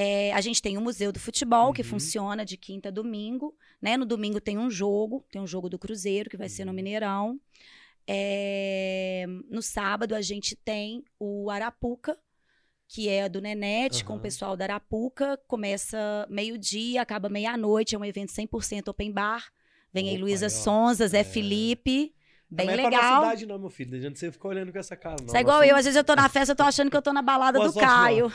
É, 0.00 0.32
a 0.32 0.40
gente 0.40 0.62
tem 0.62 0.78
o 0.78 0.80
Museu 0.80 1.10
do 1.10 1.18
Futebol, 1.18 1.66
uhum. 1.66 1.72
que 1.72 1.82
funciona 1.82 2.44
de 2.44 2.56
quinta 2.56 2.88
a 2.88 2.92
domingo. 2.92 3.52
Né? 3.82 3.96
No 3.96 4.06
domingo 4.06 4.40
tem 4.40 4.56
um 4.56 4.70
jogo, 4.70 5.26
tem 5.28 5.42
um 5.42 5.46
jogo 5.46 5.68
do 5.68 5.76
Cruzeiro, 5.76 6.30
que 6.30 6.36
vai 6.36 6.46
uhum. 6.46 6.54
ser 6.54 6.64
no 6.64 6.70
uhum. 6.70 6.76
Mineirão. 6.76 7.40
É, 8.06 9.26
no 9.50 9.60
sábado 9.60 10.14
a 10.14 10.22
gente 10.22 10.54
tem 10.54 11.04
o 11.18 11.50
Arapuca, 11.50 12.16
que 12.86 13.08
é 13.08 13.28
do 13.28 13.40
Nenete, 13.40 14.02
uhum. 14.02 14.06
com 14.06 14.16
o 14.18 14.20
pessoal 14.20 14.56
da 14.56 14.66
Arapuca. 14.66 15.36
Começa 15.48 15.98
meio-dia, 16.30 17.02
acaba 17.02 17.28
meia-noite, 17.28 17.96
é 17.96 17.98
um 17.98 18.04
evento 18.04 18.32
100% 18.32 18.86
open 18.86 19.10
bar. 19.10 19.50
Vem 19.92 20.04
Opa, 20.04 20.12
aí 20.12 20.18
Luísa 20.18 20.48
Sonza, 20.48 21.08
Zé 21.08 21.22
é. 21.22 21.24
Felipe. 21.24 22.14
Bem 22.48 22.68
não 22.68 22.76
legal. 22.76 22.90
Não 22.92 22.98
é 22.98 23.00
pra 23.00 23.20
cidade 23.30 23.46
não, 23.46 23.58
meu 23.58 23.68
filho. 23.68 23.90
Não 23.90 23.98
adianta 23.98 24.16
você 24.16 24.30
ficar 24.30 24.48
olhando 24.48 24.72
com 24.72 24.78
essa 24.78 24.94
cara, 24.94 25.16
não. 25.20 25.28
Você 25.28 25.38
é 25.38 25.40
igual 25.40 25.64
eu. 25.64 25.74
Às 25.74 25.86
vezes 25.86 25.96
eu 25.96 26.04
tô 26.04 26.14
na 26.14 26.28
festa, 26.28 26.52
eu 26.52 26.56
tô 26.56 26.62
achando 26.62 26.88
que 26.88 26.96
eu 26.96 27.02
tô 27.02 27.12
na 27.12 27.20
balada 27.20 27.58
Boa 27.58 27.72
do 27.72 27.80
Caio. 27.80 28.32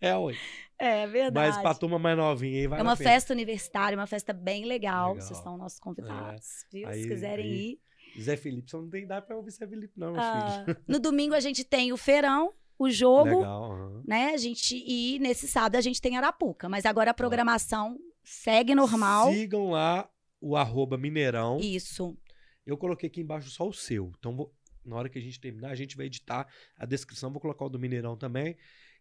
é, 0.00 0.16
ué. 0.16 0.36
É 0.78 1.06
verdade. 1.06 1.48
Mas 1.48 1.58
pra 1.60 1.74
turma 1.74 1.98
mais 1.98 2.16
novinha 2.16 2.60
aí 2.60 2.66
vai 2.66 2.78
É 2.78 2.82
uma 2.82 2.96
festa 2.96 3.32
universitária, 3.32 3.98
uma 3.98 4.06
festa 4.06 4.32
bem 4.32 4.64
legal. 4.64 5.14
legal. 5.14 5.26
Vocês 5.26 5.38
são 5.40 5.56
nossos 5.56 5.80
convidados, 5.80 6.64
é. 6.64 6.66
viu? 6.72 6.88
Aí, 6.88 7.02
Se 7.02 7.08
quiserem 7.08 7.44
aí, 7.44 7.80
ir. 8.16 8.22
Zé 8.22 8.36
Felipe, 8.36 8.70
você 8.70 8.76
não 8.76 8.88
tem 8.88 9.04
idade 9.04 9.26
pra 9.26 9.36
ouvir 9.36 9.50
Zé 9.50 9.66
Felipe, 9.66 9.92
não, 9.96 10.12
meu 10.12 10.20
ah, 10.20 10.64
filho. 10.64 10.76
No 10.86 10.98
domingo 10.98 11.34
a 11.34 11.40
gente 11.40 11.64
tem 11.64 11.92
o 11.92 11.96
feirão, 11.96 12.52
o 12.78 12.90
jogo, 12.90 13.38
legal, 13.38 13.70
uhum. 13.70 14.02
né? 14.06 14.30
A 14.32 14.36
gente 14.36 14.76
e 14.86 15.18
nesse 15.18 15.48
sábado 15.48 15.76
a 15.76 15.80
gente 15.80 16.00
tem 16.00 16.16
Arapuca, 16.16 16.68
mas 16.68 16.86
agora 16.86 17.10
a 17.10 17.14
programação 17.14 17.98
segue 18.22 18.74
normal. 18.74 19.32
Sigam 19.32 19.70
lá 19.70 20.08
o 20.40 20.56
arroba 20.56 20.96
Mineirão. 20.96 21.58
Isso. 21.58 22.16
Eu 22.64 22.76
coloquei 22.76 23.08
aqui 23.08 23.20
embaixo 23.20 23.50
só 23.50 23.66
o 23.66 23.72
seu. 23.72 24.12
Então, 24.18 24.36
vou, 24.36 24.54
na 24.84 24.96
hora 24.96 25.08
que 25.08 25.18
a 25.18 25.22
gente 25.22 25.40
terminar, 25.40 25.70
a 25.70 25.74
gente 25.74 25.96
vai 25.96 26.06
editar 26.06 26.46
a 26.76 26.86
descrição. 26.86 27.30
Vou 27.30 27.40
colocar 27.40 27.64
o 27.64 27.68
do 27.68 27.78
Mineirão 27.78 28.16
também. 28.16 28.56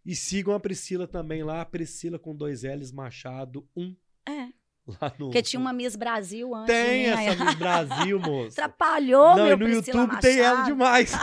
E 0.07 0.15
sigam 0.15 0.53
a 0.53 0.59
Priscila 0.59 1.05
também 1.05 1.43
lá, 1.43 1.65
Priscila 1.65 2.17
com 2.17 2.33
dois 2.33 2.63
L's 2.63 2.93
Machado 2.93 3.67
1. 3.75 3.93
É. 4.29 4.47
Lá 4.87 5.13
no... 5.19 5.25
Porque 5.25 5.41
tinha 5.41 5.59
uma 5.59 5.73
Miss 5.73 5.97
Brasil 5.97 6.55
antes. 6.55 6.73
Tem 6.73 7.07
né? 7.07 7.25
essa 7.25 7.43
Miss 7.43 7.55
Brasil, 7.55 8.17
moço. 8.17 8.51
Atrapalhou, 8.53 9.35
Não, 9.35 9.45
meu 9.47 9.57
no 9.57 9.65
Priscila 9.65 9.99
YouTube 9.99 10.07
Machado. 10.07 10.21
tem 10.21 10.39
ela 10.39 10.61
demais. 10.63 11.11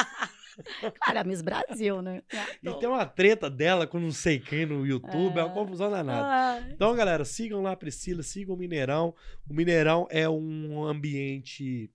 Claro, 1.02 1.19
a 1.19 1.24
Miss 1.24 1.43
Brasil, 1.43 2.01
né? 2.01 2.23
e 2.62 2.73
tem 2.74 2.89
uma 2.89 3.05
treta 3.05 3.51
dela 3.51 3.89
com 3.89 3.98
não 3.98 4.12
sei 4.12 4.39
quem 4.39 4.65
no 4.65 4.86
YouTube, 4.86 5.36
é, 5.36 5.40
é 5.40 5.44
uma 5.44 5.52
confusão 5.52 5.90
danada. 5.90 6.65
Então, 6.70 6.94
galera, 6.94 7.24
sigam 7.24 7.61
lá 7.61 7.73
a 7.73 7.77
Priscila, 7.77 8.23
sigam 8.23 8.55
o 8.55 8.56
Mineirão. 8.56 9.12
O 9.51 9.52
Mineirão 9.52 10.06
é 10.11 10.28
um 10.28 10.85
ambiente 10.85 11.90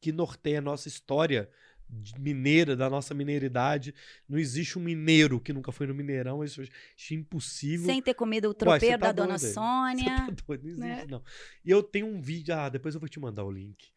que 0.00 0.10
norteia 0.10 0.58
a 0.58 0.60
nossa 0.60 0.88
história 0.88 1.48
mineira, 2.18 2.76
da 2.76 2.88
nossa 2.88 3.14
mineiridade. 3.14 3.94
Não 4.28 4.38
existe 4.38 4.78
um 4.78 4.82
mineiro 4.82 5.40
que 5.40 5.52
nunca 5.52 5.72
foi 5.72 5.86
no 5.86 5.94
Mineirão, 5.94 6.42
isso 6.44 6.62
é 6.62 7.14
impossível. 7.14 7.86
Sem 7.86 8.02
ter 8.02 8.14
comido 8.14 8.48
o 8.48 8.54
tropeiro 8.54 8.94
Ué, 8.94 8.98
tá 8.98 9.06
da 9.06 9.12
Dona 9.12 9.38
doido, 9.38 9.52
Sônia. 9.52 10.16
Tá 10.16 10.36
doido, 10.46 10.62
não 10.62 10.70
existe, 10.70 10.80
né? 10.80 11.06
não. 11.08 11.22
E 11.64 11.70
eu 11.70 11.82
tenho 11.82 12.06
um 12.06 12.20
vídeo, 12.20 12.54
ah, 12.54 12.68
depois 12.68 12.94
eu 12.94 13.00
vou 13.00 13.08
te 13.08 13.20
mandar 13.20 13.44
o 13.44 13.50
link. 13.50 13.90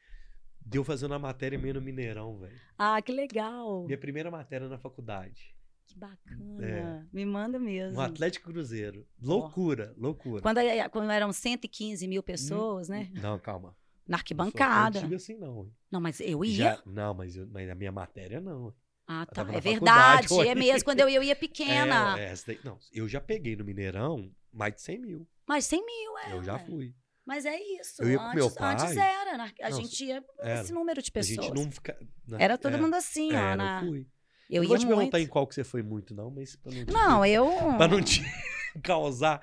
Deu 0.65 0.83
fazendo 0.83 1.13
a 1.13 1.19
matéria 1.19 1.59
meio 1.59 1.73
no 1.73 1.81
Mineirão, 1.81 2.37
velho. 2.37 2.59
Ah, 2.77 3.01
que 3.01 3.11
legal. 3.11 3.85
Minha 3.85 3.97
primeira 3.97 4.31
matéria 4.31 4.67
na 4.67 4.77
faculdade. 4.77 5.53
Que 5.85 5.99
bacana. 5.99 6.65
É. 6.65 7.03
Me 7.11 7.25
manda 7.25 7.59
mesmo. 7.59 7.99
Um 7.99 8.01
Atlético 8.01 8.49
Cruzeiro. 8.49 9.05
Loucura, 9.21 9.93
oh. 9.97 10.01
loucura. 10.01 10.41
Quando, 10.41 10.59
quando 10.91 11.11
eram 11.11 11.33
115 11.33 12.07
mil 12.07 12.23
pessoas, 12.23 12.89
hum, 12.89 12.93
né? 12.93 13.11
Não, 13.15 13.37
calma. 13.37 13.75
Na 14.07 14.17
arquibancada. 14.17 15.01
Não 15.01 15.15
assim, 15.15 15.35
não. 15.35 15.71
Não, 15.91 16.01
mas 16.01 16.19
eu 16.19 16.43
ia. 16.43 16.55
Já, 16.55 16.81
não, 16.85 17.13
mas, 17.13 17.35
eu, 17.35 17.47
mas 17.47 17.69
a 17.69 17.75
minha 17.75 17.91
matéria 17.91 18.41
não. 18.41 18.73
Ah, 19.07 19.25
tá. 19.25 19.45
É 19.53 19.59
verdade. 19.59 20.27
É 20.47 20.55
mesmo. 20.55 20.85
Quando 20.85 20.99
eu 20.99 21.09
ia, 21.09 21.15
eu 21.15 21.23
ia 21.23 21.35
pequena. 21.35 22.19
É, 22.19 22.33
daí, 22.45 22.59
não, 22.63 22.77
eu 22.91 23.07
já 23.07 23.21
peguei 23.21 23.55
no 23.55 23.63
Mineirão 23.63 24.31
mais 24.51 24.75
de 24.75 24.81
100 24.81 24.99
mil. 24.99 25.27
Mais 25.47 25.63
de 25.65 25.69
100 25.69 25.85
mil, 25.85 26.17
é. 26.19 26.33
Eu 26.33 26.43
já 26.43 26.59
fui. 26.59 26.93
Mas 27.25 27.45
é 27.45 27.57
isso. 27.57 28.01
Eu 28.01 28.11
ia 28.11 28.21
antes, 28.21 28.35
meu 28.35 28.51
pai, 28.51 28.73
antes 28.73 28.97
era. 28.97 29.51
A 29.61 29.69
não, 29.69 29.81
gente 29.81 30.05
ia 30.05 30.23
era, 30.39 30.61
esse 30.61 30.73
número 30.73 31.01
de 31.01 31.11
pessoas. 31.11 31.39
A 31.39 31.41
gente 31.41 31.55
não 31.55 31.71
fica, 31.71 31.97
na, 32.27 32.37
era 32.41 32.57
todo 32.57 32.75
é, 32.75 32.79
mundo 32.79 32.95
assim, 32.95 33.29
ó. 33.29 33.55
Na... 33.55 33.81
Eu 33.81 33.87
fui. 33.87 34.07
Eu, 34.49 34.61
não 34.61 34.69
vou 34.69 34.77
te 34.77 34.85
perguntar 34.85 35.19
em 35.19 35.27
qual 35.27 35.47
que 35.47 35.55
você 35.55 35.63
foi 35.63 35.81
muito, 35.81 36.13
não, 36.13 36.29
mas 36.29 36.55
pra 36.55 36.71
não. 36.71 36.85
Não, 36.93 37.25
eu. 37.25 37.49
Pra 37.77 37.87
não 37.87 38.01
te 38.01 38.21
causar. 38.83 39.41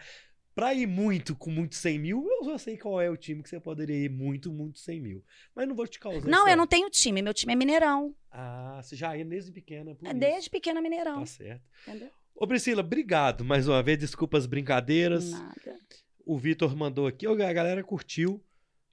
Pra 0.60 0.74
ir 0.74 0.86
muito 0.86 1.34
com 1.34 1.50
muito 1.50 1.74
100 1.74 1.98
mil, 1.98 2.28
eu 2.28 2.44
já 2.44 2.58
sei 2.58 2.76
qual 2.76 3.00
é 3.00 3.08
o 3.08 3.16
time 3.16 3.42
que 3.42 3.48
você 3.48 3.58
poderia 3.58 3.96
ir 3.96 4.10
muito, 4.10 4.52
muito 4.52 4.78
100 4.78 5.00
mil. 5.00 5.24
Mas 5.54 5.66
não 5.66 5.74
vou 5.74 5.86
te 5.86 5.98
causar. 5.98 6.28
Não, 6.28 6.46
eu 6.46 6.54
não 6.54 6.66
tenho 6.66 6.90
time. 6.90 7.22
Meu 7.22 7.32
time 7.32 7.54
é 7.54 7.56
Mineirão. 7.56 8.14
Ah, 8.30 8.78
você 8.82 8.94
já 8.94 9.16
ia 9.16 9.24
desde 9.24 9.50
pequena. 9.52 9.96
é 10.04 10.12
desde 10.12 10.50
pequena 10.50 10.82
Mineirão. 10.82 11.20
Tá 11.20 11.24
certo. 11.24 11.62
Entendeu? 11.88 12.10
Ô, 12.34 12.46
Priscila, 12.46 12.82
obrigado 12.82 13.42
mais 13.42 13.66
uma 13.66 13.82
vez. 13.82 13.96
Desculpa 14.00 14.36
as 14.36 14.44
brincadeiras. 14.44 15.30
Nada. 15.30 15.80
O 16.26 16.36
Vitor 16.36 16.76
mandou 16.76 17.06
aqui. 17.06 17.26
Ô, 17.26 17.32
a 17.32 17.52
galera 17.54 17.82
curtiu. 17.82 18.44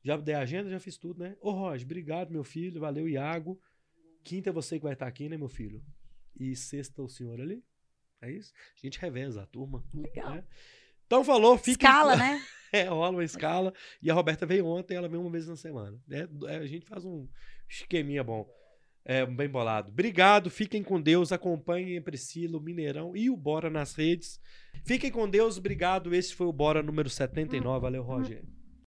Já 0.06 0.16
dei 0.16 0.36
a 0.36 0.40
agenda, 0.40 0.70
já 0.70 0.80
fiz 0.80 0.96
tudo, 0.98 1.20
né? 1.20 1.36
Ô, 1.42 1.52
Roger, 1.52 1.86
obrigado, 1.86 2.32
meu 2.32 2.46
filho. 2.46 2.80
Valeu, 2.80 3.10
Iago. 3.10 3.60
Quinta 4.24 4.52
é 4.52 4.54
você 4.54 4.78
que 4.78 4.86
vai 4.86 4.94
estar 4.94 5.06
aqui, 5.06 5.28
né, 5.28 5.36
meu 5.36 5.50
filho? 5.50 5.84
E 6.40 6.56
sexta 6.56 7.02
o 7.02 7.10
senhor 7.10 7.42
ali. 7.42 7.62
É 8.22 8.32
isso? 8.32 8.54
A 8.74 8.80
gente 8.86 8.98
reveza 9.00 9.44
a 9.44 9.46
turma. 9.46 9.84
Legal. 9.94 10.36
Né? 10.36 10.44
Então 11.08 11.24
falou, 11.24 11.58
fica. 11.58 11.88
Escala, 11.88 12.16
né? 12.16 12.40
É, 12.72 12.84
rola 12.84 13.10
uma 13.12 13.24
escala. 13.24 13.74
E 14.02 14.12
a 14.12 14.14
Roberta 14.14 14.46
veio 14.46 14.68
ontem, 14.68 14.96
ela 14.96 15.08
veio 15.08 15.22
uma 15.22 15.32
vez 15.32 15.48
na 15.48 15.56
semana. 15.56 15.98
É, 16.12 16.28
é, 16.48 16.58
a 16.58 16.68
gente 16.68 16.86
faz 16.86 17.04
um 17.04 17.28
esqueminha 17.68 18.24
bom. 18.24 18.46
É, 19.06 19.26
bem 19.26 19.48
bolado. 19.48 19.90
Obrigado, 19.90 20.50
fiquem 20.50 20.84
com 20.84 21.02
Deus. 21.02 21.32
Acompanhem 21.32 21.98
a 21.98 22.02
Priscila, 22.02 22.58
o 22.58 22.62
Mineirão 22.62 23.16
e 23.16 23.30
o 23.30 23.38
Bora 23.38 23.70
nas 23.70 23.96
redes. 23.96 24.38
Fiquem 24.84 25.10
com 25.10 25.30
Deus, 25.30 25.58
obrigado. 25.58 26.14
Esse 26.14 26.36
foi 26.36 26.46
o 26.46 26.52
Bora 26.52 26.84
número 26.84 27.10
79. 27.10 27.80
Valeu, 27.80 28.04
Roger. 28.04 28.44